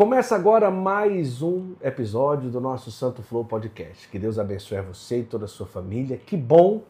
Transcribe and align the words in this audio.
Começa 0.00 0.34
agora 0.34 0.70
mais 0.70 1.42
um 1.42 1.74
episódio 1.82 2.48
do 2.48 2.58
nosso 2.58 2.90
Santo 2.90 3.22
Flow 3.22 3.44
Podcast. 3.44 4.08
Que 4.08 4.18
Deus 4.18 4.38
abençoe 4.38 4.80
você 4.80 5.18
e 5.18 5.24
toda 5.24 5.44
a 5.44 5.46
sua 5.46 5.66
família. 5.66 6.16
Que 6.16 6.38
bom 6.38 6.84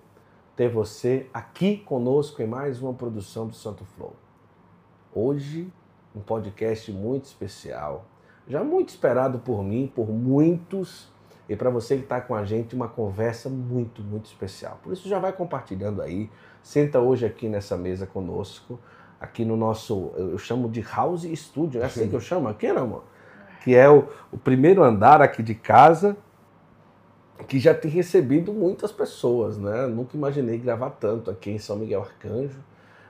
ter 0.54 0.68
você 0.68 1.26
aqui 1.34 1.78
conosco 1.78 2.40
em 2.40 2.46
mais 2.46 2.80
uma 2.80 2.94
produção 2.94 3.48
do 3.48 3.54
Santo 3.56 3.84
Flow. 3.84 4.14
Hoje, 5.12 5.72
um 6.14 6.20
podcast 6.20 6.92
muito 6.92 7.24
especial, 7.24 8.06
já 8.46 8.62
muito 8.62 8.90
esperado 8.90 9.40
por 9.40 9.64
mim, 9.64 9.90
por 9.92 10.08
muitos, 10.08 11.08
e 11.48 11.56
para 11.56 11.68
você 11.68 11.96
que 11.96 12.04
está 12.04 12.20
com 12.20 12.32
a 12.32 12.44
gente, 12.44 12.76
uma 12.76 12.86
conversa 12.86 13.48
muito, 13.48 14.02
muito 14.02 14.26
especial. 14.26 14.78
Por 14.84 14.92
isso, 14.92 15.08
já 15.08 15.18
vai 15.18 15.32
compartilhando 15.32 16.00
aí. 16.00 16.30
Senta 16.62 17.00
hoje 17.00 17.26
aqui 17.26 17.48
nessa 17.48 17.76
mesa 17.76 18.06
conosco 18.06 18.78
aqui 19.20 19.44
no 19.44 19.56
nosso, 19.56 20.12
eu 20.16 20.38
chamo 20.38 20.68
de 20.68 20.80
House 20.80 21.24
Studio, 21.24 21.82
é 21.82 21.84
assim 21.84 22.08
que 22.08 22.16
eu 22.16 22.20
chamo 22.20 22.48
aqui, 22.48 22.72
não, 22.72 22.84
amor? 22.84 23.04
Que 23.62 23.76
é 23.76 23.88
o, 23.88 24.08
o 24.32 24.38
primeiro 24.38 24.82
andar 24.82 25.20
aqui 25.20 25.42
de 25.42 25.54
casa, 25.54 26.16
que 27.46 27.58
já 27.58 27.74
tem 27.74 27.90
recebido 27.90 28.52
muitas 28.52 28.90
pessoas, 28.90 29.58
né? 29.58 29.86
Nunca 29.86 30.16
imaginei 30.16 30.58
gravar 30.58 30.90
tanto 30.90 31.30
aqui 31.30 31.50
em 31.50 31.58
São 31.58 31.76
Miguel 31.76 32.00
Arcanjo, 32.00 32.58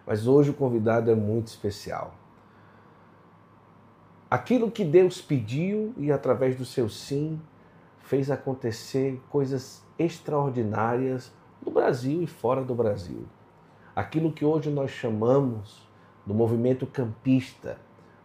mas 0.04 0.26
hoje 0.26 0.50
o 0.50 0.54
convidado 0.54 1.10
é 1.10 1.14
muito 1.14 1.46
especial. 1.46 2.14
Aquilo 4.28 4.70
que 4.70 4.84
Deus 4.84 5.20
pediu 5.20 5.92
e 5.96 6.10
através 6.10 6.56
do 6.56 6.64
seu 6.64 6.88
sim 6.88 7.40
fez 8.00 8.30
acontecer 8.30 9.20
coisas 9.28 9.84
extraordinárias 9.98 11.32
no 11.64 11.70
Brasil 11.70 12.22
e 12.22 12.26
fora 12.26 12.62
do 12.62 12.74
Brasil. 12.74 13.24
Aquilo 13.94 14.32
que 14.32 14.44
hoje 14.44 14.70
nós 14.70 14.90
chamamos 14.90 15.89
do 16.30 16.34
movimento 16.34 16.86
campista, 16.86 17.76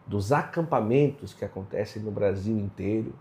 dos 0.06 0.30
acampamentos 0.30 1.34
que 1.34 1.44
acontecem 1.44 2.00
no 2.00 2.12
Brasil 2.12 2.56
inteiro, 2.56 3.12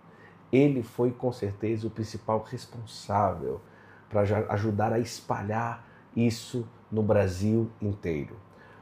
ele 0.53 0.83
foi 0.83 1.09
com 1.09 1.31
certeza 1.31 1.87
o 1.87 1.89
principal 1.89 2.45
responsável 2.47 3.59
para 4.07 4.21
ajudar 4.49 4.93
a 4.93 4.99
espalhar 4.99 5.83
isso 6.15 6.69
no 6.91 7.01
Brasil 7.01 7.67
inteiro. 7.81 8.35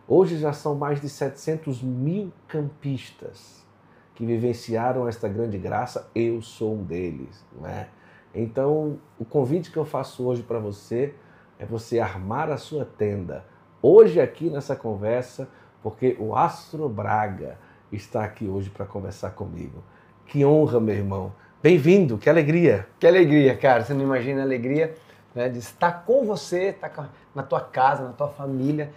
Hoje 0.06 0.38
já 0.38 0.52
são 0.52 0.76
mais 0.76 1.00
de 1.00 1.08
700 1.08 1.82
mil 1.82 2.34
campistas 2.50 3.66
que 4.14 4.26
vivenciaram 4.26 5.08
esta 5.08 5.30
grande 5.30 5.58
graça. 5.58 6.12
Eu 6.14 6.42
sou 6.42 6.76
um 6.76 6.84
deles, 6.84 7.46
não 7.58 7.66
é? 7.66 7.88
Então, 8.36 9.00
o 9.18 9.24
convite 9.24 9.72
que 9.72 9.78
eu 9.78 9.86
faço 9.86 10.26
hoje 10.26 10.44
para 10.44 10.60
você 10.60 11.16
é 11.58 11.66
você 11.66 11.98
armar 12.02 12.52
a 12.52 12.58
sua 12.58 12.84
tenda. 12.84 13.46
Hoje 13.82 14.20
aqui 14.20 14.50
nessa 14.50 14.76
conversa, 14.76 15.48
porque 15.84 16.16
o 16.18 16.34
Astro 16.34 16.88
Braga 16.88 17.58
está 17.92 18.24
aqui 18.24 18.48
hoje 18.48 18.70
para 18.70 18.86
conversar 18.86 19.32
comigo. 19.32 19.84
Que 20.26 20.46
honra, 20.46 20.80
meu 20.80 20.96
irmão. 20.96 21.34
Bem-vindo, 21.62 22.18
que 22.18 22.30
alegria. 22.30 22.88
Que 22.98 23.06
alegria, 23.06 23.56
cara. 23.58 23.84
Você 23.84 23.94
não 23.94 24.02
imagina 24.02 24.40
a 24.40 24.44
alegria 24.44 24.96
né, 25.36 25.50
de 25.50 25.60
estar 25.60 26.06
com 26.06 26.26
você, 26.26 26.70
estar 26.70 27.12
na 27.36 27.44
tua 27.44 27.60
casa, 27.60 28.04
na 28.04 28.14
tua 28.14 28.30
família. 28.30 28.92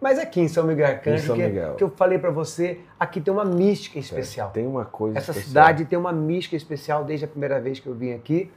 Mas 0.00 0.18
aqui 0.18 0.40
em 0.40 0.48
São 0.48 0.64
Miguel 0.64 0.86
Arcanjo, 0.86 1.26
São 1.26 1.36
que, 1.36 1.42
Miguel. 1.42 1.74
que 1.74 1.84
eu 1.84 1.90
falei 1.90 2.18
para 2.18 2.30
você, 2.30 2.80
aqui 2.98 3.20
tem 3.20 3.32
uma 3.32 3.44
mística 3.44 3.98
especial. 3.98 4.50
tem 4.50 4.66
uma 4.66 4.84
coisa 4.84 5.18
Essa 5.18 5.30
especial. 5.30 5.48
cidade 5.48 5.84
tem 5.84 5.98
uma 5.98 6.12
mística 6.12 6.56
especial 6.56 7.04
desde 7.04 7.26
a 7.26 7.28
primeira 7.28 7.60
vez 7.60 7.78
que 7.80 7.86
eu 7.86 7.94
vim 7.94 8.12
aqui. 8.12 8.50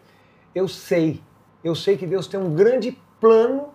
Eu 0.55 0.67
sei, 0.67 1.21
eu 1.63 1.75
sei 1.75 1.97
que 1.97 2.07
Deus 2.07 2.27
tem 2.27 2.39
um 2.39 2.53
grande 2.55 2.97
plano 3.19 3.69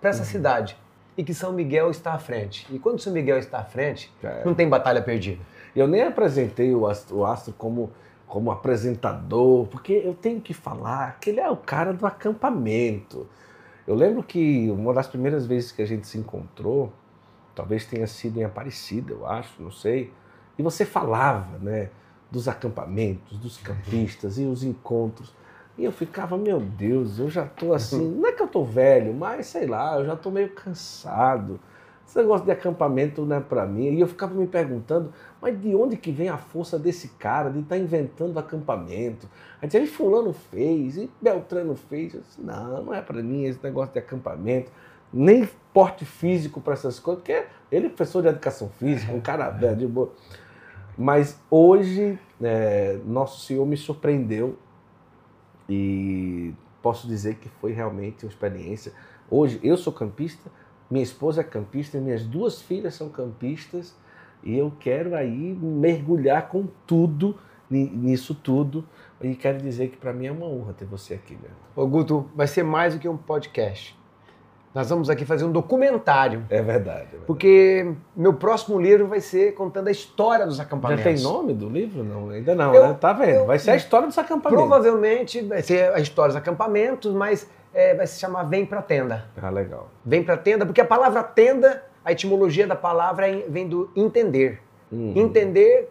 para 0.00 0.10
essa 0.10 0.20
uhum. 0.20 0.26
cidade 0.26 0.81
e 1.16 1.22
que 1.22 1.34
São 1.34 1.52
Miguel 1.52 1.90
está 1.90 2.14
à 2.14 2.18
frente. 2.18 2.66
E 2.70 2.78
quando 2.78 3.00
São 3.00 3.12
Miguel 3.12 3.38
está 3.38 3.58
à 3.58 3.64
frente, 3.64 4.12
é. 4.22 4.44
não 4.44 4.54
tem 4.54 4.68
batalha 4.68 5.02
perdida. 5.02 5.42
Eu 5.74 5.86
nem 5.86 6.02
apresentei 6.02 6.74
o 6.74 6.86
Astro, 6.86 7.18
o 7.18 7.26
Astro 7.26 7.52
como, 7.56 7.90
como 8.26 8.50
apresentador, 8.50 9.66
porque 9.66 9.92
eu 9.92 10.14
tenho 10.14 10.40
que 10.40 10.54
falar 10.54 11.18
que 11.20 11.30
ele 11.30 11.40
é 11.40 11.50
o 11.50 11.56
cara 11.56 11.92
do 11.92 12.06
acampamento. 12.06 13.26
Eu 13.86 13.94
lembro 13.94 14.22
que 14.22 14.70
uma 14.70 14.92
das 14.92 15.06
primeiras 15.06 15.46
vezes 15.46 15.72
que 15.72 15.82
a 15.82 15.86
gente 15.86 16.06
se 16.06 16.18
encontrou, 16.18 16.92
talvez 17.54 17.84
tenha 17.84 18.06
sido 18.06 18.38
em 18.38 18.44
Aparecida, 18.44 19.12
eu 19.12 19.26
acho, 19.26 19.60
não 19.60 19.70
sei, 19.70 20.12
e 20.58 20.62
você 20.62 20.84
falava, 20.84 21.58
né, 21.58 21.90
dos 22.30 22.48
acampamentos, 22.48 23.38
dos 23.38 23.58
campistas 23.58 24.38
e 24.38 24.44
os 24.44 24.62
encontros. 24.62 25.34
E 25.76 25.84
eu 25.84 25.92
ficava, 25.92 26.36
meu 26.36 26.60
Deus, 26.60 27.18
eu 27.18 27.30
já 27.30 27.46
tô 27.46 27.72
assim, 27.72 28.06
não 28.16 28.28
é 28.28 28.32
que 28.32 28.42
eu 28.42 28.48
tô 28.48 28.62
velho, 28.62 29.14
mas 29.14 29.46
sei 29.46 29.66
lá, 29.66 29.98
eu 29.98 30.04
já 30.04 30.14
tô 30.14 30.30
meio 30.30 30.50
cansado. 30.50 31.58
Esse 32.06 32.18
negócio 32.18 32.44
de 32.44 32.52
acampamento 32.52 33.24
não 33.24 33.36
é 33.36 33.40
para 33.40 33.64
mim. 33.64 33.84
E 33.94 34.00
eu 34.00 34.06
ficava 34.06 34.34
me 34.34 34.46
perguntando, 34.46 35.14
mas 35.40 35.58
de 35.58 35.74
onde 35.74 35.96
que 35.96 36.12
vem 36.12 36.28
a 36.28 36.36
força 36.36 36.78
desse 36.78 37.08
cara 37.08 37.48
de 37.48 37.60
estar 37.60 37.76
tá 37.76 37.80
inventando 37.80 38.38
acampamento? 38.38 39.26
A 39.62 39.66
gente, 39.66 39.86
fulano 39.86 40.34
fez, 40.34 40.98
e 40.98 41.10
Beltrano 41.22 41.74
fez. 41.74 42.12
Eu 42.12 42.20
disse, 42.20 42.38
não, 42.38 42.84
não 42.84 42.94
é 42.94 43.00
para 43.00 43.22
mim 43.22 43.44
esse 43.44 43.58
negócio 43.62 43.94
de 43.94 43.98
acampamento. 43.98 44.70
Nem 45.10 45.48
porte 45.72 46.04
físico 46.04 46.60
para 46.60 46.74
essas 46.74 46.98
coisas, 46.98 47.22
porque 47.22 47.46
ele 47.70 47.86
é 47.86 47.88
professor 47.88 48.20
de 48.20 48.28
educação 48.28 48.68
física, 48.78 49.10
um 49.10 49.20
cara 49.20 49.48
velho, 49.48 49.76
de 49.76 49.86
boa. 49.86 50.12
Mas 50.98 51.40
hoje, 51.50 52.18
é, 52.42 52.98
Nosso 53.06 53.40
Senhor 53.46 53.64
me 53.64 53.76
surpreendeu 53.78 54.58
e 55.72 56.54
posso 56.82 57.06
dizer 57.06 57.36
que 57.36 57.48
foi 57.48 57.72
realmente 57.72 58.24
uma 58.24 58.30
experiência. 58.30 58.92
Hoje 59.30 59.58
eu 59.62 59.76
sou 59.76 59.92
campista, 59.92 60.50
minha 60.90 61.02
esposa 61.02 61.40
é 61.40 61.44
campista, 61.44 61.98
minhas 61.98 62.24
duas 62.24 62.60
filhas 62.60 62.94
são 62.94 63.08
campistas 63.08 63.94
e 64.42 64.56
eu 64.56 64.72
quero 64.78 65.14
aí 65.14 65.54
mergulhar 65.54 66.48
com 66.48 66.66
tudo 66.86 67.38
nisso 67.70 68.34
tudo 68.34 68.86
e 69.18 69.34
quero 69.34 69.58
dizer 69.58 69.88
que 69.88 69.96
para 69.96 70.12
mim 70.12 70.26
é 70.26 70.32
uma 70.32 70.46
honra 70.46 70.74
ter 70.74 70.84
você 70.84 71.14
aqui, 71.14 71.32
Leandro. 71.32 71.56
Ô 71.74 71.86
Guto, 71.86 72.30
vai 72.34 72.46
ser 72.46 72.62
mais 72.62 72.92
do 72.92 73.00
que 73.00 73.08
um 73.08 73.16
podcast. 73.16 73.98
Nós 74.74 74.88
vamos 74.88 75.10
aqui 75.10 75.26
fazer 75.26 75.44
um 75.44 75.52
documentário. 75.52 76.46
É 76.48 76.62
verdade, 76.62 77.00
é 77.00 77.02
verdade. 77.02 77.24
Porque 77.26 77.92
meu 78.16 78.32
próximo 78.32 78.80
livro 78.80 79.06
vai 79.06 79.20
ser 79.20 79.52
contando 79.52 79.88
a 79.88 79.90
história 79.90 80.46
dos 80.46 80.58
acampamentos. 80.58 81.04
Já 81.04 81.10
tem 81.10 81.22
nome 81.22 81.52
do 81.52 81.68
livro? 81.68 82.02
Não, 82.02 82.30
ainda 82.30 82.54
não, 82.54 82.74
eu, 82.74 82.88
né? 82.88 82.96
Tá 82.98 83.12
vendo? 83.12 83.40
Eu, 83.40 83.46
vai 83.46 83.58
ser 83.58 83.72
a 83.72 83.76
história 83.76 84.08
dos 84.08 84.16
acampamentos. 84.16 84.66
Provavelmente 84.66 85.42
vai 85.42 85.60
ser 85.60 85.92
a 85.92 86.00
história 86.00 86.28
dos 86.28 86.36
acampamentos, 86.36 87.12
mas 87.12 87.46
é, 87.74 87.94
vai 87.94 88.06
se 88.06 88.18
chamar 88.18 88.44
Vem 88.44 88.64
pra 88.64 88.80
Tenda. 88.80 89.26
Ah, 89.40 89.50
legal. 89.50 89.90
Vem 90.04 90.24
pra 90.24 90.38
Tenda, 90.38 90.64
porque 90.64 90.80
a 90.80 90.86
palavra 90.86 91.22
tenda, 91.22 91.84
a 92.02 92.10
etimologia 92.12 92.66
da 92.66 92.76
palavra 92.76 93.28
é, 93.28 93.44
vem 93.46 93.68
do 93.68 93.90
entender. 93.94 94.62
Uhum. 94.90 95.12
Entender, 95.14 95.90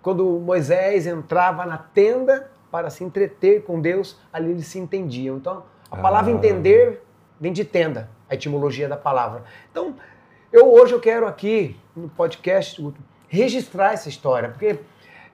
quando 0.00 0.24
Moisés 0.40 1.06
entrava 1.06 1.66
na 1.66 1.76
tenda 1.76 2.50
para 2.70 2.88
se 2.88 3.04
entreter 3.04 3.64
com 3.64 3.78
Deus, 3.80 4.18
ali 4.32 4.50
eles 4.50 4.66
se 4.66 4.78
entendiam. 4.78 5.36
Então, 5.36 5.62
a 5.90 5.96
palavra 5.98 6.32
ah. 6.32 6.34
entender 6.34 7.02
vem 7.38 7.52
de 7.52 7.66
tenda 7.66 8.13
a 8.28 8.34
etimologia 8.34 8.88
da 8.88 8.96
palavra. 8.96 9.44
Então, 9.70 9.94
eu 10.52 10.72
hoje 10.72 10.92
eu 10.92 11.00
quero 11.00 11.26
aqui 11.26 11.76
no 11.96 12.08
podcast 12.08 12.80
registrar 13.28 13.92
essa 13.92 14.08
história, 14.08 14.48
porque 14.48 14.78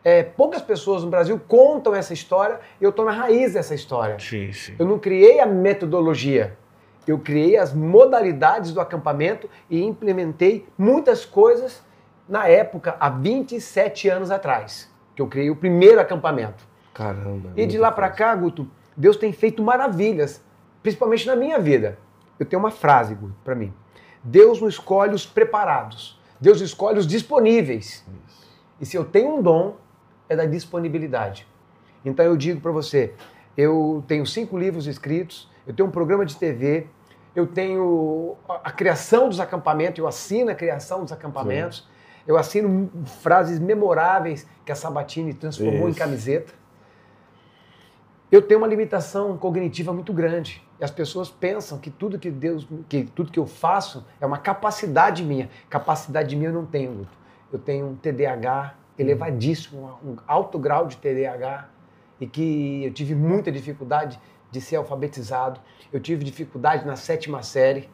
é, 0.03 0.23
poucas 0.23 0.63
pessoas 0.63 1.05
no 1.05 1.11
Brasil 1.11 1.39
contam 1.47 1.95
essa 1.95 2.13
história 2.15 2.61
e 2.81 2.85
eu 2.85 2.91
estou 2.91 3.05
na 3.05 3.13
raiz 3.13 3.53
dessa 3.53 3.75
história. 3.75 4.19
Sim, 4.19 4.53
sim. 4.53 4.75
Eu 4.79 4.87
não 4.87 4.99
criei 4.99 5.41
a 5.41 5.47
metodologia, 5.47 6.57
eu 7.07 7.19
criei 7.19 7.57
as 7.57 7.75
modalidades 7.75 8.73
do 8.73 8.81
acampamento 8.81 9.49
e 9.69 9.83
implementei 9.83 10.67
muitas 10.79 11.25
coisas 11.25 11.83
na 12.29 12.47
época, 12.49 12.97
há 12.99 13.11
27 13.11 14.09
anos 14.09 14.31
atrás, 14.31 14.91
que 15.15 15.21
eu 15.21 15.27
criei 15.27 15.51
o 15.51 15.57
primeiro 15.57 16.01
acampamento. 16.01 16.65
Caramba. 16.95 17.51
E 17.57 17.67
de 17.67 17.77
lá 17.77 17.91
para 17.91 18.09
cá, 18.09 18.35
Guto, 18.35 18.71
Deus 18.97 19.17
tem 19.17 19.33
feito 19.33 19.63
maravilhas, 19.63 20.43
principalmente 20.83 21.27
na 21.27 21.35
minha 21.35 21.59
vida 21.59 21.99
eu 22.41 22.47
tenho 22.47 22.61
uma 22.61 22.71
frase 22.71 23.17
para 23.45 23.55
mim. 23.55 23.73
Deus 24.25 24.61
não 24.61 24.69
escolhe 24.69 25.15
os 25.15 25.27
preparados, 25.27 26.19
Deus 26.41 26.61
escolhe 26.61 26.99
os 26.99 27.07
disponíveis. 27.07 28.05
Isso. 28.27 28.51
E 28.81 28.87
se 28.87 28.97
eu 28.97 29.05
tenho 29.05 29.37
um 29.37 29.43
dom, 29.43 29.77
é 30.29 30.35
da 30.35 30.47
disponibilidade. 30.47 31.47
Então 32.05 32.25
eu 32.25 32.37
digo 32.37 32.61
para 32.61 32.73
você, 32.73 33.13
eu 33.57 34.03
tenho 34.09 34.25
cinco 34.25 34.57
livros 34.57 34.87
escritos, 34.87 35.51
eu 35.67 35.75
tenho 35.75 35.89
um 35.89 35.93
programa 35.93 36.25
de 36.25 36.37
TV, 36.37 36.87
eu 37.35 37.47
tenho 37.47 38.37
a 38.49 38.73
criação 38.73 39.29
dos 39.29 39.39
acampamentos, 39.39 39.99
eu 39.99 40.09
assino 40.09 40.51
a 40.51 40.55
criação 40.55 41.03
dos 41.03 41.13
acampamentos, 41.13 41.81
Sim. 41.81 41.85
eu 42.27 42.39
assino 42.39 42.91
frases 43.21 43.59
memoráveis 43.59 44.47
que 44.65 44.73
a 44.73 44.75
Sabatini 44.75 45.35
transformou 45.35 45.89
Isso. 45.89 45.91
em 45.91 45.95
camiseta. 45.95 46.60
Eu 48.31 48.41
tenho 48.41 48.61
uma 48.61 48.67
limitação 48.67 49.37
cognitiva 49.37 49.93
muito 49.93 50.13
grande. 50.13 50.63
E 50.79 50.85
as 50.85 50.91
pessoas 50.91 51.29
pensam 51.29 51.79
que 51.79 51.91
tudo 51.91 52.19
que 52.19 52.31
Deus, 52.31 52.67
que 52.89 53.05
tudo 53.05 53.33
que 53.33 53.39
eu 53.39 53.47
faço 53.47 54.07
é 54.21 54.27
uma 54.27 54.39
capacidade 54.39 55.25
minha. 55.25 55.51
Capacidade 55.69 56.37
minha 56.37 56.51
eu 56.51 56.55
não 56.55 56.65
tenho, 56.65 56.93
Luto. 56.93 57.19
Eu 57.53 57.59
tenho 57.59 57.89
um 57.89 57.97
TDAH 57.97 58.75
elevadíssimo, 58.97 59.99
um 60.05 60.17
alto 60.27 60.59
grau 60.59 60.87
de 60.87 60.97
TDAH 60.97 61.69
e 62.21 62.27
que 62.27 62.85
eu 62.85 62.93
tive 62.93 63.15
muita 63.15 63.51
dificuldade 63.51 64.21
de 64.51 64.61
ser 64.61 64.77
alfabetizado. 64.77 65.61
Eu 65.93 65.99
tive 65.99 66.23
dificuldade 66.23 66.87
na 66.87 66.95
sétima 66.95 67.43
série. 67.43 67.89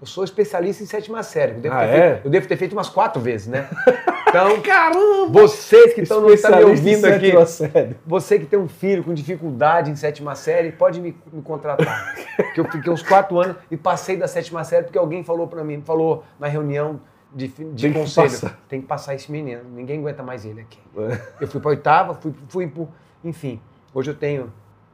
Eu 0.00 0.06
sou 0.06 0.22
especialista 0.22 0.84
em 0.84 0.86
sétima 0.86 1.22
série. 1.24 1.52
Eu 1.54 1.60
devo, 1.60 1.74
ah, 1.74 1.80
ter, 1.80 1.86
é? 1.86 2.10
feito, 2.10 2.24
eu 2.26 2.30
devo 2.30 2.48
ter 2.48 2.56
feito 2.56 2.72
umas 2.74 2.88
quatro 2.88 3.20
vezes, 3.20 3.48
né? 3.48 3.68
Então, 4.30 4.60
Caramba! 4.62 5.28
vocês 5.30 5.92
que 5.92 6.00
estão 6.02 6.22
tá 6.36 6.56
me 6.56 6.64
ouvindo 6.64 7.04
aqui, 7.04 7.32
você 8.06 8.38
que 8.38 8.46
tem 8.46 8.58
um 8.58 8.68
filho 8.68 9.04
com 9.04 9.12
dificuldade 9.12 9.90
em 9.90 9.96
sétima 9.96 10.34
série, 10.34 10.72
pode 10.72 11.00
me, 11.00 11.14
me 11.32 11.42
contratar. 11.42 12.14
que 12.54 12.60
eu 12.60 12.64
fiquei 12.70 12.90
uns 12.92 13.02
quatro 13.02 13.38
anos 13.38 13.56
e 13.70 13.76
passei 13.76 14.16
da 14.16 14.26
sétima 14.26 14.64
série 14.64 14.84
porque 14.84 14.98
alguém 14.98 15.22
falou 15.22 15.46
pra 15.46 15.62
mim, 15.62 15.82
falou 15.84 16.24
na 16.38 16.46
reunião 16.46 17.00
de, 17.32 17.48
de 17.48 17.82
Tem 17.82 17.92
que 17.92 17.98
conselho, 17.98 18.30
passar. 18.30 18.60
tem 18.68 18.80
que 18.80 18.86
passar 18.86 19.14
esse 19.14 19.30
menino, 19.30 19.62
ninguém 19.72 19.98
aguenta 20.00 20.22
mais 20.22 20.44
ele 20.44 20.62
aqui. 20.62 20.78
É. 20.96 21.20
Eu 21.42 21.48
fui 21.48 21.60
para 21.60 21.70
oitava, 21.70 22.14
fui, 22.14 22.32
fui 22.48 22.66
pro, 22.66 22.88
enfim. 23.22 23.60
Hoje 23.94 24.10
eu 24.10 24.14
tenho 24.16 24.52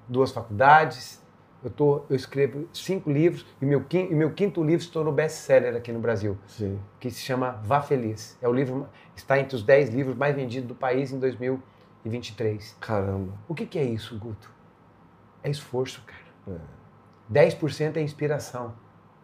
duas 0.08 0.32
faculdades, 0.32 1.22
eu, 1.64 1.70
tô, 1.70 2.02
eu 2.10 2.14
escrevo 2.16 2.68
cinco 2.72 3.10
livros 3.10 3.46
e 3.60 3.64
meu, 3.64 3.80
quin- 3.82 4.08
e 4.10 4.14
meu 4.14 4.30
quinto 4.32 4.62
livro 4.62 4.84
se 4.84 4.90
tornou 4.90 5.12
best-seller 5.12 5.74
aqui 5.76 5.90
no 5.92 5.98
Brasil, 5.98 6.36
Sim. 6.46 6.78
que 7.00 7.10
se 7.10 7.20
chama 7.20 7.58
Vá 7.64 7.80
Feliz. 7.80 8.36
É 8.42 8.48
o 8.48 8.52
livro 8.52 8.86
está 9.16 9.38
entre 9.38 9.56
os 9.56 9.62
dez 9.62 9.88
livros 9.90 10.16
mais 10.16 10.34
vendidos 10.34 10.68
do 10.68 10.74
país 10.74 11.12
em 11.12 11.18
2023. 11.18 12.76
Caramba. 12.80 13.32
O 13.48 13.54
que, 13.54 13.66
que 13.66 13.78
é 13.78 13.84
isso, 13.84 14.18
Guto? 14.18 14.50
É 15.42 15.50
esforço, 15.50 16.02
cara. 16.06 16.58
É. 16.58 17.32
10% 17.32 17.96
é 17.96 18.00
inspiração 18.02 18.74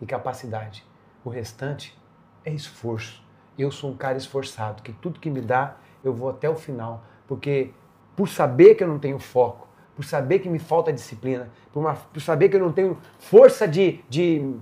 e 0.00 0.06
capacidade. 0.06 0.84
O 1.24 1.30
restante 1.30 1.96
é 2.44 2.52
esforço. 2.52 3.22
Eu 3.56 3.70
sou 3.70 3.90
um 3.90 3.96
cara 3.96 4.16
esforçado, 4.18 4.82
que 4.82 4.92
tudo 4.92 5.20
que 5.20 5.30
me 5.30 5.40
dá, 5.40 5.76
eu 6.02 6.12
vou 6.12 6.30
até 6.30 6.48
o 6.48 6.56
final. 6.56 7.04
Porque 7.28 7.70
por 8.16 8.28
saber 8.28 8.74
que 8.74 8.82
eu 8.82 8.88
não 8.88 8.98
tenho 8.98 9.18
foco, 9.18 9.68
por 9.94 10.04
saber 10.04 10.38
que 10.40 10.48
me 10.48 10.58
falta 10.58 10.92
disciplina, 10.92 11.50
por, 11.72 11.80
uma- 11.80 11.94
por 11.94 12.20
saber 12.20 12.48
que 12.48 12.56
eu 12.56 12.60
não 12.60 12.72
tenho 12.72 12.98
força 13.18 13.68
de, 13.68 14.02
de 14.08 14.54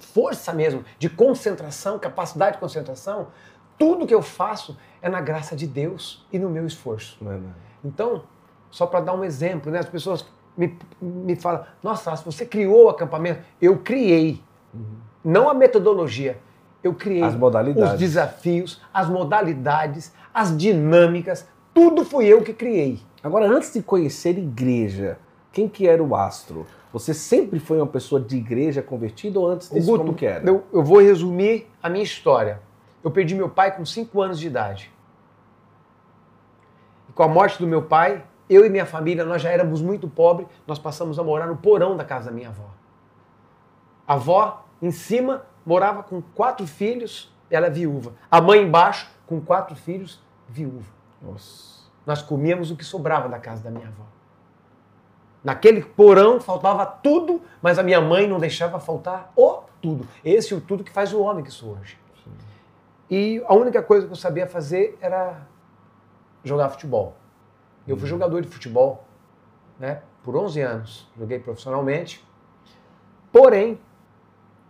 força 0.00 0.52
mesmo, 0.52 0.84
de 0.98 1.08
concentração, 1.08 1.98
capacidade 1.98 2.56
de 2.56 2.60
concentração, 2.60 3.28
tudo 3.78 4.06
que 4.06 4.14
eu 4.14 4.22
faço 4.22 4.76
é 5.02 5.08
na 5.08 5.20
graça 5.20 5.54
de 5.54 5.66
Deus 5.66 6.26
e 6.32 6.38
no 6.38 6.48
meu 6.48 6.66
esforço. 6.66 7.16
Verdade. 7.20 7.54
Então, 7.84 8.22
só 8.70 8.86
para 8.86 9.00
dar 9.00 9.14
um 9.14 9.24
exemplo, 9.24 9.70
né? 9.70 9.78
as 9.78 9.88
pessoas 9.88 10.26
me, 10.56 10.76
me 11.00 11.36
falam, 11.36 11.64
nossa, 11.82 12.14
você 12.16 12.44
criou 12.44 12.86
o 12.86 12.88
acampamento? 12.88 13.40
Eu 13.60 13.78
criei. 13.78 14.42
Não 15.24 15.48
a 15.48 15.54
metodologia. 15.54 16.38
Eu 16.82 16.94
criei 16.94 17.22
As 17.22 17.34
modalidades. 17.34 17.94
os 17.94 17.98
desafios, 17.98 18.80
as 18.94 19.08
modalidades, 19.08 20.12
as 20.32 20.56
dinâmicas, 20.56 21.46
tudo 21.74 22.04
fui 22.04 22.26
eu 22.26 22.42
que 22.42 22.52
criei. 22.52 23.00
Agora, 23.22 23.46
antes 23.46 23.72
de 23.72 23.82
conhecer 23.82 24.38
igreja, 24.38 25.18
quem 25.52 25.68
que 25.68 25.88
era 25.88 26.02
o 26.02 26.14
astro? 26.14 26.66
Você 26.92 27.12
sempre 27.12 27.58
foi 27.58 27.78
uma 27.78 27.86
pessoa 27.86 28.20
de 28.20 28.36
igreja 28.36 28.82
convertida 28.82 29.40
ou 29.40 29.48
antes 29.48 29.68
disso 29.68 29.86
Guto, 29.86 30.04
como 30.04 30.14
que 30.14 30.24
era? 30.24 30.46
Eu, 30.46 30.64
eu 30.72 30.82
vou 30.82 31.00
resumir 31.00 31.66
a 31.82 31.88
minha 31.90 32.04
história. 32.04 32.60
Eu 33.06 33.10
perdi 33.12 33.36
meu 33.36 33.48
pai 33.48 33.70
com 33.70 33.86
5 33.86 34.20
anos 34.20 34.36
de 34.36 34.48
idade. 34.48 34.92
E 37.08 37.12
com 37.12 37.22
a 37.22 37.28
morte 37.28 37.56
do 37.56 37.64
meu 37.64 37.82
pai, 37.82 38.24
eu 38.50 38.66
e 38.66 38.68
minha 38.68 38.84
família, 38.84 39.24
nós 39.24 39.40
já 39.40 39.48
éramos 39.48 39.80
muito 39.80 40.08
pobres, 40.08 40.48
nós 40.66 40.76
passamos 40.76 41.16
a 41.16 41.22
morar 41.22 41.46
no 41.46 41.56
porão 41.56 41.96
da 41.96 42.04
casa 42.04 42.30
da 42.30 42.32
minha 42.32 42.48
avó. 42.48 42.68
A 44.08 44.14
avó, 44.14 44.64
em 44.82 44.90
cima, 44.90 45.46
morava 45.64 46.02
com 46.02 46.20
quatro 46.20 46.66
filhos, 46.66 47.32
ela 47.48 47.68
é 47.68 47.70
viúva. 47.70 48.12
A 48.28 48.40
mãe 48.40 48.60
embaixo, 48.60 49.08
com 49.24 49.40
quatro 49.40 49.76
filhos, 49.76 50.20
viúva. 50.48 50.90
Nossa. 51.22 51.86
Nós 52.04 52.22
comíamos 52.22 52.72
o 52.72 52.76
que 52.76 52.84
sobrava 52.84 53.28
da 53.28 53.38
casa 53.38 53.62
da 53.62 53.70
minha 53.70 53.86
avó. 53.86 54.02
Naquele 55.44 55.80
porão 55.80 56.40
faltava 56.40 56.84
tudo, 56.84 57.40
mas 57.62 57.78
a 57.78 57.84
minha 57.84 58.00
mãe 58.00 58.26
não 58.26 58.40
deixava 58.40 58.80
faltar 58.80 59.30
o 59.36 59.60
tudo. 59.80 60.08
Esse 60.24 60.52
é 60.52 60.56
o 60.56 60.60
tudo 60.60 60.82
que 60.82 60.90
faz 60.90 61.12
o 61.12 61.20
homem 61.20 61.44
que 61.44 61.52
sou 61.52 61.78
hoje. 61.78 62.04
E 63.10 63.42
a 63.46 63.54
única 63.54 63.82
coisa 63.82 64.06
que 64.06 64.12
eu 64.12 64.16
sabia 64.16 64.46
fazer 64.46 64.98
era 65.00 65.46
jogar 66.42 66.68
futebol. 66.70 67.16
Eu 67.86 67.96
fui 67.96 68.08
jogador 68.08 68.42
de 68.42 68.48
futebol, 68.48 69.04
né? 69.78 70.02
Por 70.22 70.36
11 70.36 70.60
anos, 70.60 71.08
joguei 71.16 71.38
profissionalmente. 71.38 72.24
Porém, 73.30 73.78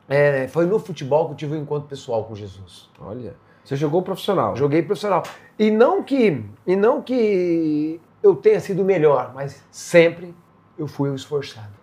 é, 0.09 0.47
foi 0.49 0.67
no 0.67 0.79
futebol 0.79 1.27
que 1.27 1.33
eu 1.33 1.37
tive 1.37 1.55
um 1.55 1.63
encontro 1.63 1.89
pessoal 1.89 2.25
com 2.25 2.35
Jesus. 2.35 2.91
Olha. 3.01 3.35
Você 3.65 3.75
jogou 3.75 4.03
profissional. 4.03 4.55
Joguei 4.55 4.83
profissional. 4.83 5.25
E 5.59 5.71
não 5.71 6.03
que 6.03 6.45
e 6.67 6.77
não 6.77 7.03
que 7.03 8.01
eu 8.23 8.37
tenha 8.37 8.61
sido 8.61 8.83
o 8.83 8.85
melhor, 8.85 9.33
mas 9.35 9.65
sempre 9.71 10.35
eu 10.79 10.87
fui 10.87 11.11
o 11.11 11.15
esforçado. 11.15 11.75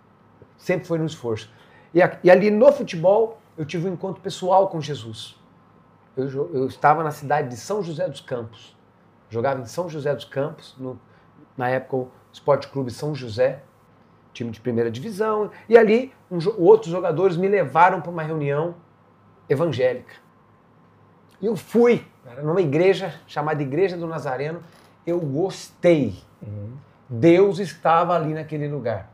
Sempre 0.56 0.86
foi 0.86 0.98
no 0.98 1.04
esforço. 1.04 1.50
E, 1.92 1.98
e 2.22 2.30
ali 2.30 2.50
no 2.50 2.72
futebol 2.72 3.38
eu 3.58 3.66
tive 3.66 3.88
um 3.88 3.92
encontro 3.92 4.22
pessoal 4.22 4.68
com 4.68 4.80
Jesus. 4.80 5.38
Eu, 6.16 6.28
eu 6.54 6.66
estava 6.66 7.02
na 7.02 7.10
cidade 7.10 7.48
de 7.48 7.56
São 7.56 7.82
José 7.82 8.08
dos 8.08 8.20
Campos. 8.20 8.76
Jogava 9.30 9.60
em 9.60 9.66
São 9.66 9.88
José 9.88 10.14
dos 10.14 10.24
Campos, 10.24 10.74
no- 10.78 10.98
na 11.56 11.68
época 11.68 11.96
o 11.96 12.10
Esporte 12.32 12.68
Clube 12.68 12.90
São 12.90 13.14
José, 13.14 13.62
time 14.32 14.50
de 14.50 14.60
primeira 14.60 14.90
divisão. 14.90 15.50
E 15.68 15.76
ali 15.76 16.12
um 16.30 16.38
outros 16.58 16.90
jogadores 16.90 17.36
me 17.36 17.48
levaram 17.48 18.00
para 18.00 18.10
uma 18.10 18.22
reunião 18.22 18.74
evangélica. 19.48 20.14
E 21.40 21.46
eu 21.46 21.56
fui, 21.56 22.06
era 22.24 22.42
numa 22.42 22.60
igreja 22.60 23.14
chamada 23.26 23.60
Igreja 23.62 23.96
do 23.96 24.06
Nazareno. 24.06 24.62
Eu 25.06 25.20
gostei. 25.20 26.16
Deus 27.08 27.58
estava 27.58 28.14
ali 28.14 28.32
naquele 28.32 28.66
lugar. 28.68 29.10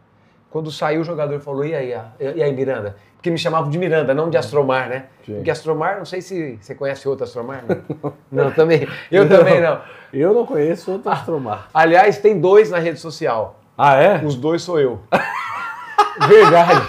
Quando 0.51 0.71
saiu 0.71 1.01
o 1.01 1.05
jogador 1.05 1.39
falou: 1.41 1.65
E 1.65 1.75
aí, 1.75 1.95
a- 1.95 2.07
e 2.19 2.43
aí, 2.43 2.53
Miranda? 2.53 2.97
Porque 3.17 3.31
me 3.31 3.39
chamavam 3.39 3.71
de 3.71 3.79
Miranda, 3.79 4.15
não 4.15 4.31
de 4.31 4.37
Astromar, 4.39 4.89
né? 4.89 5.05
Sim. 5.27 5.35
Porque 5.37 5.51
Astromar, 5.51 5.99
não 5.99 6.05
sei 6.07 6.23
se 6.23 6.59
você 6.61 6.75
conhece 6.75 7.07
outro 7.09 7.25
Astromar. 7.25 7.63
né? 7.69 7.77
Não, 8.33 8.51
também. 8.51 8.89
Eu 9.13 9.29
também 9.29 9.61
não. 9.61 9.81
Eu 10.13 10.33
não 10.35 10.45
conheço 10.47 10.91
outro 10.93 11.11
astromar. 11.11 11.69
Aliás, 11.73 12.19
tem 12.19 12.41
dois 12.41 12.71
na 12.71 12.79
rede 12.79 12.99
social. 12.99 13.61
Ah, 13.79 13.95
é? 13.97 14.25
Os 14.25 14.35
dois 14.37 14.63
sou 14.63 14.81
eu. 14.81 15.01
Verdade. 16.27 16.83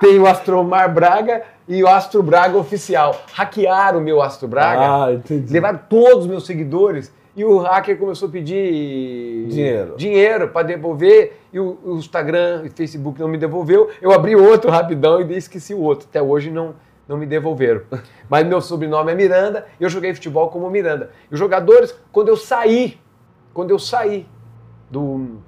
Tem 0.00 0.18
o 0.18 0.26
Astromar 0.26 0.92
Braga 0.92 1.42
e 1.68 1.82
o 1.82 1.88
Astro 1.88 2.22
Braga 2.22 2.56
oficial. 2.56 3.20
Hackearam 3.32 3.98
o 3.98 4.02
meu 4.02 4.22
Astro 4.22 4.46
Braga. 4.48 5.04
Ah, 5.06 5.12
entendi. 5.12 5.52
levaram 5.52 5.80
todos 5.88 6.20
os 6.20 6.26
meus 6.26 6.46
seguidores 6.46 7.12
e 7.36 7.44
o 7.44 7.58
hacker 7.58 7.98
começou 7.98 8.28
a 8.28 8.30
pedir 8.32 9.46
Dinheiro. 9.48 9.96
dinheiro 9.96 10.48
para 10.48 10.66
devolver 10.66 11.40
e 11.52 11.58
o, 11.58 11.78
o 11.84 11.96
Instagram 11.96 12.62
e 12.64 12.70
Facebook 12.70 13.20
não 13.20 13.28
me 13.28 13.36
devolveu. 13.36 13.90
Eu 14.00 14.12
abri 14.12 14.36
outro 14.36 14.70
rapidão 14.70 15.20
e 15.20 15.36
esqueci 15.36 15.74
o 15.74 15.80
outro. 15.80 16.06
Até 16.08 16.22
hoje 16.22 16.50
não, 16.50 16.74
não 17.08 17.16
me 17.16 17.26
devolveram. 17.26 17.82
Mas 18.28 18.46
meu 18.46 18.60
sobrenome 18.60 19.10
é 19.10 19.14
Miranda 19.14 19.66
e 19.80 19.82
eu 19.82 19.90
joguei 19.90 20.14
futebol 20.14 20.48
como 20.48 20.70
Miranda. 20.70 21.10
E 21.30 21.34
os 21.34 21.38
jogadores, 21.38 21.98
quando 22.12 22.28
eu 22.28 22.36
saí, 22.36 23.00
quando 23.52 23.70
eu 23.70 23.78
saí 23.80 24.26
do, 24.88 25.38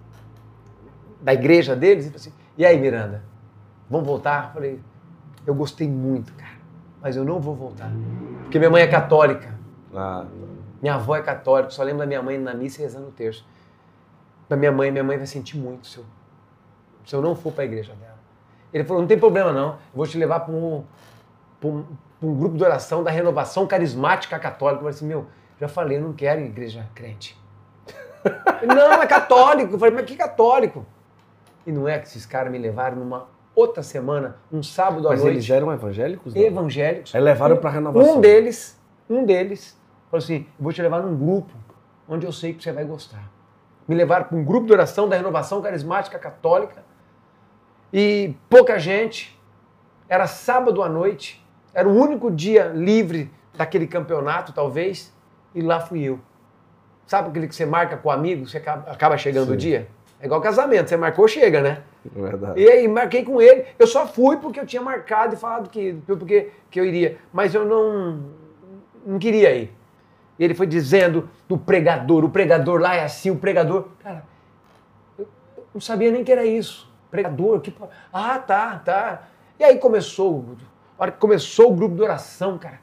da 1.23 1.33
igreja 1.35 1.77
deles, 1.77 2.13
assim, 2.15 2.33
e 2.59 2.67
aí 2.67 2.79
Miranda, 2.81 3.23
vamos 3.89 4.07
voltar? 4.07 4.47
Eu 4.49 4.55
falei, 4.55 4.81
eu 5.47 5.55
gostei 5.55 5.89
muito, 5.89 6.33
cara, 6.35 6.57
mas 7.01 7.17
eu 7.17 7.25
não 7.25 7.39
vou 7.39 7.55
voltar. 7.55 7.93
Porque 8.43 8.59
minha 8.59 8.71
mãe 8.71 8.83
é 8.83 8.87
católica. 8.89 9.55
Ah, 9.95 10.25
Minha 10.87 10.95
avó 10.95 11.17
é 11.17 11.21
católica, 11.21 11.71
só 11.71 11.83
lembro 11.83 11.99
da 11.99 12.07
minha 12.07 12.23
mãe 12.23 12.39
na 12.39 12.55
missa 12.55 12.81
rezando 12.81 13.09
o 13.09 13.11
terço. 13.11 13.45
Da 14.49 14.55
minha 14.55 14.71
mãe, 14.71 14.89
minha 14.93 15.03
mãe 15.03 15.17
vai 15.17 15.27
sentir 15.27 15.57
muito 15.57 15.89
se 15.89 15.99
eu, 15.99 16.05
se 17.05 17.13
eu 17.13 17.21
não 17.21 17.35
for 17.35 17.53
para 17.53 17.63
a 17.63 17.65
igreja 17.65 17.93
dela. 17.95 18.21
Ele 18.73 18.85
falou: 18.85 19.03
não 19.03 19.09
tem 19.09 19.19
problema 19.19 19.53
não, 19.53 19.71
eu 19.71 19.79
vou 19.93 20.07
te 20.07 20.17
levar 20.17 20.39
para 20.39 20.55
um, 20.55 20.85
pra 21.59 21.69
um, 21.71 21.83
pra 22.21 22.29
um 22.29 22.37
grupo 22.37 22.57
de 22.57 22.63
oração 22.63 23.03
da 23.03 23.11
renovação 23.11 23.67
carismática 23.67 24.39
católica. 24.39 24.77
Eu 24.77 24.83
falei 24.83 24.95
assim: 24.95 25.07
meu, 25.09 25.27
já 25.61 25.67
falei, 25.67 25.99
eu 25.99 26.03
não 26.03 26.13
quero 26.13 26.41
igreja 26.41 26.87
crente. 26.95 27.37
Não, 28.65 28.93
é 28.93 29.07
católico. 29.09 29.75
Eu 29.75 29.79
falei: 29.81 29.93
mas 29.93 30.05
que 30.05 30.15
católico? 30.15 30.87
E 31.67 31.73
não 31.73 31.89
é 31.89 31.99
que 31.99 32.07
esses 32.07 32.25
caras 32.25 32.53
me 32.53 32.59
levaram 32.59 32.97
numa 32.97 33.27
outra 33.57 33.83
semana, 33.83 34.37
um 34.53 34.63
sábado 34.63 35.09
à 35.09 35.11
mas 35.11 35.21
noite, 35.21 35.35
eles 35.35 35.51
eram 35.51 35.73
evangélicos? 35.73 36.33
não? 36.33 36.43
evangélicos. 36.43 37.13
Aí 37.13 37.21
levaram 37.21 37.57
pra 37.57 37.71
renovação. 37.71 38.19
Um 38.19 38.21
deles, 38.21 38.81
um 39.11 39.25
deles, 39.25 39.77
falou 40.11 40.23
assim: 40.23 40.47
vou 40.59 40.73
te 40.73 40.83
levar 40.83 41.03
num 41.03 41.17
grupo 41.17 41.53
onde 42.09 42.27
eu 42.27 42.33
sei 42.33 42.53
que 42.53 42.63
você 42.63 42.73
vai 42.73 42.85
gostar. 42.85 43.31
Me 43.87 43.95
levaram 43.95 44.27
para 44.27 44.37
um 44.37 44.45
grupo 44.45 44.67
de 44.67 44.73
oração 44.73 45.09
da 45.09 45.17
renovação 45.17 45.61
carismática 45.61 46.19
católica 46.19 46.85
e 47.93 48.35
pouca 48.49 48.79
gente. 48.79 49.37
Era 50.09 50.27
sábado 50.27 50.83
à 50.83 50.89
noite, 50.89 51.45
era 51.75 51.89
o 51.89 51.93
único 51.93 52.31
dia 52.31 52.69
livre 52.69 53.31
daquele 53.57 53.89
campeonato, 53.89 54.53
talvez, 54.53 55.13
e 55.53 55.61
lá 55.61 55.81
fui 55.81 56.05
eu. 56.05 56.21
Sabe 57.07 57.29
aquele 57.29 57.49
que 57.49 57.55
você 57.55 57.67
marca 57.67 57.97
com 57.97 58.09
o 58.09 58.13
amigo, 58.13 58.47
você 58.47 58.59
acaba, 58.59 59.17
chegando 59.17 59.49
o 59.49 59.53
Sim. 59.53 59.59
dia? 59.59 59.89
É 60.21 60.27
igual 60.27 60.41
casamento, 60.41 60.89
você 60.89 60.97
marcou, 60.97 61.27
chega, 61.29 61.61
né? 61.61 61.83
É 62.05 62.21
verdade. 62.21 62.61
E 62.61 62.69
aí, 62.69 62.89
marquei 62.89 63.25
com 63.25 63.41
ele. 63.41 63.65
Eu 63.79 63.87
só 63.87 64.07
fui 64.07 64.37
porque 64.37 64.59
eu 64.59 64.67
tinha 64.67 64.81
marcado 64.81 65.35
e 65.35 65.37
falado 65.37 65.69
que, 65.69 65.95
porque, 66.07 66.51
que 66.71 66.81
eu 66.81 66.85
iria. 66.85 67.19
Mas 67.33 67.55
eu 67.55 67.65
não, 67.65 68.21
não 69.05 69.19
queria 69.19 69.55
ir. 69.55 69.73
E 70.39 70.45
ele 70.45 70.55
foi 70.55 70.67
dizendo 70.67 71.29
do 71.49 71.57
pregador. 71.57 72.25
O 72.25 72.31
pregador 72.31 72.81
lá 72.81 72.95
é 72.95 73.05
assim, 73.05 73.31
o 73.31 73.37
pregador. 73.37 73.89
Cara, 74.03 74.25
eu 75.19 75.27
não 75.73 75.81
sabia 75.81 76.11
nem 76.11 76.23
que 76.23 76.33
era 76.33 76.45
isso. 76.45 76.91
Pregador, 77.11 77.61
que. 77.61 77.75
Ah, 78.13 78.39
tá, 78.39 78.81
tá. 78.85 79.23
E 79.59 79.65
aí 79.65 79.79
começou. 79.79 80.57
A 80.99 81.03
hora 81.03 81.13
que 81.13 81.19
começou 81.19 81.73
o 81.73 81.75
grupo 81.75 81.95
de 81.95 82.03
oração, 82.03 82.59
cara. 82.59 82.81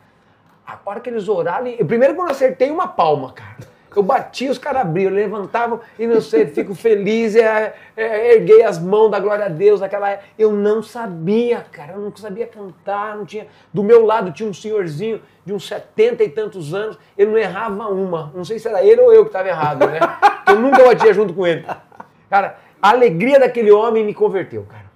A 0.66 0.80
hora 0.86 1.00
que 1.00 1.10
eles 1.10 1.28
oraram, 1.28 1.68
eu, 1.68 1.86
primeiro 1.86 2.16
quando 2.16 2.30
eu 2.30 2.36
acertei 2.36 2.72
uma 2.72 2.88
palma, 2.88 3.34
cara. 3.34 3.73
Eu 3.96 4.04
bati, 4.04 4.50
os 4.50 4.58
caras 4.58 4.82
abriam, 4.82 5.12
levantavam 5.12 5.80
e 5.98 6.08
não 6.08 6.20
sei, 6.20 6.48
fico 6.48 6.74
feliz, 6.74 7.36
é, 7.36 7.76
é, 7.96 8.36
erguei 8.36 8.64
as 8.64 8.80
mãos 8.80 9.10
da 9.10 9.20
glória 9.20 9.46
a 9.46 9.50
Deus 9.50 9.82
naquela 9.82 10.20
Eu 10.38 10.52
não 10.52 10.82
sabia, 10.82 11.66
cara, 11.72 11.94
eu 11.94 12.00
não 12.00 12.16
sabia 12.16 12.48
cantar, 12.48 13.16
não 13.18 13.26
tinha. 13.26 13.48
Do 13.74 13.84
meu 13.84 14.06
lado 14.06 14.32
tinha 14.32 14.50
um 14.50 14.54
senhorzinho 14.54 15.22
de 15.46 15.54
uns 15.54 15.68
setenta 15.68 16.24
e 16.24 16.30
tantos 16.30 16.74
anos, 16.74 16.98
ele 17.18 17.32
não 17.32 17.38
errava 17.38 17.88
uma. 17.88 18.32
Não 18.36 18.46
sei 18.46 18.60
se 18.60 18.68
era 18.68 18.84
ele 18.84 19.02
ou 19.02 19.14
eu 19.14 19.24
que 19.24 19.30
estava 19.30 19.48
errado, 19.48 19.88
né? 19.88 20.00
Eu 20.48 20.60
nunca 20.60 20.84
batia 20.84 21.14
junto 21.14 21.34
com 21.34 21.46
ele. 21.46 21.66
Cara, 22.30 22.58
a 22.82 22.90
alegria 22.90 23.40
daquele 23.40 23.72
homem 23.72 24.04
me 24.06 24.14
converteu, 24.14 24.64
cara. 24.64 24.92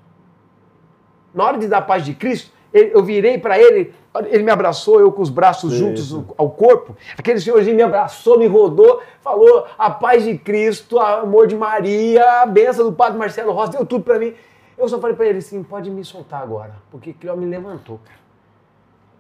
Na 1.34 1.46
hora 1.46 1.58
de 1.58 1.68
dar 1.68 1.82
paz 1.82 2.04
de 2.04 2.14
Cristo, 2.14 2.52
eu 2.74 3.04
virei 3.04 3.38
para 3.38 3.58
ele, 3.58 3.94
ele 4.26 4.44
me 4.44 4.52
abraçou, 4.52 5.00
eu 5.00 5.12
com 5.12 5.22
os 5.22 5.30
braços 5.30 5.74
juntos 5.74 6.14
ao 6.38 6.50
corpo. 6.50 6.96
Aquele 7.18 7.40
senhorzinho 7.40 7.76
me 7.76 7.84
abraçou, 7.84 8.40
me 8.40 8.48
rodou, 8.48 9.02
falou 9.22 9.66
a 9.78 9.90
paz 9.90 10.24
de 10.24 10.38
Cristo, 10.38 10.96
o 10.96 11.00
amor 11.00 11.48
de 11.48 11.56
Maria, 11.56 12.42
a 12.42 12.46
benção 12.46 12.86
do 12.86 12.94
Padre 12.94 13.18
Marcelo 13.18 13.52
Rossi, 13.52 13.74
deu 13.74 13.86
tudo 13.86 14.04
para 14.04 14.20
mim. 14.20 14.34
Eu 14.78 14.88
só 14.88 15.00
falei 15.00 15.16
para 15.16 15.26
ele 15.26 15.40
assim: 15.40 15.64
pode 15.64 15.90
me 15.90 16.04
soltar 16.06 16.42
agora, 16.42 16.76
porque 16.92 17.10
aquele 17.12 17.32
homem 17.32 17.48
me 17.48 17.52
levantou, 17.52 18.00
cara. 18.04 18.20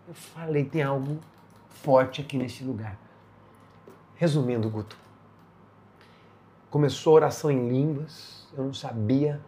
Eu 0.07 0.13
falei: 0.13 0.63
tem 0.63 0.83
algo 0.83 1.17
forte 1.67 2.21
aqui 2.21 2.37
nesse 2.37 2.63
lugar. 2.63 2.97
Resumindo, 4.15 4.69
Guto, 4.69 4.97
começou 6.69 7.13
a 7.13 7.15
oração 7.15 7.51
em 7.51 7.69
línguas, 7.69 8.47
eu 8.57 8.63
não 8.63 8.73
sabia 8.73 9.39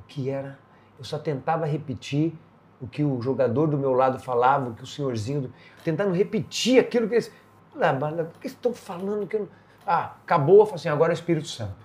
o 0.00 0.02
que 0.06 0.28
era, 0.28 0.58
eu 0.98 1.04
só 1.04 1.18
tentava 1.18 1.66
repetir 1.66 2.34
o 2.80 2.86
que 2.86 3.02
o 3.02 3.20
jogador 3.20 3.66
do 3.66 3.78
meu 3.78 3.92
lado 3.92 4.18
falava, 4.18 4.70
o 4.70 4.74
que 4.74 4.82
o 4.82 4.86
senhorzinho, 4.86 5.42
do... 5.42 5.52
tentando 5.82 6.12
repetir 6.12 6.78
aquilo 6.78 7.08
que 7.08 7.14
eles. 7.14 7.32
Por 7.72 8.40
que 8.40 8.46
estão 8.46 8.72
falando 8.72 9.26
que 9.26 9.36
eu 9.36 9.40
não... 9.40 9.48
Ah, 9.86 10.14
acabou, 10.24 10.66
eu 10.66 10.74
assim, 10.74 10.88
agora 10.88 11.12
é 11.12 11.14
o 11.14 11.14
Espírito 11.14 11.46
Santo. 11.46 11.76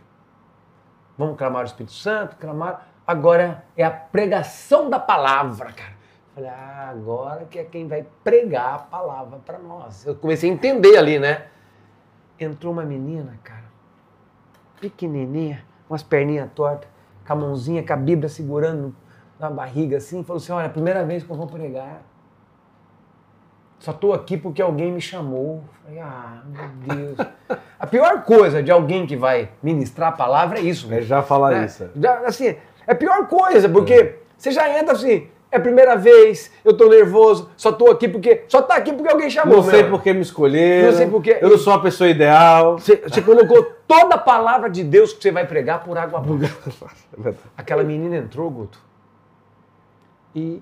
Vamos 1.18 1.38
clamar 1.38 1.64
o 1.64 1.66
Espírito 1.66 1.94
Santo, 1.94 2.36
clamar. 2.38 2.88
Agora 3.06 3.64
é 3.76 3.84
a 3.84 3.92
pregação 3.92 4.90
da 4.90 5.00
palavra, 5.00 5.72
cara. 5.72 5.94
Falei, 6.34 6.50
ah, 6.50 6.90
agora 6.90 7.46
que 7.46 7.60
é 7.60 7.64
quem 7.64 7.88
vai 7.88 8.06
pregar 8.24 8.76
a 8.76 8.80
palavra 8.80 9.40
para 9.40 9.60
nós. 9.60 10.06
Eu 10.06 10.16
comecei 10.16 10.50
a 10.50 10.54
entender 10.54 10.98
ali, 10.98 11.20
né? 11.20 11.48
Entrou 12.40 12.74
uma 12.74 12.84
menina, 12.84 13.38
cara, 13.44 13.66
pequenininha, 14.80 15.64
umas 15.90 16.02
perninhas 16.02 16.50
tortas, 16.56 16.90
com 17.28 17.34
a 17.34 17.36
mãozinha, 17.36 17.86
com 17.86 17.94
a 17.94 17.98
Bíblia 17.98 18.30
segurando 18.30 18.96
na 19.42 19.50
barriga 19.50 19.98
assim, 19.98 20.24
falou 20.24 20.40
assim: 20.40 20.52
olha, 20.52 20.64
é 20.64 20.68
a 20.68 20.70
primeira 20.70 21.04
vez 21.04 21.24
que 21.24 21.30
eu 21.30 21.36
vou 21.36 21.48
pregar. 21.48 22.04
Só 23.80 23.90
estou 23.90 24.14
aqui 24.14 24.38
porque 24.38 24.62
alguém 24.62 24.92
me 24.92 25.02
chamou. 25.02 25.64
Falei, 25.84 26.00
ah, 26.00 26.44
meu 26.46 26.96
Deus. 26.96 27.18
A 27.80 27.88
pior 27.88 28.24
coisa 28.24 28.62
de 28.62 28.72
alguém 28.72 29.08
que 29.08 29.16
vai 29.16 29.50
ministrar 29.62 30.10
a 30.10 30.12
palavra 30.12 30.60
é 30.60 30.62
isso. 30.62 30.88
É 30.94 31.02
já 31.02 31.24
falar 31.24 31.56
é, 31.56 31.66
isso. 31.66 31.90
Já, 31.96 32.20
assim, 32.20 32.50
é 32.50 32.60
a 32.92 32.94
pior 32.94 33.28
coisa, 33.28 33.68
porque 33.68 33.94
é. 33.94 34.20
você 34.38 34.52
já 34.52 34.70
entra 34.78 34.94
assim, 34.94 35.28
é 35.52 35.58
a 35.58 35.60
primeira 35.60 35.96
vez, 35.96 36.52
eu 36.64 36.78
tô 36.78 36.88
nervoso, 36.88 37.50
só 37.58 37.72
tô 37.72 37.90
aqui 37.90 38.08
porque. 38.08 38.44
Só 38.48 38.62
tá 38.62 38.76
aqui 38.76 38.94
porque 38.94 39.12
alguém 39.12 39.32
chamou. 39.32 39.56
Não 39.56 39.64
sei 39.64 39.84
porque 39.86 40.14
me 40.14 40.22
escolheram. 40.22 40.92
Não 40.92 40.98
sei 40.98 41.08
porque. 41.08 41.40
Eu 41.42 41.50
não 41.50 41.58
sou 41.58 41.74
a 41.74 41.80
pessoa 41.80 42.08
ideal. 42.08 42.78
Você, 42.78 42.98
você 42.98 43.20
colocou 43.20 43.64
toda 43.88 44.14
a 44.14 44.20
palavra 44.20 44.70
de 44.70 44.84
Deus 44.84 45.12
que 45.12 45.24
você 45.24 45.32
vai 45.32 45.48
pregar 45.48 45.84
por 45.84 45.98
água 45.98 46.20
abaixo. 46.20 46.86
É 47.26 47.34
Aquela 47.58 47.84
menina 47.84 48.16
entrou, 48.16 48.48
Guto 48.52 48.91
e 50.36 50.62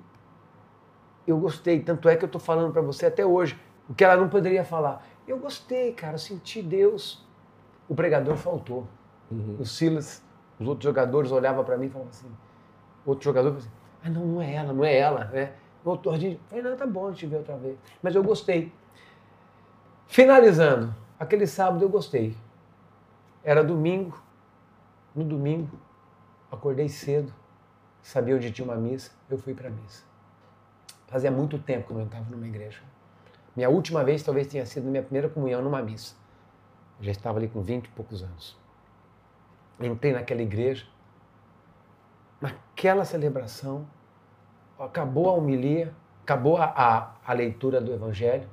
eu 1.27 1.37
gostei, 1.37 1.79
tanto 1.79 2.09
é 2.09 2.15
que 2.15 2.23
eu 2.23 2.27
estou 2.27 2.41
falando 2.41 2.71
para 2.71 2.81
você 2.81 3.05
até 3.05 3.25
hoje, 3.25 3.59
o 3.87 3.93
que 3.93 4.03
ela 4.03 4.17
não 4.17 4.29
poderia 4.29 4.63
falar. 4.63 5.05
Eu 5.27 5.37
gostei, 5.37 5.93
cara, 5.93 6.13
eu 6.15 6.19
senti 6.19 6.61
Deus. 6.61 7.25
O 7.87 7.95
pregador 7.95 8.35
faltou. 8.35 8.87
Uhum. 9.31 9.57
O 9.59 9.65
Silas, 9.65 10.23
os 10.59 10.67
outros 10.67 10.83
jogadores 10.83 11.31
olhavam 11.31 11.63
para 11.63 11.77
mim 11.77 11.85
e 11.85 11.89
falavam 11.89 12.09
assim, 12.09 12.27
outro 13.05 13.25
jogador 13.25 13.49
falou 13.49 13.59
assim, 13.59 13.71
ah 14.03 14.09
não, 14.09 14.25
não 14.25 14.41
é 14.41 14.53
ela, 14.53 14.73
não 14.73 14.83
é 14.83 14.97
ela, 14.97 15.25
né? 15.25 15.53
Voltou, 15.83 16.13
a 16.13 16.17
gente, 16.17 16.39
falei, 16.47 16.63
não, 16.63 16.75
tá 16.75 16.85
bom, 16.85 17.07
a 17.07 17.11
gente 17.11 17.25
vê 17.27 17.37
outra 17.37 17.55
vez. 17.57 17.77
Mas 18.01 18.15
eu 18.15 18.23
gostei. 18.23 18.71
Finalizando, 20.07 20.93
aquele 21.19 21.45
sábado 21.47 21.83
eu 21.83 21.89
gostei. 21.89 22.35
Era 23.43 23.63
domingo, 23.63 24.21
no 25.15 25.23
domingo, 25.23 25.77
acordei 26.51 26.89
cedo, 26.89 27.33
sabia 28.01 28.35
onde 28.35 28.51
tinha 28.51 28.65
uma 28.65 28.75
missa, 28.75 29.11
eu 29.29 29.37
fui 29.37 29.53
para 29.53 29.67
a 29.67 29.71
missa. 29.71 30.03
Fazia 31.07 31.31
muito 31.31 31.57
tempo 31.57 31.87
que 31.87 31.93
eu 31.93 31.97
não 31.97 32.05
estava 32.05 32.29
numa 32.29 32.47
igreja. 32.47 32.81
Minha 33.55 33.69
última 33.69 34.03
vez 34.03 34.21
talvez 34.23 34.47
tenha 34.47 34.65
sido 34.65 34.85
minha 34.85 35.03
primeira 35.03 35.27
comunhão 35.27 35.61
numa 35.61 35.81
missa. 35.81 36.15
Eu 36.99 37.05
já 37.05 37.11
estava 37.11 37.39
ali 37.39 37.47
com 37.47 37.61
20 37.61 37.85
e 37.85 37.89
poucos 37.89 38.21
anos. 38.21 38.57
Entrei 39.79 40.13
naquela 40.13 40.41
igreja, 40.41 40.85
naquela 42.41 43.05
celebração, 43.05 43.87
acabou 44.77 45.29
a 45.29 45.33
homilia, 45.33 45.93
acabou 46.21 46.57
a, 46.57 46.65
a, 46.65 47.15
a 47.25 47.33
leitura 47.33 47.81
do 47.81 47.93
evangelho, 47.93 48.47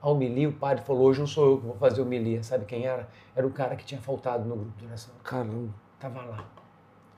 a 0.00 0.08
homilia, 0.08 0.48
o 0.48 0.52
padre 0.52 0.84
falou, 0.84 1.06
hoje 1.06 1.20
não 1.20 1.26
sou 1.26 1.50
eu 1.50 1.58
que 1.58 1.66
vou 1.66 1.76
fazer 1.76 2.00
homilia. 2.00 2.42
Sabe 2.42 2.64
quem 2.64 2.86
era? 2.86 3.08
Era 3.34 3.46
o 3.46 3.50
cara 3.50 3.74
que 3.74 3.84
tinha 3.84 4.00
faltado 4.00 4.44
no 4.44 4.56
grupo 4.56 4.78
de 4.78 4.86
oração. 4.86 5.12
Caramba. 5.24 5.74
Tava 5.98 6.22
lá. 6.22 6.44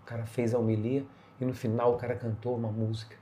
O 0.03 0.07
cara 0.07 0.25
fez 0.25 0.55
a 0.55 0.59
homilia, 0.59 1.05
e 1.41 1.45
no 1.45 1.55
final 1.55 1.95
o 1.95 1.97
cara 1.97 2.15
cantou 2.15 2.55
uma 2.55 2.71
música. 2.71 3.17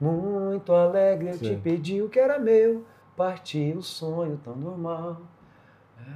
Muito 0.00 0.72
alegre 0.72 1.30
eu 1.30 1.34
Sim. 1.34 1.56
te 1.56 1.60
pedi 1.60 2.02
o 2.02 2.08
que 2.08 2.18
era 2.18 2.38
meu, 2.38 2.84
parti 3.16 3.74
o 3.76 3.82
sonho 3.82 4.40
tão 4.44 4.54
normal. 4.56 5.20
É. 5.98 6.14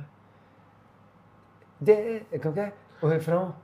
De, 1.81 2.39
como 2.39 2.59
é? 2.59 2.73
O 3.01 3.07
refrão? 3.07 3.55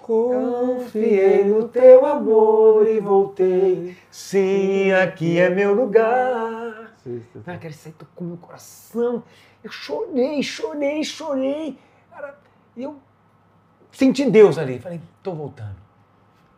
Confiei 0.00 1.44
no 1.44 1.68
teu 1.68 2.04
amor 2.04 2.86
e 2.88 2.98
voltei. 2.98 3.96
Sim, 4.10 4.90
aqui 4.92 5.38
é 5.38 5.48
meu 5.48 5.72
lugar. 5.72 6.92
Sim, 7.02 7.22
sim. 7.32 7.42
Cara, 7.42 7.68
isso 7.68 7.88
aí 7.88 7.94
tocou 7.94 8.26
meu 8.26 8.36
coração. 8.36 9.22
Eu 9.62 9.70
chorei, 9.70 10.42
chorei, 10.42 11.04
chorei. 11.04 11.78
Cara, 12.10 12.36
eu 12.76 12.96
senti 13.92 14.28
Deus 14.28 14.58
ali. 14.58 14.80
Falei, 14.80 15.00
tô 15.22 15.32
voltando. 15.34 15.81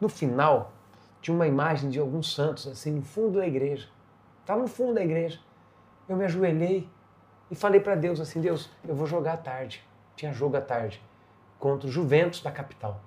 No 0.00 0.08
final, 0.08 0.72
tinha 1.20 1.34
uma 1.34 1.46
imagem 1.46 1.88
de 1.90 1.98
alguns 1.98 2.34
santos, 2.34 2.66
assim, 2.66 2.92
no 2.92 3.02
fundo 3.02 3.38
da 3.38 3.46
igreja. 3.46 3.88
Estava 4.40 4.60
no 4.60 4.68
fundo 4.68 4.94
da 4.94 5.02
igreja. 5.02 5.40
Eu 6.08 6.16
me 6.16 6.24
ajoelhei 6.24 6.88
e 7.50 7.54
falei 7.54 7.80
para 7.80 7.94
Deus 7.94 8.20
assim: 8.20 8.40
Deus, 8.40 8.70
eu 8.86 8.94
vou 8.94 9.06
jogar 9.06 9.34
à 9.34 9.36
tarde. 9.36 9.82
Tinha 10.16 10.32
jogo 10.32 10.56
à 10.56 10.60
tarde 10.60 11.02
contra 11.58 11.88
o 11.88 11.90
Juventus 11.90 12.42
da 12.42 12.50
capital. 12.50 13.00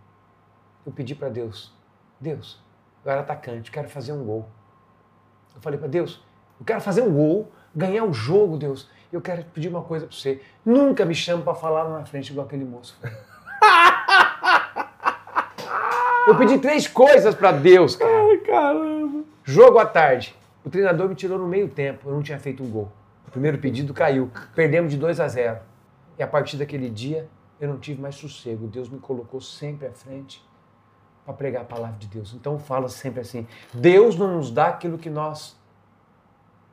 Eu 0.85 0.91
pedi 0.91 1.13
para 1.13 1.29
Deus: 1.29 1.73
Deus, 2.19 2.59
eu 3.05 3.11
era 3.11 3.21
atacante, 3.21 3.69
quero 3.69 3.87
fazer 3.87 4.13
um 4.13 4.25
gol. 4.25 4.49
Eu 5.55 5.61
falei 5.61 5.77
para 5.77 5.87
Deus: 5.87 6.23
eu 6.59 6.65
quero 6.65 6.81
fazer 6.81 7.01
um 7.01 7.13
gol, 7.13 7.51
ganhar 7.75 8.03
o 8.03 8.13
jogo, 8.13 8.57
Deus. 8.57 8.89
Eu 9.11 9.21
quero 9.21 9.43
pedir 9.45 9.69
uma 9.69 9.83
coisa 9.83 10.07
para 10.07 10.15
você. 10.15 10.41
Nunca 10.65 11.05
me 11.05 11.15
chame 11.15 11.43
para 11.43 11.53
falar 11.53 11.87
na 11.87 12.05
frente 12.05 12.31
igual 12.31 12.45
aquele 12.45 12.65
moço. 12.65 12.99
Eu 16.27 16.37
pedi 16.37 16.59
três 16.59 16.85
coisas 16.85 17.33
para 17.33 17.53
Deus, 17.53 17.95
cara. 17.95 18.11
Ai, 18.11 18.37
caramba. 18.39 19.23
Jogo 19.45 19.79
à 19.79 19.85
tarde. 19.85 20.35
O 20.65 20.69
treinador 20.69 21.07
me 21.07 21.15
tirou 21.15 21.39
no 21.39 21.47
meio 21.47 21.69
tempo. 21.69 22.09
Eu 22.09 22.15
não 22.15 22.21
tinha 22.21 22.37
feito 22.37 22.61
um 22.61 22.69
gol. 22.69 22.91
O 23.25 23.31
primeiro 23.31 23.57
pedido 23.59 23.93
caiu. 23.93 24.29
Perdemos 24.53 24.91
de 24.91 24.97
2 24.97 25.21
a 25.21 25.27
0. 25.29 25.57
E 26.19 26.23
a 26.23 26.27
partir 26.27 26.57
daquele 26.57 26.89
dia, 26.89 27.29
eu 27.61 27.69
não 27.69 27.79
tive 27.79 28.01
mais 28.01 28.15
sossego. 28.15 28.67
Deus 28.67 28.89
me 28.89 28.99
colocou 28.99 29.39
sempre 29.39 29.87
à 29.87 29.91
frente 29.93 30.45
para 31.23 31.33
pregar 31.33 31.61
a 31.61 31.65
palavra 31.65 31.97
de 31.97 32.07
Deus. 32.07 32.33
Então 32.33 32.53
eu 32.53 32.59
falo 32.59 32.89
sempre 32.89 33.21
assim: 33.21 33.47
Deus 33.73 34.17
não 34.17 34.35
nos 34.35 34.51
dá 34.51 34.67
aquilo 34.67 34.97
que 34.97 35.09
nós 35.09 35.55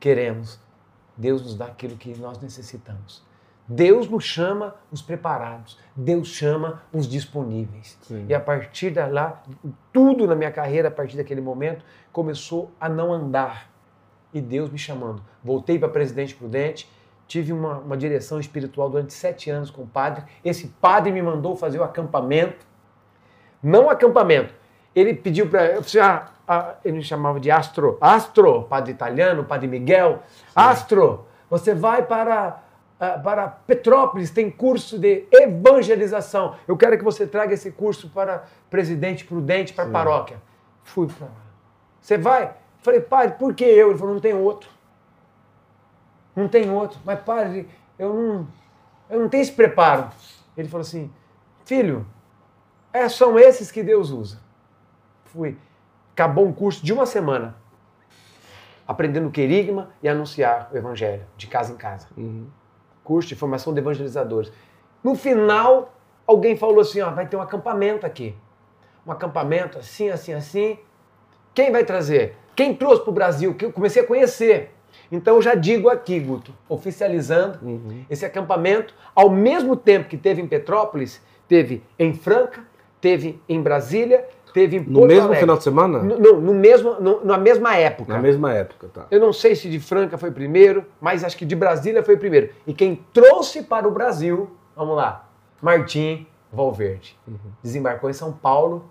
queremos. 0.01 0.59
Deus 1.15 1.41
nos 1.41 1.55
dá 1.55 1.67
aquilo 1.67 1.95
que 1.95 2.13
nós 2.19 2.39
necessitamos. 2.39 3.23
Deus 3.67 4.07
nos 4.07 4.23
chama 4.23 4.75
os 4.91 5.01
preparados, 5.01 5.77
Deus 5.95 6.27
chama 6.27 6.83
os 6.93 7.07
disponíveis. 7.07 7.97
Sim. 8.01 8.25
E 8.29 8.33
a 8.33 8.39
partir 8.39 8.91
de 8.91 9.03
lá, 9.03 9.41
tudo 9.91 10.27
na 10.27 10.35
minha 10.35 10.51
carreira, 10.51 10.89
a 10.89 10.91
partir 10.91 11.17
daquele 11.17 11.41
momento, 11.41 11.83
começou 12.11 12.71
a 12.79 12.87
não 12.87 13.11
andar. 13.11 13.69
E 14.31 14.39
Deus 14.39 14.69
me 14.69 14.77
chamando. 14.77 15.23
Voltei 15.43 15.79
para 15.79 15.89
Presidente 15.89 16.35
Prudente, 16.35 16.91
tive 17.27 17.51
uma, 17.53 17.79
uma 17.79 17.97
direção 17.97 18.39
espiritual 18.39 18.89
durante 18.89 19.13
sete 19.13 19.49
anos 19.49 19.71
com 19.71 19.81
o 19.81 19.87
padre. 19.87 20.25
Esse 20.43 20.67
padre 20.67 21.11
me 21.11 21.21
mandou 21.21 21.55
fazer 21.55 21.79
o 21.79 21.83
acampamento. 21.83 22.65
Não 23.63 23.89
acampamento. 23.89 24.53
Ele 24.95 25.13
pediu 25.13 25.49
para. 25.49 25.79
Ah, 25.99 26.31
ah, 26.47 26.75
ele 26.85 26.97
me 26.97 27.03
chamava 27.03 27.39
de 27.39 27.49
Astro. 27.49 27.97
Astro, 27.99 28.63
padre 28.63 28.91
italiano, 28.91 29.43
padre 29.43 29.67
Miguel. 29.67 30.21
Sim. 30.27 30.51
Astro, 30.55 31.25
você 31.49 31.73
vai 31.73 32.05
para 32.05 32.64
ah, 32.99 33.19
para 33.19 33.47
Petrópolis 33.47 34.31
tem 34.31 34.49
curso 34.49 34.97
de 34.97 35.27
evangelização. 35.31 36.55
Eu 36.67 36.77
quero 36.77 36.97
que 36.97 37.03
você 37.03 37.27
traga 37.27 37.53
esse 37.53 37.71
curso 37.71 38.09
para 38.09 38.45
Presidente 38.69 39.25
Prudente, 39.25 39.73
para 39.73 39.85
a 39.85 39.89
paróquia. 39.89 40.41
Fui 40.83 41.07
para 41.07 41.27
lá. 41.27 41.33
Você 41.99 42.17
vai? 42.17 42.53
Falei, 42.79 43.01
pai, 43.01 43.35
por 43.35 43.53
que 43.53 43.65
eu? 43.65 43.89
Ele 43.89 43.97
falou, 43.97 44.13
não 44.13 44.21
tem 44.21 44.33
outro. 44.33 44.69
Não 46.35 46.47
tem 46.47 46.69
outro. 46.69 46.99
Mas, 47.03 47.19
padre, 47.21 47.67
eu 47.97 48.13
não, 48.13 48.47
eu 49.09 49.19
não 49.19 49.29
tenho 49.29 49.41
esse 49.41 49.51
preparo. 49.51 50.09
Ele 50.57 50.67
falou 50.67 50.81
assim: 50.81 51.11
Filho, 51.65 52.05
é, 52.93 53.09
são 53.09 53.39
esses 53.39 53.71
que 53.71 53.81
Deus 53.83 54.09
usa. 54.09 54.39
Fui. 55.25 55.57
Acabou 56.13 56.45
um 56.45 56.53
curso 56.53 56.85
de 56.85 56.93
uma 56.93 57.05
semana. 57.05 57.55
Aprendendo 58.87 59.31
querigma 59.31 59.89
e 60.01 60.07
anunciar 60.07 60.69
o 60.71 60.77
evangelho, 60.77 61.25
de 61.35 61.47
casa 61.47 61.73
em 61.73 61.75
casa. 61.75 62.07
Uhum. 62.15 62.47
Curso 63.05 63.29
de 63.29 63.35
formação 63.35 63.73
de 63.73 63.79
evangelizadores. 63.79 64.51
No 65.01 65.15
final, 65.15 65.93
alguém 66.27 66.57
falou 66.57 66.81
assim: 66.81 66.99
ó, 66.99 67.11
vai 67.11 67.25
ter 67.27 67.37
um 67.37 67.41
acampamento 67.41 68.05
aqui. 68.05 68.35
Um 69.07 69.11
acampamento 69.11 69.77
assim, 69.77 70.09
assim, 70.09 70.33
assim. 70.33 70.77
Quem 71.53 71.71
vai 71.71 71.85
trazer? 71.85 72.35
Quem 72.55 72.73
trouxe 72.75 73.01
para 73.03 73.11
o 73.11 73.13
Brasil? 73.13 73.53
Que 73.53 73.65
eu 73.65 73.71
comecei 73.71 74.01
a 74.03 74.07
conhecer. 74.07 74.71
Então 75.11 75.35
eu 75.35 75.41
já 75.41 75.53
digo 75.55 75.87
aqui, 75.89 76.19
Guto, 76.19 76.51
oficializando 76.67 77.59
Uhum. 77.61 78.03
esse 78.09 78.25
acampamento, 78.25 78.93
ao 79.13 79.29
mesmo 79.29 79.75
tempo 79.75 80.09
que 80.09 80.17
teve 80.17 80.41
em 80.41 80.47
Petrópolis, 80.47 81.21
teve 81.47 81.83
em 81.99 82.13
Franca, 82.13 82.65
teve 82.99 83.39
em 83.47 83.61
Brasília, 83.61 84.27
teve 84.55 84.77
em 84.77 84.83
Porto 84.85 84.93
No 85.01 85.05
mesmo 85.05 85.23
Alegre. 85.23 85.39
final 85.41 85.57
de 85.57 85.63
semana? 85.65 85.99
No, 86.01 86.17
no- 86.17 86.39
no 86.41 86.53
mesmo, 86.53 86.93
no- 87.01 87.25
na 87.25 87.37
mesma 87.37 87.75
época. 87.75 88.13
Na 88.13 88.19
mesma 88.21 88.53
época, 88.53 88.87
tá. 88.87 89.05
Eu 89.11 89.19
não 89.19 89.33
sei 89.33 89.53
se 89.53 89.69
de 89.69 89.81
Franca 89.81 90.17
foi 90.17 90.31
primeiro, 90.31 90.85
mas 91.01 91.25
acho 91.25 91.35
que 91.35 91.45
de 91.45 91.57
Brasília 91.57 92.01
foi 92.01 92.15
primeiro. 92.15 92.49
E 92.65 92.73
quem 92.73 93.03
trouxe 93.13 93.61
para 93.63 93.85
o 93.85 93.91
Brasil, 93.91 94.49
vamos 94.73 94.95
lá, 94.95 95.27
Martim 95.61 96.25
Valverde. 96.53 97.19
Desembarcou 97.61 98.09
em 98.09 98.13
São 98.13 98.31
Paulo 98.31 98.85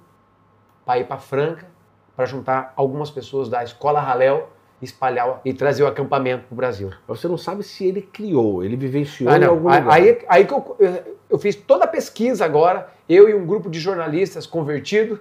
para 0.85 0.99
ir 0.99 1.06
para 1.06 1.16
Franca, 1.16 1.66
para 2.14 2.26
juntar 2.26 2.75
algumas 2.76 3.11
pessoas 3.11 3.49
da 3.49 3.64
escola 3.64 4.00
Raléu, 4.00 4.49
espalhar 4.83 5.40
e 5.47 5.54
trazer 5.54 5.83
o 5.83 5.87
acampamento 5.87 6.44
para 6.44 6.52
o 6.52 6.56
Brasil. 6.56 6.90
Mas 7.09 7.21
você 7.21 7.26
não 7.26 7.38
sabe 7.38 7.62
se 7.62 7.87
ele 7.87 8.02
criou, 8.02 8.62
ele 8.62 8.76
vivenciou 8.76 9.30
Ah, 9.33 9.37
em 9.38 9.40
não. 9.40 9.49
algum 9.50 9.68
Aí, 9.71 9.80
lugar. 9.80 9.94
aí, 9.94 10.18
aí 10.28 10.44
que 10.44 10.52
eu, 10.52 10.76
eu- 10.78 11.16
eu 11.30 11.38
fiz 11.38 11.56
toda 11.56 11.85
a 11.85 11.88
pesquisa 11.88 12.44
agora, 12.44 12.88
eu 13.09 13.30
e 13.30 13.35
um 13.35 13.47
grupo 13.47 13.71
de 13.71 13.80
jornalistas 13.80 14.47
convertido, 14.47 15.18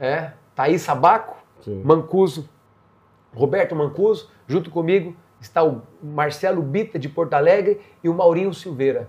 é, 0.00 0.32
Thaís 0.54 0.82
Sabaco, 0.82 1.36
Sim. 1.60 1.82
Mancuso, 1.84 2.48
Roberto 3.34 3.74
Mancuso, 3.76 4.30
junto 4.46 4.70
comigo 4.70 5.14
está 5.40 5.62
o 5.62 5.82
Marcelo 6.02 6.62
Bita 6.62 6.98
de 6.98 7.08
Porto 7.08 7.34
Alegre 7.34 7.80
e 8.02 8.08
o 8.08 8.14
Maurinho 8.14 8.52
Silveira 8.52 9.08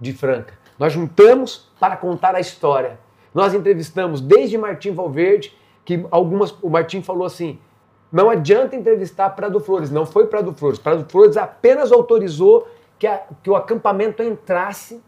de 0.00 0.12
Franca. 0.12 0.54
Nós 0.78 0.92
juntamos 0.92 1.70
para 1.78 1.96
contar 1.96 2.34
a 2.34 2.40
história. 2.40 2.98
Nós 3.34 3.54
entrevistamos 3.54 4.20
desde 4.20 4.56
Martim 4.58 4.92
Valverde, 4.92 5.56
que 5.84 6.04
algumas 6.10 6.50
o 6.62 6.68
Martim 6.70 7.02
falou 7.02 7.24
assim: 7.26 7.58
não 8.10 8.30
adianta 8.30 8.74
entrevistar 8.74 9.30
Prado 9.30 9.60
Flores, 9.60 9.90
não 9.90 10.06
foi 10.06 10.26
Prado 10.26 10.52
Flores. 10.54 10.78
Prado 10.78 11.04
Flores 11.10 11.36
apenas 11.36 11.92
autorizou 11.92 12.66
que, 12.98 13.06
a- 13.06 13.22
que 13.42 13.50
o 13.50 13.54
acampamento 13.56 14.22
entrasse 14.22 15.00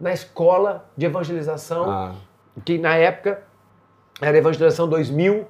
na 0.00 0.12
escola 0.12 0.88
de 0.96 1.06
evangelização 1.06 1.90
Ah, 1.90 2.14
que 2.64 2.78
na 2.78 2.94
época 2.94 3.42
era 4.20 4.36
Evangelização 4.36 4.88
2000, 4.88 5.46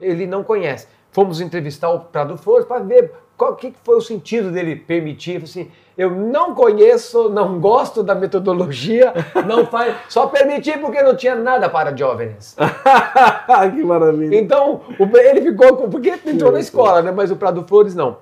ele 0.00 0.26
não 0.26 0.42
conhece. 0.42 0.86
Fomos 1.10 1.40
entrevistar 1.40 1.90
o 1.90 2.00
Prado 2.00 2.36
Flores 2.36 2.66
para 2.66 2.82
ver 2.82 3.12
qual 3.36 3.54
que 3.56 3.72
foi 3.84 3.96
o 3.96 4.00
sentido 4.00 4.50
dele 4.50 4.76
permitir. 4.76 5.42
Assim, 5.42 5.70
eu 5.96 6.10
não 6.10 6.54
conheço, 6.54 7.28
não 7.28 7.60
gosto 7.60 8.02
da 8.02 8.14
metodologia, 8.14 9.12
não 9.46 9.66
faz, 9.70 9.94
só 10.08 10.26
permiti 10.26 10.76
porque 10.78 11.02
não 11.02 11.14
tinha 11.14 11.34
nada 11.34 11.68
para 11.68 11.94
jovens. 11.96 12.56
que 13.74 13.84
maravilha. 13.84 14.36
Então, 14.38 14.80
o- 14.98 15.16
ele 15.18 15.42
ficou 15.42 15.76
com. 15.76 15.90
Porque 15.90 16.10
entrou 16.24 16.50
na 16.50 16.60
escola, 16.60 17.02
né? 17.02 17.10
Mas 17.10 17.30
o 17.30 17.36
Prado 17.36 17.62
Flores 17.68 17.94
não. 17.94 18.18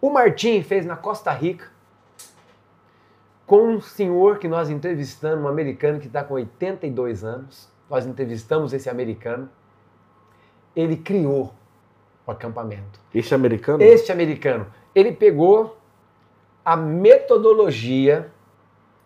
O 0.00 0.10
Martim 0.10 0.62
fez 0.62 0.84
na 0.84 0.94
Costa 0.96 1.30
Rica 1.32 1.74
com 3.46 3.62
um 3.62 3.80
senhor 3.80 4.38
que 4.38 4.48
nós 4.48 4.68
entrevistamos, 4.68 5.44
um 5.44 5.48
americano 5.48 6.00
que 6.00 6.06
está 6.06 6.22
com 6.22 6.34
82 6.34 7.24
anos. 7.24 7.68
Nós 7.88 8.06
entrevistamos 8.06 8.72
esse 8.72 8.88
americano. 8.88 9.48
Ele 10.74 10.96
criou 10.96 11.52
o 12.26 12.30
acampamento. 12.30 13.00
Esse 13.14 13.34
americano? 13.34 13.82
Este 13.82 14.10
americano, 14.10 14.66
ele 14.94 15.12
pegou 15.12 15.78
a 16.64 16.76
metodologia 16.76 18.30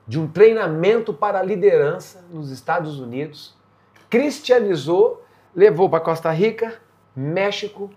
de 0.06 0.18
um 0.18 0.26
treinamento 0.26 1.12
para 1.12 1.38
a 1.38 1.42
liderança 1.42 2.24
nos 2.32 2.50
Estados 2.50 2.98
Unidos, 2.98 3.54
cristianizou, 4.08 5.24
levou 5.54 5.88
para 5.88 6.00
Costa 6.00 6.30
Rica, 6.32 6.80
México. 7.14 7.90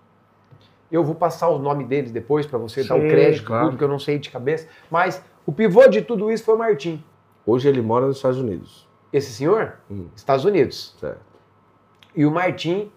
Eu 0.92 1.04
vou 1.04 1.16
passar 1.16 1.48
o 1.48 1.58
nome 1.58 1.86
deles 1.86 2.12
depois 2.12 2.46
para 2.46 2.60
você 2.60 2.84
dar 2.84 2.96
o 2.96 3.02
Sim, 3.02 3.08
crédito, 3.08 3.46
claro. 3.46 3.66
tudo 3.66 3.78
que 3.78 3.84
eu 3.84 3.88
não 3.88 3.98
sei 3.98 4.20
de 4.20 4.30
cabeça. 4.30 4.68
Mas 4.92 5.24
o 5.46 5.52
pivô 5.52 5.88
de 5.88 6.02
tudo 6.02 6.30
isso 6.30 6.44
foi 6.44 6.54
o 6.56 6.58
Martim. 6.58 7.04
Hoje 7.46 7.68
ele 7.68 7.82
mora 7.82 8.06
nos 8.06 8.18
Estados 8.18 8.38
Unidos. 8.38 8.88
Esse 9.14 9.32
senhor, 9.32 9.76
Hum. 9.90 10.08
Estados 10.16 10.44
Unidos. 10.44 10.96
Certo. 11.00 11.22
E 12.16 12.26
o 12.26 12.32
Martim, 12.32 12.92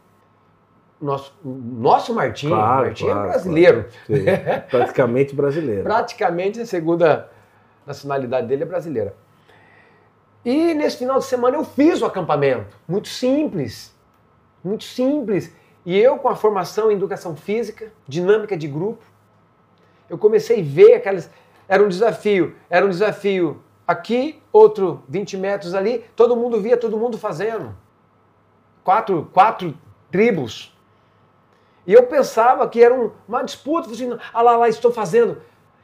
nosso, 1.00 1.32
nosso 1.44 2.14
Martim, 2.14 2.48
Claro, 2.48 2.86
Martim 2.86 3.04
claro, 3.04 3.20
é 3.20 3.30
brasileiro. 3.32 3.86
Sim. 4.06 4.24
Praticamente 4.70 5.34
brasileiro. 5.34 5.82
Praticamente 5.82 6.60
a 6.60 6.66
segunda 6.66 7.30
nacionalidade 7.86 8.46
dele 8.46 8.62
é 8.62 8.66
brasileira. 8.66 9.14
E 10.44 10.74
nesse 10.74 10.98
final 10.98 11.18
de 11.18 11.24
semana 11.26 11.56
eu 11.56 11.64
fiz 11.64 12.00
o 12.00 12.06
acampamento. 12.06 12.76
Muito 12.88 13.08
simples. 13.08 13.94
Muito 14.64 14.84
simples. 14.84 15.54
E 15.84 15.96
eu, 15.98 16.16
com 16.18 16.28
a 16.28 16.34
formação 16.36 16.90
em 16.90 16.94
educação 16.94 17.36
física, 17.36 17.92
dinâmica 18.08 18.56
de 18.56 18.66
grupo, 18.66 19.04
eu 20.08 20.16
comecei 20.16 20.60
a 20.60 20.64
ver 20.64 20.94
aquelas. 20.94 21.30
Era 21.68 21.82
um 21.82 21.88
desafio. 21.88 22.54
Era 22.70 22.86
um 22.86 22.88
desafio 22.88 23.62
aqui, 23.86 24.40
outro 24.52 25.02
20 25.08 25.36
metros 25.36 25.74
ali. 25.74 26.04
Todo 26.14 26.36
mundo 26.36 26.60
via 26.60 26.76
todo 26.76 26.96
mundo 26.96 27.16
fazendo. 27.18 27.74
Quatro, 28.82 29.28
quatro 29.32 29.76
tribos. 30.10 30.76
E 31.86 31.92
eu 31.92 32.04
pensava 32.04 32.68
que 32.68 32.82
era 32.82 32.94
um- 32.94 33.10
uma 33.28 33.42
disputa. 33.42 33.90
Assim, 33.90 34.16
ah 34.32 34.42
lá, 34.42 34.56
lá, 34.56 34.68
estou 34.68 34.92
fazendo. 34.92 35.40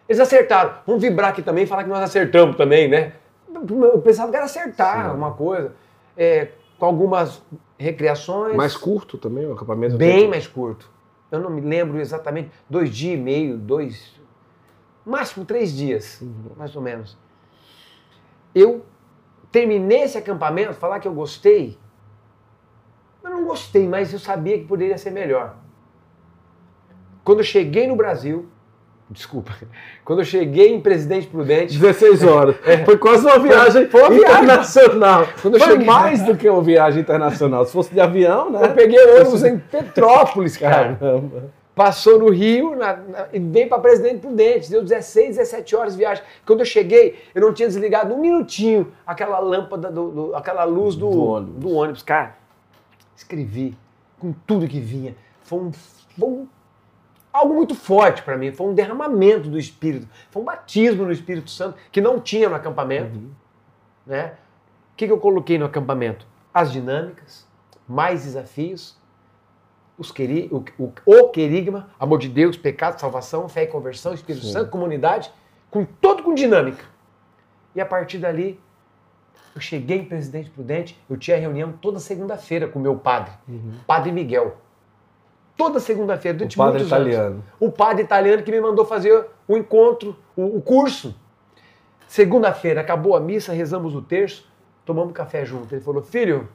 Eles 0.09 0.21
acertaram. 0.21 0.75
Vamos 0.87 1.01
vibrar 1.03 1.31
aqui 1.31 1.43
também 1.43 1.65
e 1.65 1.67
falar 1.67 1.85
que 1.85 1.91
nós 1.91 2.01
acertamos 2.01 2.57
também, 2.57 2.89
né? 2.89 3.15
Eu 3.55 4.01
pensava 4.01 4.31
que 4.31 4.37
era 4.37 4.47
acertar 4.47 5.11
Sim. 5.11 5.17
uma 5.17 5.33
coisa. 5.33 5.75
É, 6.17 6.49
com 6.79 6.87
algumas 6.87 7.41
recreações. 7.79 8.57
Mais 8.57 8.77
curto 8.77 9.17
também 9.17 9.47
o 9.47 9.53
acampamento? 9.53 9.97
Bem 9.97 10.29
mais 10.29 10.47
curto. 10.47 10.91
Eu 11.31 11.39
não 11.41 11.49
me 11.51 11.61
lembro 11.61 12.01
exatamente. 12.01 12.51
Dois 12.69 12.91
dias 12.91 13.19
e 13.19 13.23
meio, 13.23 13.57
dois. 13.57 14.21
Máximo 15.07 15.45
três 15.45 15.73
dias, 15.75 16.23
mais 16.57 16.75
ou 16.77 16.83
menos. 16.83 17.17
Eu 18.55 18.85
terminei 19.51 20.03
esse 20.03 20.17
acampamento, 20.19 20.75
falar 20.75 21.01
que 21.01 21.09
eu 21.09 21.13
gostei. 21.15 21.79
Eu 23.25 23.31
não 23.31 23.45
gostei, 23.45 23.87
mas 23.89 24.13
eu 24.13 24.19
sabia 24.19 24.59
que 24.59 24.65
poderia 24.65 24.99
ser 24.99 25.11
melhor. 25.11 25.57
Quando 27.25 27.39
eu 27.39 27.45
cheguei 27.45 27.87
no 27.87 27.95
Brasil, 27.95 28.49
desculpa, 29.09 29.53
quando 30.05 30.21
eu 30.21 30.25
cheguei 30.25 30.75
em 30.75 30.81
Presidente 30.81 31.27
Prudente, 31.29 31.79
16 31.79 32.23
horas. 32.25 32.57
Foi 32.85 32.97
quase 32.99 33.25
uma 33.27 33.39
viagem 33.39 33.87
Foi 33.89 34.01
viagem. 34.11 34.23
internacional. 34.45 35.27
Quando 35.41 35.59
Foi 35.59 35.69
cheguei- 35.71 35.87
mais 35.87 36.23
do 36.23 36.37
que 36.37 36.49
uma 36.49 36.63
viagem 36.63 37.01
internacional. 37.03 37.65
Se 37.65 37.73
fosse 37.73 37.93
de 37.93 38.01
avião, 38.01 38.51
né? 38.51 38.65
eu 38.65 38.75
peguei 38.75 38.99
ônibus 39.17 39.45
em 39.45 39.59
Petrópolis, 39.59 40.57
cara. 40.57 40.97
Caramba. 40.97 41.62
Passou 41.75 42.19
no 42.19 42.29
Rio 42.31 42.77
na- 42.77 42.97
na- 42.97 43.29
e 43.33 43.39
veio 43.39 43.69
para 43.69 43.79
Presidente 43.79 44.19
Prudente. 44.21 44.71
Deu 44.71 44.83
16, 44.83 45.37
17 45.37 45.75
horas 45.75 45.93
de 45.95 45.99
viagem. 46.01 46.23
Quando 46.45 46.61
eu 46.61 46.67
cheguei, 46.67 47.19
eu 47.35 47.41
não 47.41 47.55
tinha 47.55 47.67
desligado 47.67 48.13
um 48.15 48.19
minutinho 48.21 48.93
aquela 49.07 49.39
lâmpada, 49.39 49.91
do, 49.91 50.11
do- 50.11 50.35
aquela 50.37 50.65
luz 50.65 50.95
do, 50.97 51.09
Do 51.11 51.25
ônibus. 51.25 51.61
do 51.63 51.71
ônibus. 51.71 52.03
Cara, 52.03 52.37
escrevi 53.17 53.77
com 54.19 54.33
tudo 54.47 54.69
que 54.69 54.81
vinha. 54.81 55.17
Foi, 55.43 55.59
um, 55.61 55.73
foi 55.73 56.29
um- 56.29 56.47
algo 57.33 57.55
muito 57.55 57.75
forte 57.75 58.23
para 58.23 58.37
mim. 58.37 58.53
Foi 58.53 58.67
um 58.67 58.75
derramamento 58.75 59.49
do 59.49 59.59
Espírito. 59.59 60.07
Foi 60.31 60.43
um 60.43 60.45
batismo 60.45 61.05
no 61.07 61.13
Espírito 61.13 61.51
Santo 61.51 61.79
que 61.91 62.03
não 62.03 62.21
tinha 62.21 62.51
no 62.51 62.55
acampamento. 62.55 63.19
Né? 64.07 64.35
O 64.93 64.97
que, 64.97 65.07
que 65.07 65.13
eu 65.13 65.19
coloquei 65.19 65.57
no 65.57 65.65
acampamento? 65.65 66.27
As 66.53 66.71
dinâmicas, 66.71 67.47
mais 67.89 68.25
desafios, 68.25 69.01
os 69.99 70.11
queri, 70.11 70.49
o, 70.51 70.65
o, 70.83 70.93
o 71.07 71.29
querigma, 71.29 71.91
amor 71.99 72.19
de 72.19 72.29
Deus, 72.29 72.57
pecado, 72.57 72.99
salvação, 73.01 73.49
fé 73.49 73.65
e 73.65 73.67
conversão, 73.67 74.15
Espírito 74.15 74.47
Sim. 74.47 74.53
Santo, 74.53 74.71
comunidade, 74.71 75.31
com 75.71 75.85
todo 75.85 76.23
com 76.23 76.35
dinâmica. 76.35 76.85
E 77.75 77.81
a 77.81 77.87
partir 77.87 78.19
dali, 78.19 78.59
eu 79.55 79.61
cheguei 79.61 79.99
em 79.99 80.05
Presidente 80.05 80.51
Prudente, 80.51 80.99
eu 81.09 81.17
tinha 81.17 81.37
reunião 81.37 81.73
toda 81.73 81.99
segunda-feira 81.99 82.67
com 82.69 82.79
o 82.79 82.83
meu 82.83 82.97
padre, 82.97 83.33
Padre 83.87 84.13
Miguel. 84.13 84.57
Toda 85.57 85.79
segunda-feira, 85.79 86.37
O 86.37 86.39
durante 86.39 86.57
padre 86.57 86.79
muitos 86.79 86.93
anos 86.93 87.07
italiano. 87.09 87.45
o 87.61 87.71
padre 87.71 88.03
italiano 88.03 88.43
que 88.43 88.51
me 88.51 88.61
mandou 88.61 88.87
fazer 88.87 89.27
o 89.47 89.57
encontro, 89.57 90.17
o, 90.35 90.57
o 90.57 90.63
curso. 90.63 91.15
Segunda-feira, 92.09 92.81
acabou 92.81 93.15
a 93.15 93.21
missa, 93.21 93.53
rezamos 93.53 93.95
o 93.95 94.01
terço, 94.03 94.51
tomamos 94.85 95.13
café 95.13 95.45
junto. 95.45 95.75
Ele 95.75 95.83
falou, 95.83 96.03
filho, 96.03 96.49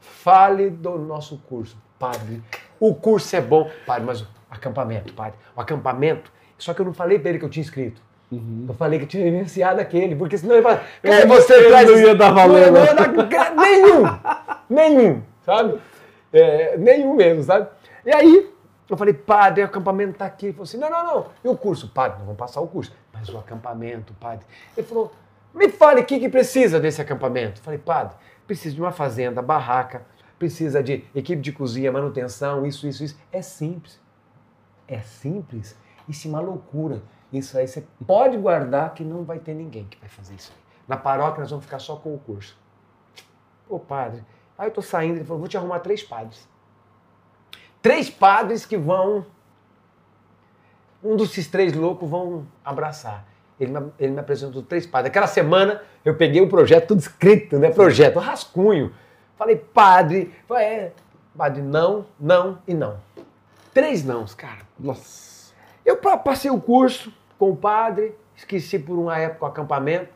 fale 0.00 0.70
do 0.70 0.98
nosso 0.98 1.38
curso. 1.48 1.76
Padre, 1.98 2.42
o 2.88 2.94
curso 2.94 3.34
é 3.36 3.40
bom. 3.40 3.70
Padre, 3.86 4.04
mas 4.04 4.22
o 4.22 4.26
acampamento, 4.50 5.12
padre, 5.14 5.34
o 5.56 5.60
acampamento 5.60 6.30
Só 6.58 6.72
que 6.74 6.80
eu 6.80 6.84
não 6.86 6.92
falei 6.94 7.18
pra 7.18 7.30
ele 7.30 7.38
que 7.38 7.44
eu 7.44 7.50
tinha 7.50 7.62
escrito. 7.62 8.00
Uhum. 8.30 8.66
Eu 8.68 8.74
falei 8.74 8.98
que 8.98 9.04
eu 9.04 9.08
tinha 9.08 9.26
iniciado 9.26 9.80
aquele, 9.80 10.14
porque 10.16 10.38
senão 10.38 10.54
ele 10.54 10.62
fala, 10.62 10.82
É, 11.02 11.10
"Cara, 11.10 11.26
você 11.26 11.54
ele 11.54 11.68
traz 11.68 11.86
não 11.88 11.94
isso?" 11.96 12.06
ia 12.06 12.14
dar 12.14 12.30
valor, 12.30 12.60
Não, 12.60 12.66
não 12.66 12.80
né? 12.80 12.86
ia 12.86 12.94
dar 12.94 13.08
gra- 13.08 13.50
nenhum, 13.50 14.02
nenhum, 14.70 15.22
sabe? 15.44 15.78
É, 16.32 16.76
nenhum 16.78 17.14
mesmo, 17.14 17.42
sabe? 17.42 17.68
E 18.06 18.10
aí, 18.14 18.50
eu 18.88 18.96
falei, 18.96 19.12
padre, 19.14 19.62
o 19.62 19.66
acampamento 19.66 20.14
tá 20.18 20.24
aqui. 20.26 20.46
Ele 20.46 20.52
falou 20.54 20.64
assim, 20.64 20.78
não, 20.78 20.88
não, 20.90 21.04
não. 21.04 21.26
E 21.44 21.48
o 21.48 21.56
curso? 21.56 21.88
Padre, 21.88 22.18
nós 22.18 22.24
vamos 22.26 22.38
passar 22.38 22.60
o 22.60 22.66
curso. 22.66 22.92
Mas 23.12 23.28
o 23.28 23.38
acampamento, 23.38 24.12
padre. 24.14 24.44
Ele 24.76 24.86
falou, 24.86 25.12
me 25.54 25.68
fale 25.68 26.00
o 26.00 26.04
que, 26.04 26.18
que 26.18 26.28
precisa 26.28 26.78
desse 26.80 27.00
acampamento. 27.02 27.60
Eu 27.60 27.64
falei, 27.64 27.78
padre, 27.78 28.14
precisa 28.46 28.74
de 28.74 28.80
uma 28.80 28.92
fazenda, 28.92 29.42
barraca, 29.42 30.02
precisa 30.42 30.82
de 30.82 31.04
equipe 31.14 31.40
de 31.40 31.52
cozinha, 31.52 31.92
manutenção, 31.92 32.66
isso, 32.66 32.88
isso, 32.88 33.04
isso. 33.04 33.16
É 33.30 33.40
simples. 33.40 34.00
É 34.88 34.98
simples. 34.98 35.76
Isso 36.08 36.26
é 36.26 36.30
uma 36.30 36.40
loucura. 36.40 37.00
Isso 37.32 37.56
aí 37.56 37.68
você 37.68 37.86
pode 38.04 38.36
guardar 38.36 38.92
que 38.92 39.04
não 39.04 39.22
vai 39.22 39.38
ter 39.38 39.54
ninguém 39.54 39.84
que 39.84 39.96
vai 40.00 40.08
fazer 40.08 40.34
isso. 40.34 40.52
Na 40.88 40.96
paróquia 40.96 41.42
nós 41.42 41.50
vamos 41.50 41.64
ficar 41.64 41.78
só 41.78 41.94
com 41.94 42.12
o 42.12 42.18
curso. 42.18 42.58
Pô, 43.68 43.78
padre. 43.78 44.24
Aí 44.58 44.66
eu 44.66 44.72
tô 44.72 44.82
saindo, 44.82 45.18
ele 45.18 45.24
falou, 45.24 45.38
vou 45.38 45.48
te 45.48 45.56
arrumar 45.56 45.78
três 45.78 46.02
padres. 46.02 46.48
Três 47.80 48.10
padres 48.10 48.66
que 48.66 48.76
vão. 48.76 49.24
Um 51.04 51.16
desses 51.16 51.46
três 51.46 51.72
loucos 51.72 52.10
vão 52.10 52.48
abraçar. 52.64 53.24
Ele 53.60 53.78
me, 53.78 53.92
ele 53.96 54.12
me 54.12 54.18
apresentou 54.18 54.60
três 54.60 54.86
padres. 54.86 55.10
Aquela 55.10 55.28
semana 55.28 55.82
eu 56.04 56.16
peguei 56.16 56.42
o 56.42 56.48
projeto 56.48 56.88
tudo 56.88 56.98
escrito, 56.98 57.60
né? 57.60 57.70
Projeto, 57.70 58.18
rascunho. 58.18 58.92
Falei, 59.42 59.56
padre. 59.56 60.32
Falei, 60.46 60.64
é, 60.64 60.92
padre, 61.36 61.62
não, 61.62 62.06
não 62.20 62.58
e 62.68 62.72
não. 62.72 62.94
Três 63.74 64.04
nãos, 64.04 64.34
cara. 64.36 64.58
Nossa. 64.78 65.52
Eu 65.84 65.96
pa- 65.96 66.16
passei 66.16 66.48
o 66.48 66.60
curso 66.60 67.12
com 67.36 67.50
o 67.50 67.56
padre, 67.56 68.14
esqueci 68.36 68.78
por 68.78 68.96
uma 68.96 69.18
época 69.18 69.44
o 69.44 69.48
acampamento 69.48 70.10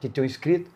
que 0.00 0.08
tinha 0.08 0.24
escrito. 0.24 0.70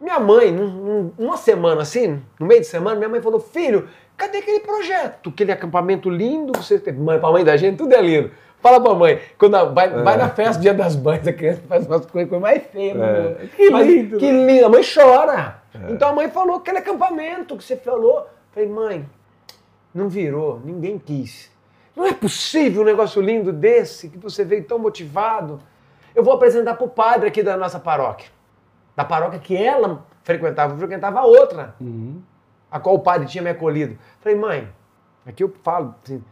Minha 0.00 0.20
mãe, 0.20 0.52
num- 0.52 1.10
uma 1.18 1.36
semana 1.36 1.82
assim, 1.82 2.22
no 2.38 2.46
meio 2.46 2.60
de 2.60 2.68
semana, 2.68 2.94
minha 2.94 3.08
mãe 3.08 3.20
falou: 3.20 3.40
Filho, 3.40 3.88
cadê 4.16 4.38
aquele 4.38 4.60
projeto? 4.60 5.30
Aquele 5.30 5.50
acampamento 5.50 6.08
lindo, 6.08 6.52
você 6.56 6.78
tem. 6.78 6.94
Mãe, 6.94 7.18
pra 7.18 7.32
mãe 7.32 7.42
da 7.44 7.56
gente, 7.56 7.78
tudo 7.78 7.94
é 7.96 8.00
lindo. 8.00 8.30
Fala 8.60 8.80
pra 8.80 8.94
mãe, 8.94 9.20
quando 9.36 9.56
a- 9.56 9.64
vai, 9.64 9.86
É. 9.86 10.02
vai 10.02 10.16
na 10.16 10.28
festa, 10.28 10.60
dia 10.62 10.72
das 10.72 10.94
mães, 10.94 11.26
a 11.26 11.32
criança 11.32 11.62
faz 11.68 11.84
umas 11.84 12.06
coisas 12.06 12.30
coisa 12.30 12.40
mais 12.40 12.62
feias. 12.68 12.96
É. 12.96 13.46
Que 13.56 13.70
Mas 13.70 13.86
lindo, 13.88 14.18
Que 14.18 14.30
né? 14.30 14.46
lindo, 14.46 14.66
a 14.66 14.68
mãe 14.68 14.82
chora. 14.84 15.62
É. 15.82 15.92
Então 15.92 16.08
a 16.08 16.12
mãe 16.12 16.30
falou: 16.30 16.56
aquele 16.56 16.78
acampamento 16.78 17.56
que 17.56 17.64
você 17.64 17.76
falou. 17.76 18.28
Falei, 18.52 18.68
mãe, 18.68 19.10
não 19.94 20.08
virou, 20.08 20.60
ninguém 20.64 20.98
quis. 20.98 21.50
Não 21.94 22.06
é 22.06 22.12
possível 22.12 22.82
um 22.82 22.84
negócio 22.84 23.20
lindo 23.22 23.52
desse, 23.52 24.08
que 24.08 24.18
você 24.18 24.44
veio 24.44 24.64
tão 24.64 24.78
motivado. 24.78 25.60
Eu 26.14 26.22
vou 26.24 26.34
apresentar 26.34 26.74
para 26.74 26.84
o 26.84 26.88
padre 26.88 27.28
aqui 27.28 27.42
da 27.42 27.56
nossa 27.56 27.78
paróquia. 27.78 28.30
Da 28.94 29.04
paróquia 29.04 29.38
que 29.38 29.56
ela 29.56 30.06
frequentava, 30.22 30.72
eu 30.74 30.78
frequentava 30.78 31.20
a 31.20 31.24
outra, 31.24 31.74
Uhum. 31.80 32.22
a 32.70 32.80
qual 32.80 32.94
o 32.94 33.00
padre 33.00 33.26
tinha 33.26 33.42
me 33.42 33.50
acolhido. 33.50 33.98
Falei, 34.20 34.38
mãe, 34.38 34.72
aqui 35.24 35.42
eu 35.42 35.54
falo 35.62 35.94
assim, 36.02 36.24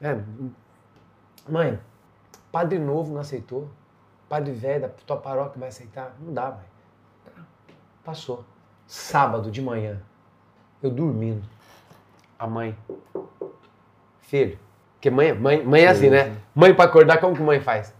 é, 0.00 0.18
mãe, 1.48 1.78
padre 2.50 2.78
novo 2.78 3.12
não 3.12 3.20
aceitou, 3.20 3.68
padre 4.28 4.52
velho 4.52 4.82
da 4.82 4.88
tua 4.88 5.16
paróquia 5.16 5.58
vai 5.58 5.68
aceitar? 5.68 6.16
Não 6.20 6.32
dá, 6.32 6.50
mãe. 6.50 6.64
Tá. 7.24 7.42
Passou. 8.04 8.44
Sábado 8.90 9.52
de 9.52 9.62
manhã, 9.62 10.02
eu 10.82 10.90
dormindo. 10.90 11.44
A 12.36 12.44
mãe, 12.44 12.76
filho, 14.22 14.58
porque 14.94 15.08
mãe, 15.08 15.32
mãe, 15.32 15.64
mãe 15.64 15.82
é 15.84 15.88
assim, 15.88 16.06
Sim, 16.06 16.10
né? 16.10 16.36
Mãe 16.52 16.74
para 16.74 16.86
acordar, 16.90 17.20
como 17.20 17.36
que 17.36 17.40
mãe 17.40 17.60
faz? 17.60 17.94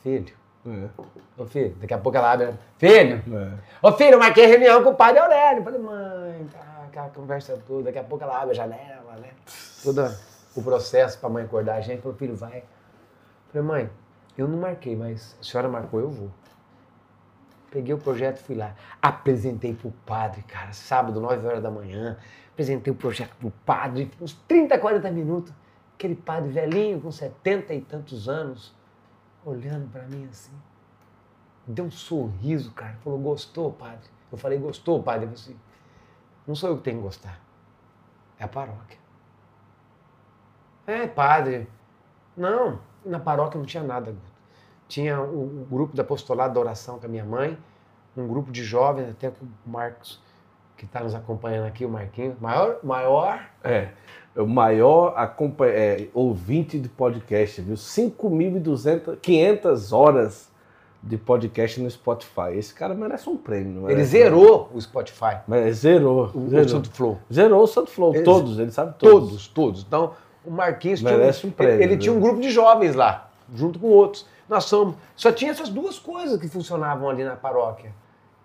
Filho, 0.00 0.32
É. 0.64 0.88
ô 1.36 1.44
filho, 1.44 1.74
daqui 1.80 1.92
a 1.92 1.98
pouco 1.98 2.16
ela 2.16 2.30
abre, 2.30 2.54
filho, 2.78 3.20
É. 3.36 3.52
Ô 3.82 3.90
filho, 3.90 4.12
eu 4.12 4.18
marquei 4.20 4.46
reunião 4.46 4.80
com 4.84 4.90
o 4.90 4.94
padre 4.94 5.18
Aurélio. 5.18 5.64
Falei, 5.64 5.80
mãe, 5.80 6.46
tá, 6.52 6.84
aquela 6.86 7.08
conversa 7.08 7.60
toda, 7.66 7.82
daqui 7.84 7.98
a 7.98 8.04
pouco 8.04 8.22
ela 8.22 8.36
abre 8.42 8.52
a 8.52 8.54
janela, 8.54 9.16
né? 9.20 9.30
Todo 9.82 10.08
o 10.54 10.62
processo 10.62 11.18
pra 11.18 11.28
mãe 11.28 11.42
acordar 11.46 11.74
a 11.74 11.80
gente. 11.80 12.00
Falei, 12.00 12.16
filho, 12.16 12.36
vai. 12.36 12.62
Falei, 13.52 13.66
mãe, 13.66 13.90
eu 14.38 14.46
não 14.46 14.58
marquei, 14.58 14.94
mas 14.94 15.36
a 15.40 15.42
senhora 15.42 15.68
marcou, 15.68 15.98
eu 15.98 16.10
vou. 16.10 16.30
Peguei 17.70 17.94
o 17.94 17.98
projeto, 17.98 18.38
fui 18.38 18.56
lá. 18.56 18.74
Apresentei 19.00 19.74
pro 19.74 19.90
padre, 20.04 20.42
cara, 20.42 20.72
sábado, 20.72 21.20
9 21.20 21.46
horas 21.46 21.62
da 21.62 21.70
manhã. 21.70 22.16
Apresentei 22.52 22.92
o 22.92 22.96
projeto 22.96 23.34
pro 23.36 23.50
padre, 23.64 24.10
uns 24.20 24.34
30, 24.48 24.78
40 24.78 25.10
minutos. 25.10 25.52
Aquele 25.94 26.14
padre 26.14 26.50
velhinho, 26.50 27.00
com 27.00 27.10
70 27.10 27.74
e 27.74 27.80
tantos 27.82 28.28
anos, 28.28 28.74
olhando 29.44 29.90
pra 29.90 30.02
mim 30.04 30.26
assim 30.30 30.52
deu 31.70 31.84
um 31.84 31.90
sorriso, 31.90 32.72
cara. 32.72 32.94
Falou, 33.02 33.18
gostou, 33.18 33.72
padre? 33.72 34.08
Eu 34.30 34.38
falei, 34.38 34.58
gostou, 34.58 35.02
padre? 35.02 35.26
Ele 35.26 35.36
falou 35.36 35.42
assim, 35.42 35.60
não 36.46 36.54
sou 36.54 36.70
eu 36.70 36.76
que 36.76 36.82
tenho 36.82 36.98
que 36.98 37.02
gostar. 37.02 37.40
É 38.38 38.44
a 38.44 38.48
paróquia. 38.48 38.98
É, 40.86 41.06
padre. 41.06 41.68
Não, 42.36 42.80
na 43.04 43.20
paróquia 43.20 43.58
não 43.58 43.66
tinha 43.66 43.82
nada. 43.82 44.14
Tinha 44.90 45.20
o, 45.20 45.62
o 45.62 45.66
grupo 45.70 45.94
do 45.94 46.02
apostolado 46.02 46.52
da 46.52 46.58
oração 46.60 46.98
com 46.98 47.06
a 47.06 47.08
minha 47.08 47.24
mãe, 47.24 47.56
um 48.16 48.26
grupo 48.26 48.50
de 48.50 48.64
jovens, 48.64 49.08
até 49.08 49.30
com 49.30 49.44
o 49.44 49.70
Marcos, 49.70 50.20
que 50.76 50.84
está 50.84 51.00
nos 51.00 51.14
acompanhando 51.14 51.66
aqui, 51.68 51.84
o 51.86 51.88
Marquinhos. 51.88 52.34
Maior, 52.40 52.78
maior 52.82 53.40
É. 53.62 53.90
O 54.36 54.46
maior 54.46 55.14
é, 55.62 56.08
ouvinte 56.12 56.76
de 56.78 56.88
podcast, 56.88 57.60
viu? 57.60 57.76
5.200, 57.76 59.16
500 59.20 59.92
horas 59.92 60.50
de 61.02 61.16
podcast 61.16 61.80
no 61.80 61.88
Spotify. 61.90 62.52
Esse 62.54 62.74
cara 62.74 62.94
merece 62.94 63.28
um 63.28 63.36
prêmio. 63.36 63.72
não 63.72 63.82
ele 63.86 63.94
merece? 63.96 64.10
zerou 64.10 64.70
o 64.74 64.80
Spotify, 64.80 65.36
Mas 65.46 65.76
zerou. 65.78 66.30
o, 66.34 66.48
zerou. 66.48 66.64
o 66.64 66.68
Santo 66.68 66.90
Flow. 66.90 67.18
Zerou 67.32 67.62
o 67.62 67.66
Santo 67.66 67.90
Flow. 67.90 68.12
Eles- 68.14 68.24
todos, 68.24 68.58
ele 68.58 68.70
sabe 68.72 68.94
todos. 68.98 69.28
Todos, 69.30 69.48
todos. 69.48 69.84
Então, 69.86 70.12
o 70.44 70.50
Marquinhos 70.50 71.00
tinha 71.00 71.12
Merece 71.16 71.46
um 71.46 71.50
prêmio, 71.50 71.82
ele, 71.82 71.94
né? 71.94 72.00
tinha 72.00 72.12
um 72.12 72.20
grupo 72.20 72.40
de 72.40 72.50
jovens 72.50 72.94
lá, 72.94 73.30
junto 73.54 73.78
com 73.78 73.86
outros. 73.88 74.26
Nós 74.50 74.64
somos. 74.64 74.96
Só 75.16 75.30
tinha 75.32 75.52
essas 75.52 75.68
duas 75.70 75.98
coisas 75.98 76.38
que 76.40 76.48
funcionavam 76.48 77.08
ali 77.08 77.24
na 77.24 77.36
paróquia. 77.36 77.92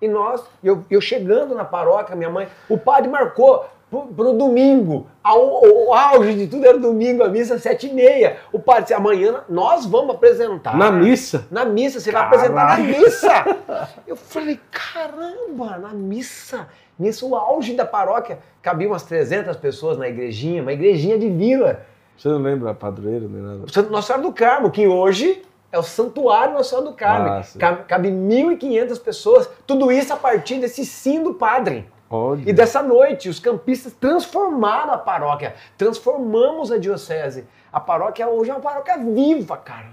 E 0.02 0.08
nós, 0.08 0.44
eu, 0.64 0.86
eu 0.90 1.02
chegando 1.02 1.56
na 1.56 1.66
paróquia, 1.66 2.16
minha 2.16 2.30
mãe, 2.30 2.48
o 2.70 2.78
padre 2.78 3.10
marcou 3.10 3.66
pro, 3.90 4.02
pro 4.08 4.34
domingo. 4.34 5.08
A- 5.24 5.36
O, 5.36 5.88
o 5.88 5.94
auge 5.94 6.36
de 6.36 6.46
tudo 6.48 6.64
era 6.66 6.78
domingo, 6.78 7.24
a 7.24 7.28
missa 7.30 7.58
sete 7.58 7.88
e 7.88 7.94
meia. 7.94 8.38
O 8.54 8.60
padre 8.60 8.84
disse, 8.84 8.94
amanhã 8.94 9.42
nós 9.50 9.86
vamos 9.88 10.14
apresentar. 10.14 10.78
Na 10.78 10.92
missa. 10.92 11.48
Na 11.50 11.66
missa, 11.66 12.00
você 12.00 12.12
vai 12.12 12.30
Caralho. 12.30 12.56
apresentar 12.60 12.78
na 12.78 12.84
missa. 13.00 13.90
Eu 14.06 14.16
falei, 14.16 14.60
caramba, 14.72 15.78
na 15.78 15.90
missa. 15.90 16.68
Nisso, 17.00 17.28
o 17.30 17.36
auge 17.36 17.74
da 17.74 17.86
paróquia. 17.86 18.40
Cabia 18.62 18.88
umas 18.88 19.04
300 19.04 19.58
pessoas 19.58 19.98
na 19.98 20.08
igrejinha, 20.08 20.62
uma 20.62 20.72
igrejinha 20.74 21.18
de 21.18 21.30
vila. 21.30 21.82
Você 22.18 22.30
não 22.30 22.38
lembra 22.38 22.74
padroeiro 22.74 23.28
nem 23.28 23.42
nada? 23.42 23.58
O 23.66 23.92
Nossa 23.92 24.08
Senhora 24.08 24.22
do 24.24 24.32
Carmo, 24.34 24.72
que 24.72 24.88
hoje 24.88 25.42
é 25.72 25.78
o 25.80 25.84
Santuário 25.84 26.64
Senhora 26.64 26.88
do 26.88 26.94
Carmo. 26.94 27.44
Sim. 27.44 27.60
Cabe, 27.60 27.84
cabe 27.84 28.10
1.500 28.10 29.00
pessoas. 29.02 29.50
Tudo 29.68 29.92
isso 29.92 30.14
a 30.14 30.18
partir 30.18 30.60
desse 30.60 30.86
sim 30.86 31.22
do 31.24 31.34
padre. 31.34 31.90
Olha. 32.10 32.44
E 32.46 32.54
dessa 32.54 32.82
noite, 32.84 33.28
os 33.30 33.40
campistas 33.40 33.92
transformaram 33.94 34.94
a 34.94 34.98
paróquia, 34.98 35.56
transformamos 35.78 36.72
a 36.72 36.78
diocese. 36.78 37.46
A 37.74 37.80
paróquia 37.80 38.28
hoje 38.28 38.52
é 38.52 38.54
uma 38.54 38.60
paróquia 38.62 38.98
viva, 38.98 39.58
cara. 39.58 39.88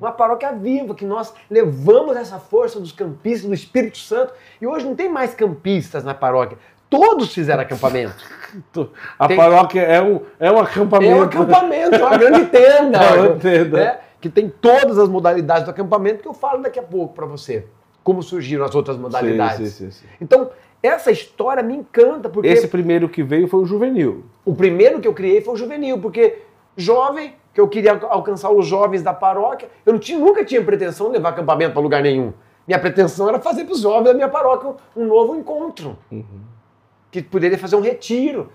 Uma 0.00 0.12
paróquia 0.12 0.52
viva, 0.52 0.94
que 0.94 1.04
nós 1.04 1.34
levamos 1.50 2.16
essa 2.16 2.38
força 2.38 2.78
dos 2.78 2.92
campistas, 2.92 3.48
do 3.48 3.54
Espírito 3.54 3.98
Santo. 3.98 4.32
E 4.60 4.66
hoje 4.66 4.86
não 4.86 4.94
tem 4.94 5.08
mais 5.08 5.34
campistas 5.34 6.04
na 6.04 6.14
paróquia. 6.14 6.56
Todos 6.88 7.34
fizeram 7.34 7.62
acampamento. 7.62 8.14
A 9.18 9.26
Tem- 9.26 9.36
paróquia 9.36 9.80
é 9.80 10.00
um, 10.00 10.20
é 10.38 10.52
um 10.52 10.60
acampamento. 10.60 11.12
É 11.12 11.16
um 11.16 11.22
acampamento, 11.24 11.94
é 11.96 12.04
uma 12.04 12.14
grande 12.18 12.46
tenda. 12.46 12.98
É 13.02 13.20
uma 13.20 13.36
tenda. 13.36 13.76
né? 13.78 13.98
Que 14.24 14.30
tem 14.30 14.48
todas 14.48 14.98
as 14.98 15.06
modalidades 15.06 15.64
do 15.64 15.70
acampamento 15.70 16.22
que 16.22 16.28
eu 16.28 16.32
falo 16.32 16.62
daqui 16.62 16.78
a 16.78 16.82
pouco 16.82 17.12
para 17.12 17.26
você. 17.26 17.66
Como 18.02 18.22
surgiram 18.22 18.64
as 18.64 18.74
outras 18.74 18.96
modalidades. 18.96 19.72
Sim, 19.74 19.90
sim, 19.90 20.00
sim. 20.00 20.06
Então, 20.18 20.48
essa 20.82 21.10
história 21.10 21.62
me 21.62 21.74
encanta, 21.76 22.30
porque 22.30 22.48
Esse 22.48 22.66
primeiro 22.66 23.06
que 23.06 23.22
veio 23.22 23.46
foi 23.46 23.60
o 23.60 23.66
juvenil. 23.66 24.24
o 24.42 24.54
primeiro 24.54 24.98
que 24.98 25.06
eu 25.06 25.12
criei 25.12 25.42
foi 25.42 25.52
o 25.52 25.56
juvenil, 25.58 25.98
porque 25.98 26.38
jovem, 26.74 27.34
que 27.52 27.60
eu 27.60 27.68
queria 27.68 27.92
alca- 27.92 28.06
alcançar 28.06 28.50
os 28.50 28.66
jovens 28.66 29.02
da 29.02 29.12
paróquia, 29.12 29.68
eu 29.84 29.92
não 29.92 30.00
tinha- 30.00 30.18
nunca 30.18 30.42
tinha 30.42 30.64
pretensão 30.64 31.08
de 31.08 31.12
levar 31.18 31.28
acampamento 31.28 31.74
para 31.74 31.82
lugar 31.82 32.02
nenhum. 32.02 32.32
Minha 32.66 32.78
pretensão 32.78 33.28
era 33.28 33.38
fazer 33.38 33.64
para 33.64 33.74
os 33.74 33.80
jovens 33.80 34.04
da 34.04 34.14
minha 34.14 34.28
paróquia 34.30 34.70
um, 34.96 35.02
um 35.02 35.06
novo 35.06 35.36
encontro, 35.36 35.98
que 37.10 37.22
poderia 37.22 37.58
fazer 37.58 37.76
um 37.76 37.80
retiro. 37.82 38.50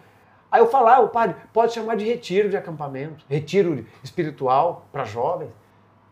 Aí 0.52 0.62
eu 0.62 0.68
falava, 0.68 1.02
o 1.04 1.10
padre, 1.10 1.36
pode 1.54 1.74
chamar 1.74 1.96
de 1.96 2.06
retiro 2.06 2.50
de 2.50 2.58
acampamento, 2.58 3.24
retiro 3.30 3.86
espiritual 4.04 4.86
para 4.92 5.04
jovens. 5.06 5.50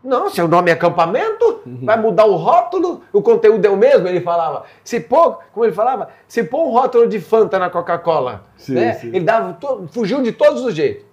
Não, 0.04 0.30
seu 0.30 0.48
nome 0.48 0.70
é 0.70 0.74
acampamento, 0.74 1.62
vai 1.66 1.98
mudar 2.00 2.26
o 2.26 2.36
rótulo, 2.36 3.02
o 3.12 3.22
conteúdo 3.22 3.66
é 3.66 3.70
o 3.70 3.76
mesmo, 3.76 4.08
ele 4.08 4.22
falava. 4.22 4.64
Se 4.84 5.00
pôr, 5.00 5.40
como 5.52 5.66
ele 5.66 5.74
falava, 5.74 6.10
se 6.28 6.44
pôr 6.44 6.66
um 6.68 6.72
rótulo 6.72 7.08
de 7.08 7.20
Fanta 7.20 7.58
na 7.60 7.70
Coca-Cola, 7.70 8.46
né? 8.74 8.94
sim. 8.94 9.08
ele 9.08 9.22
dava, 9.22 9.54
to- 9.54 9.88
fugiu 9.92 10.22
de 10.22 10.32
todos 10.32 10.64
os 10.64 10.74
jeitos. 10.74 11.04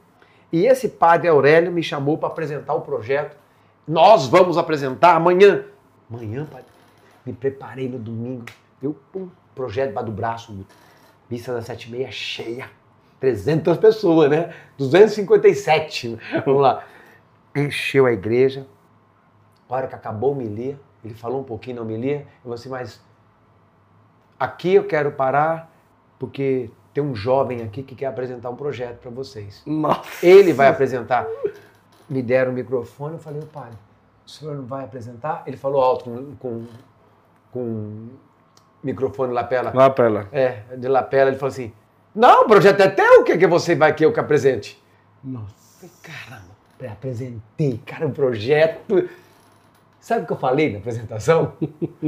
E 0.53 0.67
esse 0.67 0.89
padre 0.91 1.27
Aurélio 1.29 1.73
me 1.73 1.83
chamou 1.83 2.17
para 2.19 2.29
apresentar 2.29 2.75
o 2.75 2.83
projeto 2.83 3.37
Nós 3.89 4.29
vamos 4.29 4.57
apresentar 4.57 5.17
amanhã. 5.17 5.65
Amanhã, 6.09 6.47
pai. 6.51 6.63
Me 7.27 7.33
preparei 7.33 7.89
no 7.89 7.99
domingo. 7.99 8.45
Eu, 8.83 8.95
um 9.17 9.29
projeto 9.55 9.93
do 10.05 10.13
braço. 10.13 10.57
Missa 11.29 11.53
das 11.53 11.65
sete 11.65 11.89
e 11.89 11.91
meia 11.91 12.11
cheia. 12.13 12.67
300 13.25 13.79
pessoas, 13.79 14.31
né? 14.31 14.53
257. 14.77 16.19
Vamos 16.45 16.61
lá. 16.61 16.85
Encheu 17.57 18.05
a 18.05 18.13
igreja. 18.13 18.67
A 19.69 19.75
hora 19.75 19.87
que 19.87 19.95
acabou 19.95 20.31
a 20.31 20.33
homilia, 20.33 20.79
ele 21.03 21.15
falou 21.15 21.41
um 21.41 21.45
pouquinho 21.45 21.77
na 21.77 21.83
homilia. 21.83 22.27
Eu 22.37 22.43
falei 22.43 22.55
assim, 22.55 22.69
mas 22.69 23.03
aqui 24.39 24.75
eu 24.75 24.85
quero 24.85 25.13
parar 25.13 25.73
porque 26.19 26.71
tem 26.93 27.03
um 27.03 27.15
jovem 27.15 27.63
aqui 27.63 27.83
que 27.83 27.95
quer 27.95 28.07
apresentar 28.07 28.51
um 28.51 28.57
projeto 28.57 28.99
para 28.99 29.11
vocês. 29.11 29.63
Nossa. 29.65 30.25
Ele 30.25 30.53
vai 30.53 30.69
apresentar. 30.69 31.27
Me 32.09 32.23
deram 32.23 32.53
o 32.53 32.55
microfone, 32.55 33.15
eu 33.15 33.19
falei, 33.19 33.41
padre, 33.51 33.79
o 34.27 34.31
senhor 34.31 34.55
não 34.55 34.67
vai 34.67 34.85
apresentar? 34.85 35.43
Ele 35.47 35.57
falou 35.57 35.83
alto 35.83 36.05
com, 36.05 36.37
com, 36.37 36.67
com 37.51 38.09
microfone 38.83 39.33
lapela. 39.33 39.73
Lapela. 39.75 40.29
É, 40.31 40.77
de 40.77 40.89
lapela, 40.89 41.31
ele 41.31 41.39
falou 41.39 41.51
assim, 41.51 41.73
não, 42.15 42.43
o 42.43 42.47
projeto 42.47 42.81
é 42.81 42.89
teu, 42.89 43.21
o 43.21 43.25
que, 43.25 43.37
que 43.37 43.47
você 43.47 43.75
vai 43.75 43.93
que 43.93 44.05
eu 44.05 44.13
que 44.13 44.21
apresente? 44.21 44.83
Nossa. 45.23 45.55
Caramba, 46.03 46.55
apresentei, 46.93 47.81
cara, 47.85 48.07
um 48.07 48.11
projeto. 48.11 49.09
Sabe 50.01 50.25
o 50.25 50.27
que 50.27 50.33
eu 50.33 50.37
falei 50.37 50.71
na 50.71 50.79
apresentação? 50.79 51.55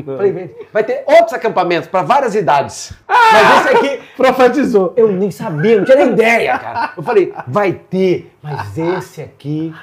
falei, 0.05 0.55
vai 0.73 0.85
ter 0.85 1.03
outros 1.07 1.33
acampamentos 1.33 1.88
para 1.88 2.03
várias 2.03 2.35
idades. 2.35 2.92
Mas 3.09 3.66
esse 3.66 3.77
aqui 3.77 4.03
Profetizou. 4.16 4.92
eu 4.97 5.11
nem 5.11 5.31
sabia, 5.31 5.79
não 5.79 5.85
tinha 5.85 5.97
nem 5.97 6.12
ideia, 6.12 6.59
cara. 6.59 6.92
Eu 6.97 7.03
falei, 7.03 7.33
vai 7.47 7.73
ter, 7.73 8.33
mas 8.42 8.77
esse 8.77 9.23
aqui 9.23 9.75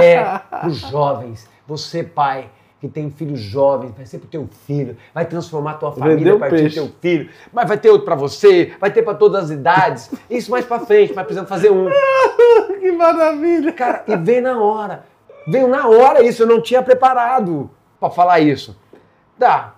é 0.00 0.22
para 0.48 0.68
os 0.68 0.76
jovens. 0.76 1.48
Você, 1.66 2.02
pai, 2.04 2.48
que 2.82 2.88
tem 2.88 3.12
filhos 3.12 3.38
jovens, 3.38 3.92
vai 3.96 4.04
ser 4.04 4.18
pro 4.18 4.26
teu 4.26 4.48
filho, 4.66 4.96
vai 5.14 5.24
transformar 5.24 5.74
tua 5.74 5.92
família 5.92 6.34
a 6.34 6.38
partir 6.40 6.64
do 6.64 6.74
teu 6.74 6.90
filho, 7.00 7.30
mas 7.52 7.68
vai 7.68 7.78
ter 7.78 7.90
outro 7.90 8.04
para 8.04 8.16
você, 8.16 8.72
vai 8.80 8.90
ter 8.90 9.04
para 9.04 9.14
todas 9.14 9.44
as 9.44 9.50
idades. 9.50 10.10
Isso 10.28 10.50
mais 10.50 10.64
para 10.64 10.80
frente, 10.80 11.12
mas 11.14 11.24
precisamos 11.24 11.48
fazer 11.48 11.70
um. 11.70 11.88
que 12.80 12.90
maravilha. 12.90 13.72
Cara, 13.72 14.02
e 14.08 14.16
veio 14.16 14.42
na 14.42 14.60
hora. 14.60 15.04
Veio 15.46 15.68
na 15.68 15.86
hora 15.86 16.24
isso, 16.24 16.42
eu 16.42 16.46
não 16.48 16.60
tinha 16.60 16.82
preparado 16.82 17.70
para 18.00 18.10
falar 18.10 18.40
isso. 18.40 18.76
Tá. 19.38 19.76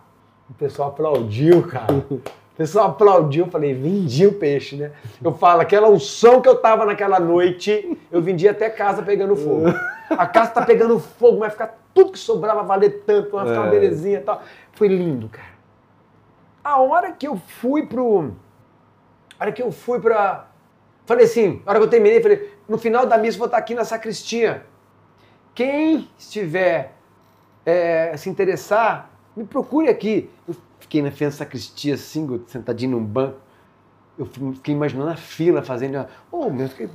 O 0.48 0.54
pessoal 0.54 0.88
aplaudiu, 0.88 1.62
cara. 1.64 1.92
O 1.92 2.22
pessoal 2.56 2.86
aplaudiu, 2.88 3.44
eu 3.44 3.50
falei, 3.50 3.74
vendi 3.74 4.26
o 4.26 4.32
peixe, 4.32 4.76
né? 4.76 4.92
Eu 5.22 5.34
falo, 5.34 5.60
aquela 5.60 5.90
unção 5.90 6.40
que 6.40 6.48
eu 6.48 6.56
tava 6.56 6.86
naquela 6.86 7.20
noite, 7.20 7.98
eu 8.10 8.22
vendi 8.22 8.48
até 8.48 8.70
casa 8.70 9.02
pegando 9.02 9.36
fogo. 9.36 9.66
A 10.08 10.26
casa 10.26 10.52
tá 10.52 10.64
pegando 10.64 10.98
fogo, 10.98 11.40
vai 11.40 11.50
ficar 11.50 11.83
tudo 11.94 12.12
que 12.12 12.18
sobrava 12.18 12.62
valer 12.62 13.04
tanto, 13.06 13.30
vai 13.30 13.46
ficar 13.46 13.60
uma 13.60 13.68
É. 13.68 13.70
belezinha 13.70 14.18
e 14.18 14.22
tal. 14.22 14.42
Foi 14.72 14.88
lindo, 14.88 15.28
cara. 15.28 15.54
A 16.62 16.80
hora 16.80 17.12
que 17.12 17.26
eu 17.26 17.36
fui 17.36 17.86
pro. 17.86 18.32
A 19.38 19.44
hora 19.44 19.52
que 19.52 19.62
eu 19.62 19.70
fui 19.70 20.00
pra. 20.00 20.48
Falei 21.06 21.26
assim, 21.26 21.62
a 21.64 21.70
hora 21.70 21.78
que 21.78 21.84
eu 21.84 21.90
terminei, 21.90 22.20
falei, 22.22 22.52
no 22.68 22.78
final 22.78 23.06
da 23.06 23.16
missa 23.18 23.36
eu 23.36 23.40
vou 23.40 23.46
estar 23.46 23.58
aqui 23.58 23.74
na 23.74 23.84
sacristia. 23.84 24.64
Quem 25.54 26.08
estiver 26.18 26.94
é, 27.64 28.16
se 28.16 28.28
interessar, 28.28 29.10
me 29.36 29.44
procure 29.44 29.88
aqui. 29.88 30.30
Eu 30.48 30.56
fiquei 30.80 31.02
na 31.02 31.10
frente 31.10 31.30
da 31.30 31.36
sacristia, 31.36 31.94
assim, 31.94 32.42
sentadinho 32.46 32.92
num 32.92 33.04
banco. 33.04 33.38
Eu 34.16 34.26
fiquei 34.26 34.72
imaginando 34.74 35.10
a 35.10 35.16
fila 35.16 35.60
fazendo. 35.62 36.06
Oh, 36.30 36.48
meu, 36.48 36.68
que- 36.68 36.88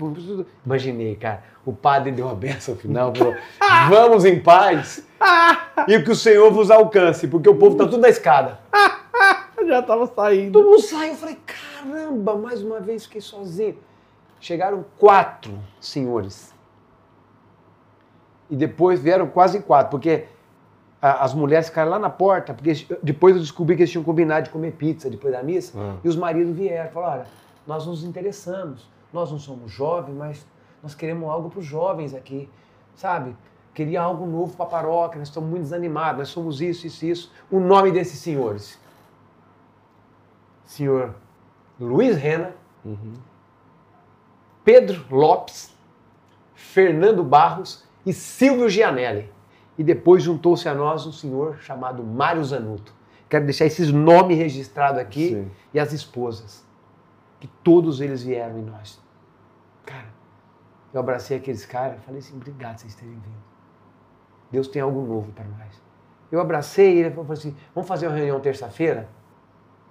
imaginei, 0.66 1.16
cara. 1.16 1.44
O 1.66 1.74
padre 1.74 2.12
deu 2.14 2.26
uma 2.26 2.36
benção 2.36 2.76
final, 2.76 3.14
falou: 3.14 3.36
Vamos 3.90 4.24
em 4.24 4.40
paz 4.40 5.06
e 5.88 6.02
que 6.02 6.12
o 6.12 6.16
Senhor 6.16 6.50
vos 6.52 6.72
alcance, 6.72 7.28
porque 7.28 7.50
o 7.50 7.56
povo 7.56 7.74
está 7.74 7.86
tudo 7.86 7.98
na 8.00 8.10
escada. 8.10 8.60
Já 9.68 9.82
tava 9.84 10.08
saindo. 10.08 10.54
Todo 10.54 10.70
mundo 10.72 10.82
saiu. 10.82 11.12
Eu 11.12 11.18
falei: 11.18 11.38
Caramba, 11.46 12.36
mais 12.38 12.64
uma 12.64 12.80
vez 12.80 13.04
fiquei 13.06 13.20
sozinho. 13.22 13.78
Chegaram 14.40 14.86
quatro 14.98 15.60
senhores. 15.82 16.54
E 18.50 18.56
depois 18.56 19.00
vieram 19.00 19.28
quase 19.28 19.60
quatro, 19.60 19.92
porque 19.92 20.26
a- 21.02 21.24
as 21.24 21.34
mulheres 21.34 21.68
ficaram 21.70 21.92
lá 21.92 22.00
na 22.00 22.10
porta, 22.10 22.54
porque 22.54 22.86
depois 23.02 23.36
eu 23.36 23.42
descobri 23.42 23.76
que 23.76 23.84
eles 23.84 23.92
tinham 23.92 24.04
combinado 24.04 24.44
de 24.46 24.50
comer 24.50 24.72
pizza 24.74 25.10
depois 25.10 25.34
da 25.34 25.42
missa, 25.44 25.74
Ah. 25.80 25.96
e 26.04 26.08
os 26.10 26.16
maridos 26.16 26.56
vieram, 26.56 26.92
falaram, 26.92 27.22
olha, 27.22 27.26
nós 27.66 27.86
nos 27.88 28.04
interessamos, 28.04 28.88
nós 29.14 29.32
não 29.32 29.40
somos 29.40 29.72
jovens, 29.72 30.16
mas 30.16 30.46
nós 30.84 30.94
queremos 30.96 31.30
algo 31.30 31.50
para 31.50 31.60
os 31.60 31.66
jovens 31.66 32.14
aqui, 32.14 32.50
sabe? 32.96 33.36
Queria 33.74 34.02
algo 34.02 34.26
novo 34.26 34.56
para 34.58 34.66
a 34.66 34.70
paróquia, 34.70 35.20
nós 35.20 35.28
estamos 35.30 35.50
muito 35.50 35.64
desanimados, 35.64 36.20
nós 36.20 36.30
somos 36.30 36.60
isso, 36.62 36.86
isso, 36.88 37.06
isso. 37.06 37.32
O 37.50 37.60
nome 37.60 37.92
desses 37.92 38.20
senhores? 38.20 38.78
Senhor 40.66 41.16
Luiz 41.80 42.18
Rena, 42.18 42.54
Pedro 44.64 45.04
Lopes, 45.10 45.74
Fernando 46.54 47.24
Barros 47.24 47.86
e 48.06 48.14
Silvio 48.14 48.70
Gianelli. 48.70 49.32
E 49.80 49.84
depois 49.84 50.22
juntou-se 50.22 50.68
a 50.68 50.76
nós 50.76 51.06
um 51.08 51.12
senhor 51.14 51.60
chamado 51.62 52.04
Mário 52.04 52.44
Zanuto. 52.44 52.94
Quero 53.30 53.46
deixar 53.46 53.66
esses 53.66 53.90
nomes 53.94 54.38
registrados 54.38 55.00
aqui 55.00 55.30
Sim. 55.30 55.52
e 55.74 55.80
as 55.80 55.94
esposas. 55.94 56.68
Que 57.40 57.48
todos 57.48 58.02
eles 58.02 58.22
vieram 58.22 58.60
em 58.60 58.62
nós. 58.62 59.02
Cara, 59.86 60.08
eu 60.94 61.00
abracei 61.00 61.38
aqueles 61.38 61.66
caras 61.66 61.98
e 61.98 62.02
falei 62.02 62.20
assim, 62.20 62.36
obrigado 62.36 62.74
por 62.74 62.82
vocês 62.82 62.96
terem 62.96 63.14
vindo. 63.14 63.44
Deus 64.52 64.68
tem 64.68 64.82
algo 64.82 65.02
novo 65.02 65.32
para 65.32 65.46
nós. 65.46 65.82
Eu 66.30 66.42
abracei 66.42 66.98
ele 67.00 67.08
e 67.08 67.12
falou 67.12 67.32
assim, 67.32 67.56
vamos 67.74 67.88
fazer 67.88 68.08
uma 68.08 68.18
reunião 68.18 68.38
terça-feira? 68.42 69.08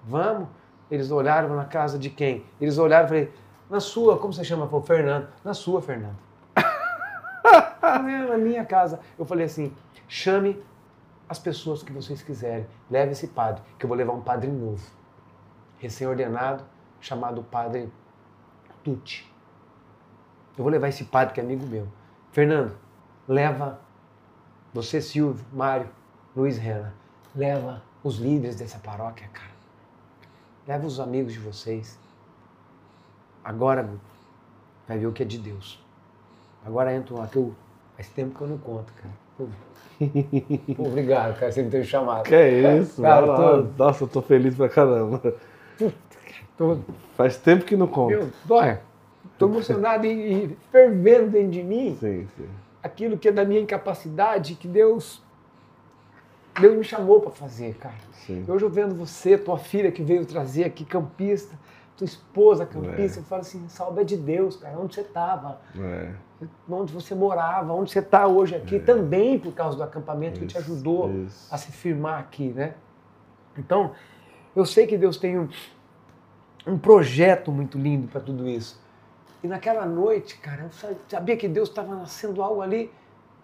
Vamos. 0.03 0.47
Eles 0.91 1.09
olharam 1.09 1.55
na 1.55 1.65
casa 1.65 1.97
de 1.97 2.11
quem? 2.11 2.45
Eles 2.61 2.77
olharam 2.77 3.05
e 3.05 3.07
falei, 3.07 3.33
na 3.67 3.79
sua, 3.79 4.19
como 4.19 4.31
você 4.33 4.43
chama? 4.43 4.67
Falou, 4.67 4.85
Fernando. 4.85 5.29
Na 5.43 5.55
sua, 5.55 5.81
Fernando. 5.81 6.28
"É, 7.83 8.27
na 8.27 8.37
minha 8.37 8.65
casa. 8.65 8.99
Eu 9.17 9.25
falei 9.25 9.45
assim, 9.45 9.73
chame 10.07 10.61
as 11.27 11.37
pessoas 11.37 11.83
que 11.83 11.91
vocês 11.91 12.21
quiserem. 12.21 12.65
Leve 12.89 13.11
esse 13.11 13.27
padre, 13.27 13.61
que 13.77 13.85
eu 13.85 13.87
vou 13.87 13.97
levar 13.97 14.13
um 14.13 14.21
padre 14.21 14.49
novo. 14.49 14.83
Recém-ordenado, 15.77 16.63
chamado 16.99 17.43
Padre 17.43 17.91
Tucci. 18.83 19.25
Eu 20.57 20.63
vou 20.63 20.71
levar 20.71 20.89
esse 20.89 21.05
padre 21.05 21.33
que 21.33 21.39
é 21.39 21.43
amigo 21.43 21.65
meu. 21.65 21.87
Fernando, 22.31 22.75
leva 23.27 23.79
você, 24.73 25.01
Silvio, 25.01 25.45
Mário, 25.53 25.87
Luiz 26.35 26.57
Rena. 26.57 26.93
Leva 27.35 27.81
os 28.03 28.17
líderes 28.17 28.55
dessa 28.55 28.79
paróquia, 28.79 29.29
cara. 29.31 29.51
Leva 30.67 30.85
os 30.85 30.99
amigos 30.99 31.33
de 31.33 31.39
vocês. 31.39 31.97
Agora, 33.43 33.89
vai 34.87 34.97
ver 34.97 35.07
o 35.07 35.13
que 35.13 35.23
é 35.23 35.25
de 35.25 35.37
Deus. 35.37 35.83
Agora 36.65 36.93
entra 36.93 37.15
um 37.15 37.23
eu 37.23 37.55
Faz 37.99 38.07
tempo 38.11 38.33
que 38.33 38.41
eu 38.41 38.47
não 38.47 38.57
conto, 38.57 38.93
cara. 38.93 39.13
Pô, 39.37 39.45
obrigado, 40.87 41.37
cara, 41.37 41.51
você 41.51 41.61
me 41.61 41.69
ter 41.69 41.83
chamado. 41.83 42.23
Que 42.23 42.33
é 42.33 42.77
isso, 42.77 43.01
Cara, 43.01 43.25
tô- 43.27 43.57
Nossa, 43.77 44.05
eu 44.05 44.07
tô 44.07 44.21
feliz 44.21 44.55
pra 44.55 44.69
caramba. 44.69 45.35
Tô, 46.57 46.77
Faz 47.17 47.35
tempo 47.35 47.65
que 47.65 47.75
não 47.75 47.87
conta. 47.87 48.15
meu, 48.15 48.29
dói. 48.45 48.77
Tô 49.37 49.47
emocionado 49.47 50.05
e, 50.05 50.45
e 50.45 50.57
fervendo 50.71 51.31
dentro 51.31 51.51
de 51.51 51.61
mim 51.61 51.97
Sim, 51.99 52.25
sim. 52.37 52.47
aquilo 52.81 53.17
que 53.17 53.27
é 53.27 53.31
da 53.33 53.43
minha 53.43 53.59
incapacidade, 53.59 54.55
que 54.55 54.67
Deus, 54.67 55.21
Deus 56.57 56.77
me 56.77 56.83
chamou 56.85 57.19
para 57.19 57.31
fazer, 57.31 57.73
cara. 57.75 57.95
sim. 58.13 58.45
Hoje 58.47 58.63
eu 58.63 58.69
vendo 58.69 58.95
você, 58.95 59.37
tua 59.37 59.57
filha 59.57 59.91
que 59.91 60.01
veio 60.01 60.25
trazer 60.25 60.63
aqui, 60.63 60.85
campista, 60.85 61.53
tua 61.97 62.05
esposa 62.05 62.65
campista, 62.65 63.19
eu 63.19 63.23
falo 63.23 63.41
assim, 63.41 63.65
obra 63.81 64.03
é 64.03 64.05
de 64.05 64.15
Deus, 64.15 64.55
cara, 64.55 64.77
onde 64.79 64.95
você 64.95 65.01
estava, 65.01 65.59
É, 65.77 66.11
onde 66.69 66.93
você 66.93 67.13
morava, 67.13 67.73
onde 67.73 67.91
você 67.91 67.99
está 67.99 68.27
hoje 68.27 68.55
aqui, 68.55 68.79
também 68.79 69.37
por 69.37 69.53
causa 69.53 69.75
do 69.77 69.83
acampamento 69.83 70.39
que 70.39 70.45
te 70.45 70.57
Isso, 70.57 70.71
ajudou 70.71 71.11
isso. 71.11 71.53
a 71.53 71.57
se 71.57 71.71
firmar 71.71 72.19
aqui, 72.19 72.49
né? 72.49 72.75
Então, 73.57 73.91
eu 74.55 74.65
sei 74.65 74.87
que 74.87 74.97
Deus 74.97 75.17
tem 75.17 75.37
um, 75.37 75.49
um 76.65 76.77
projeto 76.77 77.51
muito 77.51 77.77
lindo 77.77 78.07
para 78.07 78.21
tudo 78.21 78.47
isso. 78.47 78.79
E 79.43 79.47
naquela 79.47 79.85
noite, 79.85 80.37
cara, 80.37 80.63
eu 80.63 80.71
sa- 80.71 80.93
sabia 81.07 81.35
que 81.35 81.47
Deus 81.47 81.69
estava 81.69 81.95
nascendo 81.95 82.41
algo 82.41 82.61
ali. 82.61 82.91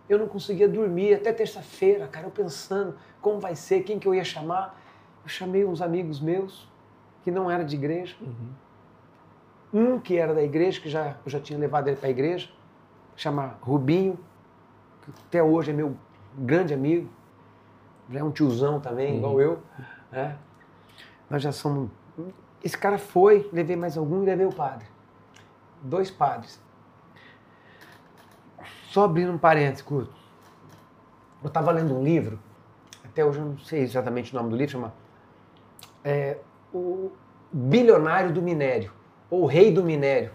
Eu 0.07 0.19
não 0.19 0.27
conseguia 0.27 0.67
dormir 0.69 1.15
até 1.15 1.33
terça-feira, 1.33 2.07
cara, 2.07 2.27
eu 2.27 2.31
pensando 2.31 2.95
como 3.21 3.39
vai 3.39 3.55
ser, 3.55 3.81
quem 3.83 3.97
que 3.97 4.07
eu 4.07 4.13
ia 4.13 4.23
chamar. 4.23 4.79
Eu 5.23 5.29
chamei 5.29 5.65
uns 5.65 5.81
amigos 5.81 6.19
meus 6.21 6.69
que 7.23 7.31
não 7.31 7.49
era 7.49 7.63
de 7.65 7.75
igreja. 7.75 8.15
Um 9.73 9.99
que 9.99 10.15
era 10.17 10.33
da 10.33 10.43
igreja, 10.43 10.79
que 10.79 10.89
já, 10.89 11.15
eu 11.25 11.29
já 11.31 11.39
tinha 11.39 11.57
levado 11.59 11.87
ele 11.87 11.97
para 11.97 12.07
a 12.07 12.11
igreja, 12.11 12.49
chama 13.15 13.55
Rubinho, 13.61 14.19
que 15.01 15.11
até 15.27 15.43
hoje 15.43 15.71
é 15.71 15.73
meu 15.73 15.95
grande 16.37 16.73
amigo. 16.73 17.09
É 18.13 18.23
um 18.23 18.31
tiozão 18.31 18.79
também, 18.79 19.17
igual 19.17 19.41
eu. 19.41 19.59
né? 20.11 20.37
Nós 21.29 21.41
já 21.41 21.51
somos. 21.51 21.89
Esse 22.63 22.77
cara 22.77 22.97
foi, 22.97 23.49
levei 23.51 23.75
mais 23.75 23.97
algum 23.97 24.23
e 24.23 24.25
levei 24.25 24.45
o 24.45 24.53
padre. 24.53 24.85
Dois 25.81 26.11
padres. 26.11 26.61
Só 28.89 29.05
abrindo 29.05 29.31
um 29.31 29.37
parênteses, 29.37 29.81
curto. 29.81 30.13
Eu 31.43 31.47
estava 31.47 31.71
lendo 31.71 31.95
um 31.95 32.03
livro, 32.03 32.39
até 33.03 33.23
hoje 33.23 33.39
eu 33.39 33.45
não 33.45 33.57
sei 33.59 33.81
exatamente 33.81 34.33
o 34.33 34.37
nome 34.37 34.49
do 34.49 34.55
livro, 34.55 34.71
chama 34.71 34.93
é, 36.03 36.37
O 36.73 37.11
Bilionário 37.51 38.33
do 38.33 38.41
Minério, 38.41 38.91
ou 39.29 39.43
O 39.43 39.45
Rei 39.45 39.71
do 39.71 39.83
Minério, 39.83 40.31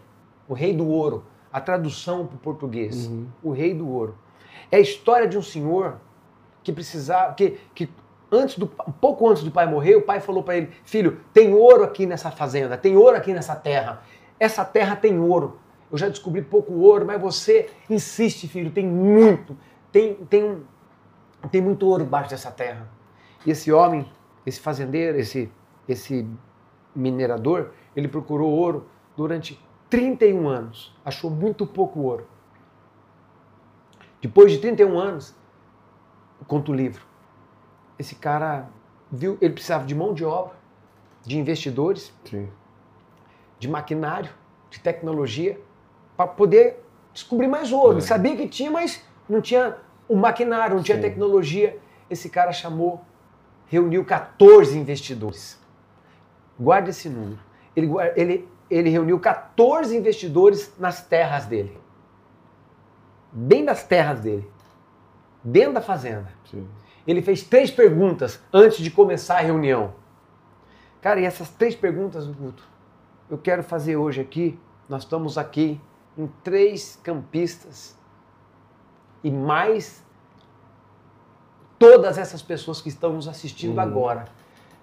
O 0.46 0.54
Rei 0.54 0.76
do 0.76 0.86
Ouro, 0.86 1.24
a 1.52 1.60
tradução 1.60 2.26
para 2.26 2.36
o 2.36 2.38
português, 2.38 3.06
Uhum. 3.06 3.26
O 3.42 3.50
Rei 3.50 3.74
do 3.74 3.88
Ouro. 3.88 4.16
É 4.70 4.76
a 4.76 4.80
história 4.80 5.26
de 5.26 5.36
um 5.36 5.42
senhor 5.42 6.00
que 6.62 6.72
precisava, 6.72 7.34
que, 7.34 7.58
que 7.74 7.88
antes 8.30 8.58
do, 8.58 8.66
pouco 8.66 9.28
antes 9.28 9.42
do 9.42 9.50
pai 9.50 9.66
morrer, 9.66 9.96
o 9.96 10.02
pai 10.02 10.20
falou 10.20 10.42
para 10.42 10.56
ele: 10.56 10.70
Filho, 10.84 11.20
tem 11.32 11.52
ouro 11.52 11.82
aqui 11.82 12.06
nessa 12.06 12.30
fazenda, 12.30 12.76
tem 12.76 12.96
ouro 12.96 13.16
aqui 13.16 13.32
nessa 13.32 13.56
terra. 13.56 14.02
Essa 14.38 14.64
terra 14.64 14.96
tem 14.96 15.18
ouro. 15.18 15.58
Eu 15.90 15.98
já 15.98 16.08
descobri 16.08 16.40
pouco 16.40 16.72
ouro, 16.74 17.04
mas 17.04 17.20
você 17.20 17.68
insiste, 17.88 18.46
filho, 18.46 18.70
tem 18.70 18.86
muito. 18.86 19.56
Tem, 19.90 20.14
tem, 20.14 20.44
um, 20.44 20.62
tem 21.50 21.60
muito 21.60 21.84
ouro 21.86 22.04
embaixo 22.04 22.30
dessa 22.30 22.50
terra. 22.50 22.88
E 23.44 23.50
esse 23.50 23.72
homem, 23.72 24.06
esse 24.46 24.60
fazendeiro, 24.60 25.18
esse, 25.18 25.50
esse 25.88 26.28
minerador, 26.94 27.70
ele 27.96 28.06
procurou 28.06 28.50
ouro 28.50 28.86
durante 29.16 29.60
31 29.90 30.48
anos. 30.48 30.96
Achou 31.04 31.30
muito 31.30 31.66
pouco 31.66 32.00
ouro. 32.00 32.26
Depois 34.22 34.52
de 34.52 34.58
31 34.58 34.98
anos, 34.98 35.34
conta 36.46 36.70
o 36.70 36.74
livro, 36.74 37.04
esse 37.98 38.14
cara 38.14 38.68
viu, 39.10 39.36
ele 39.40 39.54
precisava 39.54 39.84
de 39.84 39.94
mão 39.94 40.14
de 40.14 40.24
obra, 40.24 40.54
de 41.24 41.38
investidores, 41.38 42.12
Sim. 42.24 42.48
de 43.58 43.68
maquinário, 43.68 44.30
de 44.70 44.78
tecnologia, 44.80 45.60
para 46.16 46.26
poder 46.26 46.82
descobrir 47.12 47.48
mais 47.48 47.72
ouro. 47.72 47.92
É. 47.92 47.94
Ele 47.94 48.02
sabia 48.02 48.36
que 48.36 48.48
tinha, 48.48 48.70
mas 48.70 49.04
não 49.28 49.40
tinha 49.40 49.76
o 50.08 50.16
maquinário, 50.16 50.76
não 50.76 50.82
tinha 50.82 50.96
Sim. 50.96 51.02
tecnologia. 51.02 51.78
Esse 52.08 52.28
cara 52.28 52.52
chamou, 52.52 53.02
reuniu 53.66 54.04
14 54.04 54.78
investidores. 54.78 55.58
Guarde 56.58 56.90
esse 56.90 57.08
número. 57.08 57.40
Ele, 57.74 57.88
ele, 58.16 58.48
ele 58.70 58.88
reuniu 58.90 59.18
14 59.18 59.96
investidores 59.96 60.72
nas 60.78 61.02
terras 61.04 61.46
dele. 61.46 61.76
Bem 63.32 63.62
nas 63.62 63.82
terras 63.84 64.20
dele. 64.20 64.50
Dentro 65.42 65.74
da 65.74 65.80
fazenda. 65.80 66.28
Sim. 66.50 66.68
Ele 67.06 67.22
fez 67.22 67.42
três 67.42 67.70
perguntas 67.70 68.40
antes 68.52 68.78
de 68.78 68.90
começar 68.90 69.38
a 69.38 69.40
reunião. 69.40 69.94
Cara, 71.00 71.20
e 71.20 71.24
essas 71.24 71.48
três 71.48 71.74
perguntas, 71.74 72.26
Guto, 72.26 72.62
eu 73.28 73.38
quero 73.38 73.62
fazer 73.62 73.96
hoje 73.96 74.20
aqui. 74.20 74.58
Nós 74.88 75.02
estamos 75.02 75.38
aqui 75.38 75.80
em 76.16 76.26
três 76.44 76.98
campistas 77.02 77.96
e 79.24 79.30
mais 79.30 80.04
todas 81.78 82.18
essas 82.18 82.42
pessoas 82.42 82.80
que 82.82 82.88
estão 82.90 83.14
nos 83.14 83.26
assistindo 83.26 83.74
Uhum. 83.74 83.80
agora, 83.80 84.26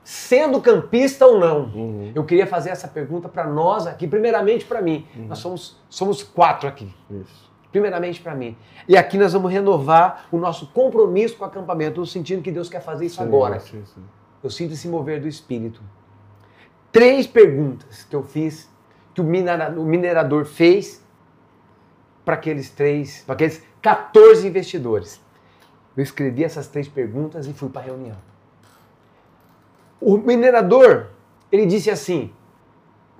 sendo 0.10 0.62
campista 0.62 1.26
ou 1.26 1.38
não. 1.38 1.64
Uhum. 1.66 2.12
Eu 2.16 2.24
queria 2.24 2.48
fazer 2.48 2.70
essa 2.70 2.88
pergunta 2.88 3.28
para 3.28 3.46
nós 3.46 3.86
aqui, 3.86 4.08
primeiramente 4.08 4.64
para 4.64 4.82
mim. 4.82 5.06
Nós 5.28 5.40
somos, 5.40 5.76
somos 5.90 6.24
quatro 6.24 6.66
aqui 6.66 6.96
Isso. 7.12 7.52
primeiramente 7.74 8.22
para 8.22 8.34
mim. 8.34 8.56
E 8.88 8.96
aqui 8.96 9.18
nós 9.18 9.34
vamos 9.34 9.52
renovar 9.52 10.26
o 10.32 10.38
nosso 10.38 10.68
compromisso 10.68 11.36
com 11.36 11.44
o 11.44 11.48
acampamento, 11.48 12.00
no 12.00 12.06
sentido 12.06 12.42
que 12.42 12.50
Deus 12.54 12.70
quer 12.70 12.80
fazer 12.80 13.06
isso 13.08 13.18
Sim, 13.18 13.24
agora. 13.24 13.60
Sim, 13.60 13.84
sim. 13.84 14.02
Eu 14.42 14.50
sinto 14.50 14.72
esse 14.76 14.88
mover 14.88 15.20
do 15.20 15.28
Espírito. 15.28 15.82
Três 16.90 17.28
perguntas 17.28 18.06
que 18.10 18.16
eu 18.16 18.24
fiz, 18.24 18.70
que 19.14 19.20
o 19.20 19.26
minera- 19.26 19.72
o 19.78 19.84
minerador 19.84 20.46
fez 20.46 21.04
para 22.24 22.36
aqueles 22.36 22.70
três, 22.70 23.24
para 23.26 23.36
aqueles 23.36 23.62
14 23.82 24.48
investidores. 24.48 25.22
Eu 25.98 26.02
escrevi 26.04 26.46
essas 26.46 26.68
três 26.68 26.88
perguntas 26.88 27.46
e 27.46 27.52
fui 27.52 27.68
para 27.68 27.82
a 27.82 27.86
reunião. 27.86 28.16
O 30.00 30.18
minerador, 30.18 31.08
ele 31.52 31.66
disse 31.66 31.90
assim, 31.90 32.32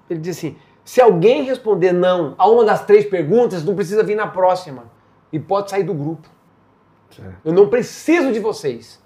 ele 0.10 0.20
disse 0.20 0.48
assim, 0.48 0.58
se 0.84 1.02
alguém 1.02 1.44
responder 1.44 1.92
não 1.92 2.36
a 2.38 2.48
uma 2.48 2.64
das 2.64 2.86
três 2.86 3.06
perguntas, 3.06 3.64
não 3.64 3.76
precisa 3.76 4.04
vir 4.04 4.16
na 4.16 4.28
próxima 4.28 4.86
e 5.32 5.40
pode 5.40 5.70
sair 5.70 5.84
do 5.84 5.94
grupo. 5.94 6.30
Certo. 7.10 7.36
Eu 7.44 7.54
não 7.54 7.68
preciso 7.68 8.32
de 8.32 8.40
vocês. 8.40 9.02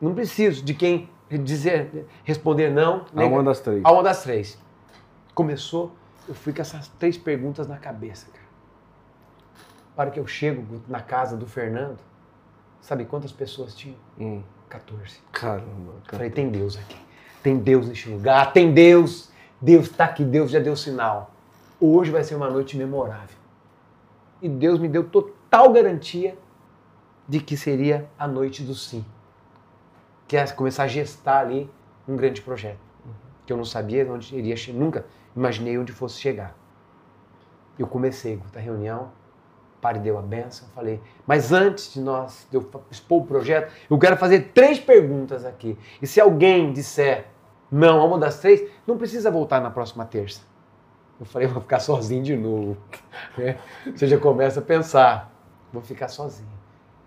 Não 0.00 0.14
preciso 0.14 0.64
de 0.64 0.74
quem 0.74 1.10
dizer, 1.28 2.06
responder 2.24 2.70
não. 2.70 3.04
A 3.14 3.24
uma 3.24 3.42
das 3.42 3.60
três. 3.60 3.84
A 3.84 3.92
uma 3.92 4.02
das 4.02 4.22
três. 4.22 4.58
Começou, 5.34 5.92
eu 6.28 6.34
fui 6.34 6.52
com 6.52 6.60
essas 6.60 6.88
três 6.88 7.16
perguntas 7.16 7.66
na 7.66 7.76
cabeça, 7.76 8.26
cara. 8.30 8.40
A 9.96 10.00
hora 10.02 10.10
que 10.10 10.20
eu 10.20 10.26
chego 10.26 10.82
na 10.88 11.00
casa 11.00 11.36
do 11.36 11.46
Fernando, 11.46 11.98
sabe 12.80 13.04
quantas 13.04 13.32
pessoas 13.32 13.74
tinham? 13.74 13.98
Hum. 14.18 14.42
14. 14.70 15.20
Caramba. 15.32 15.66
Eu 15.66 16.00
cara. 16.06 16.16
falei, 16.16 16.30
tem 16.30 16.48
Deus 16.48 16.76
aqui. 16.76 16.96
Tem 17.42 17.58
Deus 17.58 17.88
neste 17.88 18.08
lugar. 18.08 18.52
Tem 18.52 18.72
Deus. 18.72 19.30
Deus 19.60 19.86
está 19.86 20.04
aqui. 20.04 20.24
Deus 20.24 20.50
já 20.50 20.60
deu 20.60 20.76
sinal. 20.76 21.34
Hoje 21.78 22.10
vai 22.10 22.22
ser 22.24 22.36
uma 22.36 22.48
noite 22.48 22.76
memorável. 22.76 23.36
E 24.40 24.48
Deus 24.48 24.78
me 24.78 24.88
deu 24.88 25.04
total 25.04 25.72
garantia 25.72 26.38
de 27.28 27.40
que 27.40 27.56
seria 27.56 28.08
a 28.18 28.26
noite 28.26 28.62
do 28.62 28.74
sim. 28.74 29.04
Que 30.26 30.36
é 30.36 30.46
começar 30.46 30.84
a 30.84 30.88
gestar 30.88 31.40
ali 31.40 31.70
um 32.08 32.16
grande 32.16 32.40
projeto. 32.40 32.78
Que 33.44 33.52
eu 33.52 33.56
não 33.56 33.64
sabia 33.64 34.10
onde 34.10 34.34
iria 34.36 34.56
chegar. 34.56 34.78
Nunca 34.78 35.06
imaginei 35.34 35.76
onde 35.76 35.92
fosse 35.92 36.18
chegar. 36.20 36.56
Eu 37.78 37.86
comecei 37.86 38.36
com 38.36 38.58
a 38.58 38.60
reunião. 38.60 39.10
Padre 39.80 40.02
deu 40.02 40.18
a 40.18 40.22
benção, 40.22 40.68
falei, 40.74 41.00
mas 41.26 41.52
antes 41.52 41.94
de 41.94 42.00
nós, 42.00 42.46
de 42.50 42.56
eu 42.56 42.70
expor 42.90 43.22
o 43.22 43.26
projeto, 43.26 43.72
eu 43.88 43.98
quero 43.98 44.16
fazer 44.16 44.50
três 44.54 44.78
perguntas 44.78 45.44
aqui. 45.44 45.78
E 46.02 46.06
se 46.06 46.20
alguém 46.20 46.72
disser 46.72 47.26
não 47.70 48.00
a 48.00 48.04
uma 48.04 48.18
das 48.18 48.40
três, 48.40 48.68
não 48.86 48.98
precisa 48.98 49.30
voltar 49.30 49.60
na 49.60 49.70
próxima 49.70 50.04
terça. 50.04 50.42
Eu 51.18 51.26
falei, 51.26 51.46
vou 51.48 51.62
ficar 51.62 51.80
sozinho 51.80 52.22
de 52.22 52.36
novo. 52.36 52.76
né? 53.38 53.58
Você 53.94 54.06
já 54.06 54.18
começa 54.18 54.60
a 54.60 54.62
pensar, 54.62 55.32
vou 55.72 55.82
ficar 55.82 56.08
sozinho. 56.08 56.48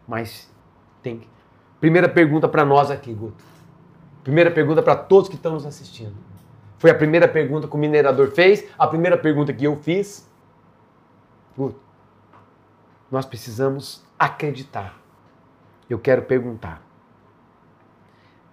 Mas 0.07 0.51
tem 1.01 1.19
que. 1.19 1.27
Primeira 1.79 2.07
pergunta 2.07 2.47
para 2.47 2.63
nós 2.63 2.89
aqui, 2.89 3.13
Guto. 3.13 3.43
Primeira 4.23 4.49
pergunta 4.49 4.81
para 4.81 4.95
todos 4.95 5.29
que 5.29 5.35
estão 5.35 5.53
nos 5.53 5.65
assistindo. 5.65 6.15
Foi 6.77 6.89
a 6.89 6.95
primeira 6.95 7.27
pergunta 7.27 7.67
que 7.67 7.75
o 7.75 7.77
minerador 7.77 8.31
fez, 8.31 8.65
a 8.77 8.87
primeira 8.87 9.17
pergunta 9.17 9.51
que 9.51 9.65
eu 9.65 9.75
fiz. 9.75 10.29
Guto, 11.57 11.79
nós 13.11 13.25
precisamos 13.25 14.03
acreditar. 14.17 14.99
Eu 15.89 15.99
quero 15.99 16.23
perguntar. 16.23 16.81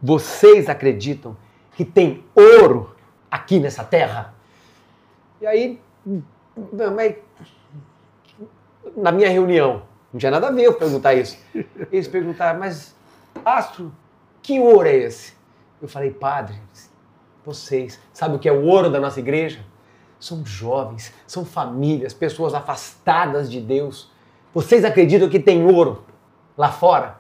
Vocês 0.03 0.69
acreditam 0.69 1.37
que 1.77 1.85
tem 1.85 2.25
ouro 2.35 2.95
aqui 3.31 3.59
nessa 3.59 3.85
terra? 3.85 4.35
E 5.41 5.47
aí, 5.47 5.81
na 8.97 9.13
minha 9.13 9.29
reunião, 9.29 9.83
não 10.13 10.19
tinha 10.19 10.31
nada 10.31 10.49
a 10.49 10.51
ver 10.51 10.65
eu 10.65 10.75
perguntar 10.75 11.15
isso. 11.15 11.39
Eles 11.91 12.09
perguntaram, 12.09 12.59
mas, 12.59 12.95
Astro, 13.45 13.93
que 14.43 14.59
ouro 14.59 14.89
é 14.89 14.97
esse? 14.97 15.35
Eu 15.81 15.89
falei, 15.89 16.11
padre, 16.11 16.57
vocês, 17.45 17.99
sabe 18.13 18.37
o 18.37 18.39
que 18.39 18.49
é 18.49 18.53
o 18.53 18.65
ouro 18.65 18.91
da 18.91 19.01
nossa 19.01 19.21
igreja? 19.21 19.65
São 20.19 20.45
jovens, 20.45 21.13
são 21.27 21.45
famílias, 21.45 22.13
pessoas 22.13 22.53
afastadas 22.53 23.51
de 23.51 23.61
Deus. 23.61 24.10
Vocês 24.53 24.85
acreditam 24.85 25.29
que 25.29 25.39
tem 25.39 25.65
ouro 25.65 26.03
lá 26.57 26.71
fora? 26.73 27.17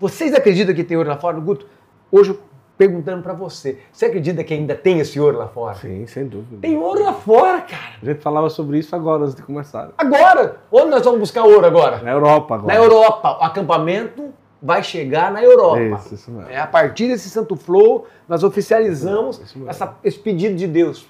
Vocês 0.00 0.34
acreditam 0.34 0.74
que 0.74 0.84
tem 0.84 0.96
ouro 0.96 1.08
lá 1.08 1.16
fora? 1.16 1.38
Guto, 1.38 1.66
hoje 2.10 2.30
eu 2.30 2.40
perguntando 2.76 3.22
para 3.24 3.32
você, 3.32 3.80
você 3.92 4.06
acredita 4.06 4.44
que 4.44 4.54
ainda 4.54 4.72
tem 4.74 5.00
esse 5.00 5.18
ouro 5.18 5.36
lá 5.38 5.48
fora? 5.48 5.74
Sim, 5.74 6.06
sem 6.06 6.26
dúvida. 6.26 6.58
Tem 6.62 6.76
ouro 6.76 7.02
lá 7.02 7.12
fora, 7.12 7.60
cara. 7.62 7.94
A 8.00 8.04
gente 8.06 8.20
falava 8.22 8.48
sobre 8.48 8.78
isso 8.78 8.94
agora, 8.94 9.24
antes 9.24 9.34
de 9.34 9.42
começar. 9.42 9.90
Agora, 9.98 10.58
onde 10.70 10.90
nós 10.90 11.02
vamos 11.04 11.18
buscar 11.20 11.42
ouro 11.42 11.66
agora? 11.66 12.00
Na 12.02 12.12
Europa 12.12 12.54
agora. 12.54 12.72
Na 12.72 12.80
Europa. 12.80 13.38
O 13.40 13.42
acampamento 13.42 14.32
vai 14.62 14.82
chegar 14.82 15.32
na 15.32 15.42
Europa. 15.42 15.80
Isso, 15.80 16.14
isso 16.14 16.30
mesmo. 16.30 16.48
É, 16.50 16.60
a 16.60 16.66
partir 16.68 17.08
desse 17.08 17.28
Santo 17.28 17.56
Flow, 17.56 18.06
nós 18.28 18.44
oficializamos 18.44 19.40
Isso 19.40 19.58
mesmo. 19.58 19.70
essa- 19.70 19.96
esse 20.04 20.18
pedido 20.18 20.54
de 20.54 20.66
Deus. 20.68 21.08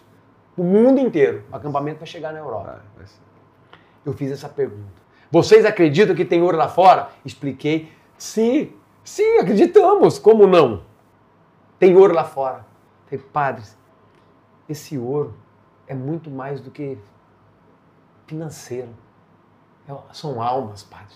O 0.57 0.63
mundo 0.65 0.99
inteiro. 0.99 1.45
O 1.53 1.57
acampamento 1.57 1.99
vai 1.99 2.07
chegar 2.09 2.33
na 2.33 2.39
Europa. 2.39 2.81
Vai. 2.97 3.07
Eu 4.07 4.13
fiz 4.15 4.33
essa 4.33 4.49
pergunta. 4.49 5.07
Vocês 5.31 5.65
acreditam 5.65 6.15
que 6.15 6.25
tem 6.25 6.43
ouro 6.43 6.57
lá 6.57 6.69
fora? 6.69 7.11
Expliquei. 7.25 7.93
Sim, 8.17 8.73
sim, 9.05 9.39
acreditamos. 9.39 10.19
Como 10.19 10.47
não? 10.47 10.83
Tem 11.79 11.95
ouro 11.97 12.15
lá 12.15 12.25
fora. 12.25 12.67
Falei, 13.07 13.25
padres, 13.33 13.77
esse 14.69 14.99
ouro 14.99 15.35
é 15.87 15.95
muito 15.95 16.31
mais 16.31 16.61
do 16.61 16.71
que 16.71 16.99
financeiro. 18.27 18.89
É- 19.89 19.95
são 20.13 20.43
almas, 20.43 20.83
padre. 20.83 21.15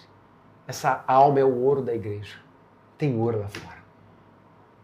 Essa 0.66 1.04
alma 1.06 1.40
é 1.40 1.44
o 1.44 1.54
ouro 1.62 1.82
da 1.82 1.94
igreja. 1.94 2.38
Tem 2.96 3.18
ouro 3.18 3.40
lá 3.40 3.48
fora. 3.48 3.78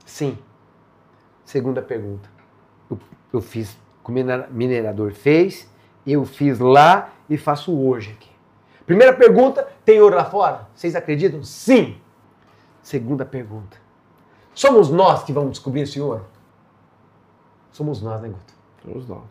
Sim. 0.05 0.39
Segunda 1.45 1.81
pergunta. 1.81 2.29
Eu, 2.91 2.99
eu 3.33 3.41
fiz, 3.41 3.79
o 4.05 4.11
minera- 4.11 4.49
minerador 4.51 5.13
fez, 5.13 5.71
eu 6.07 6.25
fiz 6.25 6.59
lá 6.59 7.11
e 7.29 7.37
faço 7.39 7.79
hoje 7.79 8.13
aqui. 8.13 8.28
Primeira 8.89 9.13
pergunta: 9.13 9.69
tem 9.85 10.01
ouro 10.01 10.17
lá 10.17 10.25
fora? 10.25 10.67
Vocês 10.75 10.97
acreditam? 10.97 11.43
Sim. 11.45 12.01
Segunda 12.83 13.23
pergunta: 13.27 13.77
somos 14.55 14.91
nós 14.91 15.23
que 15.23 15.33
vamos 15.33 15.51
descobrir 15.51 15.83
esse 15.83 16.01
ouro? 16.01 16.25
Somos 17.71 18.01
nós, 18.01 18.23
né, 18.23 18.31
Guto? 18.31 18.55
Somos 18.83 19.07
nós. 19.07 19.25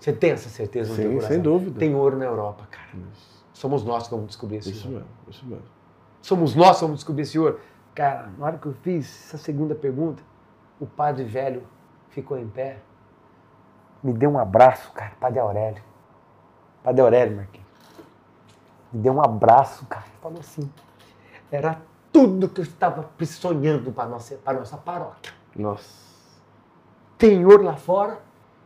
Você 0.00 0.14
tem 0.14 0.30
essa 0.30 0.48
certeza 0.48 0.94
Sim, 0.94 1.20
sem 1.20 1.40
dúvida. 1.40 1.78
Tem 1.78 1.94
ouro 1.94 2.16
na 2.16 2.24
Europa, 2.24 2.66
cara. 2.70 2.88
Isso, 3.12 3.44
Somos 3.52 3.84
nós 3.84 4.04
que 4.04 4.14
vamos 4.14 4.28
descobrir 4.28 4.56
esse 4.56 4.70
isso 4.70 4.88
ouro. 4.88 5.00
mesmo, 5.00 5.10
isso 5.28 5.46
mesmo. 5.46 5.64
Somos 6.22 6.54
nós 6.54 6.76
que 6.78 6.82
vamos 6.82 6.96
descobrir 7.00 7.22
esse 7.24 7.38
ouro. 7.38 7.60
Cara, 7.94 8.30
na 8.38 8.46
hora 8.46 8.56
que 8.56 8.64
eu 8.64 8.72
fiz 8.72 9.26
essa 9.26 9.36
segunda 9.36 9.74
pergunta, 9.74 10.22
o 10.80 10.86
padre 10.86 11.24
velho 11.24 11.64
ficou 12.08 12.38
em 12.38 12.48
pé, 12.48 12.78
me 14.02 14.14
deu 14.14 14.30
um 14.30 14.38
abraço, 14.38 14.90
cara, 14.92 15.12
padre 15.20 15.38
Aurélio. 15.38 15.82
Padre 16.82 17.02
Aurélio, 17.02 17.36
Marquinhos. 17.36 17.69
Me 18.92 19.00
deu 19.00 19.14
um 19.14 19.22
abraço, 19.22 19.86
cara. 19.86 20.06
Falou 20.20 20.40
assim, 20.40 20.70
era 21.50 21.80
tudo 22.12 22.48
que 22.48 22.60
eu 22.60 22.64
estava 22.64 23.08
sonhando 23.24 23.92
para 23.92 24.04
a 24.04 24.08
nossa, 24.08 24.36
para 24.36 24.58
nossa 24.58 24.76
paróquia. 24.76 25.32
Nossa. 25.56 26.10
Tem 27.16 27.44
ouro 27.44 27.62
lá 27.62 27.76
fora 27.76 28.20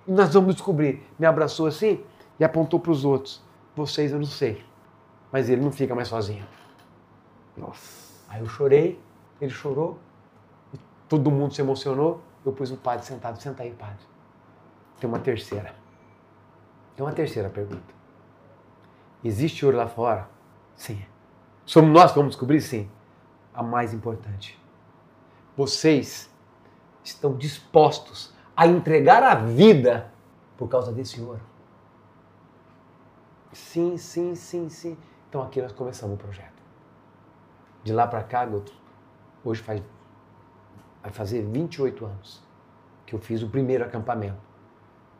e 0.07 0.12
nós 0.12 0.33
vamos 0.33 0.55
descobrir. 0.55 1.03
Me 1.18 1.27
abraçou 1.27 1.66
assim 1.66 2.05
e 2.39 2.45
apontou 2.45 2.81
para 2.81 2.93
os 2.93 3.05
outros. 3.05 3.43
Vocês 3.75 4.12
eu 4.12 4.18
não 4.18 4.27
sei, 4.27 4.64
mas 5.33 5.49
ele 5.49 5.62
não 5.62 5.72
fica 5.72 5.95
mais 5.95 6.09
sozinho. 6.09 6.47
Nossa. 7.57 8.25
Aí 8.29 8.41
eu 8.41 8.47
chorei, 8.47 9.01
ele 9.41 9.51
chorou, 9.51 9.99
e 10.72 10.79
todo 11.09 11.31
mundo 11.31 11.55
se 11.55 11.61
emocionou. 11.61 12.20
Eu 12.45 12.53
pus 12.53 12.70
o 12.70 12.77
padre 12.77 13.07
sentado, 13.07 13.41
senta 13.41 13.62
aí, 13.62 13.72
padre. 13.72 14.05
Tem 15.01 15.09
uma 15.09 15.18
terceira. 15.18 15.75
Tem 16.95 17.05
uma 17.05 17.12
terceira 17.12 17.49
pergunta. 17.49 17.93
Existe 19.25 19.64
ouro 19.64 19.79
lá 19.79 19.89
fora? 19.89 20.29
Sim. 20.77 21.03
Somos 21.64 21.91
nós 21.91 22.12
que 22.12 22.18
vamos 22.18 22.33
descobrir? 22.33 22.61
Sim. 22.61 22.91
A 23.55 23.62
mais 23.62 23.95
importante. 23.95 24.61
Vocês 25.57 26.31
estão 27.03 27.35
dispostos 27.35 28.35
a 28.57 28.66
entregar 28.66 29.22
a 29.22 29.35
vida 29.35 30.12
por 30.59 30.68
causa 30.68 30.93
desse 30.93 31.20
ouro? 31.20 31.41
Sim, 33.53 33.97
sim, 33.97 34.35
sim, 34.35 34.68
sim. 34.68 34.99
Então 35.29 35.43
aqui 35.43 35.62
nós 35.62 35.72
começamos 35.72 36.16
o 36.16 36.18
projeto. 36.18 36.62
De 37.83 37.93
lá 37.93 38.07
para 38.07 38.22
cá, 38.22 38.45
Guto, 38.45 38.72
hoje 39.45 39.62
faz, 39.62 39.83
vai 41.03 41.12
fazer 41.12 41.43
28 41.43 42.05
anos 42.05 42.43
que 43.07 43.14
eu 43.14 43.18
fiz 43.18 43.43
o 43.43 43.49
primeiro 43.49 43.85
acampamento. 43.85 44.41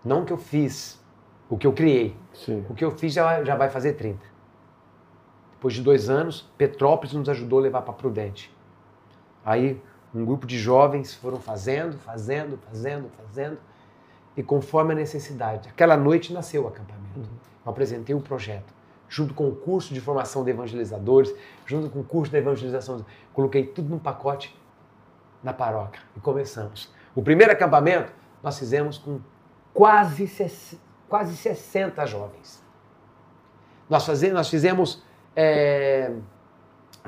Não 0.05 0.25
que 0.25 0.33
eu 0.33 0.37
fiz 0.37 1.03
o 1.49 1.57
que 1.59 1.67
eu 1.67 1.73
criei. 1.73 2.17
Sim. 2.33 2.65
O 2.69 2.75
que 2.75 2.85
eu 2.85 2.91
fiz 2.91 3.13
já, 3.13 3.43
já 3.45 3.55
vai 3.57 3.69
fazer 3.71 3.95
30. 3.95 4.19
Depois 5.53 5.75
de 5.75 5.83
dois 5.83 6.11
anos, 6.11 6.51
Petrópolis 6.59 7.13
nos 7.15 7.29
ajudou 7.29 7.59
a 7.59 7.63
levar 7.63 7.83
para 7.83 7.95
Prudente. 7.95 8.55
Aí, 9.45 9.81
um 10.15 10.25
grupo 10.25 10.47
de 10.47 10.59
jovens 10.59 11.15
foram 11.15 11.39
fazendo, 11.39 11.99
fazendo, 11.99 12.59
fazendo, 12.59 13.09
fazendo. 13.17 13.59
E 14.37 14.43
conforme 14.43 14.93
a 14.93 14.97
necessidade. 14.97 15.69
Aquela 15.69 15.97
noite 15.97 16.33
nasceu 16.33 16.65
o 16.65 16.69
acampamento. 16.69 17.21
Eu 17.65 17.71
apresentei 17.71 18.15
o 18.15 18.21
projeto. 18.21 18.73
Junto 19.09 19.33
com 19.33 19.49
o 19.49 19.55
curso 19.55 19.95
de 19.95 20.01
formação 20.01 20.43
de 20.45 20.51
evangelizadores, 20.51 21.33
junto 21.67 21.89
com 21.89 22.01
o 22.01 22.05
curso 22.05 22.31
de 22.33 22.39
evangelização. 22.39 23.05
Coloquei 23.33 23.65
tudo 23.67 23.89
num 23.89 23.99
pacote 23.99 24.55
na 25.43 25.53
paróquia 25.53 26.01
e 26.17 26.21
começamos. 26.21 26.93
O 27.15 27.23
primeiro 27.23 27.53
acampamento 27.53 28.13
nós 28.43 28.59
fizemos 28.59 28.99
com 28.99 29.21
quase, 29.73 30.27
ses- 30.27 30.79
quase 31.09 31.37
60 31.37 32.05
jovens. 32.07 32.63
Nós, 33.89 34.05
faze- 34.07 34.33
nós 34.33 34.49
fizemos 34.49 35.03
é, 35.37 36.13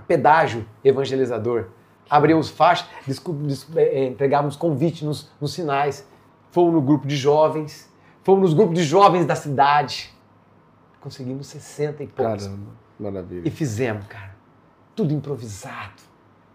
pedágio 0.07 0.67
evangelizador. 0.85 1.69
Abrimos 2.09 2.49
faixas, 2.51 2.87
des- 3.07 3.67
é, 3.77 4.05
entregávamos 4.07 4.57
convite 4.57 5.05
nos, 5.05 5.31
nos 5.41 5.53
sinais. 5.55 6.07
Fomos 6.51 6.73
no 6.73 6.81
grupo 6.81 7.07
de 7.07 7.17
jovens, 7.17 7.93
fomos 8.23 8.43
nos 8.43 8.55
grupos 8.55 8.77
de 8.77 8.85
jovens 8.85 9.27
da 9.27 9.35
cidade. 9.35 10.15
Conseguimos 11.01 11.47
60 11.49 12.03
e 12.03 12.07
poucos. 12.07 12.45
Caramba, 12.45 12.71
maravilha. 12.99 13.47
E 13.47 13.51
fizemos, 13.51 14.07
cara. 14.07 14.35
Tudo 14.95 15.13
improvisado. 15.13 16.03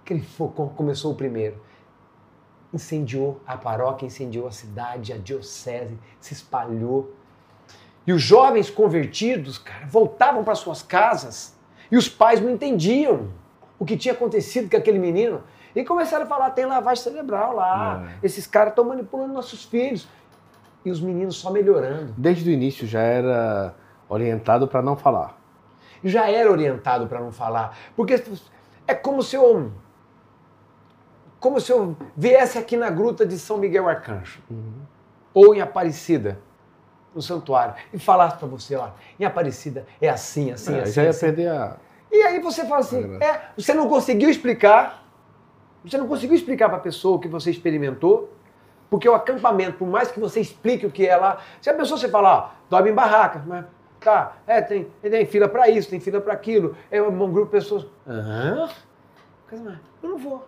Aquele 0.04 0.22
fogo 0.22 0.70
começou 0.76 1.12
o 1.12 1.16
primeiro. 1.16 1.62
Incendiou 2.74 3.42
a 3.46 3.58
paróquia, 3.58 4.06
incendiou 4.06 4.48
a 4.48 4.52
cidade, 4.52 5.12
a 5.14 5.18
diocese, 5.18 5.98
se 6.20 6.34
espalhou. 6.34 7.14
E 8.06 8.14
os 8.14 8.22
jovens 8.22 8.70
convertidos, 8.70 9.58
cara, 9.58 9.86
voltavam 9.86 10.44
para 10.44 10.56
suas 10.56 10.82
casas 10.82 11.56
e 11.92 11.98
os 11.98 12.10
pais 12.10 12.42
não 12.42 12.50
entendiam 12.50 13.30
o 13.78 13.86
que 13.86 13.96
tinha 13.98 14.14
acontecido 14.14 14.70
com 14.70 14.78
aquele 14.78 14.98
menino. 15.00 15.44
E 15.76 15.84
começaram 15.86 16.26
a 16.26 16.28
falar: 16.28 16.50
tem 16.52 16.66
lavagem 16.66 17.04
cerebral 17.04 17.56
lá, 17.56 18.08
É. 18.22 18.26
esses 18.26 18.46
caras 18.48 18.72
estão 18.72 18.86
manipulando 18.86 19.34
nossos 19.34 19.64
filhos. 19.64 20.08
E 20.84 20.90
os 20.90 21.00
meninos 21.00 21.36
só 21.36 21.52
melhorando. 21.52 22.12
Desde 22.18 22.50
o 22.50 22.52
início 22.52 22.88
já 22.88 23.02
era 23.02 23.76
orientado 24.10 24.68
para 24.68 24.82
não 24.82 24.98
falar. 24.98 25.38
já 26.04 26.28
era 26.28 26.52
orientado 26.52 27.06
para 27.06 27.20
não 27.20 27.32
falar. 27.32 27.78
Porque 27.96 28.20
é 28.88 28.94
como 28.96 29.22
se 29.22 29.36
eu. 29.36 29.72
Como 31.40 31.60
se 31.62 31.72
eu 31.72 31.96
viesse 32.18 32.58
aqui 32.58 32.76
na 32.78 32.90
gruta 32.90 33.26
de 33.26 33.38
São 33.38 33.58
Miguel 33.58 33.88
Arcanjo, 33.88 34.42
ou 35.34 35.54
em 35.56 35.62
Aparecida, 35.62 36.40
no 37.14 37.22
santuário, 37.22 37.76
e 37.94 38.00
falasse 38.00 38.38
para 38.38 38.48
você, 38.48 38.76
ó, 38.76 38.90
em 39.20 39.26
Aparecida 39.26 39.86
é 40.02 40.10
assim, 40.10 40.52
assim, 40.52 40.76
É, 40.76 40.82
assim. 40.82 40.94
já 40.94 41.04
ia 41.04 41.10
assim. 41.10 41.20
perder 41.20 41.50
a. 41.50 41.78
E 42.12 42.22
aí 42.24 42.40
você 42.40 42.66
fala 42.66 42.80
assim, 42.80 43.18
é, 43.22 43.42
você 43.56 43.74
não 43.74 43.88
conseguiu 43.88 44.30
explicar, 44.30 45.06
você 45.84 45.98
não 45.98 46.08
conseguiu 46.08 46.36
explicar 46.36 46.70
para 46.70 46.78
a 46.78 46.82
pessoa 46.82 47.18
o 47.18 47.20
que 47.20 47.28
você 47.28 47.52
experimentou, 47.52 48.34
porque 48.90 49.08
o 49.08 49.16
acampamento, 49.16 49.78
por 49.78 49.88
mais 49.88 50.12
que 50.12 50.20
você 50.20 50.42
explique 50.42 50.86
o 50.86 50.92
que 50.92 51.08
é 51.08 51.16
lá, 51.16 51.40
se 51.62 51.70
a 51.70 51.74
pessoa 51.74 51.98
você 51.98 52.10
falar, 52.10 52.38
ó, 52.38 52.50
dorme 52.70 52.92
em 52.92 52.94
barraca, 52.94 53.42
mas 53.46 53.66
tá, 54.00 54.38
é, 54.46 54.62
tem, 54.62 54.88
tem 55.02 55.26
fila 55.26 55.48
para 55.48 55.70
isso, 55.70 55.90
tem 55.90 56.00
fila 56.00 56.20
para 56.20 56.34
aquilo, 56.34 56.76
é 56.90 57.02
um 57.02 57.32
grupo 57.32 57.46
de 57.46 57.52
pessoas. 57.52 57.86
Aham, 58.08 58.70
mais, 59.64 59.78
eu 60.02 60.10
não 60.10 60.18
vou. 60.18 60.48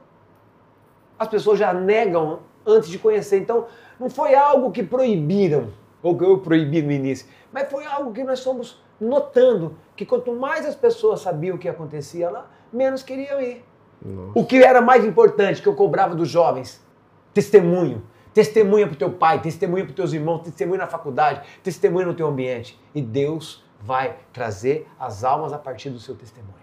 As 1.19 1.27
pessoas 1.27 1.59
já 1.59 1.73
negam 1.73 2.39
antes 2.65 2.89
de 2.89 2.97
conhecer, 2.97 3.39
então 3.39 3.67
não 3.99 4.09
foi 4.09 4.35
algo 4.35 4.71
que 4.71 4.83
proibiram, 4.83 5.71
ou 6.03 6.17
que 6.17 6.23
eu 6.23 6.37
proibi 6.37 6.81
no 6.81 6.91
início, 6.91 7.25
mas 7.51 7.71
foi 7.71 7.85
algo 7.85 8.11
que 8.11 8.23
nós 8.23 8.43
fomos 8.43 8.83
notando 8.99 9.75
que 9.95 10.05
quanto 10.05 10.33
mais 10.33 10.65
as 10.65 10.75
pessoas 10.75 11.21
sabiam 11.21 11.55
o 11.55 11.59
que 11.59 11.69
acontecia 11.69 12.29
lá, 12.29 12.49
menos 12.71 13.01
queriam 13.01 13.41
ir. 13.41 13.63
Nossa. 14.03 14.31
O 14.37 14.45
que 14.45 14.61
era 14.61 14.81
mais 14.81 15.05
importante 15.05 15.61
que 15.61 15.67
eu 15.67 15.75
cobrava 15.75 16.13
dos 16.13 16.29
jovens? 16.29 16.85
Testemunho. 17.33 18.03
Testemunha 18.33 18.87
para 18.87 18.95
o 18.95 18.97
teu 18.97 19.11
pai, 19.11 19.39
testemunha 19.41 19.83
para 19.83 19.91
os 19.91 19.95
teus 19.95 20.11
irmãos, 20.11 20.39
testemunha 20.39 20.79
na 20.79 20.87
faculdade, 20.87 21.41
testemunha 21.63 22.07
no 22.07 22.13
teu 22.13 22.27
ambiente. 22.27 22.79
E 22.93 23.01
Deus 23.01 23.63
vai 23.79 24.15
trazer 24.33 24.87
as 24.99 25.23
almas 25.23 25.53
a 25.53 25.57
partir 25.57 25.89
do 25.89 25.99
seu 25.99 26.15
testemunho. 26.15 26.53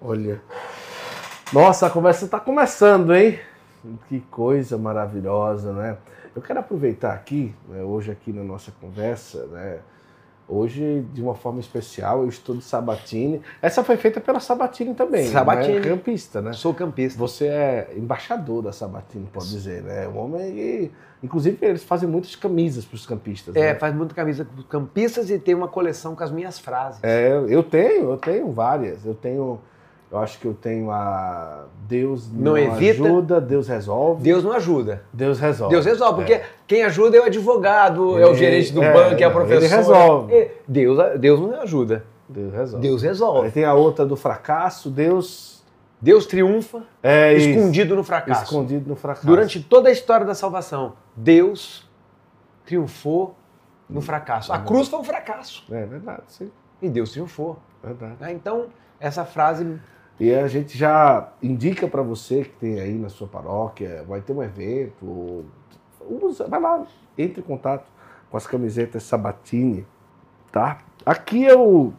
Olha. 0.00 0.42
Nossa, 1.52 1.86
a 1.86 1.90
conversa 1.90 2.24
está 2.24 2.40
começando, 2.40 3.14
hein? 3.14 3.38
Que 4.08 4.20
coisa 4.30 4.76
maravilhosa, 4.76 5.72
né? 5.72 5.96
Eu 6.34 6.42
quero 6.42 6.60
aproveitar 6.60 7.12
aqui, 7.12 7.54
né, 7.68 7.82
hoje 7.82 8.10
aqui 8.10 8.32
na 8.32 8.42
nossa 8.42 8.72
conversa, 8.80 9.46
né? 9.46 9.80
Hoje, 10.48 11.06
de 11.14 11.22
uma 11.22 11.34
forma 11.34 11.60
especial, 11.60 12.22
eu 12.22 12.28
estou 12.28 12.54
de 12.54 12.62
Sabatini. 12.62 13.40
Essa 13.62 13.82
foi 13.82 13.96
feita 13.96 14.20
pela 14.20 14.40
Sabatini 14.40 14.92
também. 14.92 15.26
Sabatini. 15.28 15.80
Né? 15.80 15.88
Campista, 15.88 16.42
né? 16.42 16.52
Sou 16.52 16.74
campista. 16.74 17.18
Você 17.18 17.46
é 17.46 17.92
embaixador 17.96 18.60
da 18.60 18.72
Sabatini, 18.72 19.26
pode 19.32 19.48
dizer, 19.48 19.82
né? 19.82 20.06
Um 20.08 20.18
homem 20.18 20.58
e, 20.58 20.90
inclusive, 21.22 21.56
eles 21.62 21.84
fazem 21.84 22.08
muitas 22.08 22.34
camisas 22.36 22.84
para 22.84 22.96
os 22.96 23.06
campistas. 23.06 23.54
É, 23.54 23.72
né? 23.72 23.74
faz 23.76 23.94
muita 23.94 24.14
camisa 24.14 24.44
com 24.44 24.62
campistas 24.64 25.30
e 25.30 25.38
tem 25.38 25.54
uma 25.54 25.68
coleção 25.68 26.14
com 26.14 26.24
as 26.24 26.30
minhas 26.30 26.58
frases. 26.58 27.00
É, 27.02 27.32
eu 27.48 27.62
tenho, 27.62 28.10
eu 28.10 28.16
tenho 28.18 28.52
várias. 28.52 29.06
Eu 29.06 29.14
tenho, 29.14 29.58
eu 30.12 30.18
acho 30.18 30.38
que 30.38 30.44
eu 30.46 30.52
tenho 30.52 30.90
a 30.90 31.64
Deus 31.88 32.30
Não 32.30 32.52
não, 32.52 32.58
evita. 32.58 33.02
ajuda, 33.02 33.40
Deus 33.40 33.66
resolve. 33.66 34.22
Deus 34.22 34.44
não 34.44 34.52
ajuda. 34.52 35.02
Deus 35.12 35.40
resolve. 35.40 35.74
Deus 35.74 35.86
resolve, 35.86 36.14
porque 36.16 36.42
quem 36.66 36.82
ajuda 36.84 37.16
é 37.16 37.20
o 37.20 37.24
advogado, 37.24 38.18
é 38.18 38.24
o 38.26 38.28
Ele- 38.28 38.34
gerente 38.36 38.72
do 38.72 38.82
é, 38.82 38.92
banco, 38.92 39.14
é 39.22 39.26
o 39.26 39.30
não, 39.30 39.36
professor. 39.36 39.64
ele 39.64 39.74
resolve. 39.74 40.34
É, 40.34 40.54
Deus, 40.68 40.98
Deus 41.18 41.40
não 41.40 41.60
ajuda. 41.62 42.04
Deus 42.28 42.52
resolve. 42.52 42.86
Deus 42.86 43.02
Aí 43.02 43.08
resolve. 43.08 43.50
tem 43.50 43.64
a 43.64 43.74
outra 43.74 44.04
do 44.06 44.14
fracasso, 44.16 44.90
Deus 44.90 45.50
Deus 46.00 46.26
triunfa 46.26 46.82
é 47.02 47.32
isso, 47.34 47.48
escondido 47.50 47.94
no 47.96 48.02
fracasso. 48.04 48.42
escondido 48.44 48.88
no 48.88 48.96
fracasso. 48.96 49.26
Durante 49.26 49.60
toda 49.62 49.88
a 49.88 49.92
história 49.92 50.26
da 50.26 50.34
salvação, 50.34 50.94
Deus 51.16 51.88
triunfou 52.66 53.34
no 53.88 54.00
fracasso. 54.00 54.52
A 54.52 54.58
cruz 54.58 54.88
foi 54.88 54.98
um 55.00 55.04
fracasso 55.04 55.64
É 55.70 55.84
verdade, 55.86 56.22
sim, 56.28 56.50
e 56.80 56.88
Deus 56.88 57.12
triunfou. 57.12 57.58
verdade. 57.82 58.14
né? 58.20 58.32
Então, 58.32 58.66
essa 58.98 59.24
frase 59.24 59.78
E 60.22 60.32
a 60.32 60.46
gente 60.46 60.78
já 60.78 61.32
indica 61.42 61.88
para 61.88 62.00
você 62.00 62.44
que 62.44 62.50
tem 62.50 62.78
aí 62.78 62.94
na 62.96 63.08
sua 63.08 63.26
paróquia, 63.26 64.04
vai 64.06 64.20
ter 64.20 64.32
um 64.32 64.40
evento, 64.40 65.44
usa, 66.00 66.46
vai 66.46 66.60
lá, 66.60 66.86
entre 67.18 67.40
em 67.40 67.44
contato 67.44 67.90
com 68.30 68.36
as 68.36 68.46
camisetas 68.46 69.02
Sabatini, 69.02 69.84
tá? 70.52 70.78
Aqui 71.04 71.50
o, 71.52 71.92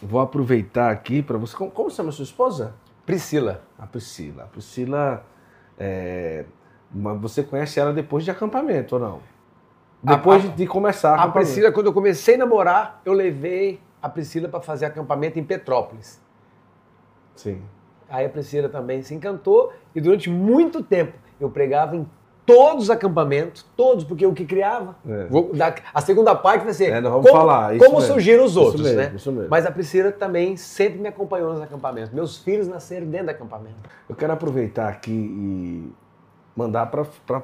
vou 0.00 0.20
aproveitar 0.20 0.92
aqui 0.92 1.20
para 1.20 1.36
você. 1.36 1.56
Como, 1.56 1.72
como 1.72 1.90
chama 1.90 2.12
sua 2.12 2.22
esposa? 2.22 2.76
Priscila. 3.04 3.62
A 3.76 3.84
Priscila. 3.84 4.44
A 4.44 4.46
Priscila. 4.46 5.26
É, 5.76 6.44
mas 6.88 7.20
você 7.20 7.42
conhece 7.42 7.80
ela 7.80 7.92
depois 7.92 8.22
de 8.24 8.30
acampamento 8.30 8.94
ou 8.94 9.00
não? 9.00 9.20
Depois 10.00 10.44
A- 10.44 10.48
de, 10.50 10.54
de 10.54 10.66
começar 10.68 11.16
A. 11.16 11.26
Priscila, 11.26 11.72
quando 11.72 11.86
eu 11.86 11.92
comecei 11.92 12.36
a 12.36 12.38
namorar, 12.38 13.02
eu 13.04 13.12
levei 13.12 13.80
a 14.00 14.08
Priscila 14.08 14.48
para 14.48 14.60
fazer 14.60 14.86
acampamento 14.86 15.36
em 15.36 15.42
Petrópolis. 15.42 16.27
Sim. 17.38 17.62
Aí 18.10 18.26
a 18.26 18.28
Priscila 18.28 18.68
também 18.68 19.00
se 19.02 19.14
encantou 19.14 19.72
e 19.94 20.00
durante 20.00 20.28
muito 20.28 20.82
tempo 20.82 21.12
eu 21.40 21.48
pregava 21.48 21.94
em 21.94 22.04
todos 22.44 22.84
os 22.84 22.90
acampamentos, 22.90 23.64
todos, 23.76 24.02
porque 24.04 24.24
eu 24.24 24.32
que 24.32 24.44
criava. 24.46 24.96
É. 25.06 25.26
Vou 25.26 25.52
dar- 25.54 25.74
a 25.92 26.00
segunda 26.00 26.34
parte 26.34 26.64
vai 26.64 26.72
ser 26.72 26.90
É, 26.90 27.02
como, 27.02 27.28
falar, 27.28 27.76
isso 27.76 27.84
como 27.84 28.00
surgiram 28.00 28.44
os 28.44 28.52
Isso 28.52 28.60
outros, 28.60 28.82
mesmo, 28.82 28.98
né? 28.98 29.12
isso 29.14 29.30
mesmo. 29.30 29.48
Mas 29.50 29.66
a 29.66 29.70
Priscila 29.70 30.10
também 30.10 30.56
sempre 30.56 30.98
me 30.98 31.06
acompanhou 31.08 31.52
nos 31.52 31.60
acampamentos. 31.60 32.10
Meus 32.10 32.38
filhos 32.38 32.66
nasceram 32.66 33.06
dentro 33.06 33.26
do 33.26 33.30
acampamento. 33.32 33.76
Eu 34.08 34.16
quero 34.16 34.32
aproveitar 34.32 34.88
aqui 34.88 35.12
e 35.12 35.92
mandar 36.56 36.86
para 36.86 37.02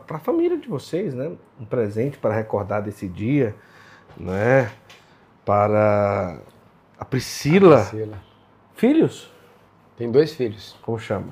a 0.09 0.19
família 0.19 0.57
de 0.57 0.67
vocês, 0.69 1.13
né? 1.15 1.31
Um 1.61 1.67
presente 1.67 2.17
para 2.19 2.35
recordar 2.35 2.81
desse 2.83 3.07
dia, 3.07 3.55
né? 4.17 4.71
Para 5.45 6.39
a 6.99 7.05
Priscila. 7.05 7.77
Priscila. 7.81 8.19
Filhos? 8.75 9.34
Tem 9.97 10.11
dois 10.11 10.35
filhos, 10.35 10.77
Como 10.83 10.99
chama? 10.99 11.29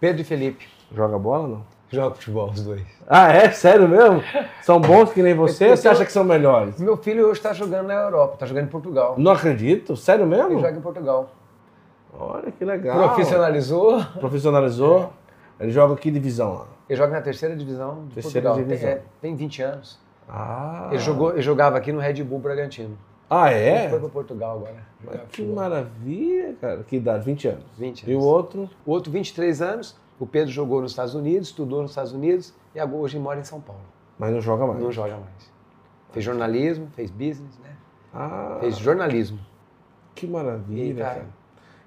Pedro 0.00 0.22
e 0.22 0.24
Felipe. 0.24 0.66
Joga 0.92 1.18
bola 1.18 1.42
ou 1.42 1.48
não? 1.48 1.64
Joga 1.88 2.14
futebol, 2.16 2.50
os 2.50 2.62
dois. 2.64 2.82
Ah, 3.06 3.28
é? 3.32 3.50
Sério 3.52 3.88
mesmo? 3.88 4.22
São 4.62 4.80
bons 4.80 5.12
que 5.12 5.22
nem 5.22 5.34
você 5.34 5.68
ou 5.70 5.76
você 5.76 5.88
acha 5.88 6.04
que 6.04 6.12
são 6.12 6.24
melhores? 6.24 6.80
Meu 6.80 6.96
filho 6.96 7.24
hoje 7.26 7.38
está 7.38 7.52
jogando 7.52 7.86
na 7.86 7.94
Europa, 7.94 8.34
está 8.34 8.46
jogando 8.46 8.64
em 8.64 8.70
Portugal. 8.70 9.14
Não 9.18 9.32
acredito. 9.32 9.96
Sério 9.96 10.24
Ele 10.24 10.34
mesmo? 10.36 10.58
joga 10.60 10.76
em 10.76 10.80
Portugal. 10.80 11.30
Olha 12.18 12.50
que 12.50 12.64
legal. 12.64 13.08
Profissionalizou. 13.08 14.02
Profissionalizou. 14.18 15.12
Ele 15.60 15.70
joga 15.70 15.94
que 15.96 16.10
divisão 16.10 16.54
lá? 16.54 16.66
Ele 16.88 16.96
joga 16.98 17.12
na 17.12 17.20
terceira 17.20 17.54
divisão 17.54 18.06
de 18.08 18.14
Terceira 18.14 18.48
Portugal. 18.50 18.56
divisão. 18.76 18.88
Tem, 18.88 18.98
é, 18.98 19.02
tem 19.20 19.36
20 19.36 19.62
anos. 19.62 19.98
Ah. 20.28 20.88
Ele, 20.90 20.98
jogou, 20.98 21.32
ele 21.32 21.42
jogava 21.42 21.76
aqui 21.76 21.92
no 21.92 22.00
Red 22.00 22.22
Bull 22.24 22.38
Bragantino. 22.38 22.96
Ah, 23.28 23.52
Ele 23.52 23.68
é? 23.68 23.88
foi 23.90 23.98
para 24.00 24.08
Portugal 24.08 24.56
agora. 24.58 24.86
Que 25.00 25.18
futebol. 25.26 25.54
maravilha, 25.56 26.54
cara. 26.60 26.82
Que 26.84 26.96
idade? 26.96 27.24
20 27.24 27.48
anos. 27.48 27.64
20 27.76 28.02
E 28.08 28.14
o 28.14 28.18
anos. 28.18 28.24
outro? 28.24 28.70
O 28.84 28.90
outro, 28.92 29.10
23 29.10 29.60
anos. 29.62 29.96
O 30.18 30.26
Pedro 30.26 30.50
jogou 30.50 30.80
nos 30.80 30.92
Estados 30.92 31.14
Unidos, 31.14 31.48
estudou 31.48 31.82
nos 31.82 31.90
Estados 31.90 32.12
Unidos 32.12 32.54
e 32.74 32.80
agora 32.80 33.02
hoje 33.02 33.18
mora 33.18 33.38
em 33.40 33.44
São 33.44 33.60
Paulo. 33.60 33.82
Mas 34.18 34.32
não 34.32 34.40
joga 34.40 34.66
mais. 34.66 34.80
Não 34.80 34.90
joga 34.92 35.14
mais. 35.16 35.52
Fez 36.12 36.24
jornalismo, 36.24 36.88
fez 36.94 37.10
business, 37.10 37.58
né? 37.62 37.76
Ah, 38.14 38.56
Fez 38.60 38.78
jornalismo. 38.78 39.38
que 40.14 40.26
maravilha, 40.26 40.90
E 40.92 40.94
tá- 40.94 41.04
cara. 41.04 41.26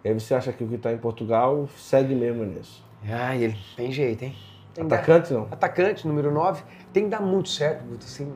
E 0.04 0.10
aí 0.10 0.14
você 0.14 0.36
acha 0.36 0.54
que 0.54 0.64
o 0.64 0.68
que 0.68 0.76
está 0.76 0.94
em 0.94 0.98
Portugal 1.00 1.68
segue 1.76 2.14
mesmo 2.14 2.46
nisso? 2.46 2.86
Ah, 3.10 3.36
ele 3.36 3.58
tem 3.76 3.92
jeito, 3.92 4.24
hein? 4.26 4.36
Tem 4.76 4.84
que 4.84 4.90
dar- 4.90 4.98
Atacante 4.98 5.34
não? 5.34 5.48
Atacante, 5.50 6.08
número 6.08 6.32
9. 6.32 6.64
Tem 6.94 7.06
que 7.06 7.10
dar 7.10 7.22
muito 7.22 7.50
certo, 7.50 7.84
Guto. 7.86 8.06
Assim, 8.06 8.32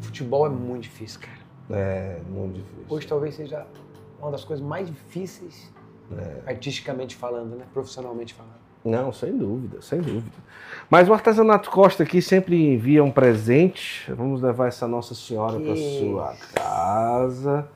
futebol 0.00 0.46
é 0.46 0.50
muito 0.50 0.82
difícil, 0.82 1.20
cara. 1.20 1.41
É, 1.72 2.18
muito 2.28 2.54
difícil. 2.54 2.84
Hoje 2.88 3.06
talvez 3.06 3.34
seja 3.34 3.66
uma 4.20 4.30
das 4.30 4.44
coisas 4.44 4.64
mais 4.64 4.86
difíceis, 4.88 5.72
É. 6.16 6.50
artisticamente 6.50 7.16
falando, 7.16 7.56
né? 7.56 7.64
Profissionalmente 7.72 8.34
falando. 8.34 8.52
Não, 8.84 9.12
sem 9.12 9.36
dúvida, 9.36 9.80
sem 9.80 10.00
dúvida. 10.00 10.36
Mas 10.90 11.08
o 11.08 11.12
Artesanato 11.12 11.70
Costa 11.70 12.02
aqui 12.02 12.20
sempre 12.20 12.56
envia 12.74 13.02
um 13.02 13.10
presente. 13.12 14.12
Vamos 14.12 14.42
levar 14.42 14.66
essa 14.68 14.88
Nossa 14.88 15.14
Senhora 15.14 15.58
para 15.60 15.76
sua 15.76 16.34
casa. 16.52 17.68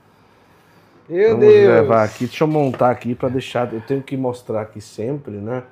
Meu 1.08 1.30
Vamos 1.36 1.46
Deus! 1.46 1.68
levar 1.68 2.02
aqui. 2.04 2.26
Deixa 2.26 2.42
eu 2.42 2.48
montar 2.48 2.90
aqui 2.90 3.14
para 3.14 3.28
deixar. 3.28 3.72
Eu 3.72 3.80
tenho 3.80 4.02
que 4.02 4.16
mostrar 4.16 4.62
aqui 4.62 4.80
sempre, 4.80 5.34
né? 5.36 5.62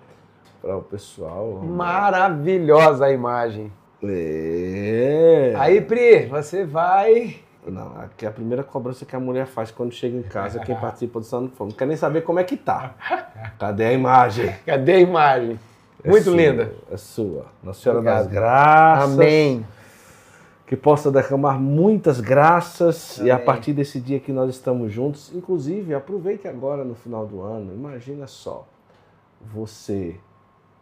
Para 0.62 0.76
o 0.76 0.82
pessoal. 0.82 1.60
Maravilhosa 1.64 3.06
a 3.06 3.12
imagem. 3.12 3.72
É. 4.04 5.52
Aí, 5.58 5.80
Pri, 5.80 6.26
você 6.26 6.64
vai. 6.64 7.36
Não, 7.66 7.98
aqui 8.00 8.26
é 8.26 8.28
a 8.28 8.32
primeira 8.32 8.62
cobrança 8.62 9.06
que 9.06 9.16
a 9.16 9.20
mulher 9.20 9.46
faz 9.46 9.70
quando 9.70 9.92
chega 9.92 10.16
em 10.16 10.22
casa, 10.22 10.58
quem 10.60 10.76
participa 10.76 11.18
do 11.18 11.24
Santo 11.24 11.54
Fome. 11.56 11.70
Não 11.70 11.78
quer 11.78 11.86
nem 11.86 11.96
saber 11.96 12.22
como 12.22 12.38
é 12.38 12.44
que 12.44 12.56
tá. 12.56 12.94
Cadê 13.58 13.86
a 13.86 13.92
imagem? 13.92 14.54
Cadê 14.66 14.92
a 14.92 15.00
imagem? 15.00 15.58
É 16.02 16.10
Muito 16.10 16.24
sua, 16.24 16.36
linda. 16.36 16.72
É 16.90 16.96
sua. 16.98 17.46
Nossa 17.62 17.80
Senhora 17.80 18.02
das 18.02 18.26
Obrigado. 18.26 18.42
Graças. 18.42 19.14
Amém. 19.14 19.66
Que 20.66 20.76
possa 20.76 21.10
derramar 21.10 21.58
muitas 21.58 22.20
graças 22.20 23.18
e 23.18 23.30
a 23.30 23.36
Amém. 23.36 23.46
partir 23.46 23.72
desse 23.72 23.98
dia 24.00 24.20
que 24.20 24.32
nós 24.32 24.50
estamos 24.50 24.92
juntos, 24.92 25.32
inclusive 25.34 25.94
aproveite 25.94 26.46
agora 26.46 26.84
no 26.84 26.94
final 26.94 27.26
do 27.26 27.40
ano, 27.42 27.72
imagina 27.72 28.26
só, 28.26 28.66
você 29.40 30.16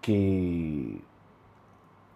que 0.01 1.03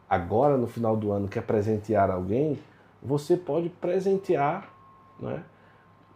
agora 0.08 0.56
no 0.56 0.66
final 0.66 0.96
do 0.96 1.10
ano 1.12 1.28
quer 1.28 1.42
presentear 1.42 2.10
alguém, 2.10 2.58
você 3.06 3.36
pode 3.36 3.68
presentear 3.68 4.68
né, 5.20 5.42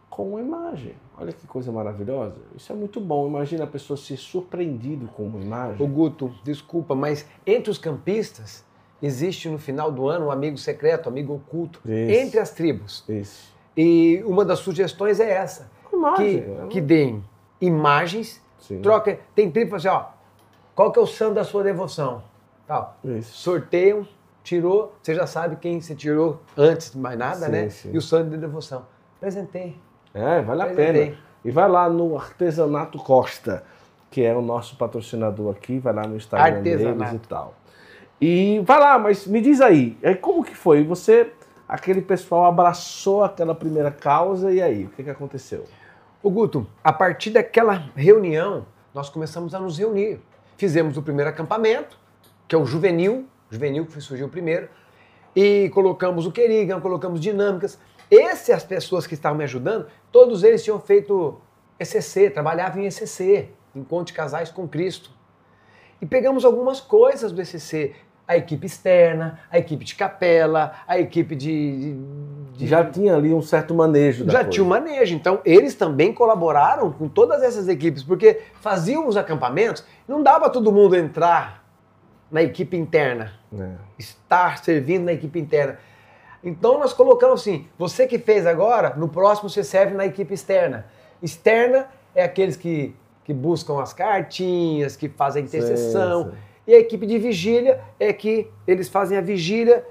com 0.09 0.31
uma 0.31 0.41
imagem. 0.41 0.95
Olha 1.17 1.33
que 1.33 1.47
coisa 1.47 1.71
maravilhosa. 1.71 2.37
Isso 2.57 2.73
é 2.73 2.75
muito 2.75 3.01
bom. 3.01 3.29
Imagina 3.29 3.65
a 3.65 3.67
pessoa 3.67 3.97
ser 3.97 4.17
surpreendido 4.17 5.07
com 5.09 5.25
uma 5.25 5.41
imagem. 5.41 5.89
Guto, 5.89 6.35
desculpa, 6.43 6.95
mas 6.95 7.27
entre 7.47 7.71
os 7.71 7.79
campistas 7.79 8.65
existe 9.01 9.49
no 9.49 9.59
final 9.59 9.93
do 9.93 10.09
ano 10.09 10.27
um 10.27 10.31
amigo 10.31 10.59
secreto, 10.59 11.09
amigo 11.09 11.35
oculto, 11.35 11.81
Isso. 11.85 12.21
entre 12.21 12.41
as 12.41 12.51
tribos. 12.51 13.05
Isso. 13.09 13.55
E 13.77 14.23
uma 14.27 14.45
das 14.45 14.59
sugestões 14.59 15.21
é 15.21 15.31
essa. 15.31 15.71
Imagem. 15.93 16.43
Que, 16.43 16.51
é 16.51 16.67
que 16.69 16.81
deem 16.81 17.25
imagens, 17.61 18.43
Sim. 18.59 18.81
troca. 18.81 19.21
Tem 19.35 19.51
tribo 19.51 19.77
assim, 19.77 19.89
ó, 19.89 20.07
qual 20.75 20.91
que 20.91 20.99
é 20.99 21.03
o 21.03 21.07
santo 21.07 21.35
da 21.35 21.45
sua 21.45 21.63
devoção? 21.63 22.23
Tal. 22.67 22.97
Isso. 23.05 23.37
Sorteiam, 23.37 24.07
tirou, 24.43 24.95
você 25.03 25.15
já 25.15 25.27
sabe 25.27 25.57
quem 25.57 25.81
você 25.81 25.95
tirou 25.95 26.41
antes 26.57 26.93
de 26.93 26.99
mais 26.99 27.19
nada, 27.19 27.47
Sim, 27.47 27.53
né? 27.53 27.69
sim. 27.69 27.91
E 27.93 27.99
o 27.99 28.03
santo 28.03 28.31
de 28.31 28.37
devoção. 28.37 28.87
Presentei. 29.21 29.79
É, 30.15 30.41
vale 30.43 30.63
a 30.63 30.67
pena. 30.67 31.17
E 31.45 31.51
vai 31.51 31.69
lá 31.69 31.89
no 31.89 32.17
Artesanato 32.17 32.99
Costa, 32.99 33.63
que 34.11 34.23
é 34.23 34.35
o 34.35 34.43
nosso 34.43 34.77
patrocinador 34.77 35.55
aqui, 35.55 35.79
vai 35.79 35.95
lá 35.95 36.03
no 36.07 36.17
Instagram 36.17 36.63
deles 36.63 36.87
Artesanato. 36.87 37.17
e 37.17 37.29
tal. 37.29 37.55
E 38.21 38.63
vai 38.67 38.79
lá, 38.79 38.99
mas 38.99 39.27
me 39.27 39.41
diz 39.41 39.61
aí, 39.61 39.97
aí 40.03 40.15
como 40.15 40.45
que 40.45 40.55
foi? 40.55 40.85
Você, 40.85 41.33
aquele 41.67 42.03
pessoal 42.03 42.45
abraçou 42.45 43.25
aquela 43.25 43.55
primeira 43.55 43.91
causa 43.91 44.53
e 44.53 44.61
aí, 44.61 44.85
o 44.85 44.89
que, 44.91 45.03
que 45.03 45.11
aconteceu? 45.11 45.65
Ô 46.23 46.29
Guto, 46.29 46.67
a 46.85 46.93
partir 46.93 47.31
daquela 47.31 47.73
reunião, 47.97 48.67
nós 48.93 49.09
começamos 49.09 49.55
a 49.55 49.59
nos 49.59 49.79
reunir. 49.79 50.21
Fizemos 50.59 50.99
o 50.99 51.03
primeiro 51.03 51.31
acampamento, 51.31 51.99
que 52.47 52.55
é 52.55 52.59
o 52.59 52.67
juvenil, 52.67 53.27
juvenil 53.51 53.85
que 53.87 54.01
surgiu 54.01 54.29
primeiro, 54.29 54.69
e 55.35 55.69
colocamos 55.75 56.27
o 56.27 56.33
Kerrigan, 56.33 56.81
colocamos 56.81 57.21
dinâmicas. 57.21 57.79
Essas 58.11 58.51
as 58.57 58.65
pessoas 58.65 59.07
que 59.07 59.15
estavam 59.15 59.39
me 59.39 59.45
ajudando, 59.45 59.87
todos 60.11 60.43
eles 60.43 60.65
tinham 60.65 60.81
feito 60.81 61.41
ECC, 61.79 62.31
trabalhavam 62.31 62.83
em 62.83 62.87
ECC, 62.87 63.49
Encontro 63.75 64.07
de 64.07 64.13
Casais 64.13 64.51
com 64.51 64.67
Cristo. 64.67 65.11
E 66.03 66.07
pegamos 66.07 66.45
algumas 66.45 66.81
coisas 66.81 67.31
do 67.31 67.41
ECC, 67.41 67.95
a 68.27 68.37
equipe 68.37 68.67
externa, 68.67 69.41
a 69.51 69.59
equipe 69.59 69.85
de 69.85 69.95
capela, 69.95 70.73
a 70.87 70.99
equipe 70.99 71.35
de- 71.37 71.95
de, 72.55 72.67
Já 72.67 72.85
tinha 72.85 73.15
ali 73.17 73.33
um 73.35 73.43
certo 73.43 73.75
manejo 73.75 74.25
já 74.25 74.39
coisa. 74.39 74.49
tinha 74.51 74.65
um 74.65 74.69
manejo. 74.69 75.15
Então, 75.15 75.41
eles 75.45 75.75
também 75.75 76.13
colaboraram 76.13 76.93
com 76.93 77.09
todas 77.09 77.43
essas 77.43 77.67
equipes, 77.69 78.03
porque 78.03 78.41
faziam 78.61 79.07
os 79.09 79.17
acampamentos, 79.17 79.85
não 80.07 80.23
dava 80.23 80.49
todo 80.51 80.71
mundo 80.73 80.95
entrar 80.97 81.60
na 82.31 82.43
equipe 82.43 82.77
interna, 82.77 83.33
É. 83.59 83.75
estar 83.99 84.59
servindo 84.63 85.05
na 85.05 85.13
equipe 85.13 85.39
interna. 85.39 85.79
Então, 86.43 86.79
nós 86.79 86.93
colocamos 86.93 87.41
assim: 87.41 87.67
você 87.79 88.07
que 88.07 88.19
fez 88.19 88.47
agora, 88.47 88.95
no 88.97 89.09
próximo 89.09 89.49
você 89.51 89.65
serve 89.65 89.95
na 89.95 90.07
equipe 90.07 90.33
externa. 90.33 90.87
Externa 91.23 91.89
é 92.15 92.23
aqueles 92.25 92.57
que, 92.57 92.95
que 93.25 93.35
buscam 93.35 93.81
as 93.81 93.93
cartinhas, 93.93 94.97
que 94.97 95.09
fazem 95.09 95.43
a 95.43 95.47
intercessão. 95.47 96.25
Sim, 96.25 96.31
sim. 96.31 96.37
E 96.67 96.75
a 96.75 96.79
equipe 96.79 97.07
de 97.07 97.19
vigília 97.19 97.81
é 97.99 98.13
que 98.13 98.49
eles 98.67 98.89
fazem 98.89 99.19
a 99.19 99.21
vigília 99.21 99.85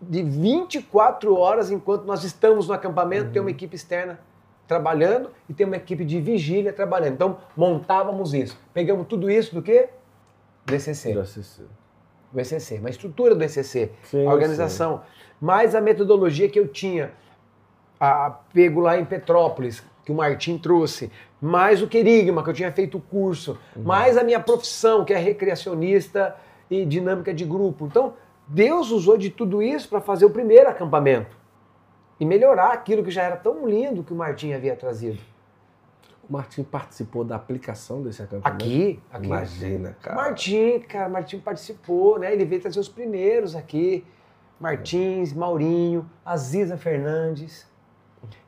de 0.00 0.22
24 0.22 1.34
horas 1.36 1.70
enquanto 1.70 2.04
nós 2.04 2.22
estamos 2.24 2.68
no 2.68 2.74
acampamento, 2.74 3.30
tem 3.30 3.40
uma 3.40 3.50
equipe 3.50 3.74
externa 3.74 4.20
trabalhando 4.68 5.30
e 5.48 5.54
tem 5.54 5.66
uma 5.66 5.76
equipe 5.76 6.04
de 6.04 6.20
vigília 6.20 6.72
trabalhando. 6.72 7.14
Então, 7.14 7.38
montávamos 7.56 8.34
isso. 8.34 8.58
Pegamos 8.74 9.06
tudo 9.06 9.30
isso 9.30 9.54
do 9.54 9.62
quê? 9.62 9.88
Do 10.66 10.74
ECC. 10.74 11.14
Do 12.36 12.40
ECC, 12.42 12.78
uma 12.80 12.90
estrutura 12.90 13.34
do 13.34 13.42
ECC, 13.42 13.90
Sim, 14.02 14.26
a 14.26 14.30
organização. 14.30 15.00
Mais 15.40 15.74
a 15.74 15.80
metodologia 15.80 16.50
que 16.50 16.60
eu 16.60 16.68
tinha 16.68 17.12
a, 17.98 18.30
pego 18.52 18.78
lá 18.78 18.98
em 18.98 19.06
Petrópolis, 19.06 19.82
que 20.04 20.12
o 20.12 20.14
Martim 20.14 20.58
trouxe, 20.58 21.10
mais 21.40 21.80
o 21.80 21.86
querigma, 21.86 22.44
que 22.44 22.50
eu 22.50 22.52
tinha 22.52 22.70
feito 22.70 22.98
o 22.98 23.00
curso, 23.00 23.58
mais 23.74 24.18
a 24.18 24.22
minha 24.22 24.38
profissão, 24.38 25.02
que 25.02 25.14
é 25.14 25.16
recreacionista 25.16 26.36
e 26.70 26.84
dinâmica 26.84 27.32
de 27.32 27.46
grupo. 27.46 27.86
Então, 27.86 28.12
Deus 28.46 28.90
usou 28.90 29.16
de 29.16 29.30
tudo 29.30 29.62
isso 29.62 29.88
para 29.88 30.02
fazer 30.02 30.26
o 30.26 30.30
primeiro 30.30 30.68
acampamento 30.68 31.34
e 32.20 32.26
melhorar 32.26 32.72
aquilo 32.72 33.02
que 33.02 33.10
já 33.10 33.22
era 33.22 33.36
tão 33.36 33.66
lindo 33.66 34.04
que 34.04 34.12
o 34.12 34.16
Martim 34.16 34.52
havia 34.52 34.76
trazido. 34.76 35.18
O 36.28 36.32
Martim 36.32 36.64
participou 36.64 37.24
da 37.24 37.36
aplicação 37.36 38.02
desse 38.02 38.20
acampamento? 38.20 38.64
Aqui, 38.64 39.00
aqui. 39.12 39.26
Imagina, 39.26 39.96
cara. 40.02 40.16
Martim, 40.16 40.80
cara, 40.80 41.08
Martim 41.08 41.38
participou, 41.38 42.18
né? 42.18 42.32
Ele 42.32 42.44
veio 42.44 42.60
trazer 42.60 42.80
os 42.80 42.88
primeiros 42.88 43.54
aqui. 43.54 44.04
Martins, 44.58 45.32
Maurinho, 45.32 46.10
Aziza 46.24 46.76
Fernandes. 46.76 47.70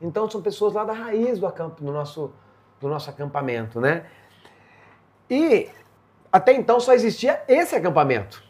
Então 0.01 0.29
são 0.29 0.43
pessoas 0.43 0.75
lá 0.75 0.85
da 0.85 0.93
raiz 0.93 1.39
do, 1.39 1.47
acamp, 1.47 1.79
do, 1.81 1.93
nosso, 1.93 2.33
do 2.81 2.89
nosso 2.89 3.09
acampamento, 3.11 3.81
né? 3.81 4.07
E 5.31 5.69
até 6.33 6.53
então 6.53 6.81
só 6.81 6.93
existia 6.93 7.43
esse 7.47 7.77
acampamento. 7.77 8.43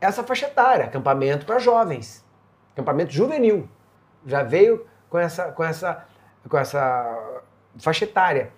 Essa 0.00 0.22
faixa 0.22 0.46
etária, 0.46 0.84
acampamento 0.84 1.46
para 1.46 1.58
jovens. 1.58 2.24
Acampamento 2.72 3.12
juvenil. 3.12 3.68
Já 4.26 4.42
veio 4.42 4.86
com 5.08 5.18
essa, 5.18 5.50
com 5.50 5.64
essa, 5.64 6.06
com 6.48 6.58
essa 6.58 7.31
faixa 7.78 8.04
etária. 8.04 8.50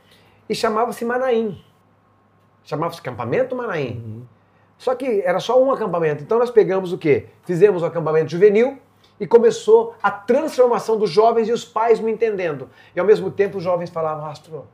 E 0.49 0.55
chamava-se 0.55 1.05
Manaim. 1.05 1.63
Chamava-se 2.63 3.01
acampamento 3.01 3.55
Manaim. 3.55 4.03
Uhum. 4.05 4.23
Só 4.79 4.95
que 4.95 5.23
era 5.23 5.41
só 5.41 5.63
um 5.63 5.71
acampamento. 5.71 6.23
Então 6.23 6.39
nós 6.39 6.51
pegamos 6.51 6.93
o 6.93 6.99
quê? 6.99 7.29
Fizemos 7.45 7.83
o 7.83 7.87
acampamento 7.87 8.31
juvenil 8.31 8.79
e 9.19 9.27
começou 9.27 9.95
a 10.03 10.11
transformação 10.11 10.99
dos 10.99 11.11
jovens 11.11 11.49
e 11.49 11.53
os 11.53 11.65
pais 11.65 12.01
me 12.01 12.11
entendendo. 12.11 12.69
E 12.95 13.01
ao 13.01 13.07
mesmo 13.07 13.31
tempo 13.31 13.59
os 13.59 13.65
jovens 13.65 13.91
falavam, 13.91 14.27
Astro, 14.27 14.67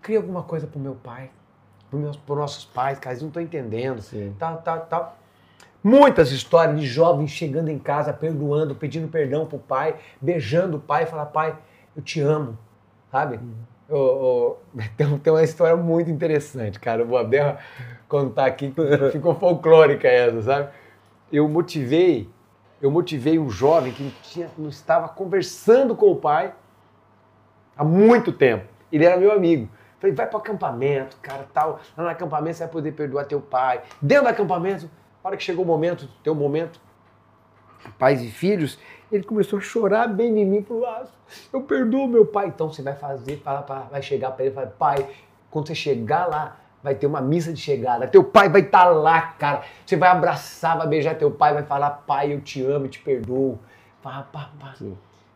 cria 0.00 0.18
alguma 0.18 0.42
coisa 0.42 0.66
para 0.66 0.78
o 0.78 0.82
meu 0.82 0.94
pai, 0.94 1.30
para 1.90 1.98
os 1.98 2.38
nossos 2.38 2.64
pais, 2.64 2.98
cara, 2.98 3.12
eles 3.12 3.22
não 3.22 3.28
estão 3.28 3.42
entendendo. 3.42 4.02
Sim. 4.02 4.34
Tal, 4.38 4.58
tal, 4.58 4.80
tal. 4.86 5.16
Muitas 5.84 6.30
histórias 6.30 6.80
de 6.80 6.86
jovens 6.86 7.30
chegando 7.30 7.68
em 7.68 7.78
casa, 7.78 8.12
perdoando, 8.12 8.74
pedindo 8.74 9.08
perdão 9.08 9.46
pro 9.46 9.58
pai, 9.58 9.96
beijando 10.20 10.76
o 10.76 10.80
pai 10.80 11.04
e 11.04 11.06
falar, 11.06 11.26
pai, 11.26 11.56
eu 11.96 12.02
te 12.02 12.20
amo, 12.20 12.56
sabe? 13.12 13.36
Uhum. 13.36 14.54
Tem, 14.96 15.18
tem, 15.18 15.32
uma 15.32 15.42
história 15.42 15.76
muito 15.76 16.10
interessante, 16.10 16.80
cara. 16.80 17.02
Eu 17.02 17.06
vou 17.06 17.18
até 17.18 17.58
contar 18.08 18.46
aqui, 18.46 18.72
ficou 19.12 19.34
folclórica 19.34 20.08
essa, 20.08 20.40
sabe? 20.40 20.70
Eu 21.30 21.46
motivei, 21.46 22.26
eu 22.80 22.90
motivei 22.90 23.38
um 23.38 23.50
jovem 23.50 23.92
que 23.92 24.10
tinha, 24.22 24.48
não 24.56 24.70
estava 24.70 25.08
conversando 25.10 25.94
com 25.94 26.10
o 26.10 26.16
pai 26.16 26.54
há 27.76 27.84
muito 27.84 28.32
tempo. 28.32 28.64
Ele 28.90 29.04
era 29.04 29.18
meu 29.18 29.30
amigo. 29.30 29.68
Falei, 30.00 30.16
vai 30.16 30.26
para 30.26 30.38
o 30.38 30.40
acampamento, 30.40 31.18
cara, 31.20 31.46
tal. 31.52 31.78
Lá 31.94 32.04
no 32.04 32.10
acampamento 32.10 32.56
você 32.56 32.64
vai 32.64 32.72
poder 32.72 32.92
perdoar 32.92 33.26
teu 33.26 33.42
pai. 33.42 33.82
Dentro 34.00 34.24
do 34.24 34.30
acampamento, 34.30 34.86
na 35.22 35.28
hora 35.28 35.36
que 35.36 35.44
chegou 35.44 35.64
o 35.64 35.68
momento, 35.68 36.08
teu 36.24 36.34
momento, 36.34 36.80
pais 37.98 38.22
e 38.22 38.30
filhos, 38.30 38.78
ele 39.10 39.24
começou 39.24 39.58
a 39.58 39.62
chorar 39.62 40.08
bem 40.08 40.38
em 40.40 40.44
mim, 40.44 40.62
falou, 40.62 40.86
ah, 40.86 41.04
eu 41.52 41.62
perdoo 41.62 42.06
meu 42.06 42.24
pai. 42.24 42.48
Então 42.48 42.72
você 42.72 42.82
vai 42.82 42.94
fazer, 42.94 43.42
vai 43.90 44.02
chegar 44.02 44.30
para 44.32 44.44
ele 44.44 44.52
e 44.52 44.54
falar, 44.54 44.68
pai, 44.68 45.08
quando 45.50 45.66
você 45.66 45.74
chegar 45.74 46.26
lá, 46.26 46.56
vai 46.82 46.94
ter 46.94 47.06
uma 47.06 47.20
missa 47.20 47.52
de 47.52 47.60
chegada. 47.60 48.08
Teu 48.08 48.24
pai 48.24 48.48
vai 48.48 48.62
estar 48.62 48.84
tá 48.84 48.90
lá, 48.90 49.20
cara. 49.38 49.62
Você 49.86 49.96
vai 49.96 50.08
abraçar, 50.08 50.78
vai 50.78 50.86
beijar 50.86 51.14
teu 51.14 51.30
pai, 51.30 51.52
vai 51.52 51.62
falar, 51.62 51.90
pai, 51.90 52.32
eu 52.32 52.40
te 52.40 52.62
amo, 52.62 52.86
eu 52.86 52.90
te 52.90 53.00
perdoo. 53.00 53.58
Pá, 54.02 54.26
pá, 54.32 54.50
pá. 54.58 54.74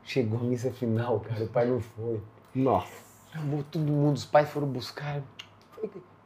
Chegou 0.02 0.40
a 0.40 0.42
missa 0.42 0.70
final, 0.70 1.20
cara, 1.20 1.44
o 1.44 1.48
pai 1.48 1.66
não 1.66 1.80
foi. 1.80 2.20
Nossa. 2.54 3.06
Chamou 3.32 3.62
todo 3.70 3.84
mundo, 3.84 4.16
os 4.16 4.24
pais 4.24 4.48
foram 4.48 4.66
buscar. 4.66 5.20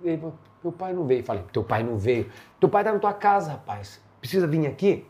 Meu 0.03 0.73
pai 0.73 0.93
não 0.93 1.05
veio. 1.05 1.25
Falei, 1.25 1.43
teu 1.53 1.65
pai 1.65 1.83
não 1.83 1.99
veio. 1.99 2.31
Teu 2.59 2.69
pai 2.69 2.85
tá 2.85 2.93
na 2.93 2.99
tua 2.99 3.13
casa, 3.13 3.53
rapaz. 3.53 4.01
Precisa 4.21 4.47
vir 4.47 4.67
aqui? 4.67 5.07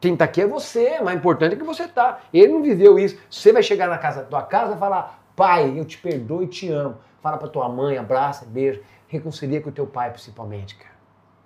Quem 0.00 0.16
tá 0.16 0.24
aqui 0.24 0.42
é 0.42 0.46
você, 0.46 1.00
mais 1.00 1.18
importante 1.18 1.54
é 1.54 1.56
que 1.56 1.64
você 1.64 1.88
tá. 1.88 2.20
Ele 2.32 2.52
não 2.52 2.62
viveu 2.62 2.98
isso. 2.98 3.18
Você 3.28 3.52
vai 3.52 3.62
chegar 3.62 3.88
na 3.88 3.98
casa 3.98 4.22
da 4.22 4.28
tua 4.28 4.42
casa 4.42 4.74
e 4.74 4.78
falar, 4.78 5.20
pai, 5.34 5.74
eu 5.76 5.84
te 5.84 5.98
perdoo 5.98 6.42
e 6.42 6.46
te 6.46 6.68
amo. 6.68 6.96
Fala 7.20 7.36
pra 7.36 7.48
tua 7.48 7.68
mãe, 7.68 7.98
abraça, 7.98 8.46
beijo. 8.46 8.80
Reconcilia 9.08 9.60
com 9.60 9.70
o 9.70 9.72
teu 9.72 9.86
pai, 9.86 10.10
principalmente, 10.10 10.76
cara. 10.76 10.94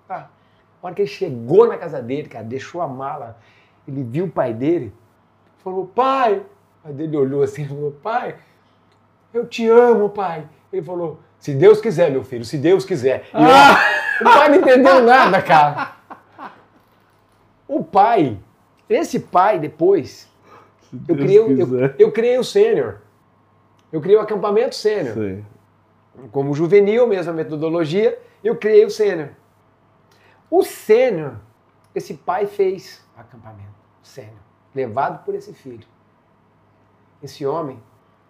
Tá. 0.07 0.29
Na 0.81 0.87
hora 0.87 0.95
que 0.95 1.01
ele 1.01 1.09
chegou 1.09 1.67
na 1.67 1.77
casa 1.77 2.01
dele, 2.01 2.27
cara, 2.27 2.43
deixou 2.43 2.81
a 2.81 2.87
mala, 2.87 3.37
ele 3.87 4.03
viu 4.03 4.25
o 4.25 4.29
pai 4.29 4.53
dele, 4.53 4.93
falou, 5.63 5.87
pai. 5.87 6.37
O 6.39 6.83
pai 6.83 6.93
dele 6.93 7.17
olhou 7.17 7.41
assim 7.41 7.63
e 7.63 7.67
falou, 7.69 7.91
pai, 7.91 8.35
eu 9.33 9.47
te 9.47 9.67
amo, 9.67 10.09
pai. 10.09 10.47
Ele 10.71 10.83
falou, 10.83 11.19
se 11.39 11.53
Deus 11.53 11.81
quiser, 11.81 12.11
meu 12.11 12.23
filho, 12.23 12.45
se 12.45 12.57
Deus 12.57 12.85
quiser. 12.85 13.25
E 13.33 13.37
ah! 13.37 13.77
o 14.21 14.23
pai 14.23 14.49
não 14.49 14.57
entendeu 14.57 15.01
nada, 15.01 15.41
cara. 15.41 15.93
O 17.73 17.83
pai, 17.83 18.39
esse 18.87 19.19
pai 19.19 19.57
depois, 19.57 20.31
eu 21.09 21.15
criei, 21.15 21.39
eu, 21.39 21.85
eu, 21.97 22.11
criei 22.11 22.37
o 22.37 22.43
sênior. 22.43 22.99
Eu 23.91 23.99
criei 23.99 24.15
o 24.15 24.21
acampamento 24.21 24.75
sênior. 24.75 25.43
Como 26.31 26.53
juvenil, 26.53 27.07
mesma 27.07 27.33
metodologia, 27.33 28.21
eu 28.43 28.55
criei 28.55 28.85
o 28.85 28.91
sênior. 28.91 29.29
O 30.51 30.61
sênior, 30.61 31.39
esse 31.95 32.13
pai 32.13 32.45
fez 32.45 33.03
acampamento 33.17 33.73
sênior, 34.03 34.37
levado 34.75 35.25
por 35.25 35.33
esse 35.33 35.51
filho. 35.51 35.87
Esse 37.23 37.43
homem 37.43 37.81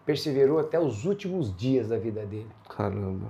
perseverou 0.05 0.57
até 0.57 0.79
os 0.79 1.03
últimos 1.03 1.53
dias 1.53 1.89
da 1.89 1.97
vida 1.97 2.25
dele. 2.25 2.51
Caramba. 2.69 3.27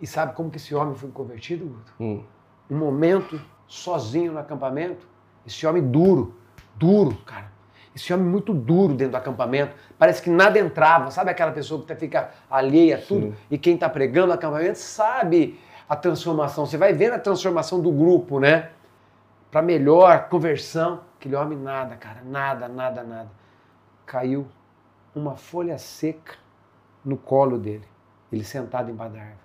E 0.00 0.08
sabe 0.08 0.34
como 0.34 0.50
que 0.50 0.56
esse 0.56 0.74
homem 0.74 0.96
foi 0.96 1.12
convertido, 1.12 1.66
Guto? 1.66 1.92
Hum. 2.00 2.24
Um 2.68 2.78
momento, 2.78 3.40
sozinho 3.68 4.32
no 4.32 4.40
acampamento, 4.40 5.11
esse 5.46 5.66
homem 5.66 5.82
duro, 5.82 6.34
duro, 6.76 7.16
cara. 7.26 7.50
Esse 7.94 8.12
homem 8.12 8.26
muito 8.26 8.54
duro 8.54 8.94
dentro 8.94 9.12
do 9.12 9.16
acampamento. 9.16 9.76
Parece 9.98 10.22
que 10.22 10.30
nada 10.30 10.58
entrava. 10.58 11.10
Sabe 11.10 11.30
aquela 11.30 11.52
pessoa 11.52 11.84
que 11.84 11.94
fica 11.94 12.30
alheia 12.50 12.96
a 12.96 13.00
tudo? 13.00 13.26
Sim. 13.26 13.34
E 13.50 13.58
quem 13.58 13.74
está 13.74 13.88
pregando 13.88 14.28
no 14.28 14.32
acampamento 14.32 14.78
sabe 14.78 15.60
a 15.86 15.94
transformação. 15.94 16.64
Você 16.64 16.78
vai 16.78 16.94
vendo 16.94 17.14
a 17.14 17.18
transformação 17.18 17.80
do 17.80 17.92
grupo, 17.92 18.40
né? 18.40 18.70
Para 19.50 19.60
melhor 19.60 20.28
conversão. 20.30 21.02
Aquele 21.18 21.36
homem 21.36 21.58
nada, 21.58 21.96
cara. 21.96 22.22
Nada, 22.24 22.66
nada, 22.66 23.02
nada. 23.02 23.30
Caiu 24.06 24.48
uma 25.14 25.36
folha 25.36 25.76
seca 25.76 26.34
no 27.04 27.18
colo 27.18 27.58
dele. 27.58 27.86
Ele 28.32 28.42
sentado 28.42 28.90
embaixo 28.90 29.12
da 29.12 29.20
árvore. 29.20 29.38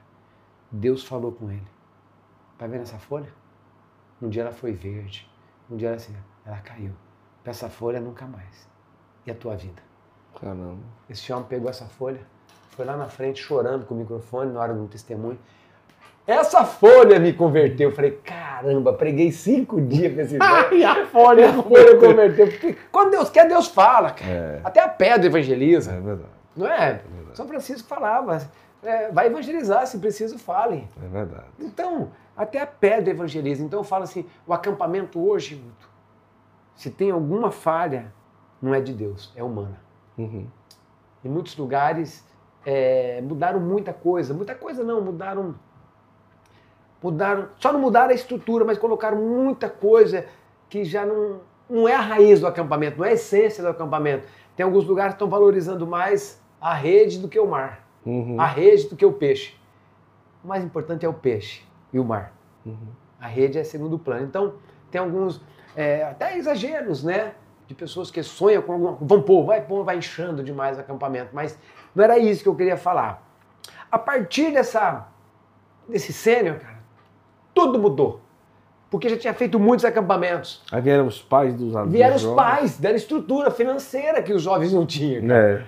Deus 0.71 1.03
falou 1.03 1.33
com 1.33 1.51
ele. 1.51 1.67
Tá 2.57 2.65
vendo 2.65 2.83
essa 2.83 2.97
folha? 2.97 3.27
Um 4.21 4.29
dia 4.29 4.43
ela 4.43 4.51
foi 4.51 4.71
verde. 4.71 5.29
Um 5.69 5.77
dia 5.77 5.89
ela 5.89 5.97
assim, 5.97 6.15
ela 6.45 6.57
caiu. 6.57 6.91
Essa 7.45 7.69
folha 7.69 7.99
nunca 7.99 8.25
mais. 8.25 8.67
E 9.25 9.31
a 9.31 9.35
tua 9.35 9.55
vida? 9.55 9.81
Caramba. 10.39 10.77
Esse 11.09 11.31
homem 11.31 11.45
pegou 11.45 11.69
essa 11.69 11.85
folha, 11.85 12.19
foi 12.71 12.85
lá 12.85 12.95
na 12.95 13.07
frente 13.07 13.41
chorando 13.41 13.85
com 13.85 13.95
o 13.95 13.97
microfone 13.97 14.51
na 14.51 14.59
hora 14.59 14.73
do 14.73 14.87
testemunho. 14.87 15.39
Essa 16.25 16.65
folha 16.65 17.19
me 17.19 17.31
converteu. 17.31 17.89
Eu 17.89 17.95
falei, 17.95 18.11
caramba, 18.23 18.91
preguei 18.91 19.31
cinco 19.31 19.79
dias 19.79 20.13
com 20.13 20.19
esse 20.19 20.37
velho. 20.37 20.73
e 20.77 20.83
a 20.83 21.05
folha, 21.05 21.49
a 21.49 21.63
folha 21.63 21.97
converteu. 21.97 22.47
Porque 22.49 22.77
quando 22.91 23.11
Deus 23.11 23.29
quer, 23.29 23.47
Deus 23.47 23.67
fala, 23.67 24.11
cara. 24.11 24.29
É. 24.29 24.61
Até 24.63 24.81
a 24.81 24.89
pedra 24.89 25.25
evangeliza. 25.27 25.93
É 25.93 25.99
verdade. 26.01 26.29
Não 26.55 26.67
é? 26.67 26.89
é 26.89 27.01
verdade. 27.15 27.37
São 27.37 27.47
Francisco 27.47 27.87
falava, 27.87 28.41
é, 28.83 29.09
vai 29.09 29.27
evangelizar, 29.27 29.87
se 29.87 29.97
preciso, 29.99 30.37
fale. 30.37 30.85
É 31.01 31.07
verdade. 31.07 31.45
Então, 31.59 32.11
até 32.37 32.61
a 32.61 32.67
pedra 32.67 33.09
evangeliza. 33.09 33.63
Então 33.63 33.79
eu 33.79 33.83
falo 33.83 34.03
assim, 34.03 34.25
o 34.45 34.53
acampamento 34.53 35.19
hoje, 35.19 35.61
se 36.75 36.91
tem 36.91 37.09
alguma 37.09 37.49
falha, 37.49 38.13
não 38.61 38.73
é 38.73 38.79
de 38.79 38.93
Deus, 38.93 39.33
é 39.35 39.43
humana. 39.43 39.81
Uhum. 40.17 40.47
Em 41.25 41.29
muitos 41.29 41.57
lugares 41.57 42.23
é, 42.63 43.19
mudaram 43.21 43.59
muita 43.59 43.91
coisa. 43.91 44.33
Muita 44.33 44.53
coisa 44.53 44.83
não, 44.83 45.01
mudaram 45.01 45.55
Mudaram, 47.01 47.49
só 47.57 47.71
não 47.71 47.79
mudaram 47.79 48.09
a 48.09 48.13
estrutura, 48.13 48.65
mas 48.65 48.79
colocaram 48.79 49.17
muita 49.17 49.69
coisa 49.69 50.25
que 50.67 50.83
já 50.83 51.05
não, 51.05 51.41
não 51.69 51.87
é 51.87 51.93
a 51.93 52.01
raiz 52.01 52.39
do 52.39 52.47
acampamento, 52.47 52.97
não 52.97 53.05
é 53.05 53.09
a 53.09 53.13
essência 53.13 53.63
do 53.63 53.69
acampamento. 53.69 54.27
Tem 54.55 54.63
alguns 54.63 54.83
lugares 54.83 55.13
que 55.13 55.17
estão 55.17 55.29
valorizando 55.29 55.85
mais 55.85 56.41
a 56.59 56.73
rede 56.73 57.19
do 57.19 57.27
que 57.27 57.39
o 57.39 57.45
mar, 57.45 57.87
uhum. 58.03 58.41
a 58.41 58.47
rede 58.47 58.89
do 58.89 58.95
que 58.95 59.05
o 59.05 59.13
peixe. 59.13 59.53
O 60.43 60.47
mais 60.47 60.63
importante 60.63 61.05
é 61.05 61.09
o 61.09 61.13
peixe 61.13 61.66
e 61.91 61.99
o 61.99 62.03
mar. 62.03 62.33
Uhum. 62.65 62.87
A 63.19 63.27
rede 63.27 63.57
é 63.57 63.63
segundo 63.63 63.97
plano. 63.97 64.25
Então, 64.25 64.53
tem 64.91 65.01
alguns, 65.01 65.41
é, 65.75 66.03
até 66.03 66.37
exageros, 66.37 67.03
né? 67.03 67.33
De 67.67 67.73
pessoas 67.73 68.09
que 68.09 68.23
sonham 68.23 68.61
com 68.61 68.73
alguma 68.73 68.97
Vão 69.01 69.21
pôr, 69.21 69.45
vai 69.45 69.61
pôr, 69.61 69.83
vai 69.83 69.97
inchando 69.97 70.43
demais 70.43 70.77
o 70.77 70.81
acampamento. 70.81 71.29
Mas 71.33 71.57
não 71.93 72.03
era 72.03 72.17
isso 72.17 72.43
que 72.43 72.49
eu 72.49 72.55
queria 72.55 72.77
falar. 72.77 73.27
A 73.91 73.97
partir 73.97 74.51
dessa, 74.51 75.07
desse 75.87 76.13
sênior, 76.13 76.57
cara, 76.59 76.79
tudo 77.53 77.79
mudou. 77.79 78.21
Porque 78.89 79.09
já 79.09 79.17
tinha 79.17 79.33
feito 79.33 79.59
muitos 79.59 79.83
acampamentos. 79.83 80.63
Aí 80.71 80.81
vieram 80.81 81.07
os 81.07 81.21
pais 81.21 81.53
dos 81.53 81.75
alunos. 81.75 81.93
Vieram 81.93 82.15
os 82.15 82.25
pais, 82.25 82.77
deram 82.77 82.95
estrutura 82.95 83.51
financeira 83.51 84.21
que 84.21 84.31
os 84.31 84.41
jovens 84.41 84.71
não 84.71 84.85
tinham. 84.85 85.29
É. 85.29 85.65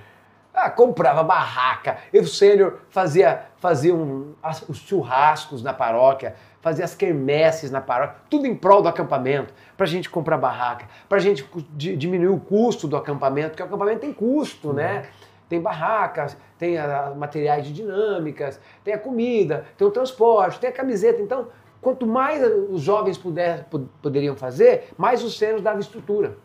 Ah, 0.61 0.69
comprava 0.69 1.23
barraca. 1.23 1.97
Eu, 2.11 2.23
o 2.23 2.27
sênior, 2.27 2.79
fazia, 2.89 3.45
fazia 3.57 3.93
um, 3.95 4.33
as, 4.43 4.67
os 4.67 4.77
churrascos 4.77 5.63
na 5.63 5.73
paróquia, 5.73 6.35
fazia 6.61 6.83
as 6.83 6.93
quermesses 6.93 7.71
na 7.71 7.79
paróquia, 7.79 8.17
tudo 8.29 8.45
em 8.45 8.55
prol 8.55 8.81
do 8.81 8.89
acampamento, 8.89 9.53
para 9.77 9.85
a 9.85 9.89
gente 9.89 10.09
comprar 10.09 10.37
barraca, 10.37 10.87
para 11.07 11.17
a 11.17 11.21
gente 11.21 11.47
diminuir 11.75 12.33
o 12.33 12.39
custo 12.39 12.87
do 12.87 12.97
acampamento, 12.97 13.51
porque 13.51 13.63
o 13.63 13.65
acampamento 13.65 14.01
tem 14.01 14.11
custo, 14.11 14.73
né? 14.73 15.05
tem 15.49 15.59
barracas, 15.59 16.37
tem 16.57 16.77
a, 16.77 17.11
materiais 17.15 17.65
de 17.65 17.73
dinâmicas, 17.73 18.61
tem 18.83 18.93
a 18.93 18.99
comida, 18.99 19.65
tem 19.75 19.85
o 19.85 19.91
transporte, 19.91 20.59
tem 20.59 20.69
a 20.69 20.73
camiseta. 20.73 21.21
Então, 21.21 21.47
quanto 21.81 22.05
mais 22.05 22.41
os 22.69 22.81
jovens 22.81 23.17
puder, 23.17 23.67
poderiam 24.01 24.35
fazer, 24.35 24.89
mais 24.95 25.23
os 25.23 25.37
centros 25.37 25.63
davam 25.63 25.79
estrutura. 25.79 26.37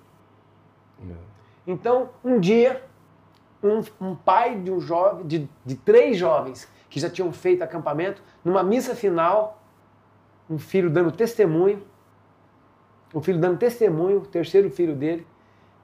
É. 1.02 1.12
Então, 1.66 2.08
um 2.24 2.40
dia, 2.40 2.82
um, 3.66 3.82
um 4.00 4.14
pai 4.14 4.58
de 4.58 4.70
um 4.70 4.80
jovem, 4.80 5.26
de, 5.26 5.48
de 5.64 5.74
três 5.74 6.16
jovens 6.16 6.68
que 6.88 7.00
já 7.00 7.10
tinham 7.10 7.32
feito 7.32 7.62
acampamento, 7.62 8.22
numa 8.44 8.62
missa 8.62 8.94
final, 8.94 9.60
um 10.48 10.58
filho 10.58 10.90
dando 10.90 11.10
testemunho, 11.10 11.82
o 13.12 13.20
filho 13.20 13.38
dando 13.38 13.58
testemunho, 13.58 14.18
o 14.18 14.26
terceiro 14.26 14.70
filho 14.70 14.94
dele, 14.94 15.26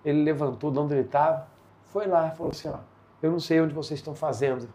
ele 0.05 0.23
levantou 0.23 0.71
de 0.71 0.79
onde 0.79 0.95
ele 0.95 1.03
estava, 1.03 1.49
foi 1.87 2.07
lá 2.07 2.29
e 2.29 2.37
falou 2.37 2.53
assim: 2.53 2.69
ó, 2.69 2.79
eu 3.23 3.31
não 3.31 3.41
sei 3.41 3.61
onde 3.61 3.75
vocês 3.75 3.99
estão 3.99 4.15
fazendo, 4.15 4.69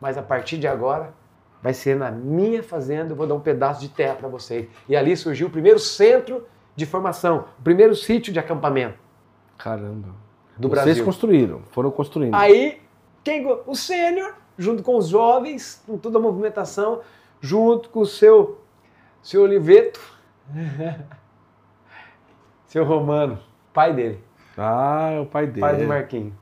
mas 0.00 0.18
a 0.18 0.22
partir 0.22 0.58
de 0.58 0.66
agora 0.66 1.14
vai 1.62 1.74
ser 1.74 1.96
na 1.96 2.10
minha 2.10 2.62
fazenda, 2.62 3.12
eu 3.12 3.16
vou 3.16 3.26
dar 3.26 3.34
um 3.34 3.40
pedaço 3.40 3.80
de 3.80 3.88
terra 3.88 4.14
para 4.14 4.28
vocês. 4.28 4.68
E 4.88 4.96
ali 4.96 5.16
surgiu 5.16 5.48
o 5.48 5.50
primeiro 5.50 5.78
centro 5.78 6.46
de 6.74 6.86
formação, 6.86 7.46
o 7.58 7.62
primeiro 7.62 7.94
sítio 7.94 8.32
de 8.32 8.38
acampamento. 8.38 8.98
Caramba. 9.58 10.29
Do 10.60 10.68
vocês 10.68 10.84
Brasil. 10.84 11.04
construíram, 11.04 11.62
foram 11.70 11.90
construindo. 11.90 12.34
Aí, 12.34 12.82
quem, 13.24 13.46
o 13.66 13.74
sênior, 13.74 14.34
junto 14.58 14.82
com 14.82 14.96
os 14.96 15.08
jovens, 15.08 15.82
com 15.86 15.96
toda 15.96 16.18
a 16.18 16.20
movimentação, 16.20 17.00
junto 17.40 17.88
com 17.88 18.00
o 18.00 18.06
seu, 18.06 18.60
seu 19.22 19.42
Oliveto, 19.42 19.98
seu 22.66 22.84
Romano, 22.84 23.38
pai 23.72 23.94
dele. 23.94 24.22
Ah, 24.58 25.12
é 25.12 25.20
o 25.20 25.24
pai 25.24 25.46
dele. 25.46 25.60
Pai 25.60 25.76
do 25.78 25.84
Marquinhos. 25.84 26.34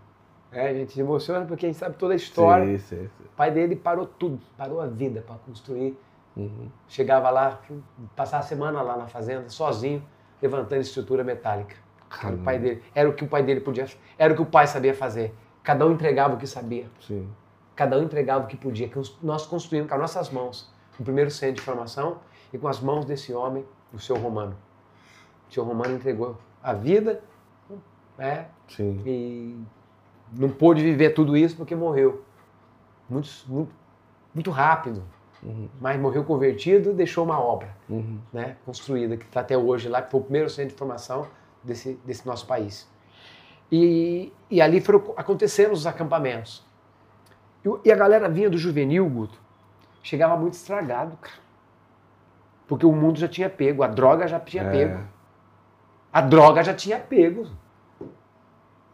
É, 0.50 0.68
a 0.68 0.74
gente 0.74 0.92
se 0.92 1.00
emociona 1.00 1.46
porque 1.46 1.66
a 1.66 1.68
gente 1.68 1.78
sabe 1.78 1.94
toda 1.96 2.14
a 2.14 2.16
história. 2.16 2.66
Sim, 2.78 2.78
sim, 2.78 3.08
sim. 3.16 3.24
O 3.24 3.36
pai 3.36 3.52
dele 3.52 3.76
parou 3.76 4.04
tudo, 4.06 4.40
parou 4.56 4.80
a 4.80 4.86
vida 4.86 5.22
para 5.24 5.36
construir. 5.36 5.96
Uhum. 6.36 6.68
Chegava 6.88 7.30
lá, 7.30 7.60
passava 8.16 8.42
a 8.42 8.46
semana 8.46 8.82
lá 8.82 8.96
na 8.96 9.06
fazenda, 9.06 9.48
sozinho, 9.48 10.02
levantando 10.42 10.80
estrutura 10.80 11.22
metálica. 11.22 11.76
Era 12.22 12.34
o 12.34 12.38
pai 12.38 12.58
dele. 12.58 12.82
Era 12.94 13.08
o 13.08 13.12
que 13.12 13.24
o 13.24 13.28
pai 13.28 13.42
dele 13.42 13.60
podia, 13.60 13.86
era 14.18 14.32
o 14.32 14.36
que 14.36 14.42
o 14.42 14.46
pai 14.46 14.66
sabia 14.66 14.94
fazer. 14.94 15.34
Cada 15.62 15.86
um 15.86 15.92
entregava 15.92 16.34
o 16.34 16.36
que 16.38 16.46
sabia. 16.46 16.86
Sim. 17.00 17.28
Cada 17.76 17.98
um 17.98 18.02
entregava 18.02 18.44
o 18.44 18.48
que 18.48 18.56
podia. 18.56 18.90
Nós 19.22 19.46
construímos 19.46 19.88
com 19.88 19.94
as 19.94 20.00
nossas 20.00 20.30
mãos 20.30 20.72
o 20.98 21.04
primeiro 21.04 21.30
centro 21.30 21.56
de 21.56 21.60
formação 21.60 22.18
e 22.52 22.58
com 22.58 22.66
as 22.66 22.80
mãos 22.80 23.04
desse 23.04 23.32
homem, 23.32 23.64
o 23.92 23.98
seu 23.98 24.16
Romano. 24.16 24.56
O 25.48 25.52
seu 25.52 25.62
Romano 25.64 25.94
entregou 25.94 26.36
a 26.62 26.72
vida, 26.72 27.22
né? 28.16 28.48
Sim. 28.68 29.00
E 29.06 29.56
não 30.32 30.48
pôde 30.48 30.82
viver 30.82 31.10
tudo 31.10 31.36
isso 31.36 31.56
porque 31.56 31.74
morreu. 31.74 32.24
Muito, 33.08 33.30
muito, 33.46 33.72
muito 34.34 34.50
rápido. 34.50 35.02
Uhum. 35.42 35.68
Mas 35.80 36.00
morreu 36.00 36.24
convertido 36.24 36.90
e 36.90 36.94
deixou 36.94 37.24
uma 37.24 37.38
obra 37.40 37.68
uhum. 37.88 38.18
né, 38.32 38.56
construída, 38.64 39.16
que 39.16 39.24
está 39.24 39.40
até 39.40 39.56
hoje 39.56 39.88
lá, 39.88 40.02
que 40.02 40.10
foi 40.10 40.20
o 40.20 40.24
primeiro 40.24 40.50
centro 40.50 40.72
de 40.72 40.78
formação 40.78 41.28
desse, 41.68 41.94
desse 42.04 42.26
nosso 42.26 42.46
país. 42.46 42.88
E, 43.70 44.32
e 44.50 44.60
ali 44.60 44.80
foram 44.80 45.14
acontecendo 45.16 45.72
os 45.72 45.86
acampamentos. 45.86 46.66
E, 47.64 47.88
e 47.88 47.92
a 47.92 47.96
galera 47.96 48.28
vinha 48.28 48.48
do 48.48 48.58
juvenil, 48.58 49.08
Guto, 49.08 49.38
chegava 50.02 50.36
muito 50.36 50.54
estragado, 50.54 51.16
cara. 51.18 51.48
Porque 52.66 52.84
o 52.84 52.92
mundo 52.92 53.18
já 53.18 53.28
tinha 53.28 53.48
pego, 53.48 53.82
a 53.82 53.86
droga 53.86 54.26
já 54.26 54.40
tinha 54.40 54.62
é. 54.62 54.70
pego. 54.70 55.04
A 56.12 56.20
droga 56.20 56.62
já 56.62 56.74
tinha 56.74 56.98
pego. 56.98 57.46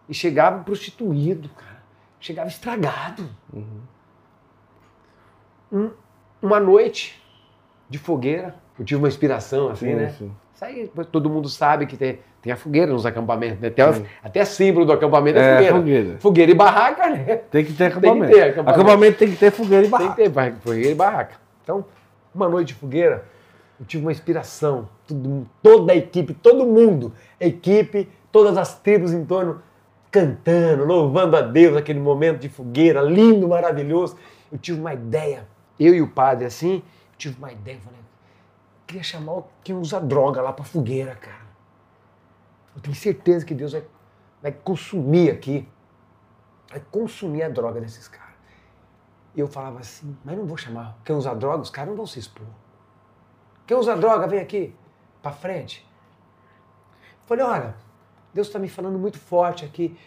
E 0.08 0.14
chegava 0.14 0.62
prostituído, 0.62 1.48
cara. 1.48 1.82
Chegava 2.20 2.48
estragado. 2.48 3.28
Uhum. 3.52 3.80
Um, 5.72 5.90
uma 6.40 6.60
noite 6.60 7.22
de 7.88 7.98
fogueira, 7.98 8.54
eu 8.78 8.84
tive 8.84 8.98
uma 8.98 9.08
inspiração 9.08 9.68
assim, 9.68 9.88
sim, 9.88 9.94
né? 9.94 10.08
Sim. 10.10 10.36
Isso 10.54 10.64
aí 10.64 10.90
todo 11.10 11.28
mundo 11.28 11.48
sabe 11.48 11.86
que 11.86 11.96
tem, 11.96 12.20
tem 12.45 12.53
a 12.53 12.57
fogueira 12.57 12.92
nos 12.92 13.07
acampamentos, 13.07 13.59
né? 13.59 13.68
até, 13.68 13.82
até 14.22 14.45
símbolo 14.45 14.84
do 14.84 14.92
acampamento 14.92 15.38
é, 15.38 15.40
é 15.40 15.55
fogueira. 15.55 15.74
fogueira. 15.74 16.18
Fogueira 16.18 16.53
e 16.53 16.55
barraca, 16.55 17.09
né? 17.09 17.36
Tem 17.51 17.64
que 17.64 17.72
ter 17.72 17.86
acampamento. 17.86 18.26
Tem 18.28 18.28
que 18.28 18.34
ter 18.34 18.42
acampamento. 18.51 18.80
acampamento 18.80 19.18
tem 19.18 19.30
que 19.30 19.36
ter 19.36 19.51
fogueira 19.51 19.86
e 19.86 19.88
barraca. 19.88 20.14
Tem 20.14 20.30
que 20.30 20.30
ter 20.30 20.55
fogueira 20.61 20.90
e 20.90 20.95
barraca. 20.95 21.36
Então, 21.62 21.86
uma 22.34 22.47
noite 22.47 22.68
de 22.68 22.74
fogueira, 22.74 23.24
eu 23.80 23.86
tive 23.86 24.05
uma 24.05 24.12
inspiração. 24.12 24.86
Tudo, 25.07 25.49
toda 25.62 25.95
a 25.95 25.97
equipe, 25.97 26.34
todo 26.34 26.66
mundo, 26.66 27.14
a 27.40 27.47
equipe, 27.47 28.11
todas 28.30 28.59
as 28.59 28.78
tribos 28.78 29.14
em 29.14 29.24
torno 29.24 29.62
cantando, 30.11 30.84
louvando 30.84 31.38
a 31.38 31.40
Deus, 31.40 31.78
aquele 31.78 31.99
momento 31.99 32.40
de 32.40 32.51
fogueira 32.51 33.01
lindo, 33.01 33.49
maravilhoso. 33.49 34.18
Eu 34.53 34.59
tive 34.59 34.78
uma 34.78 34.92
ideia, 34.92 35.47
eu 35.80 35.95
e 35.95 36.03
o 36.03 36.09
padre 36.09 36.45
assim, 36.45 36.74
eu 36.74 37.16
tive 37.16 37.38
uma 37.38 37.51
ideia, 37.51 37.78
falei, 37.82 37.99
eu 37.99 38.86
queria 38.86 39.03
chamar 39.03 39.45
quem 39.64 39.74
usa 39.74 39.99
droga 39.99 40.42
lá 40.42 40.53
para 40.53 40.62
fogueira, 40.62 41.14
cara. 41.14 41.43
Eu 42.74 42.80
tenho 42.80 42.94
certeza 42.94 43.44
que 43.44 43.54
Deus 43.54 43.72
vai, 43.72 43.84
vai 44.42 44.52
consumir 44.52 45.30
aqui, 45.30 45.68
vai 46.70 46.80
consumir 46.90 47.42
a 47.42 47.48
droga 47.48 47.80
desses 47.80 48.08
caras. 48.08 48.34
E 49.34 49.40
eu 49.40 49.48
falava 49.48 49.80
assim, 49.80 50.16
mas 50.24 50.36
não 50.36 50.46
vou 50.46 50.56
chamar 50.56 50.96
quem 51.04 51.14
usa 51.14 51.34
droga, 51.34 51.62
os 51.62 51.70
caras 51.70 51.90
não 51.90 51.96
vão 51.96 52.06
se 52.06 52.18
expor. 52.18 52.46
Quem 53.66 53.76
usa 53.76 53.96
droga, 53.96 54.26
vem 54.26 54.40
aqui, 54.40 54.74
para 55.22 55.32
frente. 55.32 55.86
Eu 56.92 57.26
falei, 57.26 57.44
olha, 57.44 57.74
Deus 58.32 58.48
está 58.48 58.58
me 58.58 58.68
falando 58.68 58.98
muito 58.98 59.18
forte 59.18 59.64
aqui. 59.64 59.98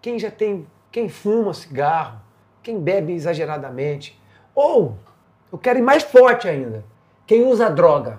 Quem 0.00 0.18
já 0.18 0.30
tem, 0.30 0.66
quem 0.90 1.08
fuma 1.08 1.52
cigarro, 1.52 2.20
quem 2.62 2.80
bebe 2.80 3.12
exageradamente, 3.12 4.20
ou 4.54 4.96
eu 5.50 5.58
quero 5.58 5.78
ir 5.78 5.82
mais 5.82 6.02
forte 6.02 6.48
ainda, 6.48 6.84
quem 7.26 7.44
usa 7.44 7.70
droga, 7.70 8.18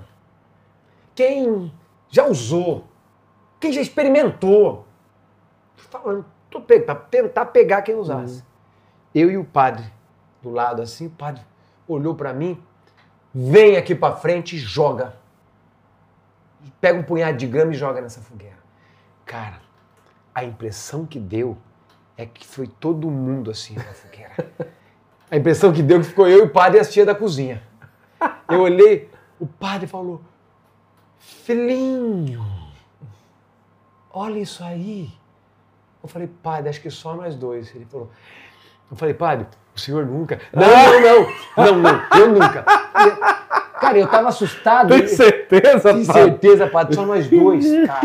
quem 1.15 1.71
já 2.09 2.25
usou, 2.25 2.85
quem 3.61 3.71
já 3.71 3.79
experimentou. 3.79 4.85
Falando, 5.75 6.25
para 6.85 6.95
tentar 6.95 7.45
pegar 7.45 7.81
quem 7.83 7.95
usasse. 7.95 8.39
Uhum. 8.39 8.45
Eu 9.15 9.31
e 9.31 9.37
o 9.37 9.45
padre 9.45 9.85
do 10.41 10.49
lado 10.49 10.81
assim, 10.81 11.07
o 11.07 11.11
padre 11.11 11.41
olhou 11.87 12.15
para 12.15 12.33
mim, 12.33 12.61
vem 13.33 13.77
aqui 13.77 13.93
para 13.93 14.15
frente 14.15 14.55
e 14.55 14.59
joga. 14.59 15.15
Pega 16.79 16.99
um 16.99 17.03
punhado 17.03 17.37
de 17.37 17.47
grama 17.47 17.71
e 17.71 17.75
joga 17.75 18.01
nessa 18.01 18.21
fogueira. 18.21 18.57
Cara, 19.25 19.61
a 20.33 20.43
impressão 20.43 21.05
que 21.05 21.19
deu 21.19 21.57
é 22.17 22.25
que 22.25 22.45
foi 22.45 22.67
todo 22.67 23.09
mundo 23.09 23.51
assim 23.51 23.75
na 23.75 23.93
fogueira. 23.93 24.33
A 25.29 25.37
impressão 25.37 25.71
que 25.71 25.81
deu 25.81 26.01
que 26.01 26.07
ficou 26.07 26.27
eu 26.27 26.39
e 26.39 26.41
o 26.41 26.49
padre 26.49 26.77
e 26.77 26.81
as 26.81 26.91
tia 26.91 27.05
da 27.05 27.15
cozinha. 27.15 27.63
Eu 28.49 28.59
olhei, 28.59 29.09
o 29.39 29.47
padre 29.47 29.87
falou: 29.87 30.19
Filhinho, 31.17 32.43
olha 34.13 34.39
isso 34.39 34.63
aí. 34.63 35.09
Eu 36.01 36.09
falei, 36.09 36.27
padre, 36.27 36.69
acho 36.69 36.81
que 36.81 36.89
só 36.89 37.15
nós 37.15 37.35
dois. 37.35 37.73
Ele 37.75 37.85
falou, 37.85 38.09
eu 38.89 38.97
falei, 38.97 39.13
padre, 39.13 39.47
o 39.75 39.79
senhor 39.79 40.05
nunca. 40.05 40.39
Não, 40.53 40.67
não, 40.67 41.01
não, 41.01 41.65
não, 41.65 41.81
não, 41.81 42.19
eu 42.19 42.27
nunca. 42.33 42.63
Cara, 43.79 43.97
eu 43.97 44.07
tava 44.07 44.29
assustado. 44.29 44.89
Tem 44.89 45.07
certeza, 45.07 45.93
Tem 45.93 46.03
certeza, 46.03 46.67
padre, 46.67 46.95
só 46.95 47.05
nós 47.05 47.27
dois, 47.29 47.65
cara. 47.87 48.01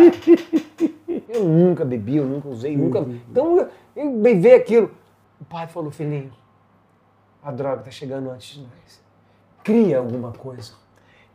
Eu 1.29 1.45
nunca 1.45 1.85
bebi, 1.85 2.17
eu 2.17 2.25
nunca 2.25 2.49
usei, 2.49 2.77
nunca. 2.77 3.01
Então, 3.01 3.69
eu 3.95 4.23
ver 4.23 4.55
aquilo. 4.55 4.91
O 5.41 5.45
pai 5.45 5.67
falou, 5.67 5.91
filhinho, 5.91 6.33
a 7.43 7.51
droga 7.51 7.81
está 7.81 7.91
chegando 7.91 8.31
antes 8.31 8.55
de 8.55 8.61
nós. 8.61 9.05
Cria 9.63 9.99
alguma 9.99 10.33
coisa. 10.33 10.73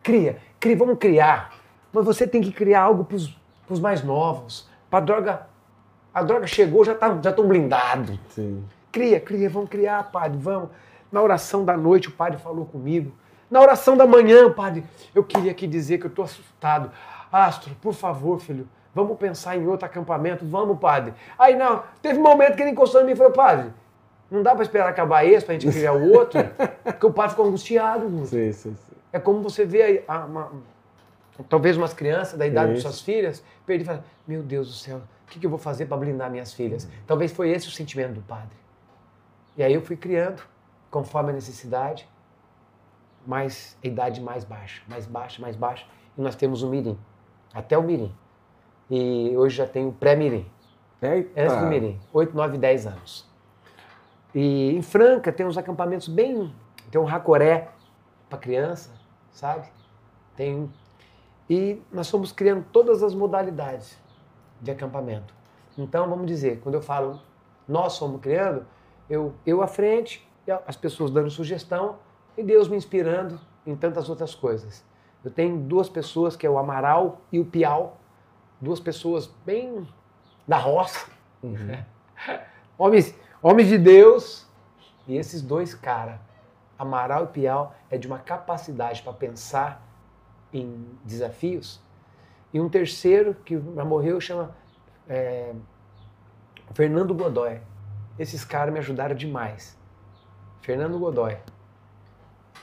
Cria, 0.02 0.38
cria, 0.60 0.76
vamos 0.76 0.98
criar. 0.98 1.54
Mas 1.94 2.06
você 2.06 2.26
tem 2.26 2.42
que 2.42 2.52
criar 2.52 2.82
algo 2.82 3.04
para 3.04 3.18
os 3.74 3.80
mais 3.80 4.04
novos. 4.04 4.68
Para 4.90 5.00
a 5.00 5.02
droga. 5.02 5.48
A 6.14 6.22
droga 6.24 6.46
chegou, 6.46 6.84
já 6.84 6.94
tá, 6.94 7.18
já 7.22 7.30
estão 7.30 7.48
blindados. 7.48 8.20
Cria, 8.92 9.20
cria, 9.20 9.50
vamos 9.50 9.70
criar, 9.70 10.12
padre, 10.12 10.38
vamos. 10.38 10.70
Na 11.12 11.22
oração 11.22 11.64
da 11.64 11.78
noite, 11.78 12.10
o 12.10 12.12
padre 12.12 12.38
falou 12.38 12.66
comigo. 12.66 13.14
Na 13.50 13.62
oração 13.62 13.96
da 13.96 14.06
manhã, 14.06 14.52
padre, 14.52 14.84
eu 15.16 15.24
queria 15.24 15.52
aqui 15.52 15.66
dizer 15.68 15.98
que 16.00 16.06
eu 16.06 16.10
estou 16.10 16.26
assustado. 16.26 16.92
Astro, 17.32 17.74
por 17.82 17.94
favor, 17.94 18.40
filho, 18.40 18.68
Vamos 18.94 19.18
pensar 19.18 19.58
em 19.58 19.66
outro 19.68 19.86
acampamento? 19.86 20.46
Vamos, 20.46 20.78
padre. 20.78 21.14
Aí 21.40 21.56
não, 21.56 21.84
teve 22.02 22.20
um 22.20 22.24
momento 22.24 22.56
que 22.56 22.62
ele 22.62 22.72
encostou 22.72 23.02
em 23.02 23.06
mim 23.06 23.12
e 23.14 23.16
falou, 23.16 23.32
padre, 23.32 23.72
não 24.30 24.44
dá 24.44 24.54
para 24.54 24.64
esperar 24.64 24.90
acabar 24.90 25.26
esse 25.26 25.46
para 25.46 25.56
a 25.56 25.60
gente 25.60 25.72
criar 25.72 25.94
o 25.94 26.12
outro? 26.12 26.40
Porque 26.84 27.06
o 27.06 27.14
padre 27.14 27.32
ficou 27.32 27.46
angustiado. 27.46 28.10
Sim, 28.26 28.52
sim, 28.52 28.76
sim. 28.76 28.96
É 29.14 29.20
como 29.20 29.42
você 29.42 29.66
vê 29.66 29.82
aí, 29.82 30.04
uma, 30.08 30.52
talvez 31.44 31.78
umas 31.78 31.94
crianças 31.94 32.38
da 32.38 32.46
idade 32.46 32.74
de 32.74 32.82
suas 32.82 33.02
filhas, 33.02 33.44
perder 33.66 33.84
e 33.84 33.86
falar, 33.86 34.04
meu 34.28 34.44
Deus 34.44 34.68
do 34.68 34.74
céu, 34.74 34.98
o 34.98 35.32
que, 35.32 35.40
que 35.40 35.46
eu 35.46 35.50
vou 35.50 35.60
fazer 35.60 35.86
para 35.86 35.98
blindar 35.98 36.30
minhas 36.30 36.54
filhas? 36.54 36.86
Uhum. 36.86 36.92
Talvez 37.08 37.32
foi 37.32 37.50
esse 37.50 37.68
o 37.68 37.72
sentimento 37.72 38.14
do 38.14 38.22
padre. 38.22 38.58
E 39.56 39.64
aí 39.64 39.74
eu 39.74 39.82
fui 39.82 39.96
criando, 39.96 40.42
conforme 40.90 41.32
a 41.32 41.34
necessidade, 41.34 42.08
mais 43.26 43.78
a 43.84 43.88
idade 43.88 44.22
mais 44.22 44.44
baixa, 44.44 44.82
mais 44.88 45.06
baixa, 45.06 45.42
mais 45.42 45.56
baixa. 45.56 45.86
E 46.18 46.22
nós 46.22 46.36
temos 46.36 46.64
o 46.64 46.70
mirim, 46.70 46.98
até 47.54 47.78
o 47.78 47.84
mirim. 47.84 48.14
E 48.90 49.36
hoje 49.38 49.56
já 49.56 49.68
tenho 49.68 49.92
pré-mirim. 49.92 50.46
Antes 51.36 51.58
do 51.58 51.66
mirim, 51.66 52.00
8, 52.14 52.36
9, 52.36 52.58
10 52.58 52.88
anos. 52.88 53.32
E 54.36 54.76
em 54.76 54.82
Franca 54.82 55.32
tem 55.32 55.46
uns 55.46 55.58
acampamentos 55.58 56.08
bem. 56.08 56.54
Tem 56.90 57.00
um 57.00 57.06
racoré 57.06 57.70
para 58.30 58.38
criança, 58.38 58.92
sabe? 59.32 59.68
Tem. 60.36 60.72
E 61.52 61.84
nós 61.92 62.10
fomos 62.10 62.32
criando 62.32 62.66
todas 62.72 63.04
as 63.04 63.14
modalidades 63.14 64.00
de 64.62 64.72
acampamento. 64.72 65.34
Então, 65.78 66.10
vamos 66.10 66.26
dizer, 66.26 66.62
quando 66.62 66.76
eu 66.76 66.82
falo 66.82 67.20
nós 67.68 67.98
fomos 67.98 68.22
criando, 68.22 68.66
eu, 69.10 69.34
eu 69.46 69.62
à 69.62 69.68
frente, 69.68 70.26
as 70.66 70.78
pessoas 70.78 71.12
dando 71.12 71.30
sugestão 71.30 71.98
e 72.38 72.44
Deus 72.44 72.70
me 72.70 72.78
inspirando 72.78 73.38
em 73.66 73.76
tantas 73.76 74.10
outras 74.10 74.34
coisas. 74.34 74.82
Eu 75.26 75.30
tenho 75.30 75.58
duas 75.58 75.90
pessoas, 75.90 76.38
que 76.38 76.48
é 76.48 76.50
o 76.50 76.58
Amaral 76.58 77.20
e 77.34 77.38
o 77.38 77.44
Piau, 77.44 77.98
duas 78.62 78.80
pessoas 78.80 79.28
bem 79.46 79.86
da 80.48 80.58
roça, 80.58 81.06
uhum. 81.44 81.84
homens, 82.80 83.14
homens 83.44 83.68
de 83.68 83.78
Deus, 83.78 84.48
e 85.06 85.18
esses 85.18 85.42
dois 85.42 85.76
caras, 85.76 86.18
Amaral 86.80 87.26
e 87.26 87.28
Piau, 87.28 87.76
é 87.90 87.98
de 87.98 88.08
uma 88.08 88.20
capacidade 88.20 89.02
para 89.02 89.12
pensar 89.12 89.91
em 90.54 90.86
desafios. 91.04 91.82
E 92.54 92.60
um 92.60 92.70
terceiro, 92.70 93.34
que 93.34 93.60
já 93.76 93.86
morreu, 93.86 94.20
chama 94.20 94.56
é, 95.08 95.54
Fernando 96.74 97.14
Godoy. 97.14 97.60
Esses 98.20 98.44
caras 98.44 98.74
me 98.74 98.80
ajudaram 98.80 99.16
demais. 99.16 99.78
Fernando 100.62 101.00
Godoy, 101.00 101.38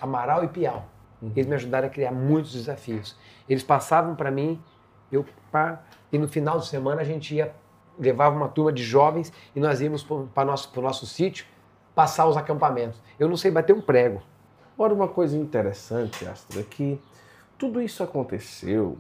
Amaral 0.01 0.45
e 0.45 0.49
Piau. 0.49 0.87
Uhum. 1.21 1.33
Eles 1.35 1.47
me 1.47 1.55
ajudaram 1.55 1.89
a 1.89 1.91
criar 1.91 2.13
muitos 2.13 2.53
desafios. 2.53 3.17
Eles 3.49 3.63
passavam 3.63 4.15
para 4.15 4.31
mim, 4.31 4.63
eu 5.11 5.25
pá, 5.51 5.83
e 6.13 6.19
no 6.19 6.29
final 6.29 6.59
de 6.59 6.67
semana 6.67 7.01
a 7.01 7.05
gente 7.05 7.35
ia 7.35 7.53
levava 7.99 8.37
uma 8.37 8.49
turma 8.49 8.73
de 8.73 8.83
jovens 8.83 9.33
e 9.55 9.61
nós 9.61 9.81
íamos 9.81 10.05
para 10.05 10.43
o 10.43 10.47
nosso, 10.47 10.81
nosso 10.81 11.07
sítio 11.07 11.47
passar 11.95 12.29
os 12.29 12.37
acampamentos. 12.37 13.03
Eu 13.19 13.29
não 13.29 13.37
sei 13.37 13.51
bater 13.51 13.75
um 13.75 13.81
prego. 13.81 14.23
Agora, 14.75 14.95
uma 14.95 15.09
coisa 15.09 15.37
interessante, 15.37 16.25
Astrid, 16.25 16.61
é 16.61 16.63
que 16.63 17.01
tudo 17.59 17.83
isso 17.83 18.03
aconteceu 18.03 18.97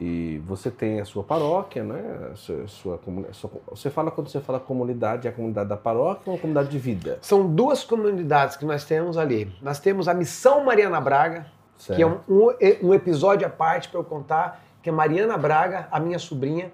e 0.00 0.42
você 0.46 0.70
tem 0.70 0.98
a 0.98 1.04
sua 1.04 1.22
paróquia, 1.22 1.84
né? 1.84 2.30
A 2.32 2.34
sua, 2.34 2.66
sua, 2.66 3.00
sua, 3.32 3.50
você 3.68 3.90
fala 3.90 4.10
quando 4.10 4.28
você 4.28 4.40
fala 4.40 4.58
comunidade, 4.58 5.28
é 5.28 5.30
a 5.30 5.32
comunidade 5.32 5.68
da 5.68 5.76
paróquia 5.76 6.22
ou 6.26 6.36
a 6.36 6.38
comunidade 6.38 6.70
de 6.70 6.78
vida? 6.78 7.18
São 7.20 7.46
duas 7.46 7.84
comunidades 7.84 8.56
que 8.56 8.64
nós 8.64 8.84
temos 8.84 9.18
ali. 9.18 9.54
Nós 9.60 9.78
temos 9.78 10.08
a 10.08 10.14
Missão 10.14 10.64
Mariana 10.64 10.98
Braga, 11.02 11.46
certo. 11.76 11.96
que 11.98 12.02
é 12.02 12.06
um, 12.06 12.88
um, 12.88 12.94
episódio 12.94 13.46
à 13.46 13.50
parte 13.50 13.90
para 13.90 14.00
eu 14.00 14.04
contar, 14.04 14.64
que 14.82 14.88
é 14.88 14.92
Mariana 14.92 15.36
Braga, 15.36 15.86
a 15.92 16.00
minha 16.00 16.18
sobrinha. 16.18 16.72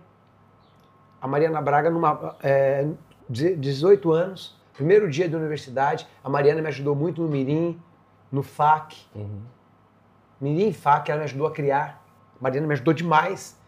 A 1.20 1.26
Mariana 1.26 1.60
Braga, 1.60 1.90
numa 1.90 2.36
é, 2.40 2.86
18 3.28 4.12
anos, 4.12 4.56
primeiro 4.72 5.10
dia 5.10 5.28
de 5.28 5.34
universidade, 5.34 6.06
a 6.22 6.30
Mariana 6.30 6.62
me 6.62 6.68
ajudou 6.68 6.94
muito 6.94 7.20
no 7.22 7.28
Mirim, 7.28 7.80
no 8.30 8.44
FAC. 8.44 8.98
Uhum. 9.16 9.56
Mirim 10.40 10.68
e 10.68 10.72
FAC, 10.72 11.10
ela 11.10 11.18
me 11.20 11.24
ajudou 11.24 11.46
a 11.46 11.52
criar 11.52 12.06
Mariana 12.40 12.66
me 12.66 12.72
ajudou 12.74 12.94
demais, 12.94 13.58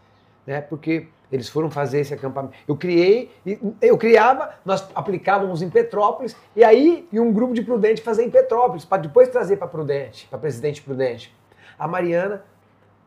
né? 0.45 0.61
Porque 0.61 1.07
eles 1.31 1.47
foram 1.47 1.69
fazer 1.69 1.99
esse 1.99 2.13
acampamento. 2.13 2.55
Eu 2.67 2.75
criei, 2.75 3.31
eu 3.81 3.97
criava, 3.97 4.55
nós 4.65 4.87
aplicávamos 4.95 5.61
em 5.61 5.69
Petrópolis, 5.69 6.35
e 6.55 6.63
aí 6.63 7.07
e 7.11 7.19
um 7.19 7.31
grupo 7.31 7.53
de 7.53 7.61
Prudente 7.61 8.01
fazer 8.01 8.23
em 8.23 8.29
Petrópolis, 8.29 8.83
para 8.83 9.01
depois 9.01 9.29
trazer 9.29 9.57
para 9.57 9.67
Prudente, 9.67 10.27
para 10.27 10.39
Presidente 10.39 10.81
Prudente. 10.81 11.35
A 11.77 11.87
Mariana, 11.87 12.43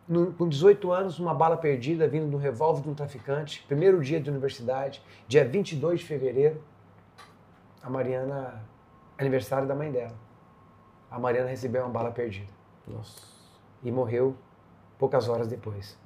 no, 0.06 0.32
com 0.32 0.48
18 0.48 0.92
anos, 0.92 1.18
uma 1.18 1.34
bala 1.34 1.56
perdida, 1.56 2.06
vindo 2.06 2.30
do 2.30 2.36
revólver 2.36 2.82
de 2.82 2.90
um 2.90 2.94
traficante, 2.94 3.64
primeiro 3.66 4.00
dia 4.00 4.20
de 4.20 4.30
universidade, 4.30 5.02
dia 5.26 5.44
22 5.44 6.00
de 6.00 6.06
fevereiro, 6.06 6.62
a 7.82 7.90
Mariana, 7.90 8.62
aniversário 9.18 9.66
da 9.66 9.74
mãe 9.74 9.90
dela. 9.90 10.14
A 11.10 11.18
Mariana 11.18 11.48
recebeu 11.48 11.82
uma 11.82 11.90
bala 11.90 12.12
perdida. 12.12 12.52
Nossa. 12.86 13.32
E 13.83 13.91
morreu 13.91 14.37
poucas 14.99 15.28
horas 15.28 15.49
depois. 15.49 15.99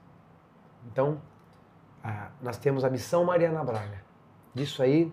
Então, 0.91 1.20
nós 2.41 2.57
temos 2.57 2.85
a 2.85 2.91
missão 2.91 3.24
Mariana 3.24 3.62
Braga. 3.62 4.03
Disso 4.55 4.83
aí, 4.83 5.12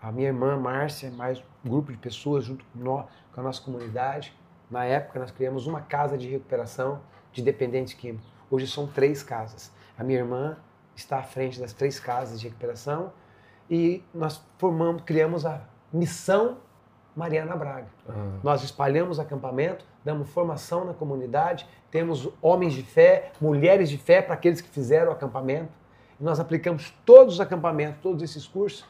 a 0.00 0.12
minha 0.12 0.28
irmã 0.28 0.56
Márcia, 0.56 1.10
mais 1.10 1.42
um 1.64 1.68
grupo 1.68 1.92
de 1.92 1.98
pessoas 1.98 2.44
junto 2.44 2.64
com, 2.66 2.78
nós, 2.78 3.06
com 3.32 3.40
a 3.40 3.44
nossa 3.44 3.60
comunidade. 3.62 4.36
Na 4.70 4.84
época, 4.84 5.18
nós 5.18 5.30
criamos 5.30 5.66
uma 5.66 5.80
casa 5.80 6.16
de 6.16 6.28
recuperação 6.28 7.00
de 7.32 7.42
dependentes 7.42 7.94
químicos. 7.94 8.26
Hoje 8.50 8.66
são 8.66 8.86
três 8.86 9.22
casas. 9.22 9.72
A 9.98 10.04
minha 10.04 10.18
irmã 10.18 10.56
está 10.94 11.18
à 11.18 11.22
frente 11.22 11.60
das 11.60 11.72
três 11.72 11.98
casas 11.98 12.40
de 12.40 12.46
recuperação 12.46 13.12
e 13.68 14.02
nós 14.12 14.42
formamos, 14.58 15.02
criamos 15.02 15.46
a 15.46 15.62
missão 15.92 16.58
Mariana 17.14 17.56
Braga. 17.56 17.88
Uhum. 18.08 18.40
Nós 18.42 18.62
espalhamos 18.62 19.18
acampamento, 19.18 19.84
damos 20.04 20.28
formação 20.30 20.84
na 20.84 20.94
comunidade, 20.94 21.66
temos 21.90 22.28
homens 22.40 22.72
de 22.72 22.82
fé, 22.82 23.32
mulheres 23.40 23.90
de 23.90 23.98
fé 23.98 24.22
para 24.22 24.34
aqueles 24.34 24.60
que 24.60 24.68
fizeram 24.68 25.10
o 25.10 25.12
acampamento. 25.12 25.72
E 26.18 26.24
nós 26.24 26.38
aplicamos 26.38 26.94
todos 27.04 27.34
os 27.34 27.40
acampamentos, 27.40 28.00
todos 28.00 28.22
esses 28.22 28.46
cursos. 28.46 28.84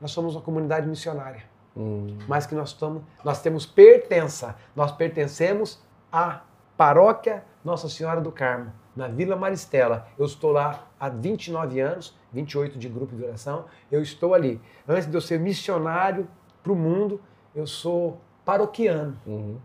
Nós 0.00 0.10
somos 0.10 0.34
uma 0.34 0.42
comunidade 0.42 0.86
missionária. 0.86 1.44
Uhum. 1.74 2.18
Mas 2.28 2.46
que 2.46 2.54
nós, 2.54 2.70
estamos, 2.70 3.02
nós 3.24 3.40
temos 3.42 3.66
pertença. 3.66 4.56
Nós 4.74 4.92
pertencemos 4.92 5.82
à 6.12 6.42
paróquia 6.76 7.44
Nossa 7.64 7.88
Senhora 7.88 8.20
do 8.20 8.30
Carmo, 8.30 8.72
na 8.94 9.08
Vila 9.08 9.36
Maristela. 9.36 10.06
Eu 10.18 10.26
estou 10.26 10.52
lá 10.52 10.86
há 11.00 11.08
29 11.08 11.80
anos, 11.80 12.16
28 12.32 12.78
de 12.78 12.88
grupo 12.88 13.16
de 13.16 13.24
oração. 13.24 13.64
Eu 13.90 14.02
estou 14.02 14.34
ali. 14.34 14.60
Antes 14.86 15.06
de 15.06 15.14
eu 15.14 15.20
ser 15.20 15.40
missionário 15.40 16.28
para 16.62 16.72
o 16.72 16.76
mundo, 16.76 17.20
eu 17.54 17.66
sou 17.66 18.20
paroquiano. 18.44 19.16
Uhum. 19.26 19.58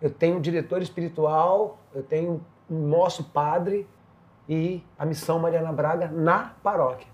Eu 0.00 0.10
tenho 0.10 0.40
diretor 0.40 0.82
espiritual, 0.82 1.78
eu 1.94 2.02
tenho 2.02 2.44
o 2.68 2.74
nosso 2.74 3.24
padre 3.24 3.86
e 4.48 4.82
a 4.98 5.04
missão 5.04 5.38
Mariana 5.38 5.72
Braga 5.72 6.08
na 6.08 6.54
paróquia. 6.62 7.06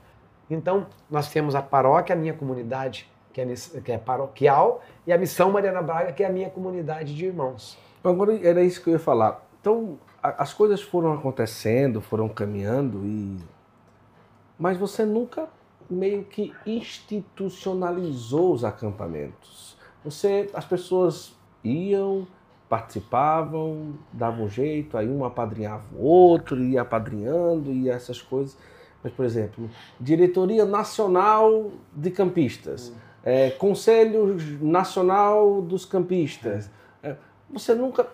Então, 0.49 0.87
nós 1.11 1.31
temos 1.31 1.55
a 1.55 1.63
paróquia, 1.63 2.15
a 2.15 2.19
minha 2.19 2.33
comunidade, 2.33 3.11
que 3.33 3.41
é, 3.41 3.47
que 3.85 3.93
é 3.93 3.99
paroquial, 3.99 4.83
e 5.07 5.13
a 5.13 5.19
missão 5.19 5.51
Mariana 5.51 5.83
Braga, 5.83 6.13
que 6.13 6.23
é 6.23 6.27
a 6.27 6.31
minha 6.31 6.49
comunidade 6.49 7.15
de 7.15 7.27
irmãos. 7.27 7.77
Agora, 8.05 8.39
era 8.47 8.63
isso 8.63 8.83
que 8.83 8.89
eu 8.89 8.93
ia 8.93 8.99
falar. 8.99 9.45
Então, 9.61 9.99
as 10.23 10.55
coisas 10.55 10.81
foram 10.81 11.13
acontecendo, 11.13 12.01
foram 12.01 12.29
caminhando, 12.29 13.05
e 13.05 13.39
mas 14.59 14.79
você 14.79 15.05
nunca 15.05 15.49
meio 15.89 16.25
que 16.25 16.55
institucionalizou 16.65 18.53
os 18.53 18.65
acampamentos. 18.65 19.77
Você, 20.05 20.51
as 20.55 20.65
pessoas 20.65 21.37
iam, 21.63 22.27
participavam, 22.69 23.95
davam 24.13 24.45
um 24.45 24.49
jeito, 24.49 24.97
aí 24.99 25.09
um 25.09 25.25
apadrinhava 25.25 25.85
o 25.95 26.03
outro, 26.03 26.63
ia 26.63 26.83
apadrinhando, 26.83 27.73
e 27.73 27.89
essas 27.89 28.21
coisas. 28.21 28.57
Mas, 29.03 29.13
por 29.13 29.25
exemplo, 29.25 29.71
Diretoria 30.01 30.65
Nacional 30.65 31.71
de 31.95 32.11
Campistas, 32.11 32.89
hum. 32.89 32.95
é, 33.25 33.51
Conselho 33.51 34.37
Nacional 34.61 35.63
dos 35.63 35.85
Campistas. 35.85 36.71
É, 37.03 37.17
você 37.49 37.75
nunca. 37.75 38.09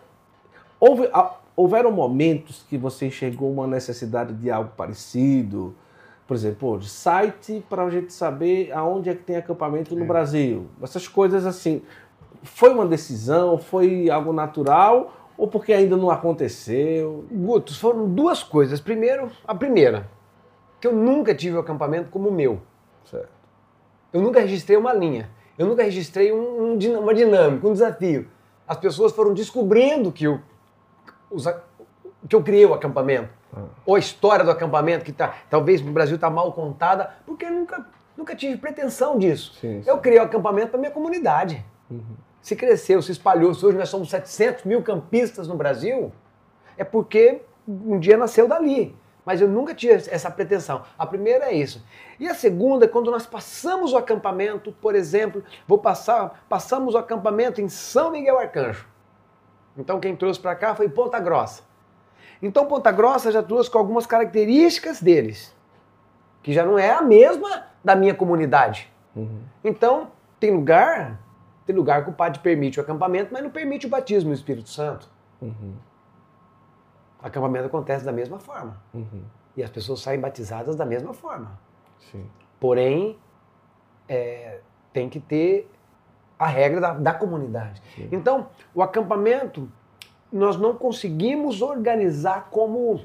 Houve, 0.79 1.09
houveram 1.57 1.93
momentos 1.93 2.65
que 2.69 2.77
você 2.77 3.07
enxergou 3.07 3.51
uma 3.51 3.67
necessidade 3.67 4.35
de 4.35 4.51
algo 4.51 4.73
parecido? 4.77 5.75
por 6.33 6.37
exemplo, 6.37 6.79
de 6.79 6.89
site 6.89 7.63
para 7.69 7.85
a 7.85 7.91
gente 7.91 8.11
saber 8.11 8.73
aonde 8.73 9.11
é 9.11 9.15
que 9.15 9.23
tem 9.23 9.37
acampamento 9.37 9.95
no 9.95 10.05
é. 10.05 10.07
Brasil. 10.07 10.67
Essas 10.83 11.07
coisas 11.07 11.45
assim. 11.45 11.83
Foi 12.43 12.71
uma 12.73 12.87
decisão? 12.87 13.59
Foi 13.59 14.11
algo 14.11 14.33
natural? 14.33 15.13
Ou 15.37 15.47
porque 15.49 15.73
ainda 15.73 15.97
não 15.97 16.11
aconteceu? 16.11 17.25
Gutos, 17.31 17.79
foram 17.79 18.09
duas 18.09 18.43
coisas. 18.43 18.81
Primeiro, 18.81 19.31
a 19.47 19.55
primeira, 19.55 20.09
que 20.81 20.87
eu 20.87 20.93
nunca 20.93 21.35
tive 21.35 21.57
o 21.57 21.61
acampamento 21.61 22.11
como 22.11 22.29
o 22.29 22.33
meu. 22.33 22.61
Certo. 23.05 23.29
Eu 24.13 24.21
nunca 24.21 24.41
registrei 24.41 24.77
uma 24.77 24.93
linha. 24.93 25.31
Eu 25.59 25.67
nunca 25.67 25.83
registrei 25.83 26.33
um, 26.33 26.73
um, 26.73 26.99
uma 26.99 27.15
dinâmica, 27.15 27.67
um 27.67 27.73
desafio. 27.73 28.29
As 28.67 28.77
pessoas 28.77 29.13
foram 29.13 29.33
descobrindo 29.33 30.11
que 30.13 30.25
eu, 30.25 30.41
que 32.29 32.35
eu 32.35 32.43
criei 32.43 32.67
o 32.67 32.75
acampamento. 32.75 33.31
Ou 33.85 33.97
a 33.97 33.99
história 33.99 34.45
do 34.45 34.51
acampamento, 34.51 35.05
que 35.05 35.13
tá, 35.13 35.35
talvez 35.51 35.83
no 35.83 35.93
Brasil 35.93 36.15
está 36.15 36.31
mal 36.31 36.53
contada, 36.53 37.11
porque 37.27 37.45
eu 37.45 37.51
nunca, 37.51 37.87
nunca 38.17 38.35
tive 38.35 38.57
pretensão 38.57 39.19
disso. 39.19 39.55
Sim, 39.61 39.83
sim. 39.83 39.91
Eu 39.91 39.99
criei 39.99 40.19
o 40.19 40.23
acampamento 40.23 40.69
para 40.69 40.81
minha 40.81 40.91
comunidade. 40.91 41.65
Uhum. 41.91 42.17
Se 42.43 42.57
cresceu, 42.57 43.01
se 43.01 43.13
espalhou, 43.13 43.55
se 43.55 43.65
hoje 43.65 43.79
nós 43.79 43.89
somos 43.89 44.11
700 44.11 44.65
mil 44.65 44.83
campistas 44.83 45.49
no 45.49 45.55
Brasil, 45.55 46.13
é 46.77 46.83
porque 46.83 47.41
um 47.67 47.99
dia 47.99 48.17
nasceu 48.17 48.49
dali. 48.49 48.95
Mas 49.25 49.41
eu 49.41 49.47
nunca 49.47 49.73
tive 49.73 49.93
essa 49.93 50.29
pretensão. 50.29 50.83
A 50.99 51.07
primeira 51.07 51.47
é 51.47 51.55
isso. 51.55 51.85
E 52.19 52.29
a 52.29 52.35
segunda 52.35 52.87
é 52.87 52.89
quando 52.89 53.11
nós 53.11 53.25
passamos 53.25 53.93
o 53.93 53.97
acampamento, 53.97 54.73
por 54.73 54.97
exemplo, 54.97 55.45
vou 55.67 55.79
passar, 55.79 56.45
passamos 56.49 56.95
o 56.95 56.99
acampamento 56.99 57.61
em 57.61 57.69
São 57.69 58.11
Miguel 58.11 58.39
Arcanjo. 58.39 58.85
Então 59.79 60.01
quem 60.01 60.17
trouxe 60.17 60.41
para 60.41 60.57
cá 60.57 60.75
foi 60.75 60.89
Ponta 60.89 61.21
Grossa. 61.21 61.63
Então 62.43 62.67
Ponta 62.67 62.91
Grossa 62.91 63.31
já 63.31 63.43
trouxe 63.43 63.71
com 63.71 63.79
algumas 63.79 64.07
características 64.07 65.01
deles, 65.01 65.55
que 66.43 66.53
já 66.53 66.67
não 66.67 66.77
é 66.77 66.91
a 66.91 67.01
mesma 67.01 67.67
da 67.85 67.95
minha 67.95 68.15
comunidade. 68.15 68.93
Uhum. 69.15 69.43
Então 69.63 70.11
tem 70.41 70.51
lugar, 70.51 71.21
tem 71.67 71.75
lugar 71.75 72.05
que 72.05 72.11
o 72.11 72.13
padre 72.13 72.41
permite 72.41 72.79
o 72.79 72.83
acampamento, 72.83 73.33
mas 73.33 73.43
não 73.43 73.51
permite 73.51 73.87
o 73.87 73.89
batismo 73.89 74.31
no 74.31 74.35
Espírito 74.35 74.69
Santo. 74.69 75.09
Uhum. 75.41 75.75
O 77.23 77.27
acampamento 77.27 77.67
acontece 77.67 78.05
da 78.05 78.13
mesma 78.13 78.39
forma. 78.39 78.83
Uhum. 78.93 79.23
E 79.57 79.63
as 79.63 79.71
pessoas 79.71 80.01
saem 80.01 80.21
batizadas 80.21 80.77
da 80.77 80.85
mesma 80.85 81.13
forma. 81.13 81.59
Sim. 82.11 82.27
Porém, 82.59 83.19
é, 84.09 84.61
tem 84.93 85.09
que 85.09 85.21
ter 85.21 85.71
a 86.39 86.47
regra 86.47 86.81
da, 86.81 86.93
da 86.95 87.15
comunidade. 87.15 87.81
Sim. 87.95 88.09
Então, 88.11 88.49
o 88.75 88.83
acampamento, 88.83 89.71
nós 90.33 90.57
não 90.57 90.75
conseguimos 90.75 91.63
organizar 91.63 92.49
como, 92.51 93.01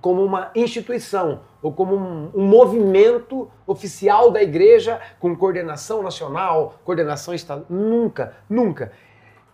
como 0.00 0.24
uma 0.24 0.50
instituição 0.54 1.42
ou 1.62 1.72
como 1.72 1.96
um, 1.96 2.30
um 2.34 2.46
movimento 2.46 3.50
oficial 3.66 4.30
da 4.30 4.42
igreja 4.42 5.00
com 5.18 5.34
coordenação 5.36 6.02
nacional, 6.02 6.78
coordenação 6.84 7.34
estadual. 7.34 7.66
Nunca, 7.68 8.36
nunca. 8.48 8.92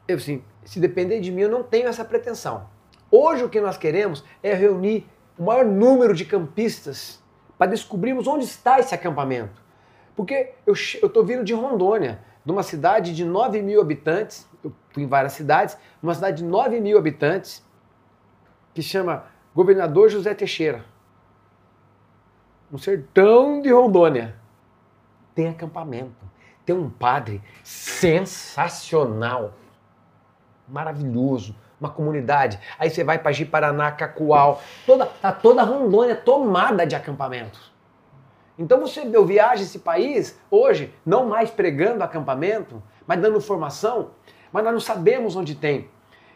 Eu, 0.07 0.17
assim, 0.17 0.43
se 0.65 0.81
depender 0.81 1.21
de 1.21 1.31
mim, 1.31 1.43
eu 1.43 1.51
não 1.51 1.63
tenho 1.63 1.89
essa 1.89 2.05
pretensão. 2.05 2.69
Hoje 3.11 3.45
o 3.45 3.49
que 3.49 3.61
nós 3.61 3.77
queremos 3.77 4.25
é 4.43 4.53
reunir 4.55 5.09
o 5.39 5.45
maior 5.45 5.65
número 5.65 6.15
de 6.15 6.25
campistas 6.25 7.23
para 7.57 7.71
descobrirmos 7.71 8.27
onde 8.27 8.45
está 8.45 8.79
esse 8.79 8.95
acampamento. 8.95 9.63
Porque 10.17 10.53
eu 10.67 10.75
estou 10.75 11.25
vindo 11.25 11.45
de 11.45 11.53
Rondônia, 11.53 12.21
de 12.45 12.53
uma 12.53 12.63
cidade 12.63 13.15
de 13.15 13.25
9 13.25 13.63
mil 13.63 13.81
habitantes, 13.81 14.49
eu 14.63 14.73
fui 14.91 15.03
em 15.03 15.07
várias 15.07 15.33
cidades, 15.33 15.77
uma 16.03 16.15
cidade 16.15 16.39
de 16.39 16.45
9 16.45 16.81
mil 16.81 16.99
habitantes, 16.99 17.65
que 18.73 18.83
chama 18.83 19.25
Governador 19.55 20.09
José 20.09 20.35
Teixeira. 20.35 20.85
No 22.71 22.79
sertão 22.79 23.63
de 23.63 23.71
Rondônia. 23.71 24.35
Tem 25.35 25.49
acampamento. 25.49 26.25
Tem 26.67 26.75
um 26.75 26.89
padre 26.89 27.43
sensacional, 27.63 29.53
maravilhoso, 30.67 31.55
uma 31.79 31.91
comunidade. 31.91 32.59
Aí 32.79 32.91
você 32.91 33.05
vai 33.05 33.19
para 33.19 33.33
Ji-Paraná, 33.33 33.93
Cacoal, 33.93 34.63
toda, 34.87 35.07
tá 35.07 35.31
toda 35.31 35.63
Rondônia 35.63 36.17
tomada 36.17 36.87
de 36.87 36.97
acampamentos. 36.97 37.73
Então 38.59 38.81
você, 38.81 39.09
eu 39.13 39.27
viajo 39.27 39.63
esse 39.63 39.81
país 39.81 40.39
hoje, 40.51 40.95
não 41.05 41.27
mais 41.27 41.51
pregando 41.51 42.03
acampamento, 42.03 42.83
mas 43.07 43.21
dando 43.21 43.41
formação, 43.41 44.13
mas 44.51 44.65
nós 44.65 44.73
não 44.73 44.81
sabemos 44.81 45.37
onde 45.37 45.55
tem. 45.55 45.91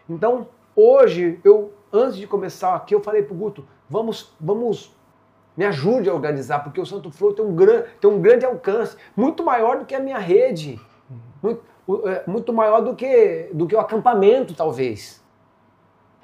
Então, 0.08 0.48
hoje, 0.74 1.40
eu, 1.44 1.72
antes 1.92 2.16
de 2.16 2.26
começar 2.26 2.74
aqui, 2.74 2.94
eu 2.94 3.02
falei 3.02 3.22
para 3.22 3.34
o 3.34 3.36
Guto, 3.36 3.66
vamos, 3.88 4.34
vamos, 4.40 4.94
me 5.56 5.64
ajude 5.64 6.08
a 6.08 6.14
organizar, 6.14 6.60
porque 6.60 6.80
o 6.80 6.86
Santo 6.86 7.10
Flor 7.10 7.34
tem 7.34 7.44
um, 7.44 7.54
gran, 7.54 7.82
tem 8.00 8.10
um 8.10 8.20
grande 8.20 8.44
alcance, 8.44 8.96
muito 9.16 9.44
maior 9.44 9.78
do 9.78 9.84
que 9.84 9.94
a 9.94 10.00
minha 10.00 10.18
rede, 10.18 10.80
muito, 11.42 11.62
é, 12.06 12.22
muito 12.26 12.52
maior 12.52 12.80
do 12.80 12.94
que, 12.94 13.50
do 13.52 13.66
que 13.66 13.74
o 13.74 13.80
acampamento, 13.80 14.54
talvez. 14.54 15.22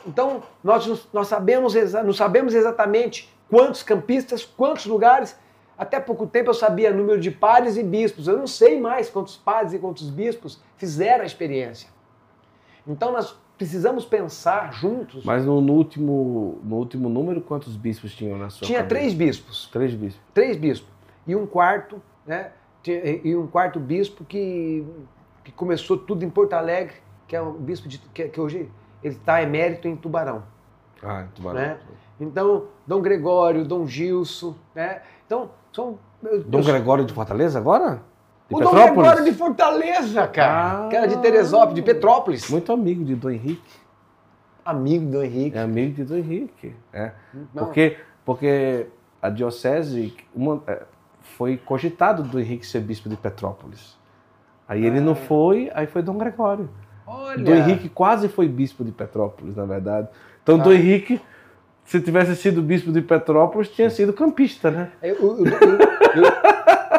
Então, 0.06 0.42
nós, 0.62 1.08
nós 1.12 1.28
sabemos, 1.28 1.74
não 2.04 2.12
sabemos 2.12 2.54
exatamente 2.54 3.34
quantos 3.48 3.82
campistas, 3.82 4.44
quantos 4.44 4.84
lugares, 4.86 5.36
até 5.76 5.98
pouco 5.98 6.26
tempo 6.26 6.50
eu 6.50 6.54
sabia 6.54 6.92
o 6.92 6.94
número 6.96 7.20
de 7.20 7.30
padres 7.30 7.76
e 7.76 7.82
bispos. 7.82 8.28
Eu 8.28 8.36
não 8.36 8.46
sei 8.46 8.80
mais 8.80 9.10
quantos 9.10 9.36
padres 9.36 9.72
e 9.72 9.78
quantos 9.78 10.08
bispos 10.08 10.62
fizeram 10.76 11.22
a 11.22 11.26
experiência. 11.26 11.88
Então 12.86 13.12
nós 13.12 13.36
precisamos 13.56 14.04
pensar 14.04 14.72
juntos. 14.72 15.24
Mas 15.24 15.44
no, 15.44 15.60
no 15.60 15.72
último, 15.74 16.58
no 16.62 16.76
último 16.76 17.08
número, 17.08 17.40
quantos 17.40 17.76
bispos 17.76 18.14
tinham 18.14 18.38
na 18.38 18.50
sua 18.50 18.66
Tinha 18.66 18.78
cabeça? 18.78 19.00
três 19.00 19.14
bispos. 19.14 19.68
Três 19.72 19.94
bispos. 19.94 20.22
Três 20.32 20.56
bispos. 20.56 20.92
E 21.26 21.34
um 21.34 21.46
quarto, 21.46 22.02
né? 22.26 22.52
E 22.86 23.34
um 23.34 23.46
quarto 23.46 23.80
bispo 23.80 24.24
que, 24.24 24.84
que 25.42 25.50
começou 25.52 25.96
tudo 25.96 26.24
em 26.24 26.28
Porto 26.28 26.52
Alegre, 26.52 26.96
que 27.26 27.34
é 27.34 27.40
um 27.40 27.52
bispo 27.52 27.88
de, 27.88 27.98
que, 27.98 28.28
que 28.28 28.40
hoje 28.40 28.70
ele 29.02 29.14
está 29.14 29.42
emérito 29.42 29.88
em 29.88 29.96
Tubarão. 29.96 30.42
Ah, 31.02 31.22
em 31.22 31.28
Tubarão. 31.28 31.60
Né? 31.60 31.78
Então, 32.20 32.64
Dom 32.86 33.00
Gregório, 33.00 33.64
Dom 33.64 33.86
Gilson, 33.86 34.54
né? 34.74 35.00
Então, 35.26 35.50
são. 35.72 35.98
Dom 36.46 36.62
Gregório 36.62 37.04
de 37.04 37.12
Fortaleza 37.12 37.58
agora? 37.58 38.02
De 38.48 38.54
o 38.56 38.60
Dom 38.60 38.70
Gregório 38.72 39.24
de 39.24 39.32
Fortaleza, 39.32 40.26
cara. 40.26 40.84
Ah. 40.84 40.88
que 40.88 40.96
era 40.96 41.06
de 41.08 41.16
Teresópolis, 41.18 41.74
de 41.76 41.82
Petrópolis. 41.82 42.50
Muito 42.50 42.72
amigo 42.72 43.04
de 43.04 43.14
Dom 43.14 43.30
Henrique. 43.30 43.84
Amigo 44.64 45.06
do 45.06 45.12
Dom 45.12 45.22
Henrique. 45.22 45.56
É 45.56 45.62
amigo 45.62 45.94
de 45.94 46.04
Dom 46.04 46.16
Henrique. 46.16 46.74
É. 46.92 47.12
Não. 47.54 47.64
Porque, 47.64 47.96
porque 48.24 48.86
a 49.22 49.30
diocese 49.30 50.14
uma, 50.34 50.62
é, 50.66 50.82
foi 51.22 51.56
cogitado 51.56 52.22
do 52.22 52.38
Henrique 52.38 52.66
ser 52.66 52.80
bispo 52.80 53.08
de 53.08 53.16
Petrópolis. 53.16 53.96
Aí 54.68 54.84
ele 54.84 54.98
Ah. 54.98 55.02
não 55.02 55.14
foi, 55.14 55.70
aí 55.74 55.86
foi 55.86 56.02
Dom 56.02 56.16
Gregório. 56.18 56.68
Olha. 57.06 57.42
Dom 57.42 57.54
Henrique 57.54 57.88
quase 57.88 58.28
foi 58.28 58.46
bispo 58.48 58.84
de 58.84 58.92
Petrópolis, 58.92 59.56
na 59.56 59.64
verdade. 59.64 60.08
Então, 60.42 60.56
Ah. 60.56 60.64
Dom 60.64 60.72
Henrique, 60.72 61.20
se 61.84 62.00
tivesse 62.00 62.36
sido 62.36 62.62
bispo 62.62 62.92
de 62.92 63.00
Petrópolis, 63.02 63.68
tinha 63.68 63.88
sido 63.90 64.12
campista, 64.12 64.70
né? 64.70 64.90
O- 65.20 65.24
o- 65.24 65.42
o- 65.42 65.44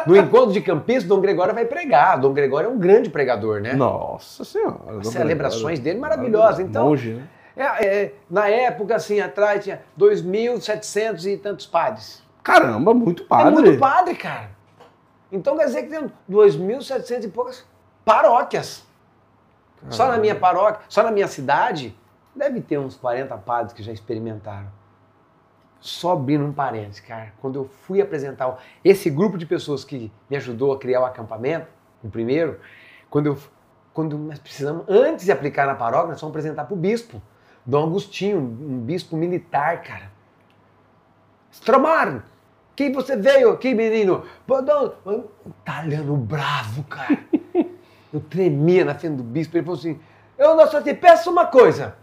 no 0.06 0.16
encontro 0.16 0.52
de 0.52 0.60
campistas, 0.60 1.04
Dom 1.04 1.20
Gregório 1.20 1.54
vai 1.54 1.64
pregar. 1.64 2.18
Dom 2.18 2.32
Gregório 2.32 2.68
é 2.68 2.70
um 2.70 2.78
grande 2.78 3.10
pregador, 3.10 3.60
né? 3.60 3.72
Nossa 3.74 4.44
Senhora. 4.44 4.98
As 5.00 5.08
celebrações 5.08 5.78
dele 5.78 5.98
maravilhosas. 5.98 6.60
Então, 6.60 6.88
Monge, 6.88 7.14
né? 7.14 7.28
é, 7.56 7.86
é, 7.86 8.14
na 8.28 8.48
época, 8.48 8.96
assim, 8.96 9.20
atrás 9.20 9.64
tinha 9.64 9.80
2.700 9.98 11.24
e 11.24 11.36
tantos 11.36 11.66
padres. 11.66 12.22
Caramba, 12.42 12.92
muito 12.92 13.24
padre. 13.24 13.48
É 13.48 13.50
muito 13.50 13.78
padre, 13.78 14.14
cara. 14.14 14.50
Então 15.32 15.56
quer 15.56 15.66
dizer 15.66 15.82
que 15.82 15.88
tem 15.88 16.12
2.700 16.30 17.24
e 17.24 17.28
poucas 17.28 17.64
paróquias. 18.04 18.84
Só 19.90 20.08
na 20.08 20.18
minha 20.18 20.34
paróquia, 20.34 20.80
só 20.88 21.02
na 21.02 21.10
minha 21.10 21.28
cidade, 21.28 21.96
deve 22.34 22.60
ter 22.60 22.78
uns 22.78 22.96
40 22.96 23.36
padres 23.38 23.72
que 23.72 23.82
já 23.82 23.92
experimentaram. 23.92 24.68
Só 25.80 26.12
abrindo 26.12 26.44
um 26.44 26.52
parênteses, 26.52 27.00
cara. 27.00 27.32
Quando 27.40 27.56
eu 27.56 27.68
fui 27.82 28.00
apresentar 28.00 28.58
esse 28.84 29.08
grupo 29.10 29.38
de 29.38 29.46
pessoas 29.46 29.84
que 29.84 30.10
me 30.28 30.36
ajudou 30.36 30.72
a 30.72 30.78
criar 30.78 31.00
o 31.00 31.04
acampamento, 31.04 31.66
o 32.02 32.08
primeiro, 32.08 32.58
quando, 33.08 33.26
eu, 33.26 33.38
quando 33.92 34.18
nós 34.18 34.38
precisamos, 34.38 34.84
antes 34.88 35.24
de 35.24 35.32
aplicar 35.32 35.66
na 35.66 35.74
paróquia, 35.74 36.10
nós 36.10 36.20
vamos 36.20 36.32
apresentar 36.32 36.64
para 36.64 36.74
o 36.74 36.76
bispo, 36.76 37.20
Dom 37.64 37.84
Agostinho, 37.84 38.38
um 38.38 38.80
bispo 38.80 39.16
militar, 39.16 39.82
cara. 39.82 40.10
Stromar, 41.50 42.24
quem 42.76 42.92
você 42.92 43.16
veio 43.16 43.50
aqui, 43.50 43.74
menino? 43.74 44.24
Italiano 45.46 46.16
bravo, 46.16 46.84
cara. 46.84 47.18
Eu 48.12 48.20
tremia 48.20 48.84
na 48.84 48.94
frente 48.94 49.16
do 49.16 49.22
bispo. 49.22 49.56
Ele 49.56 49.64
falou 49.64 49.78
assim: 49.78 49.98
Eu 50.38 50.66
só 50.68 50.80
te 50.80 50.94
peço 50.94 51.30
uma 51.30 51.46
coisa: 51.46 51.96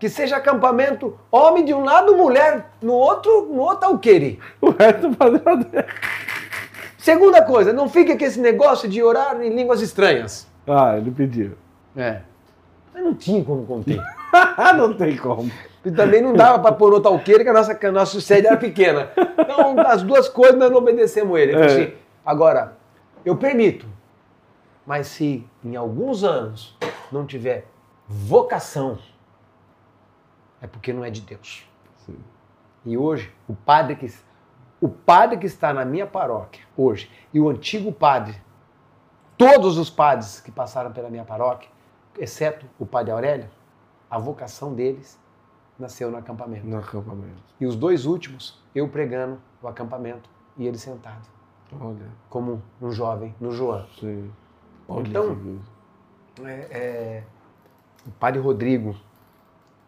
que 0.00 0.08
seja 0.08 0.38
acampamento 0.38 1.16
homem 1.30 1.62
de 1.64 1.74
um 1.74 1.84
lado, 1.84 2.16
mulher 2.16 2.70
no 2.80 2.94
outro, 2.94 3.46
no 3.52 3.60
outro 3.60 3.86
alqueire. 3.86 4.40
O 4.60 4.70
resto 4.70 5.14
padre. 5.14 5.84
Segunda 6.96 7.42
coisa, 7.42 7.72
não 7.72 7.88
fique 7.88 8.16
com 8.16 8.24
esse 8.24 8.40
negócio 8.40 8.88
de 8.88 9.02
orar 9.02 9.40
em 9.42 9.54
línguas 9.54 9.80
estranhas. 9.82 10.48
Ah, 10.66 10.96
ele 10.96 11.10
pediu. 11.10 11.52
É. 11.96 12.20
Mas 12.92 13.04
não 13.04 13.14
tinha 13.14 13.44
como 13.44 13.64
conter. 13.66 14.00
não 14.76 14.94
tem 14.94 15.16
como. 15.16 15.50
E 15.84 15.90
também 15.90 16.20
não 16.22 16.32
dava 16.34 16.58
para 16.58 16.72
pôr 16.72 16.92
outro 16.92 17.10
alqueire, 17.10 17.42
que 17.44 17.50
a 17.50 17.52
nossa, 17.52 17.78
a 17.86 17.92
nossa 17.92 18.20
sede 18.20 18.46
era 18.46 18.56
pequena. 18.56 19.10
Então, 19.38 19.78
as 19.86 20.02
duas 20.02 20.28
coisas 20.28 20.58
nós 20.58 20.70
não 20.70 20.78
obedecemos 20.78 21.38
ele. 21.38 21.52
Falou 21.52 21.66
É. 21.68 21.72
assim, 21.72 21.92
agora, 22.24 22.76
eu 23.24 23.36
permito, 23.36 23.86
mas 24.86 25.06
se 25.08 25.46
em 25.64 25.76
alguns 25.76 26.22
anos 26.24 26.76
não 27.12 27.24
tiver 27.24 27.66
vocação, 28.06 28.98
é 30.60 30.66
porque 30.66 30.92
não 30.92 31.04
é 31.04 31.10
de 31.10 31.20
Deus. 31.20 31.66
Sim. 31.98 32.18
E 32.84 32.96
hoje, 32.96 33.32
o 33.48 33.54
padre 33.54 33.96
que, 33.96 34.12
o 34.80 34.88
padre 34.88 35.38
que 35.38 35.46
está 35.46 35.72
na 35.72 35.84
minha 35.84 36.06
paróquia, 36.06 36.64
hoje, 36.76 37.10
e 37.32 37.40
o 37.40 37.48
antigo 37.48 37.92
padre, 37.92 38.40
todos 39.36 39.78
os 39.78 39.90
padres 39.90 40.40
que 40.40 40.50
passaram 40.50 40.92
pela 40.92 41.10
minha 41.10 41.24
paróquia, 41.24 41.70
exceto 42.18 42.66
o 42.78 42.86
padre 42.86 43.12
Aurélio, 43.12 43.48
a 44.10 44.18
vocação 44.18 44.74
deles 44.74 45.18
nasceu 45.78 46.10
no 46.10 46.16
acampamento. 46.16 46.66
No 46.66 46.78
acampamento. 46.78 47.42
E 47.60 47.66
os 47.66 47.76
dois 47.76 48.04
últimos, 48.06 48.62
eu 48.74 48.88
pregando 48.88 49.40
o 49.62 49.68
acampamento 49.68 50.28
e 50.56 50.66
ele 50.66 50.78
sentado, 50.78 51.26
Olha, 51.80 52.06
como 52.28 52.62
um 52.82 52.90
jovem, 52.90 53.34
no 53.40 53.52
João. 53.52 53.86
sim. 53.98 54.30
Olha 54.88 55.08
Então. 55.08 55.60
É, 56.44 56.52
é, 56.70 57.24
o 58.06 58.10
padre 58.12 58.40
Rodrigo, 58.40 58.96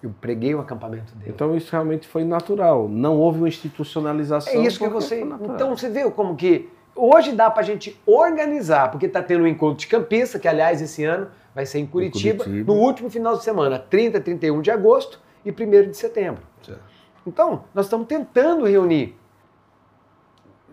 eu 0.02 0.12
preguei 0.20 0.54
o 0.54 0.60
acampamento 0.60 1.14
dele. 1.14 1.30
Então 1.34 1.56
isso 1.56 1.70
realmente 1.70 2.08
foi 2.08 2.24
natural. 2.24 2.88
Não 2.88 3.18
houve 3.18 3.38
uma 3.38 3.48
institucionalização. 3.48 4.52
É 4.52 4.56
isso 4.56 4.78
que 4.78 4.88
você. 4.88 5.20
Então 5.20 5.76
você 5.76 5.88
viu 5.88 6.10
como 6.10 6.34
que 6.34 6.68
hoje 6.94 7.32
dá 7.32 7.50
pra 7.50 7.62
gente 7.62 8.00
organizar, 8.04 8.90
porque 8.90 9.08
tá 9.08 9.22
tendo 9.22 9.44
um 9.44 9.46
encontro 9.46 9.78
de 9.78 9.86
campista, 9.86 10.38
que 10.38 10.48
aliás 10.48 10.82
esse 10.82 11.04
ano 11.04 11.28
vai 11.54 11.66
ser 11.66 11.78
em 11.78 11.86
Curitiba, 11.86 12.44
Curitiba. 12.44 12.72
no 12.72 12.80
último 12.80 13.10
final 13.10 13.36
de 13.36 13.44
semana, 13.44 13.78
30, 13.78 14.20
31 14.20 14.60
de 14.60 14.70
agosto 14.70 15.20
e 15.44 15.50
1 15.50 15.90
de 15.90 15.96
setembro. 15.96 16.42
Certo. 16.62 16.80
Então, 17.26 17.64
nós 17.74 17.86
estamos 17.86 18.06
tentando 18.06 18.64
reunir. 18.64 19.16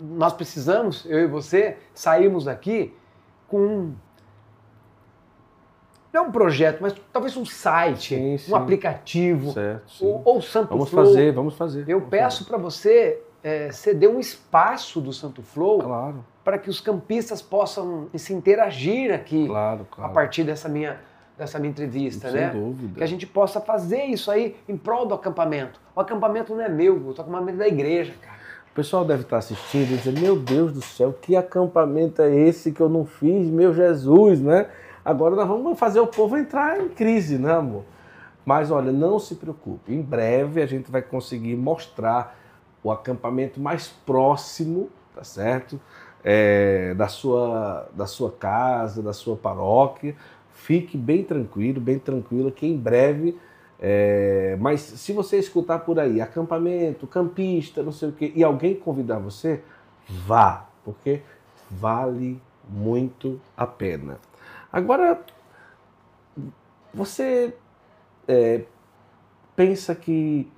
Nós 0.01 0.33
precisamos, 0.33 1.05
eu 1.05 1.19
e 1.19 1.27
você, 1.27 1.77
sairmos 1.93 2.45
daqui 2.45 2.93
com 3.47 3.93
não 6.13 6.23
é 6.23 6.27
um 6.27 6.31
projeto, 6.31 6.79
mas 6.81 6.93
talvez 7.13 7.37
um 7.37 7.45
site, 7.45 8.15
Sim, 8.15 8.37
sim. 8.37 8.51
um 8.51 8.55
aplicativo, 8.55 9.51
Certo, 9.53 9.83
ou, 10.01 10.21
ou 10.25 10.41
Santo 10.41 10.69
Vamos 10.69 10.89
Flow. 10.89 11.05
fazer, 11.05 11.31
vamos 11.31 11.55
fazer. 11.55 11.81
Eu 11.87 11.99
Vamos 11.99 12.09
peço 12.09 12.45
para 12.45 12.57
você 12.57 13.21
é, 13.43 13.71
ceder 13.71 14.09
um 14.09 14.19
espaço 14.19 14.99
do 14.99 15.13
Santo 15.13 15.41
Flow. 15.43 15.79
Claro, 15.79 16.25
para 16.43 16.57
que 16.57 16.69
os 16.69 16.81
campistas 16.81 17.43
possam 17.43 18.07
se 18.15 18.33
interagir 18.33 19.13
aqui 19.13 19.45
claro, 19.45 19.85
a 19.91 19.95
claro. 19.95 20.13
partir 20.13 20.43
dessa 20.43 20.67
minha, 20.67 20.99
dessa 21.37 21.59
minha 21.59 21.69
entrevista, 21.69 22.31
Sem 22.31 22.41
né? 22.41 22.49
dúvida. 22.49 22.95
Que 22.97 23.03
a 23.03 23.07
gente 23.07 23.27
possa 23.27 23.61
fazer 23.61 24.05
isso 24.05 24.31
aí 24.31 24.55
em 24.67 24.75
prol 24.75 25.05
do 25.05 25.13
acampamento. 25.13 25.79
O 25.95 25.99
acampamento 25.99 26.55
não 26.55 26.61
é 26.63 26.69
meu, 26.69 26.95
o 26.97 27.11
acampamento 27.11 27.57
é 27.57 27.59
da 27.59 27.67
igreja, 27.67 28.13
cara. 28.19 28.39
O 28.71 28.73
pessoal 28.73 29.05
deve 29.05 29.23
estar 29.23 29.37
assistindo 29.37 29.91
e 29.93 29.97
dizer, 29.97 30.19
meu 30.19 30.37
Deus 30.37 30.71
do 30.71 30.81
céu, 30.81 31.13
que 31.21 31.35
acampamento 31.35 32.21
é 32.21 32.33
esse 32.33 32.71
que 32.71 32.81
eu 32.81 32.89
não 32.89 33.05
fiz, 33.05 33.47
meu 33.47 33.71
Jesus, 33.73 34.41
né? 34.41 34.67
Agora 35.03 35.35
nós 35.35 35.47
vamos 35.47 35.77
fazer 35.79 35.99
o 35.99 36.07
povo 36.07 36.37
entrar 36.37 36.79
em 36.79 36.89
crise, 36.89 37.37
né, 37.37 37.53
amor? 37.53 37.83
Mas 38.45 38.71
olha, 38.71 38.91
não 38.91 39.19
se 39.19 39.35
preocupe, 39.35 39.93
em 39.93 40.01
breve 40.01 40.61
a 40.61 40.65
gente 40.65 40.89
vai 40.89 41.01
conseguir 41.01 41.55
mostrar 41.55 42.37
o 42.83 42.91
acampamento 42.91 43.59
mais 43.59 43.87
próximo, 44.05 44.89
tá 45.13 45.23
certo? 45.23 45.79
É, 46.23 46.93
da, 46.95 47.07
sua, 47.07 47.87
da 47.93 48.05
sua 48.05 48.31
casa, 48.31 49.01
da 49.01 49.13
sua 49.13 49.35
paróquia. 49.35 50.15
Fique 50.51 50.97
bem 50.97 51.23
tranquilo, 51.23 51.79
bem 51.79 51.97
tranquilo, 51.97 52.51
que 52.51 52.67
em 52.67 52.77
breve 52.77 53.37
é, 53.81 54.57
mas 54.59 54.81
se 54.81 55.13
você 55.13 55.37
escutar 55.37 55.79
por 55.79 55.99
aí, 55.99 56.19
acampamento, 56.19 57.07
campista, 57.07 57.81
não 57.81 57.93
sei 57.93 58.09
o 58.09 58.11
quê, 58.11 58.33
e 58.35 58.43
alguém 58.43 58.75
convidar 58.75 59.19
você, 59.19 59.61
vá, 60.07 60.67
porque 60.83 61.21
vale 61.71 62.41
muito 62.67 63.39
a 63.55 63.65
pena. 63.65 64.19
Agora, 64.71 65.19
você 66.93 67.53
é, 68.27 68.61
pensa 69.55 69.93
que 69.95 70.51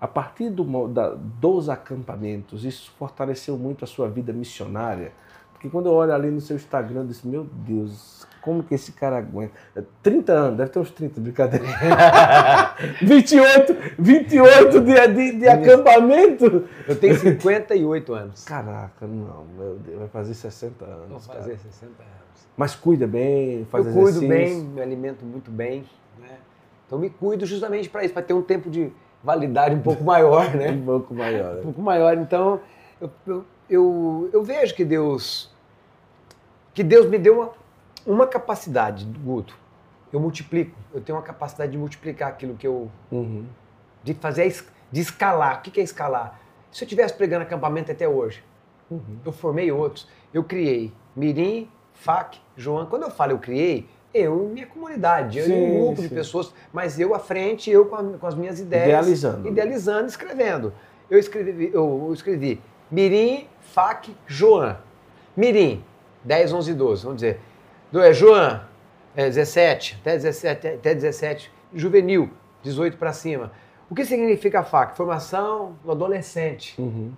a 0.00 0.06
partir 0.06 0.50
do 0.50 0.88
da- 0.88 1.14
dos 1.14 1.68
acampamentos, 1.68 2.64
isso 2.64 2.92
fortaleceu 2.98 3.56
muito 3.56 3.84
a 3.84 3.86
sua 3.86 4.08
vida 4.08 4.32
missionária? 4.32 5.12
Porque 5.52 5.68
quando 5.70 5.86
eu 5.86 5.92
olho 5.92 6.12
ali 6.12 6.30
no 6.30 6.40
seu 6.42 6.56
Instagram, 6.56 7.00
eu 7.00 7.06
disse, 7.06 7.26
meu 7.26 7.44
Deus, 7.44 8.26
como 8.42 8.62
que 8.62 8.74
esse 8.74 8.92
cara 8.92 9.16
aguenta? 9.16 9.54
30 10.02 10.32
anos, 10.32 10.58
deve 10.58 10.70
ter 10.70 10.78
uns 10.78 10.90
30, 10.90 11.20
brincadeira. 11.22 11.64
28, 13.00 13.74
28 13.98 14.80
de, 14.82 15.08
de, 15.08 15.38
de 15.38 15.48
acampamento. 15.48 16.68
Eu 16.86 16.96
tenho 17.00 17.18
58 17.18 18.12
anos. 18.12 18.44
Caraca, 18.44 19.06
não, 19.06 19.46
meu 19.56 19.76
Deus, 19.76 19.98
vai 20.00 20.08
fazer 20.08 20.34
60 20.34 20.84
anos. 20.84 21.08
Vou 21.08 21.20
cara. 21.20 21.38
fazer 21.38 21.56
60 21.56 21.86
anos. 21.86 22.23
Mas 22.56 22.74
cuida 22.74 23.06
bem, 23.06 23.64
faz 23.70 23.84
eu 23.86 23.92
cuido 23.92 24.08
exercício. 24.24 24.28
bem, 24.28 24.60
me 24.62 24.80
alimento 24.80 25.24
muito 25.24 25.50
bem. 25.50 25.84
Né? 26.18 26.36
Então 26.86 26.98
me 26.98 27.10
cuido 27.10 27.44
justamente 27.46 27.88
para 27.88 28.04
isso, 28.04 28.14
para 28.14 28.22
ter 28.22 28.34
um 28.34 28.42
tempo 28.42 28.70
de 28.70 28.92
validade 29.22 29.74
um 29.74 29.80
pouco 29.80 30.02
maior, 30.04 30.54
né? 30.54 30.70
Um 30.70 30.84
pouco 30.84 31.14
maior. 31.14 31.58
um 31.58 31.62
pouco 31.62 31.82
maior. 31.82 32.16
Então, 32.16 32.60
eu, 33.00 33.10
eu, 33.26 33.44
eu, 33.68 34.30
eu 34.32 34.42
vejo 34.44 34.74
que 34.74 34.84
Deus 34.84 35.52
que 36.72 36.82
Deus 36.82 37.06
me 37.08 37.18
deu 37.18 37.38
uma, 37.40 37.50
uma 38.06 38.26
capacidade, 38.26 39.04
Guto. 39.04 39.56
Eu 40.12 40.20
multiplico. 40.20 40.76
Eu 40.92 41.00
tenho 41.00 41.16
uma 41.18 41.24
capacidade 41.24 41.72
de 41.72 41.78
multiplicar 41.78 42.28
aquilo 42.28 42.54
que 42.54 42.66
eu. 42.66 42.90
Uhum. 43.10 43.46
de 44.02 44.14
fazer, 44.14 44.52
de 44.92 45.00
escalar. 45.00 45.58
O 45.58 45.62
que 45.62 45.70
que 45.72 45.80
é 45.80 45.82
escalar? 45.84 46.40
Se 46.70 46.82
eu 46.82 46.86
estivesse 46.86 47.14
pregando 47.14 47.42
acampamento 47.42 47.90
até 47.90 48.08
hoje, 48.08 48.42
Uhum. 48.90 49.18
eu 49.24 49.32
formei 49.32 49.72
outros. 49.72 50.06
Eu 50.32 50.44
criei 50.44 50.92
Mirim, 51.16 51.68
FAC, 51.94 52.38
João. 52.56 52.86
Quando 52.86 53.02
eu 53.04 53.10
falo 53.10 53.32
eu 53.32 53.38
criei, 53.38 53.88
eu 54.12 54.44
e 54.48 54.52
minha 54.52 54.66
comunidade, 54.66 55.38
eu 55.38 55.44
e 55.44 55.48
Sim, 55.48 55.66
um 55.78 55.84
grupo 55.86 56.02
de 56.02 56.08
sim. 56.08 56.14
pessoas, 56.14 56.52
mas 56.72 57.00
eu 57.00 57.14
à 57.14 57.18
frente, 57.18 57.70
eu 57.70 57.86
com, 57.86 57.96
a- 57.96 58.18
com 58.18 58.26
as 58.26 58.34
minhas 58.34 58.60
ideias. 58.60 58.86
Idealizando. 58.88 59.48
Idealizando, 59.48 60.06
escrevendo. 60.06 60.72
Eu 61.10 61.18
escrevi, 61.18 61.70
eu 61.72 62.10
escrevi 62.12 62.60
Mirim, 62.90 63.46
FAC, 63.60 64.14
João. 64.26 64.76
Mirim, 65.36 65.82
10, 66.22 66.52
11, 66.52 66.74
12, 66.74 67.02
vamos 67.04 67.16
dizer. 67.20 67.40
Do, 67.90 68.00
é, 68.00 68.12
João, 68.12 68.60
é, 69.16 69.24
17, 69.28 69.98
até 70.00 70.12
17, 70.16 70.66
até 70.68 70.94
17. 70.94 71.52
Juvenil, 71.74 72.30
18 72.62 72.96
para 72.96 73.12
cima. 73.12 73.50
O 73.90 73.94
que 73.94 74.04
significa 74.04 74.62
FAC? 74.62 74.96
Formação 74.96 75.76
do 75.84 75.90
adolescente. 75.90 76.80
Uhum. 76.80 77.12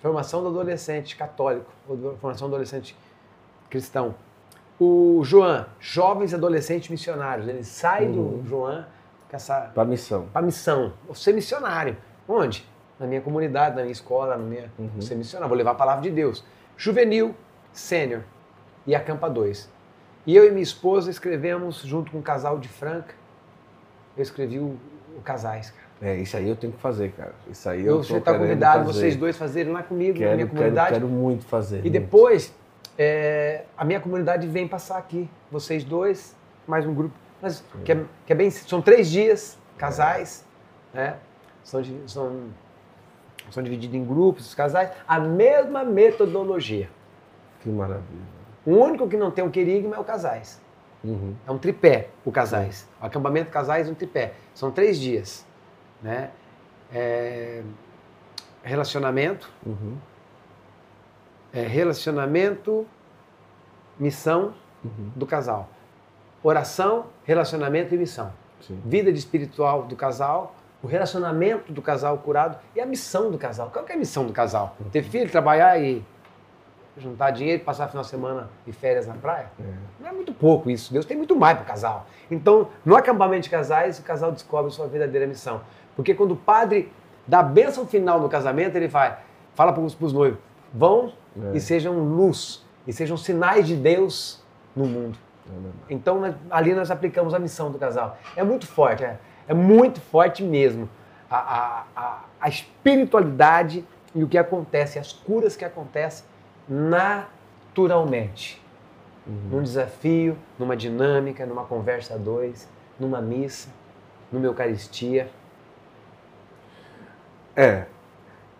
Formação 0.00 0.42
do 0.42 0.48
adolescente 0.48 1.14
católico, 1.14 1.70
ou 1.86 1.96
do- 1.96 2.16
formação 2.16 2.48
do 2.48 2.54
adolescente 2.54 2.96
cristão. 3.70 4.14
O 4.78 5.20
João, 5.24 5.66
jovens 5.78 6.34
adolescentes 6.34 6.88
missionários. 6.88 7.46
Ele 7.48 7.62
sai 7.64 8.06
Uhum. 8.06 8.38
do 8.42 8.48
João 8.48 8.84
com 9.28 9.36
essa 9.36 9.70
Pra 9.74 9.84
missão. 9.84 10.26
para 10.32 10.42
missão. 10.42 10.92
Vou 11.06 11.14
ser 11.14 11.32
missionário. 11.32 11.96
Onde? 12.28 12.66
Na 12.98 13.06
minha 13.06 13.20
comunidade, 13.20 13.76
na 13.76 13.82
minha 13.82 13.92
escola, 13.92 14.36
na 14.36 14.42
minha. 14.44 14.70
Uhum. 14.78 14.88
Vou 14.94 15.02
ser 15.02 15.14
missionário, 15.14 15.48
vou 15.48 15.56
levar 15.56 15.72
a 15.72 15.74
palavra 15.74 16.02
de 16.02 16.10
Deus. 16.10 16.44
Juvenil, 16.76 17.34
sênior 17.72 18.22
e 18.86 18.94
acampa 18.94 19.28
2. 19.28 19.68
E 20.26 20.34
eu 20.36 20.46
e 20.46 20.50
minha 20.50 20.62
esposa 20.62 21.10
escrevemos, 21.10 21.80
junto 21.82 22.10
com 22.12 22.18
um 22.18 22.22
casal 22.22 22.58
de 22.58 22.68
Franca, 22.68 23.14
eu 24.16 24.22
escrevi 24.22 24.58
o, 24.58 24.76
o 25.16 25.20
Casais, 25.24 25.70
cara. 25.70 25.80
É, 26.02 26.16
isso 26.16 26.36
aí 26.36 26.48
eu 26.48 26.56
tenho 26.56 26.72
que 26.72 26.80
fazer, 26.80 27.12
cara. 27.12 27.32
Isso 27.50 27.68
aí 27.68 27.80
Eu, 27.80 27.96
eu, 27.96 28.02
você 28.02 28.16
está 28.16 28.36
convidado, 28.36 28.86
fazer. 28.86 28.98
vocês 29.00 29.16
dois, 29.16 29.36
fazerem 29.36 29.72
lá 29.72 29.82
comigo, 29.82 30.14
na 30.18 30.24
Quero, 30.24 30.34
minha 30.36 30.46
quero, 30.46 30.56
comunidade. 30.58 30.92
quero 30.94 31.06
muito 31.08 31.44
fazer. 31.44 31.78
E 31.78 31.80
muito. 31.82 31.92
depois, 31.92 32.54
é, 32.98 33.64
a 33.76 33.84
minha 33.84 34.00
comunidade 34.00 34.46
vem 34.46 34.66
passar 34.68 34.98
aqui. 34.98 35.28
Vocês 35.50 35.84
dois, 35.84 36.36
mais 36.66 36.86
um 36.86 36.94
grupo. 36.94 37.14
Mas, 37.40 37.64
que, 37.84 37.92
é, 37.92 38.04
que 38.26 38.32
é 38.32 38.36
bem. 38.36 38.50
São 38.50 38.82
três 38.82 39.10
dias, 39.10 39.58
casais, 39.78 40.44
né? 40.92 41.16
São, 41.64 41.82
são, 42.06 42.42
são 43.50 43.62
divididos 43.62 43.96
em 43.96 44.04
grupos, 44.04 44.46
os 44.46 44.54
casais. 44.54 44.90
A 45.06 45.18
mesma 45.18 45.84
metodologia. 45.84 46.90
Que 47.60 47.68
maravilha. 47.68 48.40
O 48.64 48.72
único 48.72 49.08
que 49.08 49.16
não 49.16 49.30
tem 49.30 49.44
um 49.44 49.50
querigma 49.50 49.96
é 49.96 49.98
o 49.98 50.04
casais. 50.04 50.60
Uhum. 51.02 51.34
É 51.46 51.50
um 51.50 51.58
tripé, 51.58 52.08
o 52.24 52.30
casais. 52.30 52.88
O 53.00 53.06
acampamento 53.06 53.50
casais 53.50 53.88
é 53.88 53.90
um 53.90 53.94
tripé. 53.94 54.34
São 54.54 54.70
três 54.70 54.98
dias, 54.98 55.46
né? 56.02 56.30
É, 56.92 57.62
relacionamento, 58.62 59.50
Uhum. 59.64 59.96
É, 61.52 61.62
relacionamento, 61.62 62.86
missão 63.98 64.54
Uhum. 64.82 65.10
do 65.14 65.26
casal. 65.26 65.68
Oração, 66.42 67.06
relacionamento 67.24 67.94
e 67.94 67.98
missão. 67.98 68.32
Sim. 68.62 68.80
Vida 68.84 69.12
de 69.12 69.18
espiritual 69.18 69.82
do 69.82 69.94
casal, 69.94 70.54
o 70.82 70.86
relacionamento 70.86 71.70
do 71.70 71.82
casal 71.82 72.16
curado 72.16 72.58
e 72.74 72.80
a 72.80 72.86
missão 72.86 73.30
do 73.30 73.36
casal. 73.36 73.68
Qual 73.70 73.84
que 73.84 73.92
é 73.92 73.94
a 73.94 73.98
missão 73.98 74.24
do 74.24 74.32
casal? 74.32 74.74
Ter 74.90 75.02
filho, 75.02 75.30
trabalhar 75.30 75.78
e 75.78 76.02
juntar 76.96 77.30
dinheiro 77.30 77.62
passar 77.62 77.88
final 77.88 78.02
de 78.02 78.08
semana 78.08 78.48
e 78.66 78.72
férias 78.72 79.06
na 79.06 79.14
praia? 79.14 79.50
É. 79.60 79.64
Não 80.02 80.08
é 80.08 80.12
muito 80.12 80.32
pouco 80.32 80.70
isso. 80.70 80.92
Deus 80.92 81.04
tem 81.04 81.16
muito 81.16 81.36
mais 81.36 81.56
para 81.58 81.64
o 81.64 81.66
casal. 81.66 82.06
Então, 82.30 82.68
no 82.84 82.96
acampamento 82.96 83.42
de 83.42 83.50
casais, 83.50 83.98
o 83.98 84.02
casal 84.02 84.32
descobre 84.32 84.70
sua 84.70 84.86
verdadeira 84.86 85.26
missão. 85.26 85.60
Porque 85.94 86.14
quando 86.14 86.32
o 86.32 86.36
padre 86.36 86.90
dá 87.26 87.40
a 87.40 87.42
bênção 87.42 87.86
final 87.86 88.18
no 88.18 88.28
casamento, 88.30 88.76
ele 88.76 88.88
vai, 88.88 89.18
fala 89.54 89.72
para 89.74 89.82
os 89.82 90.12
noivos, 90.12 90.38
vão 90.72 91.12
É. 91.36 91.56
e 91.56 91.60
sejam 91.60 91.98
luz, 91.98 92.64
e 92.86 92.92
sejam 92.92 93.16
sinais 93.16 93.66
de 93.66 93.76
Deus 93.76 94.42
no 94.74 94.86
mundo. 94.86 95.18
É. 95.48 95.94
Então, 95.94 96.34
ali 96.50 96.74
nós 96.74 96.90
aplicamos 96.90 97.34
a 97.34 97.38
missão 97.38 97.70
do 97.70 97.78
casal. 97.78 98.18
É 98.36 98.42
muito 98.42 98.66
forte, 98.66 99.04
é, 99.04 99.18
é 99.46 99.54
muito 99.54 100.00
forte 100.00 100.42
mesmo. 100.42 100.88
A, 101.30 101.36
a, 101.36 101.84
a, 101.94 102.24
a 102.40 102.48
espiritualidade 102.48 103.84
e 104.14 104.24
o 104.24 104.28
que 104.28 104.36
acontece, 104.36 104.98
as 104.98 105.12
curas 105.12 105.54
que 105.56 105.64
acontecem 105.64 106.24
naturalmente. 106.68 108.60
Num 109.26 109.62
desafio, 109.62 110.36
numa 110.58 110.76
dinâmica, 110.76 111.46
numa 111.46 111.64
conversa 111.64 112.14
a 112.14 112.16
dois, 112.16 112.68
numa 112.98 113.20
missa, 113.20 113.68
numa 114.32 114.46
Eucaristia. 114.46 115.30
É, 117.54 117.84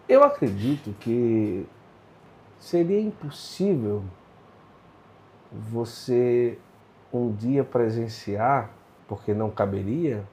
eu 0.08 0.22
acredito 0.22 0.94
que 1.00 1.66
seria 2.60 3.00
impossível 3.00 4.04
você 5.50 6.58
um 7.12 7.32
dia 7.32 7.64
presenciar, 7.64 8.70
porque 9.08 9.34
não 9.34 9.50
caberia, 9.50 10.24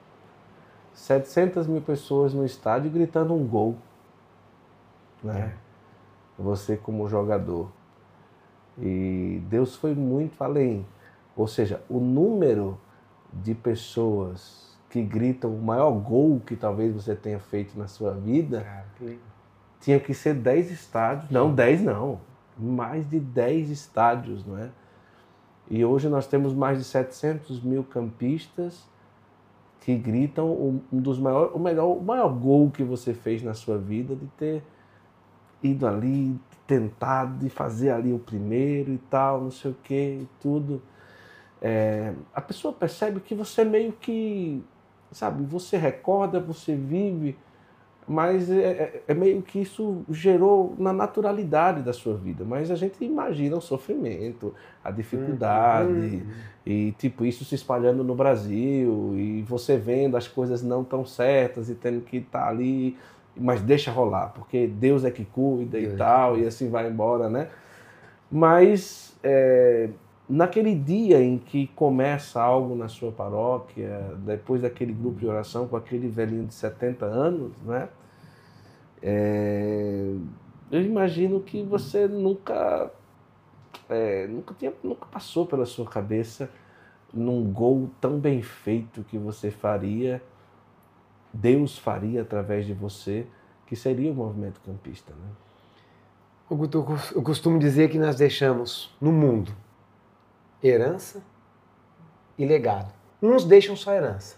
700 0.92 1.66
mil 1.66 1.80
pessoas 1.80 2.32
no 2.32 2.44
estádio 2.44 2.90
gritando 2.90 3.34
um 3.34 3.44
gol. 3.44 3.76
Né? 5.24 5.56
Você 6.38 6.76
como 6.76 7.08
jogador. 7.08 7.72
E 8.78 9.42
Deus 9.48 9.74
foi 9.74 9.94
muito 9.94 10.42
além. 10.44 10.86
Ou 11.34 11.48
seja, 11.48 11.82
o 11.88 11.98
número 11.98 12.78
de 13.32 13.54
pessoas 13.54 14.78
que 14.88 15.02
gritam 15.02 15.54
o 15.54 15.60
maior 15.60 15.90
gol 15.90 16.40
que 16.40 16.56
talvez 16.56 16.94
você 16.94 17.14
tenha 17.14 17.40
feito 17.40 17.78
na 17.78 17.88
sua 17.88 18.12
vida 18.12 18.64
tinha 19.80 19.98
que 20.00 20.12
ser 20.14 20.34
10 20.34 20.70
estádios. 20.70 21.30
Não, 21.30 21.54
10 21.54 21.82
não. 21.82 22.20
Mais 22.56 23.08
de 23.08 23.20
10 23.20 23.70
estádios, 23.70 24.44
não 24.44 24.58
é? 24.58 24.70
E 25.70 25.84
hoje 25.84 26.08
nós 26.08 26.26
temos 26.26 26.54
mais 26.54 26.78
de 26.78 26.84
700 26.84 27.62
mil 27.62 27.84
campistas 27.84 28.88
que 29.80 29.96
gritam 29.96 30.82
um 30.92 31.00
dos 31.00 31.18
maiores, 31.18 31.54
o 31.54 31.58
melhor, 31.58 31.96
o 31.96 32.02
maior 32.02 32.28
gol 32.28 32.70
que 32.70 32.82
você 32.82 33.14
fez 33.14 33.42
na 33.42 33.54
sua 33.54 33.78
vida 33.78 34.14
de 34.14 34.26
ter 34.38 34.62
ido 35.62 35.86
ali, 35.86 36.38
tentado 36.66 37.38
de 37.38 37.48
fazer 37.48 37.90
ali 37.90 38.12
o 38.12 38.18
primeiro 38.18 38.92
e 38.92 38.98
tal, 38.98 39.40
não 39.40 39.50
sei 39.50 39.70
o 39.70 39.76
que 39.82 40.26
tudo. 40.40 40.82
É, 41.60 42.12
a 42.34 42.40
pessoa 42.40 42.72
percebe 42.72 43.20
que 43.20 43.34
você 43.34 43.64
meio 43.64 43.92
que, 43.92 44.62
sabe, 45.10 45.42
você 45.44 45.76
recorda, 45.76 46.38
você 46.38 46.74
vive, 46.74 47.36
mas 48.08 48.50
é, 48.50 48.54
é, 48.56 49.02
é, 49.08 49.14
meio 49.14 49.42
que 49.42 49.60
isso 49.60 50.02
gerou 50.08 50.74
na 50.78 50.94
naturalidade 50.94 51.82
da 51.82 51.92
sua 51.92 52.16
vida. 52.16 52.42
Mas 52.42 52.70
a 52.70 52.74
gente 52.74 53.04
imagina 53.04 53.54
o 53.54 53.60
sofrimento, 53.60 54.54
a 54.82 54.90
dificuldade, 54.90 55.90
uhum. 55.90 56.22
e 56.64 56.92
tipo, 56.92 57.26
isso 57.26 57.44
se 57.44 57.54
espalhando 57.54 58.02
no 58.02 58.14
Brasil, 58.14 59.12
e 59.14 59.42
você 59.42 59.76
vendo 59.76 60.16
as 60.16 60.26
coisas 60.26 60.62
não 60.62 60.82
tão 60.82 61.04
certas 61.04 61.68
e 61.68 61.74
tendo 61.74 62.00
que 62.00 62.16
estar 62.16 62.44
tá 62.44 62.48
ali, 62.48 62.96
mas 63.36 63.60
deixa 63.60 63.90
rolar, 63.90 64.32
porque 64.34 64.66
Deus 64.66 65.04
é 65.04 65.10
que 65.10 65.26
cuida 65.26 65.78
e 65.78 65.94
tal, 65.94 66.36
é. 66.36 66.40
e 66.40 66.46
assim 66.46 66.70
vai 66.70 66.88
embora, 66.88 67.28
né? 67.28 67.48
Mas 68.30 69.18
é, 69.22 69.90
naquele 70.26 70.74
dia 70.74 71.22
em 71.22 71.36
que 71.36 71.66
começa 71.68 72.40
algo 72.40 72.74
na 72.74 72.88
sua 72.88 73.12
paróquia, 73.12 74.16
depois 74.18 74.62
daquele 74.62 74.94
grupo 74.94 75.20
de 75.20 75.26
oração 75.26 75.68
com 75.68 75.76
aquele 75.76 76.08
velhinho 76.08 76.46
de 76.46 76.54
70 76.54 77.04
anos, 77.04 77.52
né? 77.66 77.88
É, 79.02 80.14
eu 80.70 80.82
imagino 80.82 81.40
que 81.40 81.62
você 81.62 82.06
nunca, 82.06 82.90
é, 83.88 84.26
nunca, 84.26 84.54
tinha, 84.54 84.72
nunca 84.82 85.06
passou 85.06 85.46
pela 85.46 85.64
sua 85.64 85.86
cabeça 85.86 86.50
num 87.12 87.50
gol 87.52 87.90
tão 88.00 88.18
bem 88.18 88.42
feito 88.42 89.02
que 89.04 89.16
você 89.16 89.50
faria, 89.50 90.22
Deus 91.32 91.78
faria 91.78 92.22
através 92.22 92.66
de 92.66 92.74
você, 92.74 93.26
que 93.66 93.76
seria 93.76 94.10
o 94.10 94.14
movimento 94.14 94.60
campista, 94.60 95.12
né? 95.12 95.30
Eu 97.14 97.22
costumo 97.22 97.58
dizer 97.58 97.90
que 97.90 97.98
nós 97.98 98.16
deixamos 98.16 98.96
no 98.98 99.12
mundo 99.12 99.52
herança 100.62 101.22
e 102.38 102.46
legado. 102.46 102.92
Uns 103.20 103.44
deixam 103.44 103.76
só 103.76 103.92
herança, 103.92 104.36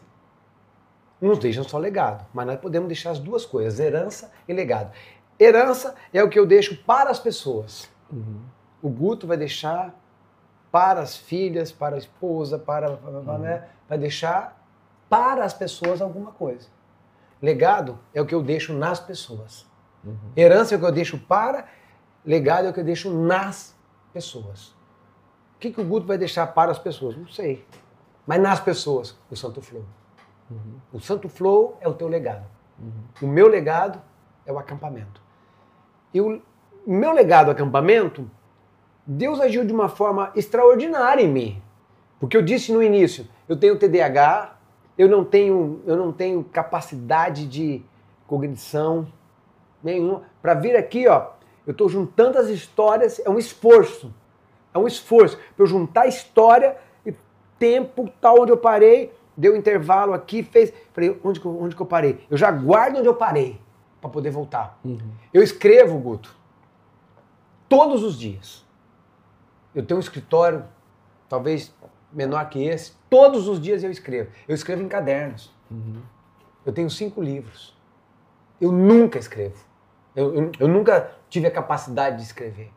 uns 1.21 1.39
deixam 1.39 1.65
só 1.65 1.79
legado, 1.79 2.27
mas 2.33 2.47
nós 2.47 2.59
podemos 2.59 2.89
deixar 2.89 3.11
as 3.11 3.19
duas 3.19 3.45
coisas, 3.45 3.79
herança 3.79 4.31
e 4.49 4.53
legado. 4.53 4.93
Herança 5.39 5.95
é 6.13 6.23
o 6.23 6.29
que 6.29 6.39
eu 6.39 6.47
deixo 6.47 6.77
para 6.85 7.11
as 7.11 7.19
pessoas. 7.19 7.91
Uhum. 8.11 8.41
O 8.83 8.89
Guto 8.89 9.27
vai 9.27 9.37
deixar 9.37 9.95
para 10.71 11.01
as 11.01 11.17
filhas, 11.17 11.73
para 11.73 11.97
a 11.97 11.99
esposa, 11.99 12.59
para, 12.59 12.91
uhum. 12.91 13.39
né? 13.39 13.69
vai 13.89 13.99
deixar 13.99 14.65
para 15.09 15.45
as 15.45 15.53
pessoas 15.53 16.01
alguma 16.01 16.33
coisa. 16.33 16.69
Legado 17.43 17.99
é 18.15 18.21
o 18.21 18.27
que 18.27 18.35
eu 18.35 18.43
deixo 18.43 18.73
nas 18.73 19.01
pessoas. 19.01 19.67
Uhum. 20.05 20.17
Herança 20.37 20.75
é 20.75 20.77
o 20.77 20.81
que 20.81 20.87
eu 20.87 20.93
deixo 20.93 21.19
para, 21.19 21.67
legado 22.25 22.67
é 22.67 22.71
o 22.71 22.73
que 22.73 22.81
eu 22.81 22.85
deixo 22.85 23.11
nas 23.11 23.75
pessoas 24.13 24.79
que, 25.61 25.71
que 25.71 25.81
o 25.81 25.85
Guto 25.85 26.07
vai 26.07 26.17
deixar 26.17 26.47
para 26.49 26.73
as 26.73 26.79
pessoas? 26.79 27.17
Não 27.17 27.29
sei. 27.29 27.65
Mas 28.27 28.41
nas 28.41 28.59
pessoas, 28.59 29.15
o 29.31 29.37
Santo 29.37 29.61
Flow. 29.61 29.85
Uhum. 30.51 30.81
O 30.93 31.01
Santo 31.01 31.29
Flow 31.29 31.77
é 31.81 31.89
o 31.89 31.95
teu 31.95 32.09
legado. 32.09 32.45
Uhum. 32.79 32.93
O 33.23 33.27
meu 33.27 33.47
legado 33.47 34.01
é 34.45 34.53
o 34.53 34.59
acampamento. 34.59 35.23
E 36.13 36.21
o 36.21 36.43
meu 36.87 37.13
legado 37.13 37.51
acampamento, 37.51 38.29
Deus 39.07 39.41
agiu 39.41 39.65
de 39.65 39.73
uma 39.73 39.89
forma 39.89 40.33
extraordinária 40.35 41.23
em 41.23 41.29
mim. 41.29 41.63
Porque 42.19 42.37
eu 42.37 42.43
disse 42.43 42.73
no 42.73 42.83
início, 42.83 43.27
eu 43.49 43.57
tenho 43.57 43.79
TDAH, 43.79 44.57
eu 44.99 45.09
não 45.09 45.25
tenho, 45.25 45.81
eu 45.87 45.97
não 45.97 46.13
tenho 46.13 46.45
capacidade 46.45 47.47
de 47.47 47.83
cognição 48.27 49.07
nenhuma. 49.83 50.25
Para 50.43 50.55
vir 50.55 50.77
aqui, 50.77 51.09
ó, 51.09 51.31
eu 51.67 51.73
estou 51.73 51.89
juntando 51.89 52.39
as 52.39 52.49
histórias, 52.49 53.21
é 53.25 53.31
um 53.31 53.39
esforço. 53.39 54.13
É 54.75 54.79
um 54.79 54.87
esforço 54.87 55.37
para 55.37 55.63
eu 55.63 55.67
juntar 55.67 56.07
história 56.07 56.77
e 57.05 57.15
tempo, 57.59 58.11
tal, 58.21 58.43
onde 58.43 58.53
eu 58.53 58.57
parei, 58.57 59.13
deu 59.41 59.57
intervalo 59.57 60.13
aqui, 60.13 60.43
fez. 60.43 60.73
Falei, 60.93 61.19
onde 61.25 61.41
que, 61.41 61.47
eu, 61.47 61.63
onde 61.63 61.75
que 61.75 61.81
eu 61.81 61.87
parei? 61.87 62.27
Eu 62.31 62.37
já 62.37 62.51
guardo 62.51 62.99
onde 62.99 63.09
eu 63.09 63.15
parei 63.15 63.61
para 64.01 64.11
poder 64.11 64.31
voltar. 64.31 64.79
Uhum. 64.85 64.99
Eu 65.33 65.43
escrevo, 65.43 65.99
Guto, 65.99 66.37
todos 67.69 68.03
os 68.03 68.19
dias. 68.19 68.65
Eu 69.75 69.85
tenho 69.85 69.99
um 69.99 70.01
escritório, 70.01 70.65
talvez 71.29 71.75
menor 72.13 72.49
que 72.51 72.63
esse, 72.63 72.93
todos 73.09 73.49
os 73.49 73.61
dias 73.61 73.83
eu 73.83 73.91
escrevo. 73.91 74.31
Eu 74.47 74.55
escrevo 74.55 74.83
em 74.83 74.89
cadernos. 74.89 75.53
Uhum. 75.71 76.03
Eu 76.67 76.73
tenho 76.73 76.91
cinco 76.91 77.23
livros. 77.23 77.77
Eu 78.61 78.71
nunca 78.71 79.19
escrevo. 79.19 79.57
Eu, 80.15 80.35
eu, 80.35 80.53
eu 80.59 80.69
nunca 80.69 81.13
tive 81.29 81.47
a 81.47 81.51
capacidade 81.51 82.17
de 82.17 82.25
escrever. 82.25 82.71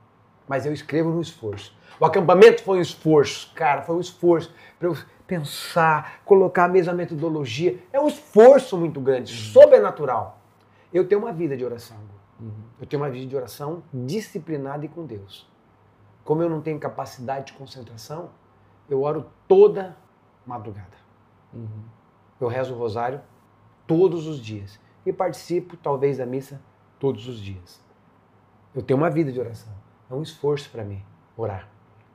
Mas 0.48 0.66
eu 0.66 0.74
escrevo 0.74 1.10
no 1.10 1.22
esforço. 1.22 1.76
O 2.00 2.06
acampamento 2.06 2.64
foi 2.64 2.80
um 2.80 2.82
esforço, 2.82 3.52
cara, 3.54 3.82
foi 3.82 3.96
um 3.96 4.00
esforço 4.00 4.54
para 4.78 4.88
eu 4.88 4.98
pensar, 5.26 6.22
colocar 6.26 6.66
a 6.66 6.68
mesma 6.68 6.94
metodologia. 6.94 7.80
É 7.92 8.00
um 8.00 8.08
esforço 8.08 8.78
muito 8.78 9.00
grande, 9.00 9.32
uhum. 9.32 9.40
sobrenatural. 9.54 10.40
Eu 10.94 11.08
tenho 11.08 11.22
uma 11.22 11.32
vida 11.32 11.56
de 11.56 11.64
oração. 11.64 11.98
Uhum. 12.40 12.52
Eu 12.80 12.86
tenho 12.86 13.02
uma 13.02 13.10
vida 13.10 13.26
de 13.26 13.36
oração 13.36 13.84
disciplinada 13.94 14.86
e 14.86 14.90
com 14.90 15.06
Deus. 15.06 15.50
Como 16.24 16.42
eu 16.42 16.50
não 16.50 16.62
tenho 16.62 16.80
capacidade 16.80 17.48
de 17.48 17.54
concentração, 17.54 18.30
eu 18.90 19.02
oro 19.02 19.26
toda 19.48 19.98
madrugada. 20.46 20.98
Uhum. 21.54 21.84
Eu 22.40 22.48
rezo 22.48 22.74
o 22.74 22.78
rosário 22.78 23.22
todos 23.88 24.28
os 24.28 24.40
dias 24.40 24.80
e 25.06 25.14
participo, 25.14 25.78
talvez, 25.78 26.18
da 26.18 26.26
missa 26.26 26.62
todos 27.00 27.28
os 27.28 27.40
dias. 27.40 27.82
Eu 28.74 28.82
tenho 28.82 28.98
uma 28.98 29.10
vida 29.10 29.32
de 29.32 29.40
oração. 29.40 29.74
É 30.14 30.16
um 30.16 30.22
esforço 30.22 30.70
para 30.70 30.84
mim 30.84 31.02
orar. 31.36 31.68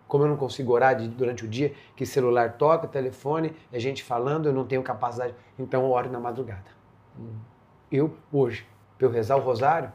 Como 0.07 0.23
eu 0.23 0.29
não 0.29 0.37
consigo 0.37 0.73
orar 0.73 0.97
de, 0.97 1.09
durante 1.09 1.45
o 1.45 1.49
dia, 1.49 1.75
que 1.97 2.07
celular 2.07 2.53
toca, 2.53 2.87
telefone, 2.87 3.53
é 3.73 3.81
gente 3.81 4.05
falando, 4.05 4.47
eu 4.47 4.53
não 4.53 4.65
tenho 4.65 4.83
capacidade, 4.85 5.35
então 5.59 5.83
eu 5.83 5.91
oro 5.91 6.09
na 6.09 6.21
madrugada. 6.21 6.71
Hum. 7.19 7.35
Eu, 7.91 8.15
hoje, 8.33 8.65
para 8.97 9.07
eu 9.07 9.11
rezar 9.11 9.37
o 9.37 9.41
rosário, 9.41 9.93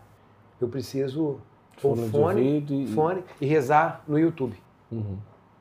eu 0.60 0.68
preciso 0.68 1.40
pôr 1.82 1.96
fone, 2.10 2.66
e... 2.70 2.88
fone 2.88 3.24
e 3.40 3.46
rezar 3.46 4.04
no 4.06 4.20
YouTube. 4.20 4.62
Uhum. 4.92 5.18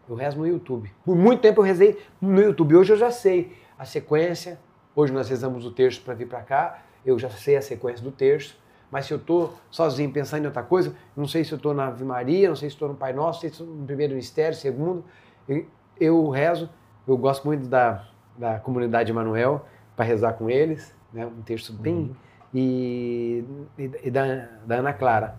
Eu 0.08 0.16
rezo 0.16 0.38
no 0.38 0.46
YouTube. 0.46 0.92
Por 1.04 1.14
muito 1.14 1.40
tempo 1.40 1.60
eu 1.60 1.64
rezei 1.64 2.02
no 2.20 2.40
YouTube. 2.40 2.74
Hoje 2.74 2.92
eu 2.92 2.96
já 2.96 3.12
sei 3.12 3.56
a 3.78 3.84
sequência. 3.84 4.58
Hoje 4.96 5.12
nós 5.12 5.28
rezamos 5.28 5.64
o 5.64 5.70
terço 5.70 6.02
para 6.02 6.12
vir 6.12 6.28
para 6.28 6.42
cá. 6.42 6.82
Eu 7.06 7.18
já 7.18 7.30
sei 7.30 7.56
a 7.56 7.62
sequência 7.62 8.04
do 8.04 8.10
terço. 8.10 8.60
Mas 8.92 9.06
se 9.06 9.14
eu 9.14 9.16
estou 9.16 9.54
sozinho 9.70 10.12
pensando 10.12 10.42
em 10.42 10.46
outra 10.46 10.62
coisa, 10.62 10.94
não 11.16 11.26
sei 11.26 11.42
se 11.44 11.52
eu 11.52 11.56
estou 11.56 11.72
na 11.72 11.86
Ave 11.86 12.04
Maria, 12.04 12.50
não 12.50 12.54
sei 12.54 12.68
se 12.68 12.76
estou 12.76 12.88
no 12.88 12.94
Pai 12.94 13.14
Nosso, 13.14 13.38
não 13.38 13.40
sei 13.40 13.48
se 13.48 13.54
estou 13.54 13.66
no 13.66 13.86
primeiro 13.86 14.14
mistério, 14.14 14.54
segundo, 14.54 15.02
eu, 15.48 15.66
eu 15.98 16.28
rezo, 16.28 16.68
eu 17.08 17.16
gosto 17.16 17.46
muito 17.46 17.66
da, 17.66 18.06
da 18.36 18.58
comunidade 18.58 19.10
Emanuel 19.10 19.64
para 19.96 20.04
rezar 20.04 20.34
com 20.34 20.50
eles, 20.50 20.94
né? 21.10 21.24
um 21.24 21.40
texto 21.40 21.72
bem. 21.72 21.94
Uhum. 21.94 22.14
E, 22.52 23.44
e, 23.78 23.90
e, 24.04 24.10
da, 24.10 24.46
da 24.66 24.74
Ana 24.76 24.92
Clara. 24.92 25.36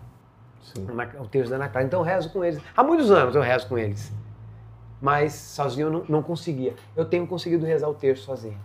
Ana, 0.88 1.12
o 1.20 1.28
texto 1.28 1.50
da 1.50 1.56
Ana 1.56 1.68
Clara. 1.68 1.86
Então 1.86 2.00
eu 2.00 2.04
rezo 2.04 2.32
com 2.32 2.44
eles. 2.44 2.60
Há 2.76 2.82
muitos 2.82 3.12
anos 3.12 3.36
eu 3.36 3.42
rezo 3.42 3.68
com 3.68 3.78
eles. 3.78 4.12
Mas 5.00 5.32
sozinho 5.32 5.86
eu 5.86 5.92
não, 5.92 6.04
não 6.08 6.22
conseguia. 6.24 6.74
Eu 6.96 7.04
tenho 7.04 7.24
conseguido 7.24 7.64
rezar 7.64 7.88
o 7.88 7.94
texto 7.94 8.24
sozinho. 8.24 8.58